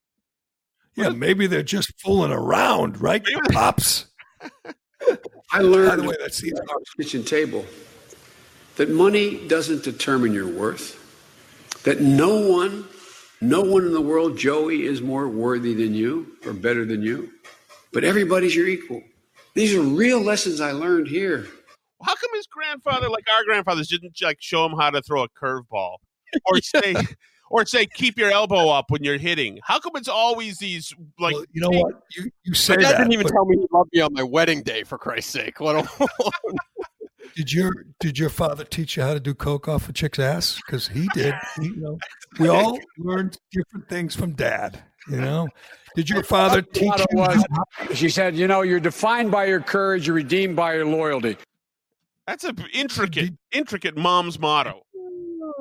Yeah, 0.95 1.11
maybe 1.11 1.47
they're 1.47 1.63
just 1.63 1.93
fooling 2.01 2.33
around, 2.33 3.01
right, 3.01 3.25
pops? 3.53 4.07
I 5.53 5.59
learned 5.59 5.89
By 5.89 5.97
the 5.97 6.03
way, 6.05 6.17
that's 6.21 6.41
the 6.41 6.53
kitchen 6.97 7.25
table 7.25 7.65
that 8.77 8.89
money 8.89 9.47
doesn't 9.49 9.85
determine 9.85 10.33
your 10.33 10.49
worth. 10.49 10.99
That 11.85 12.01
no 12.01 12.49
one, 12.49 12.87
no 13.41 13.61
one 13.61 13.85
in 13.85 13.93
the 13.93 14.01
world, 14.01 14.39
Joey, 14.39 14.87
is 14.87 15.03
more 15.03 15.29
worthy 15.29 15.75
than 15.75 15.95
you 15.95 16.37
or 16.47 16.53
better 16.53 16.85
than 16.85 17.03
you. 17.03 17.33
But 17.93 18.05
everybody's 18.05 18.55
your 18.55 18.69
equal. 18.69 19.03
These 19.55 19.75
are 19.75 19.83
real 19.83 20.21
lessons 20.21 20.61
I 20.61 20.73
learned 20.73 21.09
here. 21.09 21.47
How 22.03 22.15
come 22.15 22.31
his 22.35 22.47
grandfather, 22.47 23.09
like 23.09 23.25
our 23.37 23.45
grandfathers, 23.45 23.89
didn't 23.89 24.17
like 24.23 24.39
show 24.41 24.65
him 24.65 24.73
how 24.73 24.91
to 24.91 25.03
throw 25.03 25.23
a 25.25 25.29
curveball, 25.29 25.97
or 26.47 26.61
say, 26.63 26.95
or 27.53 27.67
say, 27.67 27.87
keep 27.87 28.19
your 28.19 28.31
elbow 28.31 28.71
up 28.71 28.91
when 28.91 29.05
you're 29.05 29.19
hitting? 29.19 29.61
How 29.63 29.79
come 29.79 29.93
it's 29.95 30.09
always 30.09 30.59
these 30.59 30.93
like? 31.21 31.37
you 31.53 31.61
know 31.61 31.71
what? 31.71 32.03
You 32.17 32.31
you 32.45 32.55
say 32.55 32.77
My 32.77 32.83
dad 32.83 32.93
that. 32.93 32.99
didn't 32.99 33.13
even 33.13 33.27
but 33.27 33.33
tell 33.33 33.45
me 33.45 33.59
he 33.59 33.67
loved 33.71 33.91
me 33.93 34.01
on 34.01 34.13
my 34.15 34.23
wedding 34.23 34.63
day, 34.63 34.83
for 34.83 34.99
Christ's 34.99 35.33
sake. 35.33 35.61
Let 35.61 35.77
alone 35.77 36.09
did 37.37 37.53
your 37.53 37.71
did 38.01 38.19
your 38.19 38.31
father 38.31 38.65
teach 38.65 38.97
you 38.97 39.03
how 39.03 39.13
to 39.13 39.21
do 39.21 39.35
coke 39.35 39.69
off 39.69 39.89
a 39.89 39.93
chick's 39.93 40.19
ass? 40.19 40.57
Because 40.65 40.89
he 40.89 41.09
did. 41.15 41.35
He, 41.61 41.67
you 41.67 41.77
know, 41.77 41.99
we 42.41 42.49
all 42.49 42.79
learned 42.99 43.39
different 43.53 43.89
things 43.89 44.17
from 44.17 44.33
dad. 44.33 44.83
You 45.09 45.21
know, 45.21 45.49
did 45.95 46.09
your 46.09 46.23
father 46.23 46.63
teach 46.63 46.93
you? 47.11 47.19
was, 47.19 47.45
she 47.93 48.09
said, 48.09 48.37
you 48.37 48.47
know, 48.47 48.63
you're 48.63 48.81
defined 48.81 49.31
by 49.31 49.47
your 49.47 49.61
courage, 49.61 50.07
you're 50.07 50.17
redeemed 50.17 50.57
by 50.57 50.75
your 50.75 50.87
loyalty. 50.87 51.37
That's 52.27 52.45
a 52.45 52.55
intricate, 52.73 53.35
intricate 53.51 53.97
mom's 53.97 54.39
motto. 54.39 54.85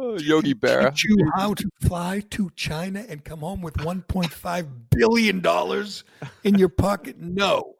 Yogi 0.20 0.54
Berra. 0.54 0.92
teach 0.92 1.06
you 1.06 1.32
how 1.36 1.54
to 1.54 1.70
fly 1.82 2.22
to 2.32 2.50
China 2.56 3.04
and 3.08 3.24
come 3.24 3.40
home 3.40 3.62
with 3.62 3.76
1.5 3.76 4.68
billion 4.90 5.40
dollars 5.42 6.04
in 6.44 6.56
your 6.56 6.70
pocket? 6.70 7.18
No, 7.20 7.76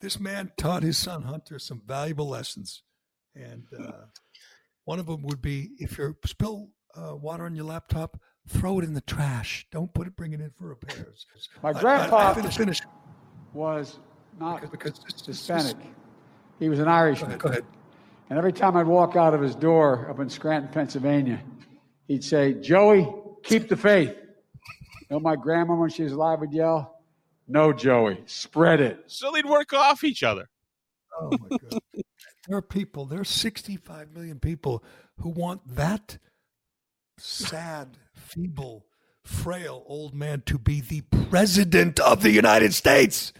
this 0.00 0.18
man 0.20 0.52
taught 0.56 0.82
his 0.82 0.98
son 0.98 1.22
Hunter 1.22 1.58
some 1.58 1.82
valuable 1.86 2.28
lessons, 2.28 2.82
and 3.34 3.64
uh, 3.78 3.92
one 4.84 4.98
of 4.98 5.06
them 5.06 5.22
would 5.22 5.40
be 5.42 5.70
if 5.78 5.98
you 5.98 6.16
spill 6.26 6.70
uh, 6.96 7.14
water 7.16 7.44
on 7.44 7.54
your 7.54 7.64
laptop, 7.64 8.20
throw 8.48 8.78
it 8.80 8.84
in 8.84 8.94
the 8.94 9.00
trash. 9.02 9.66
Don't 9.70 9.92
put 9.94 10.06
it, 10.06 10.16
bring 10.16 10.32
it 10.32 10.40
in 10.40 10.50
for 10.58 10.68
repairs. 10.68 11.26
My 11.62 11.70
I- 11.70 11.72
I- 11.72 11.80
grandpa- 11.80 12.34
finish, 12.34 12.56
finish. 12.56 12.80
was 13.54 13.98
not 14.38 14.70
because 14.70 14.98
this- 15.04 15.22
this- 15.22 15.46
Hispanic. 15.46 15.76
He 16.58 16.68
was 16.68 16.78
an 16.78 16.88
Irishman. 16.88 17.38
Go 17.38 17.48
ahead. 17.48 17.64
And 18.32 18.38
every 18.38 18.54
time 18.54 18.78
I'd 18.78 18.86
walk 18.86 19.14
out 19.14 19.34
of 19.34 19.42
his 19.42 19.54
door 19.54 20.08
up 20.08 20.18
in 20.18 20.30
Scranton, 20.30 20.72
Pennsylvania, 20.72 21.38
he'd 22.08 22.24
say, 22.24 22.54
Joey, 22.54 23.06
keep 23.42 23.68
the 23.68 23.76
faith. 23.76 24.08
You 24.08 25.06
know, 25.10 25.20
my 25.20 25.36
grandma 25.36 25.74
when 25.74 25.90
she 25.90 26.02
was 26.02 26.12
alive 26.12 26.40
would 26.40 26.54
yell, 26.54 27.02
"No, 27.46 27.74
Joey, 27.74 28.22
spread 28.24 28.80
it." 28.80 29.04
So 29.06 29.32
they'd 29.32 29.44
work 29.44 29.74
off 29.74 30.02
each 30.02 30.22
other. 30.22 30.48
Oh 31.20 31.28
my 31.30 31.58
god! 31.58 31.80
there 32.48 32.56
are 32.56 32.62
people. 32.62 33.04
There 33.04 33.20
are 33.20 33.24
65 33.24 34.12
million 34.12 34.40
people 34.40 34.82
who 35.18 35.28
want 35.28 35.76
that 35.76 36.16
sad, 37.18 37.98
feeble, 38.14 38.86
frail 39.22 39.84
old 39.86 40.14
man 40.14 40.42
to 40.46 40.56
be 40.56 40.80
the 40.80 41.02
president 41.28 42.00
of 42.00 42.22
the 42.22 42.30
United 42.30 42.72
States. 42.72 43.34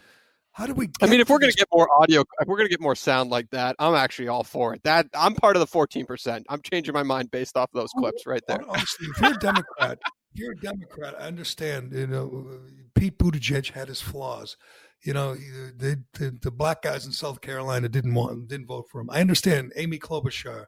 How 0.53 0.67
do 0.67 0.75
we? 0.75 0.91
I 1.01 1.07
mean, 1.07 1.21
if 1.21 1.31
we're 1.31 1.39
going 1.39 1.51
to 1.51 1.57
get 1.57 1.69
more 1.73 1.89
audio, 1.99 2.21
if 2.21 2.47
we're 2.47 2.57
going 2.57 2.69
to 2.69 2.71
get 2.71 2.81
more 2.81 2.95
sound 2.95 3.31
like 3.31 3.49
that, 3.51 3.75
I'm 3.79 3.95
actually 3.95 4.29
all 4.29 4.45
for 4.45 4.75
it. 4.75 4.83
That 4.83 5.07
I'm 5.15 5.35
part 5.35 5.57
of 5.57 5.61
the 5.61 5.67
14. 5.67 6.05
percent 6.05 6.47
I'm 6.49 6.61
changing 6.63 6.93
my 6.93 7.03
mind 7.03 7.31
based 7.31 7.57
off 7.57 7.71
of 7.75 7.81
those 7.81 7.91
clips 7.97 8.27
right 8.27 8.43
there. 8.47 8.61
honestly, 8.69 9.07
if 9.15 9.21
you're 9.21 9.33
a 9.33 9.39
Democrat, 9.39 9.99
if 10.35 10.41
you're 10.41 10.53
a 10.53 10.57
Democrat, 10.57 11.15
I 11.19 11.25
understand. 11.25 11.93
You 11.93 12.07
know, 12.07 12.61
Pete 12.95 13.19
Buttigieg 13.19 13.71
had 13.71 13.89
his 13.89 14.03
flaws. 14.03 14.59
You 15.03 15.15
know, 15.15 15.35
the, 15.35 16.01
the, 16.13 16.39
the 16.43 16.51
black 16.51 16.83
guys 16.83 17.07
in 17.07 17.13
South 17.13 17.41
Carolina 17.41 17.89
didn't 17.89 18.15
want 18.15 18.47
didn't 18.49 18.67
vote 18.67 18.87
for 18.91 19.01
him. 19.01 19.09
I 19.11 19.21
understand. 19.23 19.73
Amy 19.77 19.99
Klobuchar, 19.99 20.67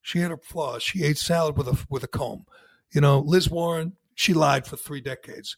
she 0.00 0.20
had 0.20 0.30
her 0.30 0.38
flaws. 0.38 0.84
She 0.84 1.02
ate 1.02 1.18
salad 1.18 1.58
with 1.58 1.66
a 1.66 1.84
with 1.90 2.04
a 2.04 2.08
comb. 2.08 2.46
You 2.92 3.00
know, 3.00 3.18
Liz 3.18 3.50
Warren, 3.50 3.94
she 4.14 4.32
lied 4.32 4.64
for 4.64 4.76
three 4.76 5.00
decades. 5.00 5.56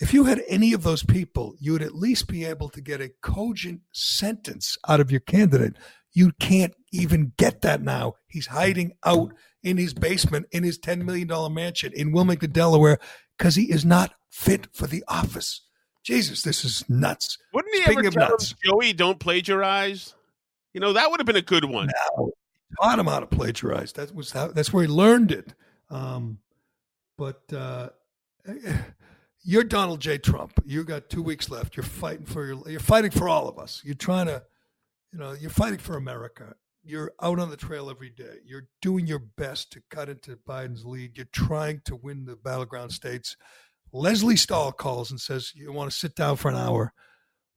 If 0.00 0.14
you 0.14 0.24
had 0.24 0.42
any 0.46 0.72
of 0.72 0.84
those 0.84 1.02
people, 1.02 1.54
you 1.58 1.72
would 1.72 1.82
at 1.82 1.94
least 1.94 2.28
be 2.28 2.44
able 2.44 2.68
to 2.70 2.80
get 2.80 3.00
a 3.00 3.10
cogent 3.20 3.80
sentence 3.92 4.78
out 4.88 5.00
of 5.00 5.10
your 5.10 5.20
candidate. 5.20 5.74
You 6.12 6.32
can't 6.38 6.74
even 6.92 7.32
get 7.36 7.62
that 7.62 7.82
now. 7.82 8.14
He's 8.28 8.46
hiding 8.46 8.92
out 9.04 9.32
in 9.62 9.76
his 9.76 9.94
basement 9.94 10.46
in 10.52 10.62
his 10.62 10.78
$10 10.78 11.02
million 11.02 11.28
mansion 11.52 11.92
in 11.94 12.12
Wilmington, 12.12 12.52
Delaware, 12.52 12.98
because 13.36 13.56
he 13.56 13.72
is 13.72 13.84
not 13.84 14.14
fit 14.30 14.68
for 14.72 14.86
the 14.86 15.02
office. 15.08 15.62
Jesus, 16.04 16.42
this 16.42 16.64
is 16.64 16.88
nuts. 16.88 17.36
Wouldn't 17.52 17.74
he 17.74 17.82
Speaking 17.82 18.06
ever 18.06 18.20
tell 18.20 18.28
nuts. 18.30 18.54
Joey, 18.64 18.92
don't 18.92 19.18
plagiarize? 19.18 20.14
You 20.72 20.80
know, 20.80 20.92
that 20.92 21.10
would 21.10 21.18
have 21.18 21.26
been 21.26 21.36
a 21.36 21.42
good 21.42 21.64
one. 21.64 21.88
No, 22.16 22.32
taught 22.80 22.98
him 22.98 23.06
how 23.06 23.20
to 23.20 23.26
plagiarize. 23.26 23.92
That 23.94 24.14
was 24.14 24.30
how, 24.30 24.48
that's 24.48 24.72
where 24.72 24.84
he 24.84 24.88
learned 24.88 25.32
it. 25.32 25.54
Um, 25.90 26.38
but 27.16 27.42
uh, 27.52 27.90
you're 29.48 29.64
Donald 29.64 30.00
J. 30.00 30.18
Trump. 30.18 30.62
You 30.66 30.84
got 30.84 31.08
two 31.08 31.22
weeks 31.22 31.48
left. 31.48 31.74
You're 31.74 31.82
fighting 31.82 32.26
for 32.26 32.44
your. 32.44 32.68
You're 32.68 32.80
fighting 32.80 33.10
for 33.10 33.30
all 33.30 33.48
of 33.48 33.58
us. 33.58 33.80
You're 33.82 33.94
trying 33.94 34.26
to, 34.26 34.42
you 35.10 35.18
know, 35.18 35.32
you're 35.32 35.48
fighting 35.48 35.78
for 35.78 35.96
America. 35.96 36.54
You're 36.84 37.12
out 37.22 37.38
on 37.38 37.48
the 37.48 37.56
trail 37.56 37.88
every 37.88 38.10
day. 38.10 38.40
You're 38.44 38.68
doing 38.82 39.06
your 39.06 39.20
best 39.38 39.72
to 39.72 39.82
cut 39.90 40.10
into 40.10 40.36
Biden's 40.36 40.84
lead. 40.84 41.16
You're 41.16 41.26
trying 41.32 41.80
to 41.86 41.96
win 41.96 42.26
the 42.26 42.36
battleground 42.36 42.92
states. 42.92 43.38
Lesley 43.90 44.36
Stahl 44.36 44.70
calls 44.70 45.10
and 45.10 45.18
says, 45.18 45.52
"You 45.54 45.72
want 45.72 45.90
to 45.90 45.96
sit 45.96 46.14
down 46.14 46.36
for 46.36 46.50
an 46.50 46.56
hour." 46.56 46.92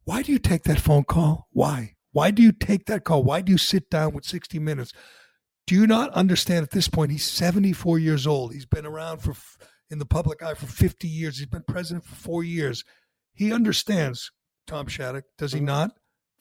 Why 0.05 0.23
do 0.23 0.31
you 0.31 0.39
take 0.39 0.63
that 0.63 0.79
phone 0.79 1.03
call? 1.03 1.49
Why? 1.51 1.95
Why 2.13 2.31
do 2.31 2.41
you 2.41 2.53
take 2.53 2.85
that 2.85 3.03
call? 3.03 3.21
Why 3.21 3.41
do 3.41 3.51
you 3.51 3.57
sit 3.57 3.89
down 3.89 4.13
with 4.13 4.23
60 4.23 4.59
Minutes? 4.59 4.93
Do 5.67 5.75
you 5.75 5.87
not 5.87 6.09
understand 6.13 6.63
at 6.63 6.71
this 6.71 6.87
point? 6.87 7.11
He's 7.11 7.25
74 7.25 7.99
years 7.99 8.25
old. 8.25 8.53
He's 8.53 8.65
been 8.65 8.85
around 8.85 9.17
for 9.19 9.35
in 9.91 9.99
the 9.99 10.05
public 10.05 10.41
eye 10.41 10.53
for 10.53 10.65
50 10.65 11.07
years. 11.07 11.37
He's 11.37 11.47
been 11.47 11.63
president 11.67 12.05
for 12.05 12.15
four 12.15 12.43
years. 12.43 12.83
He 13.33 13.53
understands, 13.53 14.31
Tom 14.65 14.87
Shattuck, 14.87 15.25
does 15.37 15.53
he 15.53 15.59
not? 15.59 15.91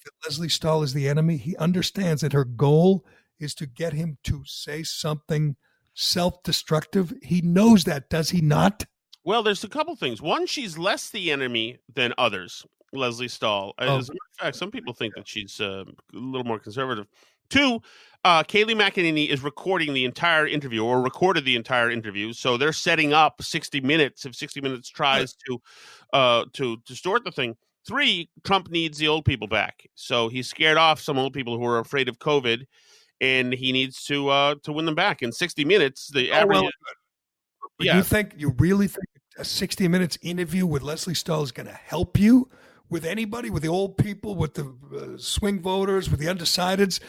That 0.05 0.13
Lesley 0.25 0.49
Stahl 0.49 0.83
is 0.83 0.95
the 0.95 1.09
enemy. 1.09 1.37
He 1.37 1.57
understands 1.57 2.23
that 2.23 2.33
her 2.33 2.45
goal 2.45 3.05
is 3.39 3.55
to 3.57 3.67
get 3.67 3.93
him 3.93 4.19
to 4.25 4.43
say 4.47 4.83
something 4.83 5.57
self 5.95 6.43
destructive. 6.43 7.13
He 7.23 7.43
knows 7.43 7.85
that, 7.85 8.09
does 8.09 8.31
he 8.31 8.41
not? 8.41 8.87
Well, 9.25 9.43
there's 9.43 9.65
a 9.65 9.69
couple 9.69 9.95
things. 9.97 10.23
One, 10.23 10.47
she's 10.47 10.79
less 10.79 11.11
the 11.11 11.31
enemy 11.31 11.79
than 11.93 12.15
others. 12.17 12.65
Lesley 12.93 13.29
Stahl. 13.29 13.75
Oh. 13.79 13.99
As 13.99 14.09
a 14.09 14.13
matter 14.13 14.19
of 14.39 14.45
fact, 14.45 14.57
some 14.57 14.71
people 14.71 14.95
think 14.95 15.15
that 15.15 15.29
she's 15.29 15.61
uh, 15.61 15.85
a 15.87 16.17
little 16.17 16.47
more 16.47 16.59
conservative. 16.59 17.07
Two, 17.51 17.83
uh, 18.25 18.43
Kayleigh 18.43 18.77
McEnany 18.79 19.29
is 19.29 19.43
recording 19.43 19.95
the 19.95 20.05
entire 20.05 20.47
interview 20.47 20.85
or 20.85 21.03
recorded 21.03 21.45
the 21.45 21.57
entire 21.57 21.91
interview, 21.91 22.33
so 22.33 22.57
they're 22.57 22.73
setting 22.73 23.13
up 23.13 23.43
60 23.43 23.81
Minutes 23.81 24.27
if 24.27 24.35
60 24.35 24.61
Minutes 24.61 24.89
tries 24.91 25.35
to 25.47 25.59
uh, 26.13 26.45
to 26.55 26.77
distort 26.87 27.25
the 27.25 27.33
thing. 27.33 27.57
Three, 27.87 28.29
Trump 28.45 28.71
needs 28.71 28.99
the 28.99 29.09
old 29.09 29.25
people 29.25 29.49
back, 29.49 29.87
so 29.95 30.29
he's 30.29 30.49
scared 30.49 30.77
off 30.77 31.01
some 31.01 31.19
old 31.19 31.33
people 31.33 31.57
who 31.57 31.65
are 31.65 31.79
afraid 31.79 32.09
of 32.09 32.19
COVID, 32.19 32.65
and 33.23 33.53
he 33.55 33.73
needs 33.73 34.05
to 34.05 34.29
uh, 34.29 34.55
to 34.65 34.73
win 34.73 34.85
them 34.85 34.95
back 34.95 35.23
in 35.23 35.33
60 35.33 35.65
Minutes. 35.65 36.09
The 36.13 36.31
Oh, 36.31 36.35
average, 36.35 36.61
well, 36.61 36.71
yeah, 37.81 37.97
You 37.97 38.03
think 38.03 38.35
you 38.37 38.51
really 38.59 38.87
think 38.87 39.07
a 39.39 39.45
60 39.45 39.89
minutes 39.89 40.19
interview 40.23 40.67
with 40.67 40.83
Lesley 40.83 41.15
Stahl 41.15 41.43
is 41.43 41.53
going 41.53 41.67
to 41.69 41.73
help 41.73 42.19
you 42.19 42.51
with 42.91 43.05
anybody, 43.05 43.49
with 43.49 43.63
the 43.63 43.69
old 43.69 43.97
people, 43.97 44.35
with 44.35 44.55
the 44.55 44.75
uh, 44.95 45.17
swing 45.17 45.61
voters, 45.61 46.11
with 46.11 46.21
the 46.21 46.27
undecideds? 46.27 47.01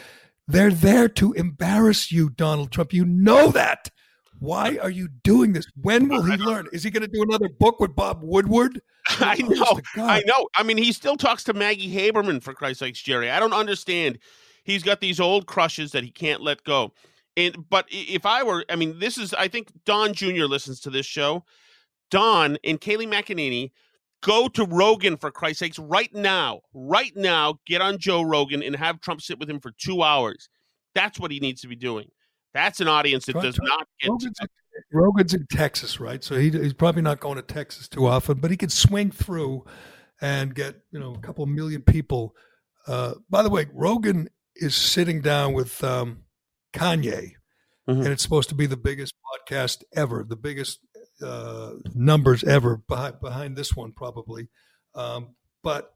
They're 0.48 0.70
there 0.70 1.08
to 1.08 1.32
embarrass 1.32 2.10
you, 2.10 2.30
Donald 2.30 2.72
Trump. 2.72 2.92
You 2.92 3.04
know 3.04 3.50
that. 3.50 3.90
Why 4.38 4.76
are 4.82 4.90
you 4.90 5.08
doing 5.22 5.52
this? 5.52 5.66
When 5.80 6.08
will 6.08 6.22
he 6.22 6.36
learn? 6.36 6.66
Is 6.72 6.82
he 6.82 6.90
going 6.90 7.02
to 7.02 7.08
do 7.08 7.22
another 7.22 7.48
book 7.48 7.78
with 7.78 7.94
Bob 7.94 8.22
Woodward? 8.24 8.80
I 9.06 9.36
know. 9.36 9.80
I 9.96 10.22
know. 10.26 10.48
I 10.56 10.64
mean, 10.64 10.78
he 10.78 10.92
still 10.92 11.16
talks 11.16 11.44
to 11.44 11.54
Maggie 11.54 11.94
Haberman 11.94 12.42
for 12.42 12.52
Christ's 12.52 12.80
sakes, 12.80 13.02
Gerry. 13.02 13.30
I 13.30 13.38
don't 13.38 13.52
understand. 13.52 14.18
He's 14.64 14.82
got 14.82 15.00
these 15.00 15.20
old 15.20 15.46
crushes 15.46 15.92
that 15.92 16.02
he 16.02 16.10
can't 16.10 16.40
let 16.40 16.64
go. 16.64 16.92
And 17.36 17.68
but 17.70 17.86
if 17.90 18.26
I 18.26 18.42
were, 18.42 18.64
I 18.68 18.74
mean, 18.74 18.98
this 18.98 19.16
is. 19.16 19.32
I 19.32 19.46
think 19.46 19.72
Don 19.84 20.12
Jr. 20.12 20.44
listens 20.44 20.80
to 20.80 20.90
this 20.90 21.06
show. 21.06 21.44
Don 22.10 22.58
and 22.64 22.80
Kayleigh 22.80 23.08
McEnany 23.08 23.70
go 24.22 24.48
to 24.48 24.64
Rogan 24.64 25.16
for 25.16 25.30
Christ's 25.30 25.58
sakes 25.60 25.78
right 25.78 26.12
now. 26.14 26.60
Right 26.72 27.14
now, 27.14 27.58
get 27.66 27.82
on 27.82 27.98
Joe 27.98 28.22
Rogan 28.22 28.62
and 28.62 28.74
have 28.76 29.00
Trump 29.00 29.20
sit 29.20 29.38
with 29.38 29.50
him 29.50 29.60
for 29.60 29.72
two 29.72 30.02
hours. 30.02 30.48
That's 30.94 31.20
what 31.20 31.30
he 31.30 31.40
needs 31.40 31.60
to 31.62 31.68
be 31.68 31.76
doing. 31.76 32.10
That's 32.54 32.80
an 32.80 32.88
audience 32.88 33.26
that 33.26 33.32
Try- 33.32 33.42
does 33.42 33.58
not 33.60 33.86
get. 34.00 34.10
Rogan's, 34.10 34.38
Rogan's 34.92 35.34
in 35.34 35.46
Texas, 35.50 36.00
right? 36.00 36.22
So 36.22 36.36
he, 36.36 36.50
he's 36.50 36.74
probably 36.74 37.02
not 37.02 37.20
going 37.20 37.36
to 37.36 37.42
Texas 37.42 37.88
too 37.88 38.06
often, 38.06 38.38
but 38.38 38.50
he 38.50 38.56
could 38.56 38.72
swing 38.72 39.10
through 39.10 39.64
and 40.20 40.54
get 40.54 40.76
you 40.90 41.00
know 41.00 41.14
a 41.14 41.18
couple 41.18 41.44
million 41.46 41.82
people. 41.82 42.34
Uh, 42.86 43.14
by 43.28 43.42
the 43.42 43.50
way, 43.50 43.66
Rogan 43.72 44.28
is 44.56 44.74
sitting 44.74 45.20
down 45.20 45.52
with 45.54 45.82
um, 45.82 46.24
Kanye, 46.72 47.32
and 47.86 48.06
it's 48.06 48.22
supposed 48.22 48.48
to 48.50 48.54
be 48.54 48.66
the 48.66 48.76
biggest 48.76 49.14
podcast 49.32 49.82
ever, 49.94 50.24
the 50.28 50.36
biggest 50.36 50.80
uh, 51.22 51.74
numbers 51.94 52.44
ever 52.44 52.76
behind 52.76 53.20
behind 53.20 53.56
this 53.56 53.74
one 53.74 53.92
probably. 53.92 54.48
Um, 54.94 55.34
but 55.62 55.94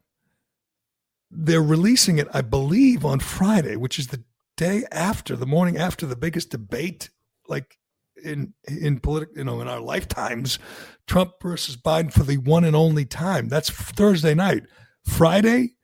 they're 1.31 1.63
releasing 1.63 2.19
it, 2.19 2.29
I 2.33 2.41
believe, 2.41 3.05
on 3.05 3.21
Friday, 3.21 3.77
which 3.77 3.99
is 3.99 4.09
the 4.09 4.23
day 4.57 4.85
after, 4.91 5.37
the 5.37 5.47
morning 5.47 5.77
after 5.77 6.07
the 6.07 6.17
biggest 6.17 6.51
debate, 6.51 7.11
like 7.49 7.79
in 8.23 8.55
in 8.67 9.01
political, 9.01 9.37
you 9.37 9.45
know, 9.45 9.61
in 9.61 9.69
our 9.69 9.81
lifetimes, 9.81 10.59
Trump 11.07 11.33
versus 11.43 11.77
Biden 11.77 12.13
for 12.13 12.23
the 12.23 12.39
one 12.39 12.65
and 12.65 12.77
only 12.77 13.05
time. 13.05 13.49
That's 13.49 13.71
Thursday 13.71 14.35
night. 14.35 14.65
Friday, 15.05 15.75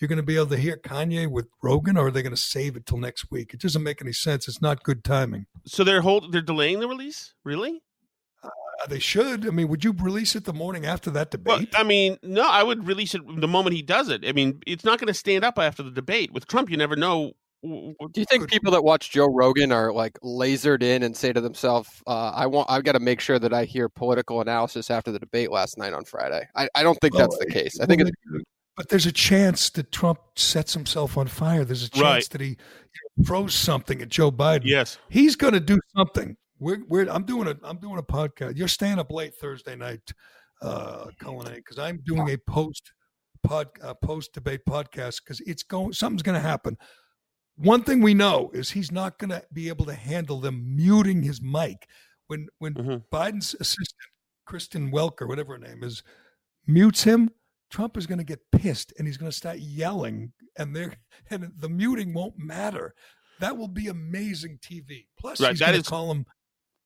you're 0.00 0.08
going 0.08 0.16
to 0.16 0.22
be 0.22 0.36
able 0.36 0.46
to 0.46 0.56
hear 0.56 0.76
Kanye 0.76 1.30
with 1.30 1.48
Rogan, 1.62 1.96
or 1.96 2.08
are 2.08 2.10
they 2.10 2.22
going 2.22 2.34
to 2.34 2.40
save 2.40 2.76
it 2.76 2.86
till 2.86 2.98
next 2.98 3.30
week? 3.30 3.54
It 3.54 3.60
doesn't 3.60 3.82
make 3.82 4.02
any 4.02 4.12
sense. 4.12 4.48
It's 4.48 4.62
not 4.62 4.82
good 4.82 5.04
timing. 5.04 5.46
So 5.66 5.84
they're 5.84 6.02
hold. 6.02 6.32
They're 6.32 6.42
delaying 6.42 6.80
the 6.80 6.88
release. 6.88 7.34
Really? 7.44 7.82
Uh, 8.84 8.88
they 8.88 8.98
should. 8.98 9.46
I 9.46 9.50
mean, 9.50 9.68
would 9.68 9.84
you 9.84 9.92
release 9.92 10.36
it 10.36 10.44
the 10.44 10.52
morning 10.52 10.84
after 10.84 11.10
that 11.10 11.30
debate? 11.30 11.72
Well, 11.72 11.80
I 11.80 11.84
mean, 11.84 12.18
no, 12.22 12.48
I 12.48 12.62
would 12.62 12.86
release 12.86 13.14
it 13.14 13.22
the 13.40 13.48
moment 13.48 13.74
he 13.74 13.82
does 13.82 14.08
it. 14.08 14.26
I 14.26 14.32
mean, 14.32 14.60
it's 14.66 14.84
not 14.84 14.98
going 14.98 15.08
to 15.08 15.14
stand 15.14 15.44
up 15.44 15.58
after 15.58 15.82
the 15.82 15.90
debate. 15.90 16.32
With 16.32 16.46
Trump, 16.46 16.70
you 16.70 16.76
never 16.76 16.96
know. 16.96 17.32
Do 17.62 17.94
you 18.16 18.26
think 18.26 18.50
people 18.50 18.72
that 18.72 18.84
watch 18.84 19.10
Joe 19.10 19.26
Rogan 19.26 19.72
are 19.72 19.90
like 19.90 20.20
lasered 20.20 20.82
in 20.82 21.02
and 21.02 21.16
say 21.16 21.32
to 21.32 21.40
themselves, 21.40 21.88
uh, 22.06 22.30
"I 22.34 22.46
want, 22.46 22.70
I've 22.70 22.84
got 22.84 22.92
to 22.92 23.00
make 23.00 23.20
sure 23.20 23.38
that 23.38 23.54
I 23.54 23.64
hear 23.64 23.88
political 23.88 24.42
analysis 24.42 24.90
after 24.90 25.10
the 25.10 25.18
debate 25.18 25.50
last 25.50 25.78
night 25.78 25.94
on 25.94 26.04
Friday"? 26.04 26.46
I, 26.54 26.68
I 26.74 26.82
don't 26.82 27.00
think 27.00 27.16
that's 27.16 27.38
the 27.38 27.46
case. 27.46 27.80
I 27.80 27.86
think 27.86 28.02
Well, 28.02 28.10
it's 28.34 28.44
But 28.76 28.90
there's 28.90 29.06
a 29.06 29.12
chance 29.12 29.70
that 29.70 29.92
Trump 29.92 30.18
sets 30.36 30.74
himself 30.74 31.16
on 31.16 31.26
fire. 31.26 31.64
There's 31.64 31.84
a 31.84 31.88
chance 31.90 32.02
Right. 32.02 32.28
that 32.30 32.40
he 32.42 32.58
throws 33.24 33.54
something 33.54 34.02
at 34.02 34.10
Joe 34.10 34.30
Biden. 34.30 34.64
Yes, 34.64 34.98
he's 35.08 35.34
going 35.34 35.54
to 35.54 35.60
do 35.60 35.80
something. 35.96 36.36
We're, 36.64 36.82
we're, 36.88 37.10
I'm 37.10 37.24
doing 37.24 37.46
a 37.46 37.56
I'm 37.62 37.76
doing 37.76 37.98
a 37.98 38.02
podcast. 38.02 38.56
You're 38.56 38.68
staying 38.68 38.98
up 38.98 39.12
late 39.12 39.34
Thursday 39.34 39.76
night, 39.76 40.00
uh, 40.62 41.08
Cullen, 41.20 41.52
because 41.54 41.78
I'm 41.78 42.00
doing 42.06 42.30
a 42.30 42.38
post 42.38 42.90
pod 43.42 43.68
uh, 43.82 43.92
post 43.92 44.32
debate 44.32 44.62
podcast 44.66 45.20
because 45.22 45.40
it's 45.40 45.62
going 45.62 45.92
something's 45.92 46.22
going 46.22 46.40
to 46.40 46.48
happen. 46.48 46.78
One 47.56 47.82
thing 47.82 48.00
we 48.00 48.14
know 48.14 48.50
is 48.54 48.70
he's 48.70 48.90
not 48.90 49.18
going 49.18 49.28
to 49.28 49.44
be 49.52 49.68
able 49.68 49.84
to 49.84 49.94
handle 49.94 50.40
them 50.40 50.74
muting 50.74 51.22
his 51.22 51.42
mic 51.42 51.86
when 52.28 52.48
when 52.60 52.72
Biden's 53.12 53.54
assistant 53.60 54.08
Kristen 54.46 54.90
Welker, 54.90 55.28
whatever 55.28 55.52
her 55.52 55.58
name 55.58 55.84
is, 55.84 56.02
mutes 56.66 57.04
him. 57.04 57.30
Trump 57.70 57.98
is 57.98 58.06
going 58.06 58.18
to 58.18 58.24
get 58.24 58.40
pissed 58.52 58.94
and 58.96 59.06
he's 59.06 59.18
going 59.18 59.30
to 59.30 59.36
start 59.36 59.58
yelling, 59.58 60.32
and 60.56 60.74
they 60.74 60.88
and 61.28 61.52
the 61.58 61.68
muting 61.68 62.14
won't 62.14 62.38
matter. 62.38 62.94
That 63.40 63.58
will 63.58 63.68
be 63.68 63.88
amazing 63.88 64.60
TV. 64.62 65.08
Plus, 65.18 65.40
Right, 65.40 65.50
he's 65.50 65.60
going 65.60 65.82
to 65.82 65.82
call 65.82 66.10
him 66.10 66.24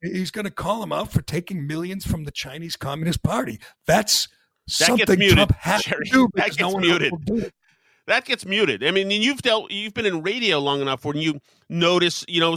He's 0.01 0.31
going 0.31 0.45
to 0.45 0.51
call 0.51 0.83
him 0.83 0.93
out 0.93 1.11
for 1.11 1.23
taking 1.23 1.67
millions 1.67 2.07
from 2.07 2.25
the 2.25 2.31
Chinese 2.31 2.77
Communist 2.77 3.23
Party. 3.23 3.59
That's 3.87 4.29
That 4.67 4.87
something 4.87 5.19
muted. 5.19 5.37
Trump 5.37 5.53
has 5.57 5.83
Gerry. 5.83 6.05
to 6.07 6.11
do 6.11 6.29
that 6.35 6.45
because 6.47 6.57
gets 6.57 6.61
no 6.61 6.71
one 6.71 6.83
muted. 6.83 7.13
else 7.13 7.21
will 7.27 7.37
do 7.37 7.45
it. 7.47 7.55
That 8.07 8.25
gets 8.25 8.47
muted. 8.47 8.83
I 8.83 8.91
mean, 8.91 9.11
you've 9.11 9.43
dealt, 9.43 9.71
you've 9.71 9.93
been 9.93 10.07
in 10.07 10.23
radio 10.23 10.61
long 10.61 10.81
enough 10.81 11.05
when 11.05 11.19
you 11.19 11.41
notice, 11.69 12.25
you 12.27 12.41
know, 12.41 12.57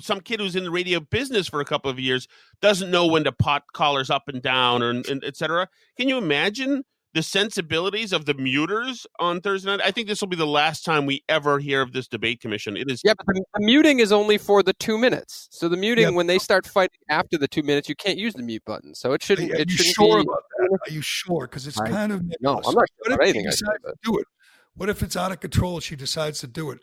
some 0.00 0.20
kid 0.20 0.40
who's 0.40 0.56
in 0.56 0.64
the 0.64 0.70
radio 0.72 0.98
business 0.98 1.46
for 1.46 1.60
a 1.60 1.64
couple 1.64 1.90
of 1.92 2.00
years 2.00 2.26
doesn't 2.60 2.90
know 2.90 3.06
when 3.06 3.22
to 3.22 3.30
pot 3.30 3.62
collars 3.72 4.10
up 4.10 4.24
and 4.26 4.42
down, 4.42 4.82
or 4.82 4.90
and 4.90 5.22
et 5.24 5.36
cetera. 5.36 5.68
Can 5.96 6.08
you 6.08 6.18
imagine 6.18 6.84
the 7.14 7.22
sensibilities 7.22 8.12
of 8.12 8.26
the 8.26 8.34
muters 8.34 9.06
on 9.18 9.40
Thursday 9.40 9.70
night? 9.70 9.80
I 9.84 9.90
think 9.90 10.08
this 10.08 10.20
will 10.20 10.28
be 10.28 10.36
the 10.36 10.46
last 10.46 10.84
time 10.84 11.06
we 11.06 11.24
ever 11.28 11.58
hear 11.58 11.80
of 11.82 11.92
this 11.92 12.06
debate 12.06 12.40
commission. 12.40 12.76
It 12.76 12.90
is 12.90 13.00
Yeah, 13.04 13.14
but 13.16 13.34
the, 13.34 13.44
the 13.58 13.64
muting 13.64 14.00
is 14.00 14.12
only 14.12 14.38
for 14.38 14.62
the 14.62 14.74
two 14.74 14.98
minutes. 14.98 15.48
So 15.50 15.68
the 15.68 15.76
muting, 15.76 16.04
Yeah. 16.04 16.10
when 16.10 16.26
they 16.26 16.38
start 16.38 16.66
fighting 16.66 16.98
after 17.08 17.38
the 17.38 17.48
two 17.48 17.62
minutes, 17.62 17.88
you 17.88 17.94
can't 17.96 18.18
use 18.18 18.34
the 18.34 18.42
mute 18.42 18.62
button. 18.66 18.94
So 18.94 19.12
it 19.14 19.22
shouldn't. 19.22 19.48
you, 19.48 19.54
are 19.54 19.58
it 19.58 19.70
you 19.70 19.76
shouldn't 19.76 19.94
sure 19.94 20.16
be. 20.18 20.22
about 20.22 20.42
that? 20.58 20.78
Are 20.86 20.92
you 20.92 21.00
sure? 21.02 21.46
Because 21.46 21.66
it's 21.66 21.80
I- 21.80 21.88
kind 21.88 22.12
of 22.12 22.22
no. 22.40 22.56
I'm 22.58 22.62
not 22.62 22.64
sure 22.64 22.72
What 22.98 23.12
about 23.12 23.20
if 23.20 23.20
he 23.24 23.30
anything 23.30 23.46
I 23.48 23.50
said, 23.50 23.66
decides 23.82 23.82
to 23.84 24.10
do 24.12 24.18
it? 24.18 24.26
What 24.74 24.88
if 24.88 25.02
it's 25.02 25.16
out 25.16 25.32
of 25.32 25.40
control? 25.40 25.80
She 25.80 25.96
decides 25.96 26.40
to 26.40 26.46
do 26.46 26.70
it. 26.70 26.78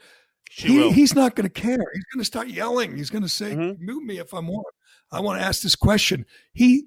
She 0.50 0.68
He- 0.70 0.78
will. 0.80 0.92
he's 0.92 1.16
not 1.16 1.36
going 1.36 1.48
to 1.50 1.62
care. 1.62 1.78
He's 1.94 2.04
going 2.14 2.20
to 2.20 2.26
start 2.26 2.48
yelling. 2.50 2.98
He's 2.98 3.10
going 3.10 3.24
to 3.24 3.30
say, 3.30 3.54
Mm-hmm. 3.56 3.86
"Mute 3.86 4.04
me 4.04 4.18
if 4.20 4.34
I 4.34 4.40
want. 4.40 4.66
I 5.12 5.20
want 5.22 5.40
to 5.40 5.46
ask 5.46 5.62
this 5.62 5.76
question." 5.76 6.26
He. 6.54 6.86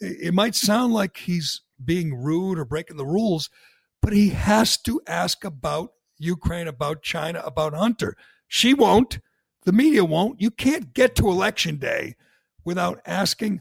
It 0.00 0.34
might 0.34 0.54
sound 0.54 0.92
like 0.92 1.16
he's 1.16 1.62
being 1.84 2.14
rude 2.14 2.58
or 2.58 2.64
breaking 2.64 2.96
the 2.96 3.06
rules, 3.06 3.50
but 4.02 4.12
he 4.12 4.30
has 4.30 4.76
to 4.78 5.00
ask 5.06 5.44
about 5.44 5.92
Ukraine, 6.18 6.68
about 6.68 7.02
China, 7.02 7.40
about 7.40 7.74
Hunter. 7.74 8.16
She 8.48 8.74
won't. 8.74 9.20
The 9.64 9.72
media 9.72 10.04
won't. 10.04 10.40
You 10.40 10.50
can't 10.50 10.94
get 10.94 11.14
to 11.16 11.28
election 11.28 11.76
day 11.76 12.16
without 12.64 13.00
asking 13.06 13.60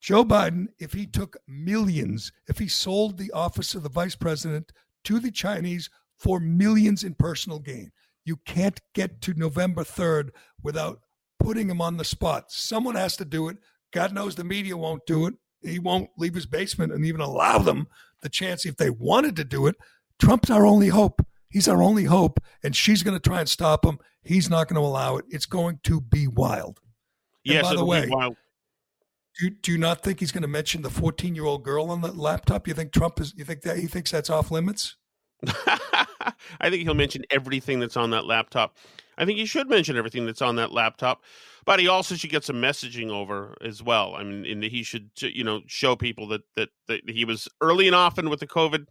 Joe 0.00 0.24
Biden 0.24 0.68
if 0.78 0.92
he 0.92 1.06
took 1.06 1.36
millions, 1.46 2.32
if 2.48 2.58
he 2.58 2.68
sold 2.68 3.18
the 3.18 3.32
office 3.32 3.74
of 3.74 3.82
the 3.82 3.88
vice 3.90 4.16
president 4.16 4.72
to 5.04 5.18
the 5.18 5.30
Chinese 5.30 5.90
for 6.18 6.40
millions 6.40 7.04
in 7.04 7.14
personal 7.14 7.58
gain. 7.58 7.92
You 8.24 8.36
can't 8.36 8.80
get 8.94 9.20
to 9.22 9.34
November 9.34 9.82
3rd 9.82 10.30
without 10.62 11.00
putting 11.38 11.68
him 11.68 11.80
on 11.80 11.96
the 11.96 12.04
spot. 12.04 12.52
Someone 12.52 12.94
has 12.94 13.16
to 13.16 13.24
do 13.24 13.48
it. 13.48 13.56
God 13.92 14.12
knows 14.12 14.34
the 14.34 14.44
media 14.44 14.76
won't 14.76 15.06
do 15.06 15.26
it. 15.26 15.34
He 15.62 15.78
won't 15.78 16.10
leave 16.16 16.34
his 16.34 16.46
basement 16.46 16.92
and 16.92 17.04
even 17.04 17.20
allow 17.20 17.58
them 17.58 17.88
the 18.22 18.28
chance 18.28 18.64
if 18.64 18.76
they 18.76 18.90
wanted 18.90 19.36
to 19.36 19.44
do 19.44 19.66
it. 19.66 19.76
Trump's 20.18 20.50
our 20.50 20.66
only 20.66 20.88
hope. 20.88 21.24
He's 21.48 21.66
our 21.66 21.82
only 21.82 22.04
hope, 22.04 22.38
and 22.62 22.76
she's 22.76 23.02
going 23.02 23.18
to 23.18 23.28
try 23.28 23.40
and 23.40 23.48
stop 23.48 23.84
him. 23.84 23.98
He's 24.22 24.48
not 24.48 24.68
going 24.68 24.80
to 24.80 24.86
allow 24.86 25.16
it. 25.16 25.24
It's 25.28 25.46
going 25.46 25.80
to 25.84 26.00
be 26.00 26.28
wild. 26.28 26.80
And 27.44 27.54
yes, 27.54 27.64
by 27.64 27.74
the 27.74 27.84
way, 27.84 28.06
wild. 28.08 28.36
do 29.38 29.50
do 29.50 29.72
you 29.72 29.78
not 29.78 30.02
think 30.02 30.20
he's 30.20 30.30
going 30.30 30.42
to 30.42 30.48
mention 30.48 30.82
the 30.82 30.90
14 30.90 31.34
year 31.34 31.44
old 31.44 31.64
girl 31.64 31.90
on 31.90 32.02
the 32.02 32.12
laptop? 32.12 32.68
You 32.68 32.74
think 32.74 32.92
Trump 32.92 33.18
is? 33.20 33.34
You 33.36 33.44
think 33.44 33.62
that 33.62 33.78
he 33.78 33.86
thinks 33.86 34.10
that's 34.10 34.30
off 34.30 34.50
limits? 34.50 34.96
I 36.60 36.68
think 36.68 36.82
he'll 36.82 36.94
mention 36.94 37.24
everything 37.30 37.80
that's 37.80 37.96
on 37.96 38.10
that 38.10 38.26
laptop. 38.26 38.76
I 39.20 39.26
think 39.26 39.38
he 39.38 39.44
should 39.44 39.68
mention 39.68 39.98
everything 39.98 40.24
that's 40.24 40.40
on 40.40 40.56
that 40.56 40.72
laptop, 40.72 41.22
but 41.66 41.78
he 41.78 41.88
also 41.88 42.14
should 42.14 42.30
get 42.30 42.42
some 42.42 42.56
messaging 42.56 43.10
over 43.10 43.54
as 43.60 43.82
well. 43.82 44.14
I 44.16 44.24
mean, 44.24 44.46
and 44.46 44.64
he 44.64 44.82
should, 44.82 45.10
you 45.20 45.44
know, 45.44 45.60
show 45.66 45.94
people 45.94 46.26
that 46.28 46.40
that, 46.56 46.70
that 46.88 47.08
he 47.08 47.26
was 47.26 47.46
early 47.60 47.86
and 47.86 47.94
often 47.94 48.30
with 48.30 48.40
the 48.40 48.46
COVID 48.46 48.86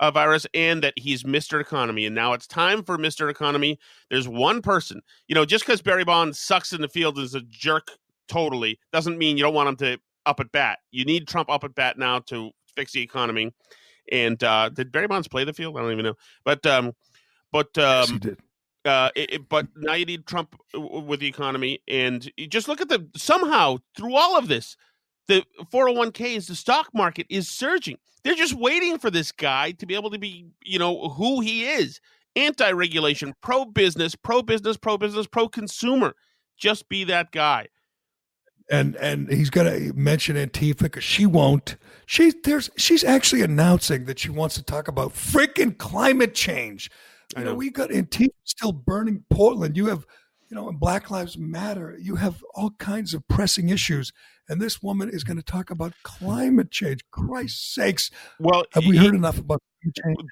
uh, 0.00 0.10
virus, 0.10 0.46
and 0.54 0.82
that 0.82 0.94
he's 0.96 1.22
Mr. 1.24 1.60
Economy, 1.60 2.06
and 2.06 2.14
now 2.14 2.32
it's 2.32 2.46
time 2.46 2.82
for 2.82 2.96
Mr. 2.96 3.30
Economy. 3.30 3.78
There's 4.10 4.26
one 4.26 4.62
person, 4.62 5.02
you 5.26 5.34
know, 5.34 5.44
just 5.44 5.66
because 5.66 5.82
Barry 5.82 6.04
Bonds 6.04 6.38
sucks 6.38 6.72
in 6.72 6.80
the 6.80 6.88
field 6.88 7.16
and 7.16 7.26
is 7.26 7.34
a 7.34 7.42
jerk 7.42 7.88
totally 8.28 8.78
doesn't 8.92 9.18
mean 9.18 9.36
you 9.36 9.42
don't 9.42 9.54
want 9.54 9.68
him 9.68 9.76
to 9.76 9.98
up 10.24 10.40
at 10.40 10.50
bat. 10.52 10.78
You 10.92 11.04
need 11.04 11.28
Trump 11.28 11.50
up 11.50 11.64
at 11.64 11.74
bat 11.74 11.98
now 11.98 12.20
to 12.20 12.52
fix 12.74 12.92
the 12.92 13.02
economy. 13.02 13.52
And 14.10 14.42
uh, 14.42 14.70
did 14.70 14.92
Barry 14.92 15.08
Bonds 15.08 15.28
play 15.28 15.44
the 15.44 15.52
field? 15.52 15.76
I 15.76 15.80
don't 15.82 15.92
even 15.92 16.04
know. 16.04 16.14
But 16.44 16.64
um, 16.64 16.92
but 17.52 17.76
um, 17.76 18.08
he 18.08 18.18
did. 18.18 18.38
Uh, 18.88 19.10
it, 19.14 19.32
it- 19.34 19.48
but 19.48 19.66
now 19.76 19.92
you 19.94 20.06
need 20.06 20.26
Trump 20.26 20.56
with 20.74 21.20
the 21.20 21.28
economy, 21.28 21.80
and 21.86 22.30
just 22.48 22.66
look 22.68 22.80
at 22.80 22.88
the 22.88 23.06
somehow 23.16 23.76
through 23.96 24.16
all 24.16 24.36
of 24.38 24.48
this, 24.48 24.76
the 25.28 25.44
401ks, 25.72 26.46
the 26.48 26.54
stock 26.56 26.88
market 26.94 27.26
is 27.28 27.48
surging. 27.48 27.98
They're 28.24 28.34
just 28.34 28.54
waiting 28.54 28.98
for 28.98 29.10
this 29.10 29.30
guy 29.30 29.72
to 29.72 29.86
be 29.86 29.94
able 29.94 30.10
to 30.10 30.18
be, 30.18 30.46
you 30.64 30.78
know, 30.78 31.08
who 31.10 31.40
he 31.40 31.66
is. 31.68 32.00
Anti-regulation, 32.36 33.34
pro-business, 33.42 34.14
pro-business, 34.14 34.76
pro-business, 34.76 35.26
pro-consumer. 35.26 36.14
Just 36.56 36.88
be 36.88 37.04
that 37.04 37.30
guy. 37.32 37.66
and 38.70 38.96
and 38.96 39.28
he's 39.30 39.50
going 39.50 39.66
to 39.66 39.92
mention 39.94 40.36
Antifa 40.36 40.78
because 40.84 41.04
she 41.04 41.26
won't. 41.26 41.76
She 42.06 42.32
there's 42.44 42.70
she's 42.76 43.02
actually 43.04 43.42
announcing 43.42 44.04
that 44.06 44.18
she 44.18 44.30
wants 44.30 44.54
to 44.56 44.62
talk 44.62 44.88
about 44.88 45.14
freaking 45.14 45.76
climate 45.78 46.34
change. 46.34 46.90
You 47.36 47.44
know, 47.44 47.54
we 47.54 47.70
got 47.70 47.90
Antifa 47.90 48.30
still 48.44 48.72
burning 48.72 49.24
Portland. 49.28 49.76
You 49.76 49.86
have, 49.86 50.06
you 50.48 50.54
know, 50.56 50.68
and 50.68 50.80
Black 50.80 51.10
Lives 51.10 51.36
Matter. 51.36 51.96
You 52.00 52.16
have 52.16 52.42
all 52.54 52.70
kinds 52.78 53.12
of 53.12 53.26
pressing 53.28 53.68
issues, 53.68 54.12
and 54.48 54.60
this 54.60 54.82
woman 54.82 55.10
is 55.10 55.24
going 55.24 55.36
to 55.36 55.42
talk 55.42 55.70
about 55.70 55.92
climate 56.02 56.70
change. 56.70 57.00
Christ's 57.10 57.74
sakes! 57.74 58.10
Well, 58.40 58.64
have 58.72 58.86
we 58.86 58.96
he- 58.96 59.04
heard 59.04 59.14
enough 59.14 59.38
about? 59.38 59.60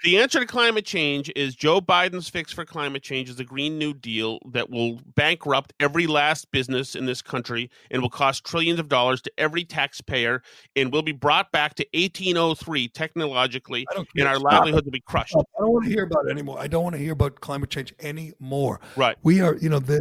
The 0.02 0.18
answer 0.18 0.40
to 0.40 0.47
climate 0.47 0.85
change 0.85 1.31
is 1.36 1.55
Joe 1.55 1.81
Biden's 1.81 2.28
fix 2.28 2.52
for 2.52 2.64
climate 2.64 3.02
change 3.02 3.31
is 3.31 3.36
the 3.36 3.44
Green 3.44 3.78
New 3.78 3.94
Deal 3.94 4.40
that 4.52 4.70
will 4.70 5.01
bankrupt 5.14 5.73
every 5.78 6.06
last 6.06 6.51
business 6.51 6.94
in 6.94 7.06
this 7.06 7.23
country 7.23 7.70
and 7.90 8.02
will 8.02 8.10
cost 8.10 8.44
trillions 8.44 8.81
of 8.81 8.89
dollars 8.89 9.23
to 9.23 9.32
every 9.39 9.64
taxpayer 9.64 10.43
and 10.74 10.93
will 10.93 11.02
be 11.02 11.12
brought 11.12 11.52
back 11.52 11.74
to 11.77 11.86
1803 11.94 12.89
technologically, 12.89 13.86
and 14.16 14.27
our 14.27 14.36
it. 14.36 14.74
will 14.74 14.82
be 14.90 15.01
crushed. 15.01 15.36
I 15.36 15.60
don't 15.60 15.73
want 15.73 15.85
to 15.85 15.90
hear 15.90 16.05
about 16.05 16.27
it 16.27 16.31
anymore. 16.31 16.59
I 16.59 16.66
don't 16.66 16.82
want 16.82 16.97
to 16.97 17.02
hear 17.02 17.12
about 17.12 17.40
climate 17.40 17.70
change 17.70 17.94
anymore. 18.01 18.81
Right. 18.97 19.16
We 19.23 19.40
are, 19.40 19.56
you 19.56 19.68
know, 19.68 19.78
the, 19.78 20.01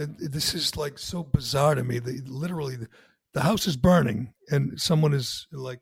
uh, 0.00 0.06
this 0.18 0.54
is 0.54 0.76
like 0.76 0.98
so 0.98 1.24
bizarre 1.24 1.74
to 1.74 1.82
me. 1.82 1.98
The, 1.98 2.22
literally, 2.26 2.76
the, 2.76 2.88
the 3.34 3.40
house 3.40 3.66
is 3.66 3.76
burning, 3.76 4.32
and 4.50 4.80
someone 4.80 5.12
is 5.12 5.46
like 5.52 5.80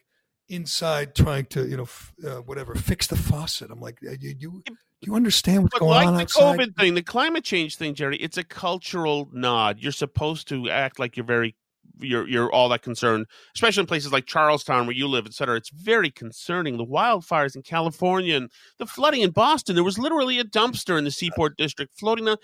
inside 0.48 1.14
trying 1.14 1.46
to, 1.46 1.66
you 1.66 1.76
know, 1.76 1.84
f- 1.84 2.12
uh, 2.24 2.36
whatever, 2.36 2.74
fix 2.74 3.06
the 3.06 3.16
faucet. 3.16 3.70
I'm 3.70 3.80
like, 3.80 3.98
you, 4.02 4.34
you, 4.38 4.62
you 5.00 5.14
understand 5.14 5.62
what's 5.62 5.74
But 5.74 5.80
going 5.80 5.90
like 5.90 6.06
on 6.06 6.14
the 6.14 6.22
outside? 6.22 6.58
COVID 6.58 6.76
thing, 6.76 6.94
the 6.94 7.02
climate 7.02 7.44
change 7.44 7.76
thing, 7.76 7.94
Gerry, 7.94 8.16
it's 8.16 8.36
a 8.38 8.44
cultural 8.44 9.28
nod. 9.32 9.78
You're 9.80 9.92
supposed 9.92 10.48
to 10.48 10.68
act 10.70 10.98
like 10.98 11.16
you're 11.16 11.26
very 11.26 11.54
you're 12.00 12.28
you're 12.28 12.52
all 12.52 12.68
that 12.70 12.82
concerned, 12.82 13.26
especially 13.54 13.82
in 13.82 13.86
places 13.86 14.12
like 14.12 14.26
Charlestown 14.26 14.86
where 14.86 14.96
you 14.96 15.06
live, 15.06 15.26
et 15.26 15.34
cetera. 15.34 15.56
It's 15.56 15.70
very 15.70 16.10
concerning. 16.10 16.76
The 16.76 16.84
wildfires 16.84 17.54
in 17.56 17.62
California 17.62 18.36
and 18.36 18.50
the 18.78 18.86
flooding 18.86 19.22
in 19.22 19.30
Boston. 19.30 19.74
There 19.74 19.84
was 19.84 19.98
literally 19.98 20.38
a 20.38 20.44
dumpster 20.44 20.98
in 20.98 21.04
the 21.04 21.10
Seaport 21.10 21.56
District 21.56 21.92
floating 21.94 22.28
on, 22.28 22.36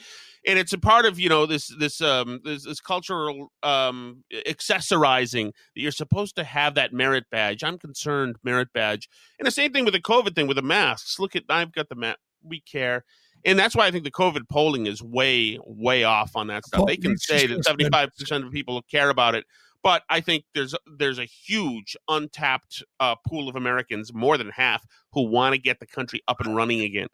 and 0.47 0.59
it's 0.59 0.73
a 0.73 0.79
part 0.79 1.05
of 1.07 1.19
you 1.19 1.29
know 1.29 1.47
this 1.47 1.69
this 1.79 2.01
um 2.01 2.41
this, 2.45 2.65
this 2.65 2.81
cultural 2.81 3.53
um 3.63 4.25
accessorizing 4.47 5.53
that 5.75 5.81
you're 5.81 5.93
supposed 5.93 6.37
to 6.37 6.45
have 6.45 6.75
that 6.75 6.93
merit 6.93 7.25
badge. 7.31 7.65
I'm 7.65 7.79
concerned 7.79 8.37
merit 8.45 8.73
badge, 8.73 9.09
and 9.39 9.47
the 9.47 9.53
same 9.53 9.73
thing 9.73 9.85
with 9.85 9.95
the 9.95 10.03
COVID 10.03 10.35
thing 10.35 10.47
with 10.47 10.57
the 10.57 10.63
masks. 10.63 11.19
Look 11.19 11.37
at 11.37 11.45
I've 11.49 11.73
got 11.73 11.89
the 11.89 11.97
mask. 11.97 12.19
We 12.43 12.61
care. 12.61 13.05
And 13.45 13.59
that's 13.59 13.75
why 13.75 13.87
I 13.87 13.91
think 13.91 14.05
the 14.05 14.11
COVID 14.11 14.49
polling 14.49 14.87
is 14.87 15.03
way, 15.03 15.59
way 15.65 16.05
off 16.05 16.37
on 16.37 16.49
that 16.49 16.65
stuff. 16.67 16.81
Well, 16.81 16.87
They 16.87 16.97
can 16.97 17.17
say 17.17 17.47
that 17.47 17.65
seventy 17.65 17.89
five 17.89 18.11
percent 18.19 18.45
of 18.45 18.53
people 18.53 18.83
care 18.91 19.11
about 19.11 19.35
it, 19.35 19.45
but 19.83 20.03
I 20.11 20.21
think 20.21 20.45
there's 20.55 20.75
there's 20.99 21.19
a 21.19 21.25
huge 21.25 21.97
untapped 22.09 22.83
uh, 22.99 23.15
pool 23.27 23.49
of 23.49 23.57
Americans, 23.57 24.13
more 24.13 24.37
than 24.37 24.51
half, 24.51 24.85
who 25.13 25.23
want 25.23 25.55
to 25.55 25.61
get 25.61 25.81
the 25.81 25.87
country 25.87 26.21
up 26.29 26.41
and 26.41 26.55
running 26.55 26.81
again. 26.81 27.09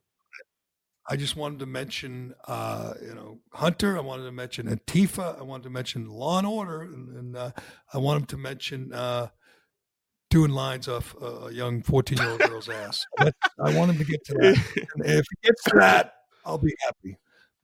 I 1.08 1.14
just 1.14 1.36
wanted 1.36 1.60
to 1.60 1.66
mention, 1.66 2.34
uh, 2.48 2.94
you 3.00 3.14
know, 3.14 3.38
Hunter. 3.52 3.96
I 3.96 4.00
wanted 4.00 4.24
to 4.24 4.32
mention 4.32 4.66
Antifa. 4.66 5.38
I 5.38 5.42
wanted 5.44 5.62
to 5.62 5.70
mention 5.70 6.08
Law 6.08 6.38
and 6.38 6.46
Order, 6.48 6.82
and, 6.82 7.16
and 7.16 7.36
uh, 7.36 7.50
I 7.94 7.98
wanted 7.98 8.28
to 8.30 8.36
mention 8.36 8.92
uh, 8.92 9.28
doing 10.30 10.50
lines 10.50 10.88
off 10.88 11.14
a 11.22 11.52
young 11.52 11.82
fourteen-year-old 11.82 12.40
girl's 12.40 12.68
ass. 12.68 13.06
I 13.20 13.30
want 13.76 13.92
him 13.92 13.98
to 13.98 14.04
get 14.04 14.24
to 14.24 14.34
that. 14.34 14.86
And 14.96 15.06
if 15.06 15.24
he 15.30 15.46
gets 15.46 15.62
to 15.68 15.76
that, 15.76 16.14
I'll 16.46 16.58
be 16.58 16.74
happy. 16.84 17.18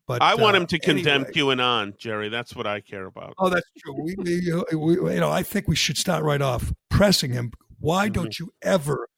But 0.07 0.21
I 0.21 0.35
want 0.35 0.57
uh, 0.57 0.61
him 0.61 0.67
to 0.67 0.79
condemn. 0.81 1.25
QAnon, 1.27 1.97
Gerry. 1.97 2.29
That's 2.29 2.57
what 2.57 2.67
I 2.67 2.81
care 2.81 3.07
about. 3.07 3.35
Oh, 3.39 3.49
that's 3.49 3.69
true. 3.79 3.95
We, 4.03 4.15
we, 4.19 4.77
we, 4.77 5.15
you 5.15 5.21
know, 5.21 5.31
I 5.31 5.43
think 5.45 5.69
we 5.69 5.77
should 5.77 5.97
start 5.97 6.25
right 6.25 6.43
off 6.43 6.73
pressing 6.91 7.33
him. 7.33 7.53
Why 7.79 8.07
Mm-hmm. 8.07 8.13
don't 8.15 8.39
you 8.39 8.53
ever 8.63 9.09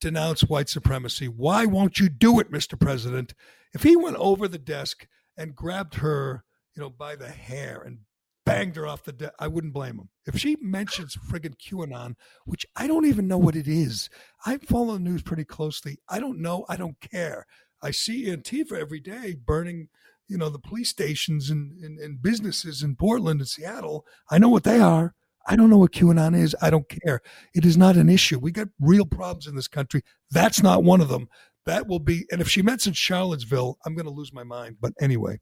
denounce 0.00 0.42
white 0.42 0.68
supremacy? 0.68 1.28
Why 1.28 1.64
won't 1.64 1.98
you 1.98 2.08
do 2.08 2.40
it, 2.40 2.50
Mr. 2.50 2.78
President? 2.78 3.34
If 3.72 3.84
he 3.84 3.96
went 3.96 4.16
over 4.16 4.48
the 4.48 4.58
desk 4.58 5.06
and 5.36 5.54
grabbed 5.54 5.94
her, 5.96 6.44
you 6.74 6.82
know, 6.82 6.90
by 6.90 7.14
the 7.16 7.28
hair 7.28 7.80
and 7.86 7.98
banged 8.44 8.74
her 8.76 8.86
off 8.86 9.04
the 9.04 9.12
desk, 9.12 9.32
I 9.38 9.46
wouldn't 9.46 9.72
blame 9.72 9.94
him. 9.98 10.08
If 10.26 10.38
she 10.38 10.56
mentions 10.60 11.16
friggin' 11.16 11.54
QAnon, 11.56 12.14
which 12.46 12.66
I 12.74 12.88
don't 12.88 13.06
even 13.06 13.28
know 13.28 13.38
what 13.38 13.54
it 13.56 13.68
is, 13.68 14.10
I 14.44 14.58
follow 14.58 14.94
the 14.94 14.98
news 14.98 15.22
pretty 15.22 15.44
closely. 15.44 15.98
I 16.08 16.18
don't 16.18 16.40
know. 16.40 16.66
I 16.68 16.76
don't 16.76 17.00
care. 17.00 17.46
I 17.82 17.90
see 17.90 18.26
Antifa 18.26 18.78
every 18.78 19.00
day 19.00 19.34
burning 19.34 19.88
you 20.32 20.38
know, 20.38 20.48
the 20.48 20.58
police 20.58 20.88
stations 20.88 21.50
and, 21.50 21.78
and, 21.84 21.98
and 21.98 22.22
businesses 22.22 22.82
in 22.82 22.96
Portland 22.96 23.40
and 23.40 23.48
Seattle. 23.48 24.06
I 24.30 24.38
know 24.38 24.48
what 24.48 24.64
they 24.64 24.80
are. 24.80 25.14
I 25.46 25.56
don't 25.56 25.68
know 25.68 25.76
what 25.76 25.92
QAnon 25.92 26.34
is. 26.34 26.56
I 26.62 26.70
don't 26.70 26.88
care. 26.88 27.20
It 27.54 27.66
is 27.66 27.76
not 27.76 27.96
an 27.96 28.08
issue. 28.08 28.38
We 28.38 28.50
got 28.50 28.68
real 28.80 29.04
problems 29.04 29.46
in 29.46 29.56
this 29.56 29.68
country. 29.68 30.02
That's 30.30 30.62
not 30.62 30.84
one 30.84 31.02
of 31.02 31.08
them. 31.08 31.28
That 31.66 31.86
will 31.86 31.98
be, 31.98 32.24
and 32.32 32.40
if 32.40 32.48
she 32.48 32.62
mentions 32.62 32.96
Charlottesville, 32.96 33.76
I'm 33.84 33.94
going 33.94 34.06
to 34.06 34.12
lose 34.12 34.32
my 34.32 34.42
mind. 34.42 34.76
But 34.80 34.94
anyway, 35.00 35.40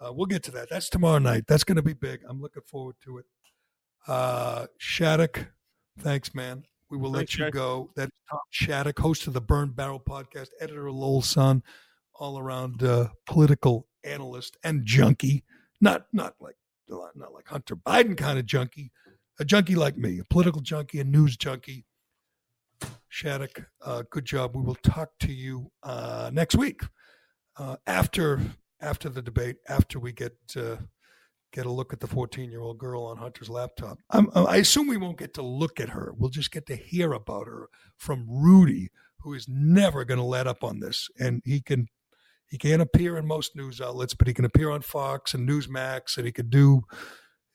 uh, 0.00 0.10
we'll 0.12 0.26
get 0.26 0.42
to 0.44 0.50
that. 0.52 0.70
That's 0.70 0.88
tomorrow 0.88 1.18
night. 1.18 1.44
That's 1.46 1.64
going 1.64 1.76
to 1.76 1.82
be 1.82 1.92
big. 1.92 2.20
I'm 2.26 2.40
looking 2.40 2.62
forward 2.66 2.96
to 3.04 3.18
it. 3.18 3.26
Uh, 4.08 4.66
Shattuck, 4.78 5.48
thanks, 5.98 6.34
man. 6.34 6.64
We 6.94 7.00
will 7.00 7.10
let 7.10 7.36
you 7.36 7.50
go. 7.50 7.90
That 7.96 8.04
is 8.04 8.12
Tom 8.30 8.38
Shattuck, 8.50 9.00
host 9.00 9.26
of 9.26 9.32
the 9.32 9.40
Burn 9.40 9.70
Barrel 9.70 9.98
podcast, 9.98 10.50
editor 10.60 10.86
of 10.86 10.94
Lowell 10.94 11.22
Sun, 11.22 11.64
all 12.14 12.38
around 12.38 12.84
uh, 12.84 13.08
political 13.26 13.88
analyst 14.04 14.56
and 14.62 14.86
junkie. 14.86 15.42
Not 15.80 16.06
not 16.12 16.36
like 16.38 16.54
not 16.88 17.34
like 17.34 17.48
Hunter 17.48 17.74
Biden 17.74 18.16
kind 18.16 18.38
of 18.38 18.46
junkie, 18.46 18.92
a 19.40 19.44
junkie 19.44 19.74
like 19.74 19.96
me, 19.96 20.20
a 20.20 20.24
political 20.30 20.60
junkie, 20.60 21.00
a 21.00 21.04
news 21.04 21.36
junkie. 21.36 21.84
Shattuck, 23.08 23.66
uh, 23.84 24.04
good 24.08 24.24
job. 24.24 24.54
We 24.54 24.62
will 24.62 24.76
talk 24.76 25.10
to 25.18 25.32
you 25.32 25.72
uh, 25.82 26.30
next 26.32 26.54
week 26.54 26.80
uh, 27.56 27.74
after 27.88 28.40
after 28.80 29.08
the 29.08 29.20
debate, 29.20 29.56
after 29.68 29.98
we 29.98 30.12
get 30.12 30.36
uh, 30.56 30.76
get 31.54 31.66
a 31.66 31.70
look 31.70 31.92
at 31.92 32.00
the 32.00 32.06
14 32.06 32.50
year 32.50 32.60
old 32.60 32.78
girl 32.78 33.04
on 33.04 33.16
Hunter's 33.16 33.48
laptop. 33.48 33.98
I'm, 34.10 34.28
I 34.34 34.56
assume 34.56 34.88
we 34.88 34.96
won't 34.96 35.18
get 35.18 35.34
to 35.34 35.42
look 35.42 35.80
at 35.80 35.88
her. 35.90 36.12
We'll 36.16 36.30
just 36.30 36.50
get 36.50 36.66
to 36.66 36.76
hear 36.76 37.12
about 37.12 37.46
her 37.46 37.68
from 37.96 38.26
Rudy, 38.28 38.90
who 39.20 39.34
is 39.34 39.46
never 39.48 40.04
going 40.04 40.18
to 40.18 40.24
let 40.24 40.48
up 40.48 40.64
on 40.64 40.80
this, 40.80 41.08
and 41.18 41.40
he 41.44 41.60
can. 41.60 41.88
He 42.46 42.58
can't 42.58 42.82
appear 42.82 43.16
in 43.16 43.26
most 43.26 43.56
news 43.56 43.80
outlets, 43.80 44.14
but 44.14 44.28
he 44.28 44.34
can 44.34 44.44
appear 44.44 44.70
on 44.70 44.82
Fox 44.82 45.34
and 45.34 45.48
Newsmax, 45.48 46.18
and 46.18 46.26
he 46.26 46.30
could 46.30 46.50
do 46.50 46.82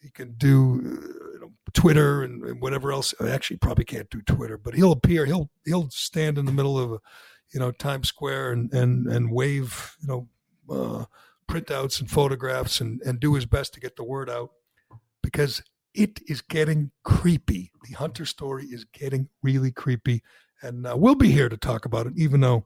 he 0.02 0.10
can 0.10 0.34
do 0.34 0.82
uh, 0.84 1.34
you 1.34 1.40
know, 1.42 1.52
Twitter 1.74 2.24
and, 2.24 2.44
and 2.44 2.62
whatever 2.62 2.92
else. 2.92 3.14
Actually, 3.26 3.58
probably 3.58 3.86
can't 3.86 4.10
do 4.10 4.22
Twitter, 4.22 4.58
but 4.58 4.74
he'll 4.74 4.92
appear. 4.92 5.26
He'll 5.26 5.50
he'll 5.64 5.90
stand 5.90 6.38
in 6.38 6.46
the 6.46 6.52
middle 6.52 6.78
of, 6.78 7.00
you 7.54 7.60
know, 7.60 7.72
Times 7.72 8.10
Square 8.10 8.52
and 8.54 8.74
and 8.74 9.08
and 9.08 9.32
wave, 9.32 9.96
you 10.02 10.08
know, 10.08 10.28
uh, 10.70 11.06
printouts 11.50 12.00
and 12.00 12.10
photographs 12.10 12.80
and 12.80 13.02
and 13.02 13.20
do 13.20 13.34
his 13.34 13.46
best 13.46 13.74
to 13.74 13.80
get 13.80 13.96
the 13.96 14.04
word 14.04 14.30
out 14.30 14.52
because 15.24 15.62
it 15.94 16.20
is 16.28 16.42
getting 16.42 16.92
creepy. 17.04 17.72
The 17.88 17.96
Hunter 17.96 18.26
story 18.26 18.66
is 18.66 18.86
getting 18.86 19.30
really 19.42 19.72
creepy, 19.72 20.22
and 20.62 20.86
uh, 20.86 20.96
we'll 20.96 21.16
be 21.16 21.32
here 21.32 21.50
to 21.50 21.58
talk 21.58 21.86
about 21.86 22.08
it, 22.08 22.14
even 22.16 22.42
though 22.42 22.66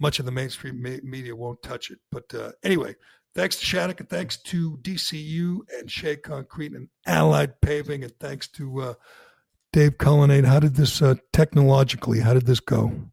much 0.00 0.18
of 0.18 0.24
the 0.24 0.32
mainstream 0.32 0.80
me- 0.82 1.00
media 1.02 1.36
won't 1.36 1.62
touch 1.62 1.90
it. 1.90 1.98
But 2.10 2.34
uh, 2.34 2.52
anyway, 2.62 2.96
thanks 3.34 3.56
to 3.56 3.66
Shattuck 3.66 4.00
and 4.00 4.08
thanks 4.08 4.36
to 4.44 4.78
DCU 4.78 5.60
and 5.78 5.90
Shea 5.90 6.16
Concrete 6.16 6.72
and 6.72 6.88
Allied 7.06 7.60
Paving 7.60 8.04
and 8.04 8.12
thanks 8.18 8.48
to 8.48 8.80
uh, 8.80 8.94
Dave 9.72 9.98
Cullinane. 9.98 10.44
How 10.44 10.60
did 10.60 10.76
this 10.76 11.02
uh, 11.02 11.16
technologically? 11.32 12.20
How 12.20 12.34
did 12.34 12.46
this 12.46 12.60
go? 12.60 13.10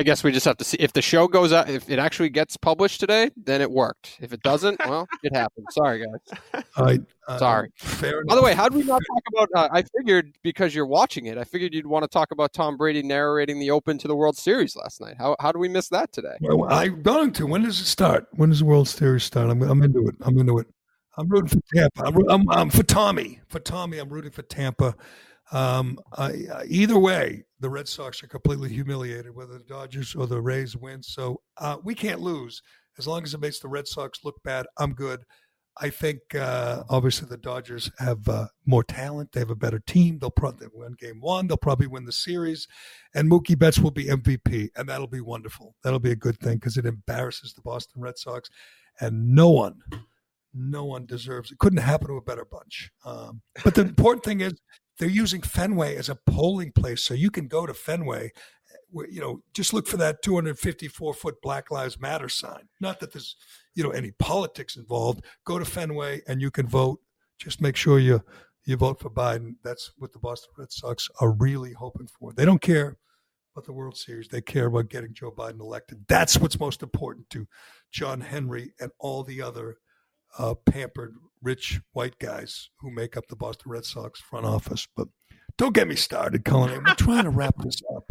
I 0.00 0.02
guess 0.02 0.24
we 0.24 0.32
just 0.32 0.46
have 0.46 0.56
to 0.56 0.64
see 0.64 0.78
if 0.80 0.94
the 0.94 1.02
show 1.02 1.28
goes 1.28 1.52
out. 1.52 1.68
If 1.68 1.90
it 1.90 1.98
actually 1.98 2.30
gets 2.30 2.56
published 2.56 3.00
today, 3.00 3.30
then 3.36 3.60
it 3.60 3.70
worked. 3.70 4.16
If 4.22 4.32
it 4.32 4.42
doesn't, 4.42 4.80
well, 4.86 5.06
it 5.22 5.36
happened. 5.36 5.66
Sorry, 5.72 6.02
guys. 6.02 6.64
I, 6.74 6.98
uh, 7.28 7.38
Sorry. 7.38 7.70
Fair 7.76 8.24
By 8.24 8.34
the 8.34 8.40
way, 8.42 8.54
how 8.54 8.70
did 8.70 8.78
we 8.78 8.84
not 8.84 9.02
talk 9.06 9.22
about? 9.30 9.48
Uh, 9.54 9.68
I 9.70 9.84
figured 9.98 10.38
because 10.42 10.74
you're 10.74 10.86
watching 10.86 11.26
it, 11.26 11.36
I 11.36 11.44
figured 11.44 11.74
you'd 11.74 11.86
want 11.86 12.04
to 12.04 12.08
talk 12.08 12.30
about 12.30 12.54
Tom 12.54 12.78
Brady 12.78 13.02
narrating 13.02 13.60
the 13.60 13.70
Open 13.72 13.98
to 13.98 14.08
the 14.08 14.16
World 14.16 14.38
Series 14.38 14.74
last 14.74 15.02
night. 15.02 15.16
How 15.18 15.36
how 15.38 15.52
do 15.52 15.58
we 15.58 15.68
miss 15.68 15.90
that 15.90 16.14
today? 16.14 16.38
Well, 16.40 16.72
I'm 16.72 17.02
going 17.02 17.34
to. 17.34 17.46
When 17.46 17.62
does 17.62 17.78
it 17.78 17.84
start? 17.84 18.26
When 18.36 18.48
does 18.48 18.60
the 18.60 18.64
World 18.64 18.88
Series 18.88 19.24
start? 19.24 19.50
I'm, 19.50 19.60
I'm 19.60 19.82
into 19.82 20.08
it. 20.08 20.14
I'm 20.22 20.38
into 20.38 20.60
it. 20.60 20.66
I'm 21.18 21.28
rooting 21.28 21.48
for 21.48 21.76
Tampa. 21.76 22.06
I'm, 22.06 22.30
I'm, 22.30 22.50
I'm 22.50 22.70
for 22.70 22.84
Tommy. 22.84 23.40
For 23.48 23.60
Tommy, 23.60 23.98
I'm 23.98 24.08
rooting 24.08 24.30
for 24.30 24.42
Tampa. 24.42 24.94
Um, 25.52 25.98
I, 26.16 26.44
uh, 26.50 26.62
either 26.66 26.98
way, 26.98 27.44
the 27.60 27.70
Red 27.70 27.86
Sox 27.88 28.22
are 28.22 28.28
completely 28.28 28.70
humiliated, 28.70 29.34
whether 29.34 29.58
the 29.58 29.64
Dodgers 29.64 30.14
or 30.14 30.26
the 30.26 30.40
Rays 30.40 30.76
win. 30.76 31.02
So 31.02 31.40
uh, 31.58 31.76
we 31.84 31.94
can't 31.94 32.20
lose 32.20 32.62
as 32.98 33.06
long 33.06 33.22
as 33.22 33.34
it 33.34 33.40
makes 33.40 33.60
the 33.60 33.68
Red 33.68 33.86
Sox 33.86 34.20
look 34.24 34.42
bad. 34.42 34.66
I'm 34.78 34.94
good. 34.94 35.24
I 35.80 35.88
think 35.88 36.20
uh, 36.34 36.82
obviously 36.90 37.28
the 37.28 37.36
Dodgers 37.36 37.90
have 37.98 38.28
uh, 38.28 38.48
more 38.66 38.82
talent. 38.82 39.32
They 39.32 39.40
have 39.40 39.50
a 39.50 39.54
better 39.54 39.78
team. 39.78 40.18
They'll 40.18 40.30
probably 40.30 40.66
win 40.74 40.96
game 40.98 41.20
one. 41.20 41.46
They'll 41.46 41.56
probably 41.56 41.86
win 41.86 42.04
the 42.04 42.12
series, 42.12 42.66
and 43.14 43.30
Mookie 43.30 43.58
Betts 43.58 43.78
will 43.78 43.92
be 43.92 44.06
MVP, 44.06 44.70
and 44.76 44.88
that'll 44.88 45.06
be 45.06 45.20
wonderful. 45.20 45.76
That'll 45.82 46.00
be 46.00 46.10
a 46.10 46.16
good 46.16 46.38
thing 46.40 46.56
because 46.56 46.76
it 46.76 46.86
embarrasses 46.86 47.54
the 47.54 47.62
Boston 47.62 48.02
Red 48.02 48.18
Sox, 48.18 48.50
and 49.00 49.34
no 49.34 49.48
one, 49.48 49.80
no 50.52 50.84
one 50.84 51.06
deserves 51.06 51.50
it. 51.52 51.58
Couldn't 51.58 51.78
happen 51.78 52.08
to 52.08 52.16
a 52.16 52.22
better 52.22 52.44
bunch. 52.44 52.90
Um, 53.04 53.40
but 53.64 53.74
the 53.74 53.82
important 53.82 54.24
thing 54.24 54.40
is 54.40 54.54
they're 55.00 55.08
using 55.08 55.40
Fenway 55.40 55.96
as 55.96 56.10
a 56.10 56.18
polling 56.26 56.72
place, 56.72 57.02
so 57.02 57.14
you 57.14 57.30
can 57.30 57.48
go 57.48 57.64
to 57.64 57.72
Fenway. 57.72 58.30
You 58.92 59.20
know, 59.20 59.40
just 59.54 59.72
look 59.72 59.86
for 59.86 59.96
that 59.96 60.20
254 60.22 61.14
foot 61.14 61.40
Black 61.40 61.70
Lives 61.70 61.98
Matter 61.98 62.28
sign. 62.28 62.68
Not 62.80 63.00
that 63.00 63.10
there's, 63.10 63.36
you 63.74 63.82
know, 63.82 63.90
any 63.90 64.10
politics 64.18 64.76
involved. 64.76 65.24
Go 65.44 65.58
to 65.58 65.64
Fenway 65.64 66.20
and 66.28 66.42
you 66.42 66.50
can 66.50 66.66
vote. 66.66 67.00
Just 67.38 67.62
make 67.62 67.76
sure 67.76 67.98
you 67.98 68.22
you 68.66 68.76
vote 68.76 69.00
for 69.00 69.08
Biden. 69.08 69.54
That's 69.64 69.90
what 69.96 70.12
the 70.12 70.18
Boston 70.18 70.52
Red 70.58 70.70
Sox 70.70 71.08
are 71.20 71.32
really 71.32 71.72
hoping 71.72 72.06
for. 72.06 72.34
They 72.34 72.44
don't 72.44 72.60
care 72.60 72.98
about 73.54 73.64
the 73.64 73.72
World 73.72 73.96
Series. 73.96 74.28
They 74.28 74.42
care 74.42 74.66
about 74.66 74.90
getting 74.90 75.14
Joe 75.14 75.30
Biden 75.30 75.60
elected. 75.60 76.04
That's 76.08 76.36
what's 76.36 76.60
most 76.60 76.82
important 76.82 77.30
to 77.30 77.48
John 77.90 78.20
Henry 78.20 78.74
and 78.80 78.90
all 78.98 79.24
the 79.24 79.40
other 79.40 79.78
uh, 80.38 80.54
pampered 80.54 81.14
rich 81.42 81.80
white 81.92 82.18
guys 82.18 82.70
who 82.80 82.90
make 82.90 83.16
up 83.16 83.26
the 83.28 83.36
Boston 83.36 83.70
Red 83.72 83.84
Sox 83.84 84.20
front 84.20 84.46
office. 84.46 84.86
But 84.96 85.08
don't 85.56 85.74
get 85.74 85.88
me 85.88 85.96
started, 85.96 86.44
Cullen. 86.44 86.82
We're 86.84 86.94
trying 86.94 87.24
to 87.24 87.30
wrap 87.30 87.54
this 87.58 87.80
up. 87.96 88.10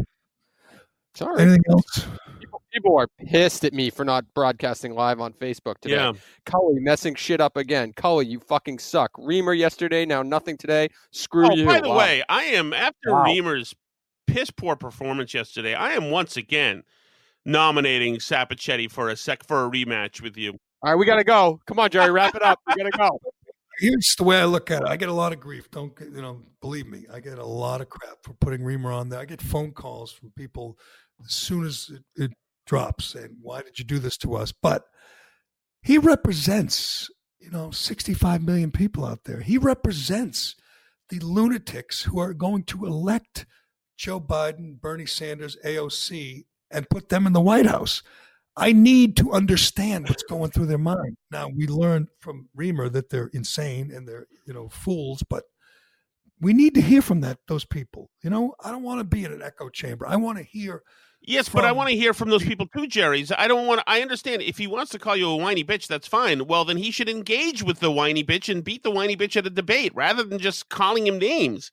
Sorry. 1.16 1.42
Anything 1.42 1.64
else? 1.70 2.06
People, 2.40 2.62
people 2.72 2.98
are 2.98 3.08
pissed 3.28 3.66
at 3.66 3.74
me 3.74 3.90
for 3.90 4.06
not 4.06 4.26
broadcasting 4.34 4.94
live 4.94 5.20
on 5.20 5.34
Facebook 5.34 5.80
today. 5.80 5.96
Yeah. 5.96 6.14
Cully 6.46 6.80
messing 6.80 7.16
shit 7.16 7.42
up 7.42 7.58
again. 7.58 7.94
Cully, 7.94 8.28
you 8.28 8.40
fucking 8.40 8.80
suck. 8.80 9.12
Reamer 9.18 9.54
yesterday, 9.54 10.06
now 10.06 10.22
nothing 10.22 10.56
today. 10.56 10.90
Screw 11.12 11.48
oh, 11.48 11.56
you. 11.56 11.66
by 11.66 11.82
the 11.82 11.90
Wow. 11.90 11.98
way, 11.98 12.24
I 12.30 12.44
am 12.44 12.74
after 12.74 13.12
Wow. 13.12 13.24
Reamer's 13.26 13.74
piss 14.28 14.52
poor 14.52 14.76
performance 14.76 15.34
yesterday. 15.34 15.74
I 15.74 15.94
am 15.94 16.12
once 16.12 16.38
again 16.38 16.84
nominating 17.46 18.18
Sapichetti 18.18 18.90
for 18.90 19.10
a 19.10 19.16
sec 19.18 19.44
for 19.44 19.66
a 19.66 19.70
rematch 19.70 20.22
with 20.22 20.38
you. 20.38 20.60
All 20.82 20.92
right, 20.92 20.98
we 20.98 21.06
gotta 21.06 21.24
go. 21.24 21.60
Come 21.66 21.80
on, 21.80 21.90
Gerry, 21.90 22.12
wrap 22.12 22.36
it 22.36 22.42
up. 22.42 22.60
We 22.68 22.76
gotta 22.76 22.98
go. 22.98 23.20
Here's 23.80 24.16
the 24.18 24.24
way 24.24 24.40
I 24.40 24.46
look 24.46 24.72
at 24.72 24.82
it. 24.82 24.88
I 24.88 24.98
get 24.98 25.10
a 25.10 25.14
lot 25.14 25.34
of 25.34 25.40
grief. 25.40 25.70
Don't 25.72 25.94
you 26.00 26.22
know? 26.22 26.42
Believe 26.62 26.88
me, 26.88 27.06
I 27.12 27.20
get 27.20 27.38
a 27.38 27.46
lot 27.46 27.82
of 27.82 27.90
crap 27.90 28.18
for 28.24 28.34
putting 28.34 28.64
Reamer 28.64 28.92
on 28.92 29.10
there. 29.10 29.20
I 29.20 29.26
get 29.26 29.42
phone 29.42 29.72
calls 29.72 30.12
from 30.12 30.32
people 30.38 30.78
as 31.26 31.34
soon 31.34 31.66
as 31.66 31.90
it, 31.90 32.24
it 32.24 32.32
drops 32.66 33.06
saying, 33.06 33.38
"Why 33.42 33.62
did 33.62 33.80
you 33.80 33.86
do 33.86 34.00
this 34.00 34.18
to 34.18 34.36
us?" 34.36 34.52
But 34.52 34.86
he 35.82 35.98
represents, 35.98 37.10
you 37.40 37.52
know, 37.52 37.72
65 37.72 38.44
million 38.44 38.72
people 38.72 39.06
out 39.06 39.24
there. 39.26 39.42
He 39.42 39.58
represents 39.58 40.56
the 41.10 41.20
lunatics 41.20 42.04
who 42.04 42.20
are 42.20 42.34
going 42.34 42.64
to 42.66 42.86
elect 42.86 43.46
Joe 43.98 44.20
Biden, 44.20 44.80
Bernie 44.80 45.06
Sanders, 45.06 45.58
AOC, 45.66 46.46
and 46.72 46.90
put 46.90 47.10
them 47.10 47.26
in 47.28 47.34
the 47.34 47.42
White 47.42 47.66
House. 47.66 48.04
I 48.60 48.74
need 48.74 49.16
to 49.18 49.32
understand 49.32 50.08
what's 50.10 50.24
going 50.24 50.52
through 50.52 50.66
their 50.66 50.78
mind. 50.78 51.18
Now 51.32 51.48
we 51.48 51.68
learned 51.68 52.08
from 52.20 52.50
Reamer 52.56 52.90
that 52.90 53.10
they're 53.10 53.30
insane 53.34 53.92
and 53.92 54.08
they're 54.08 54.28
you 54.46 54.54
know 54.54 54.70
fools, 54.70 55.24
but 55.30 55.44
we 56.42 56.54
need 56.54 56.76
to 56.76 56.82
hear 56.82 57.02
from 57.02 57.22
that 57.22 57.40
those 57.48 57.66
people. 57.66 58.10
You 58.22 58.30
know, 58.30 58.54
I 58.64 58.72
don't 58.72 58.84
want 58.84 59.00
to 59.00 59.04
be 59.04 59.24
in 59.24 59.32
an 59.32 59.42
echo 59.42 59.70
chamber. 59.70 60.08
I 60.08 60.18
want 60.18 60.38
to 60.38 60.44
hear. 60.44 60.84
Yes, 61.22 61.50
but 61.50 61.66
I 61.66 61.74
want 61.74 61.90
to 61.90 61.96
hear 61.98 62.14
from 62.14 62.30
those 62.30 62.44
people 62.44 62.66
too, 62.68 62.88
Gerry's. 62.88 63.32
I 63.32 63.48
don't 63.48 63.68
want. 63.68 63.82
I 63.88 64.02
understand 64.02 64.42
if 64.42 64.58
he 64.58 64.68
wants 64.68 64.92
to 64.92 65.00
call 65.00 65.18
you 65.18 65.30
a 65.30 65.36
whiny 65.36 65.66
bitch, 65.66 65.88
that's 65.88 66.08
fine. 66.08 66.48
Well, 66.48 66.64
then 66.64 66.78
he 66.78 66.92
should 66.92 67.10
engage 67.10 67.62
with 67.62 67.80
the 67.80 67.92
whiny 67.92 68.24
bitch 68.24 68.50
and 68.50 68.64
beat 68.64 68.84
the 68.84 68.92
whiny 68.92 69.18
bitch 69.18 69.36
at 69.36 69.46
a 69.46 69.50
debate 69.50 69.94
rather 69.94 70.24
than 70.24 70.40
just 70.40 70.70
calling 70.70 71.06
him 71.06 71.18
names. 71.18 71.72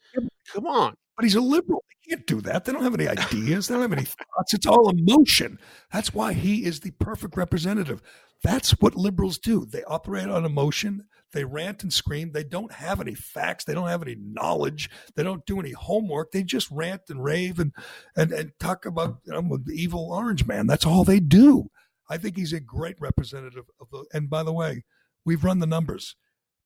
Come 0.53 0.67
on. 0.67 0.97
But 1.16 1.24
he's 1.24 1.34
a 1.34 1.40
liberal. 1.40 1.82
They 1.88 2.10
can't 2.10 2.26
do 2.26 2.40
that. 2.43 2.64
They 2.64 2.72
don't 2.72 2.82
have 2.82 2.94
any 2.94 3.09
ideas. 3.09 3.68
They 3.68 3.74
don't 3.74 3.82
have 3.82 3.93
any 3.93 4.05
thoughts. 4.05 4.52
It's 4.52 4.66
all 4.66 4.90
emotion. 4.90 5.59
That's 5.93 6.12
why 6.12 6.34
he 6.34 6.64
is 6.64 6.80
the 6.80 6.90
perfect 6.93 7.36
representative. 7.36 8.02
That's 8.43 8.72
what 8.72 8.97
liberals 8.97 9.38
do. 9.38 9.64
They 9.64 9.82
operate 9.84 10.28
on 10.28 10.44
emotion. 10.44 11.06
They 11.32 11.44
rant 11.44 11.82
and 11.82 11.93
scream. 11.93 12.32
They 12.32 12.44
don't 12.44 12.70
have 12.72 13.01
any 13.01 13.14
facts. 13.14 13.64
They 13.64 13.74
don't 13.74 13.88
have 13.88 14.02
any 14.02 14.16
knowledge. 14.18 14.90
They 15.16 15.22
don't 15.22 15.44
do 15.47 15.59
any 15.59 15.72
homework. 15.72 16.32
They 16.32 16.43
just 16.43 16.70
rant 16.70 17.02
and 17.09 17.24
rave 17.24 17.59
and 17.59 17.72
and, 18.14 18.32
and 18.32 18.52
talk 18.60 18.84
about 18.84 19.18
you 19.24 19.32
know, 19.32 19.59
the 19.64 19.74
evil 19.74 20.12
orange 20.12 20.47
man. 20.47 20.66
That's 20.66 20.86
all 20.86 21.02
they 21.02 21.18
do. 21.18 21.70
I 22.09 22.18
think 22.18 22.36
he's 22.36 22.52
a 22.52 22.60
great 22.60 22.97
representative 23.01 23.64
of 23.80 23.88
the. 23.90 24.05
And 24.12 24.30
by 24.30 24.43
the 24.43 24.52
way, 24.52 24.84
we've 25.24 25.44
run 25.44 25.59
the 25.59 25.66
numbers. 25.66 26.14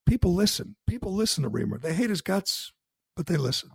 People 0.06 0.34
listen. 0.34 0.76
People 0.88 1.14
listen 1.14 1.44
to 1.44 1.48
Reamer. 1.48 1.78
They 1.78 1.94
hate 1.94 2.10
his 2.10 2.20
guts, 2.20 2.72
but 3.16 3.26
they 3.26 3.36
listen 3.36 3.70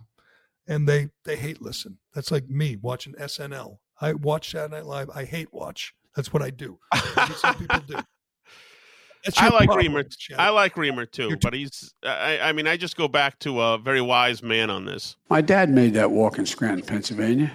and 0.66 0.88
they 0.88 1.08
they 1.24 1.36
hate 1.36 1.62
listen. 1.62 1.98
That's 2.14 2.30
like 2.30 2.48
me 2.48 2.76
watching 2.76 3.14
SNL. 3.14 3.78
I 4.00 4.12
watch 4.12 4.50
Saturday 4.50 4.76
Night 4.76 4.86
Live. 4.86 5.10
I 5.14 5.24
hate 5.24 5.52
watch. 5.52 5.94
That's 6.14 6.32
what 6.32 6.42
I 6.42 6.50
do. 6.50 6.78
Maybe 7.16 7.34
some 7.34 7.54
people 7.56 7.80
do. 7.86 7.96
I 9.36 9.48
like 9.48 9.66
problem, 9.66 9.78
Reamer. 9.78 10.02
Chad. 10.04 10.38
I 10.38 10.50
like 10.50 10.76
Reamer 10.76 11.04
too, 11.04 11.36
but 11.42 11.52
he's. 11.52 11.94
I, 12.04 12.38
I 12.40 12.52
mean, 12.52 12.68
I 12.68 12.76
just 12.76 12.96
go 12.96 13.08
back 13.08 13.38
to 13.40 13.60
a 13.60 13.78
very 13.78 14.00
wise 14.00 14.42
man 14.42 14.70
on 14.70 14.84
this. 14.84 15.16
My 15.30 15.40
dad 15.40 15.68
made 15.68 15.94
that 15.94 16.10
walk 16.10 16.38
in 16.38 16.46
Scranton, 16.46 16.86
Pennsylvania. 16.86 17.52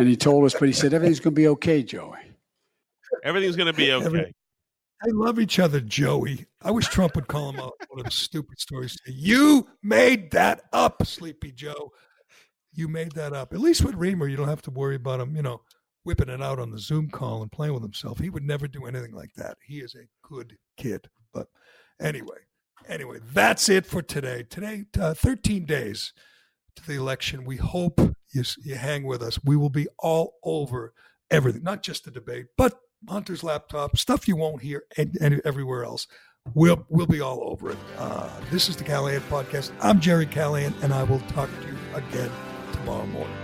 And 0.00 0.08
he 0.08 0.16
told 0.16 0.46
us, 0.46 0.54
but 0.54 0.66
he 0.66 0.72
said, 0.72 0.94
everything's 0.94 1.20
going 1.20 1.34
to 1.34 1.40
be 1.40 1.48
okay, 1.48 1.82
Joey. 1.82 2.16
Everything's 3.22 3.54
going 3.54 3.66
to 3.66 3.74
be 3.74 3.92
okay. 3.92 4.32
They 5.04 5.12
love 5.12 5.38
each 5.38 5.58
other, 5.58 5.78
Joey. 5.78 6.46
I 6.62 6.70
wish 6.70 6.88
Trump 6.88 7.16
would 7.16 7.26
call 7.26 7.50
him 7.50 7.60
out 7.60 7.74
one 7.90 8.00
of 8.00 8.04
the 8.06 8.10
stupid 8.10 8.58
stories. 8.58 8.96
You 9.06 9.68
made 9.82 10.30
that 10.30 10.62
up, 10.72 11.04
Sleepy 11.06 11.52
Joe. 11.52 11.92
You 12.72 12.88
made 12.88 13.12
that 13.12 13.32
up. 13.32 13.52
At 13.52 13.60
least 13.60 13.84
with 13.84 13.94
Reamer, 13.94 14.28
you 14.28 14.36
don't 14.36 14.48
have 14.48 14.62
to 14.62 14.70
worry 14.70 14.94
about 14.94 15.20
him, 15.20 15.34
you 15.34 15.42
know, 15.42 15.62
whipping 16.04 16.28
it 16.28 16.42
out 16.42 16.58
on 16.58 16.70
the 16.70 16.78
Zoom 16.78 17.10
call 17.10 17.42
and 17.42 17.50
playing 17.50 17.74
with 17.74 17.82
himself. 17.82 18.18
He 18.18 18.30
would 18.30 18.44
never 18.44 18.68
do 18.68 18.86
anything 18.86 19.12
like 19.12 19.32
that. 19.36 19.58
He 19.66 19.80
is 19.80 19.94
a 19.94 20.08
good 20.26 20.56
kid. 20.76 21.08
But 21.32 21.48
anyway, 22.00 22.38
anyway, 22.88 23.18
that's 23.32 23.68
it 23.68 23.86
for 23.86 24.02
today. 24.02 24.44
Today, 24.48 24.84
uh, 24.98 25.14
13 25.14 25.66
days 25.66 26.12
to 26.76 26.86
the 26.86 26.94
election. 26.94 27.44
We 27.44 27.56
hope 27.56 28.00
you, 28.32 28.44
you 28.62 28.76
hang 28.76 29.04
with 29.04 29.22
us. 29.22 29.42
We 29.44 29.56
will 29.56 29.70
be 29.70 29.88
all 29.98 30.34
over 30.44 30.94
everything, 31.30 31.62
not 31.62 31.82
just 31.82 32.04
the 32.04 32.10
debate, 32.10 32.46
but 32.56 32.78
Hunter's 33.08 33.42
laptop, 33.42 33.96
stuff 33.96 34.28
you 34.28 34.36
won't 34.36 34.62
hear 34.62 34.84
and 34.96 35.40
everywhere 35.44 35.84
else. 35.84 36.06
We'll 36.54 36.84
we'll 36.88 37.06
be 37.06 37.20
all 37.20 37.50
over 37.50 37.70
it. 37.70 37.78
Uh, 37.98 38.28
this 38.50 38.68
is 38.68 38.76
the 38.76 38.84
Callahan 38.84 39.20
podcast. 39.22 39.72
I'm 39.80 40.00
Gerry 40.00 40.26
Callahan, 40.26 40.74
and 40.82 40.92
I 40.92 41.02
will 41.02 41.20
talk 41.20 41.50
to 41.60 41.66
you 41.66 41.76
again 41.94 42.30
tomorrow 42.80 43.06
morning. 43.06 43.36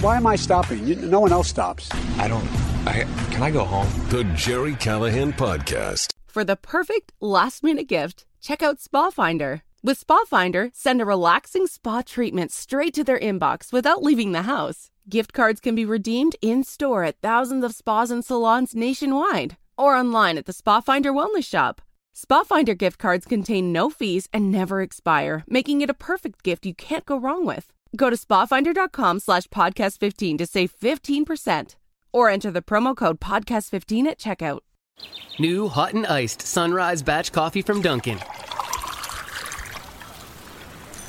Why 0.00 0.16
am 0.16 0.26
I 0.26 0.36
stopping? 0.36 0.84
You, 0.86 0.96
no 0.96 1.20
one 1.20 1.32
else 1.32 1.48
stops. 1.48 1.88
I 2.18 2.26
don't. 2.26 2.44
I 2.86 3.04
can 3.30 3.42
I 3.42 3.50
go 3.50 3.64
home? 3.64 3.88
The 4.08 4.24
Gerry 4.34 4.74
Callahan 4.74 5.32
podcast. 5.32 6.12
For 6.26 6.44
the 6.44 6.56
perfect 6.56 7.12
last 7.20 7.62
minute 7.62 7.86
gift, 7.86 8.24
check 8.40 8.62
out 8.62 8.80
Spa 8.80 9.10
Finder. 9.10 9.62
With 9.84 9.98
Spa 9.98 10.24
Finder, 10.24 10.70
send 10.72 11.00
a 11.00 11.04
relaxing 11.04 11.66
spa 11.66 12.02
treatment 12.02 12.50
straight 12.52 12.94
to 12.94 13.04
their 13.04 13.18
inbox 13.18 13.72
without 13.72 14.02
leaving 14.02 14.32
the 14.32 14.42
house. 14.42 14.90
Gift 15.08 15.32
cards 15.32 15.60
can 15.60 15.74
be 15.74 15.84
redeemed 15.84 16.36
in 16.40 16.64
store 16.64 17.04
at 17.04 17.20
thousands 17.20 17.64
of 17.64 17.74
spas 17.74 18.10
and 18.10 18.24
salons 18.24 18.74
nationwide 18.74 19.56
or 19.76 19.94
online 19.94 20.38
at 20.38 20.46
the 20.46 20.52
Spa 20.52 20.80
Finder 20.80 21.12
Wellness 21.12 21.44
Shop. 21.44 21.80
Spa 22.14 22.42
Finder 22.44 22.74
gift 22.74 22.98
cards 22.98 23.24
contain 23.24 23.72
no 23.72 23.88
fees 23.88 24.28
and 24.34 24.52
never 24.52 24.82
expire, 24.82 25.44
making 25.48 25.80
it 25.80 25.88
a 25.88 25.94
perfect 25.94 26.42
gift 26.42 26.66
you 26.66 26.74
can't 26.74 27.06
go 27.06 27.18
wrong 27.18 27.46
with. 27.46 27.72
Go 27.96 28.10
to 28.10 28.16
spafinder.com 28.16 29.18
slash 29.18 29.44
podcast15 29.48 30.36
to 30.38 30.46
save 30.46 30.78
15% 30.78 31.76
or 32.12 32.28
enter 32.28 32.50
the 32.50 32.60
promo 32.60 32.94
code 32.94 33.18
podcast15 33.18 34.06
at 34.06 34.18
checkout. 34.18 34.60
New 35.38 35.68
hot 35.68 35.94
and 35.94 36.06
iced 36.06 36.42
sunrise 36.42 37.02
batch 37.02 37.32
coffee 37.32 37.62
from 37.62 37.80
Dunkin'. 37.80 38.18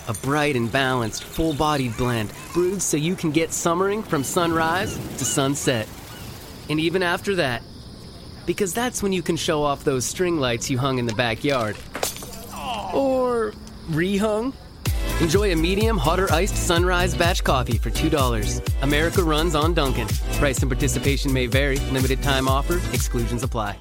A 0.08 0.14
bright 0.22 0.56
and 0.56 0.72
balanced, 0.72 1.26
full 1.26 1.54
bodied 1.54 1.98
blend 1.98 2.32
brewed 2.54 2.82
so 2.82 2.96
you 2.96 3.16
can 3.16 3.32
get 3.32 3.52
summering 3.52 4.04
from 4.04 4.24
sunrise 4.24 4.98
to 5.18 5.26
sunset. 5.26 5.88
And 6.70 6.80
even 6.80 7.04
after 7.04 7.36
that, 7.36 7.62
because 8.46 8.74
that's 8.74 9.02
when 9.04 9.14
you 9.14 9.22
can 9.22 9.36
show 9.36 9.64
off 9.64 9.84
those 9.84 10.06
string 10.06 10.40
lights 10.40 10.70
you 10.70 10.78
hung 10.78 11.00
in 11.00 11.06
the 11.06 11.14
backyard. 11.14 11.78
Or 12.94 13.54
rehung. 13.90 14.54
Enjoy 15.22 15.52
a 15.52 15.56
medium, 15.56 15.98
hotter 15.98 16.32
iced 16.32 16.56
sunrise 16.56 17.16
batch 17.16 17.44
coffee 17.44 17.78
for 17.78 17.90
$2. 17.92 18.84
America 18.84 19.24
runs 19.24 19.56
on 19.56 19.74
Dunkin'. 19.74 20.08
Price 20.40 20.60
and 20.60 20.70
participation 20.70 21.32
may 21.32 21.48
vary. 21.48 21.78
Limited 21.92 22.22
time 22.22 22.48
offer. 22.48 22.82
Exclusions 22.94 23.44
apply. 23.44 23.78